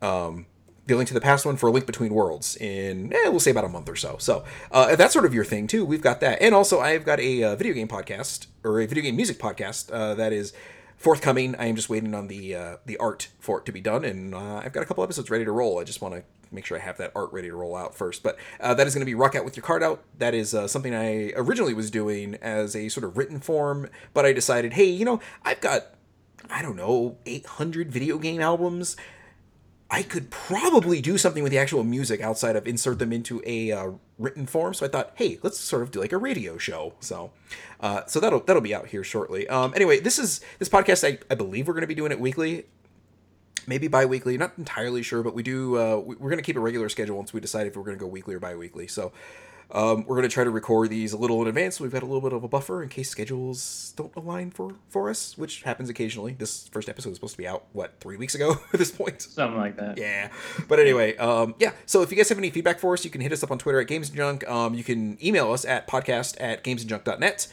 um, 0.04 0.46
the 0.86 0.96
Link 0.96 1.08
to 1.08 1.16
the 1.16 1.22
Past 1.22 1.44
one 1.44 1.58
for 1.58 1.68
a 1.68 1.72
Link 1.72 1.88
Between 1.88 2.14
Worlds 2.14 2.56
in, 2.58 3.12
eh, 3.14 3.30
we'll 3.30 3.40
say 3.40 3.50
about 3.50 3.66
a 3.66 3.70
month 3.70 3.90
or 3.90 3.96
so. 3.96 4.18
So 4.20 4.44
uh, 4.72 4.96
that's 4.96 5.12
sort 5.12 5.26
of 5.26 5.34
your 5.34 5.44
thing 5.44 5.66
too, 5.66 5.84
we've 5.84 6.02
got 6.02 6.20
that. 6.20 6.40
And 6.40 6.54
also, 6.54 6.80
I've 6.80 7.04
got 7.04 7.20
a 7.20 7.44
uh, 7.44 7.56
video 7.56 7.74
game 7.74 7.88
podcast 7.88 8.46
or 8.64 8.80
a 8.80 8.86
video 8.86 9.04
game 9.04 9.16
music 9.16 9.40
podcast 9.40 9.92
uh, 9.92 10.14
that 10.14 10.32
is 10.32 10.54
forthcoming. 10.98 11.56
I 11.56 11.66
am 11.66 11.76
just 11.76 11.90
waiting 11.90 12.14
on 12.14 12.28
the 12.28 12.54
uh, 12.54 12.78
the 12.86 12.98
art 12.98 13.30
for 13.40 13.58
it 13.58 13.66
to 13.66 13.72
be 13.72 13.82
done, 13.82 14.06
and 14.06 14.36
I've 14.36 14.72
got 14.72 14.84
a 14.84 14.86
couple 14.86 15.04
episodes 15.04 15.32
ready 15.32 15.46
to 15.46 15.52
roll. 15.52 15.80
I 15.80 15.84
just 15.84 16.00
want 16.00 16.14
to 16.14 16.24
make 16.52 16.66
sure 16.66 16.78
I 16.78 16.82
have 16.82 16.98
that 16.98 17.12
art 17.16 17.32
ready 17.34 17.50
to 17.50 17.56
roll 17.56 17.76
out 17.76 17.96
first. 17.96 18.24
But 18.24 18.38
uh, 18.60 18.74
that 18.74 18.88
is 18.88 18.94
going 18.94 19.02
to 19.02 19.06
be 19.06 19.16
Rock 19.16 19.36
Out 19.36 19.46
with 19.46 19.56
Your 19.56 19.64
Card 19.66 19.84
Out. 19.84 20.04
That 20.18 20.34
is 20.34 20.54
uh, 20.54 20.68
something 20.68 20.94
I 20.94 21.32
originally 21.36 21.74
was 21.74 21.92
doing 21.92 22.36
as 22.36 22.76
a 22.76 22.90
sort 22.90 23.04
of 23.04 23.18
written 23.18 23.40
form, 23.40 23.90
but 24.14 24.26
I 24.26 24.34
decided, 24.34 24.74
hey, 24.74 24.86
you 24.86 25.06
know, 25.06 25.20
I've 25.44 25.62
got 25.62 25.96
I 26.50 26.62
don't 26.62 26.76
know, 26.76 27.18
800 27.26 27.92
video 27.92 28.18
game 28.18 28.42
albums. 28.42 28.96
I 29.90 30.02
could 30.02 30.32
probably 30.32 31.00
do 31.00 31.18
something 31.18 31.44
with 31.44 31.52
the 31.52 31.60
actual 31.60 31.84
music 31.84 32.20
outside 32.20 32.56
of 32.56 32.68
insert 32.68 32.98
them 32.98 33.14
into 33.14 33.42
a 33.46 33.72
uh, 33.72 33.92
written 34.18 34.48
form. 34.48 34.74
So 34.74 34.86
I 34.86 34.90
thought, 34.90 35.14
hey, 35.16 35.40
let's 35.44 35.60
sort 35.60 35.84
of 35.84 35.92
do 35.92 36.00
like 36.00 36.12
a 36.12 36.18
radio 36.18 36.58
show. 36.58 36.94
So, 37.00 37.32
uh, 37.80 38.06
so 38.08 38.20
that'll 38.20 38.40
that'll 38.40 38.64
be 38.64 38.74
out 38.74 38.88
here 38.88 39.04
shortly. 39.04 39.48
Um, 39.48 39.74
anyway, 39.76 40.00
this 40.00 40.18
is 40.18 40.42
this 40.58 40.70
podcast. 40.70 41.08
I, 41.08 41.20
I 41.30 41.36
believe 41.36 41.68
we're 41.68 41.76
going 41.76 41.82
to 41.82 41.88
be 41.88 41.96
doing 41.96 42.12
it 42.12 42.20
weekly, 42.20 42.66
maybe 43.68 43.88
bi-weekly. 43.88 44.38
Not 44.38 44.54
entirely 44.58 45.02
sure, 45.04 45.24
but 45.24 45.34
we 45.34 45.44
do. 45.44 45.78
Uh, 45.78 45.98
we- 45.98 46.16
we're 46.16 46.30
going 46.30 46.38
to 46.38 46.44
keep 46.44 46.56
a 46.58 46.60
regular 46.62 46.90
schedule 46.90 47.18
once 47.18 47.34
we 47.34 47.40
decide 47.40 47.68
if 47.68 47.76
we're 47.76 47.84
going 47.84 47.98
to 47.98 48.02
go 48.04 48.08
weekly 48.08 48.36
or 48.36 48.40
bi-weekly. 48.40 48.88
So. 48.88 49.12
Um, 49.72 50.06
we're 50.06 50.16
going 50.16 50.30
to 50.30 50.34
try 50.34 50.44
to 50.44 50.52
record 50.52 50.92
these 50.92 51.12
a 51.12 51.18
little 51.18 51.42
in 51.42 51.48
advance. 51.48 51.78
So 51.78 51.84
we've 51.84 51.92
got 51.92 52.04
a 52.04 52.06
little 52.06 52.22
bit 52.22 52.34
of 52.34 52.44
a 52.44 52.48
buffer 52.48 52.84
in 52.84 52.88
case 52.90 53.10
schedules 53.10 53.94
don't 53.98 54.16
align 54.16 54.52
for 54.52 54.76
for 54.90 55.10
us, 55.10 55.36
which 55.40 55.64
happens 55.64 55.90
occasionally. 55.90 56.34
This 56.38 56.68
first 56.68 56.88
episode 56.88 57.10
is 57.10 57.16
supposed 57.16 57.34
to 57.34 57.38
be 57.40 57.48
out 57.48 57.66
what 57.74 57.96
three 58.00 58.16
weeks 58.16 58.36
ago 58.36 58.52
at 58.74 58.78
this 58.78 58.92
point. 58.92 59.24
Something 59.24 59.58
like 59.58 59.76
that. 59.78 59.98
Yeah. 59.98 60.30
But 60.68 60.80
anyway, 60.80 61.18
um, 61.18 61.56
yeah. 61.60 61.72
So 61.88 62.04
if 62.04 62.12
you 62.12 62.16
guys 62.18 62.30
have 62.30 62.38
any 62.38 62.52
feedback 62.52 62.78
for 62.80 62.94
us, 62.94 63.04
you 63.04 63.10
can 63.10 63.22
hit 63.22 63.32
us 63.32 63.42
up 63.44 63.50
on 63.50 63.58
Twitter 63.58 63.82
at 63.82 63.88
Games 63.88 64.10
and 64.10 64.18
Junk. 64.18 64.48
Um, 64.48 64.76
you 64.76 64.84
can 64.84 65.18
email 65.26 65.52
us 65.52 65.66
at 65.66 65.88
podcast 65.88 66.36
at 66.40 66.64
gamesandjunk.net. 66.64 67.48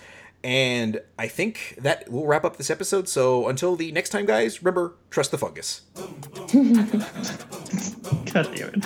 And 0.45 1.01
I 1.18 1.28
think 1.28 1.78
that 1.80 2.11
will 2.11 2.26
wrap 2.26 2.45
up 2.45 2.57
this 2.57 2.70
episode. 2.70 3.09
So 3.09 3.49
until 3.49 3.76
the 3.76 3.93
next 3.93 4.11
time, 4.11 4.26
guys, 4.26 4.62
remember, 4.62 4.95
trust 5.11 5.30
the 5.30 5.38
fungus. 5.38 5.82
God 8.32 8.55
damn 8.55 8.74
it. 8.74 8.84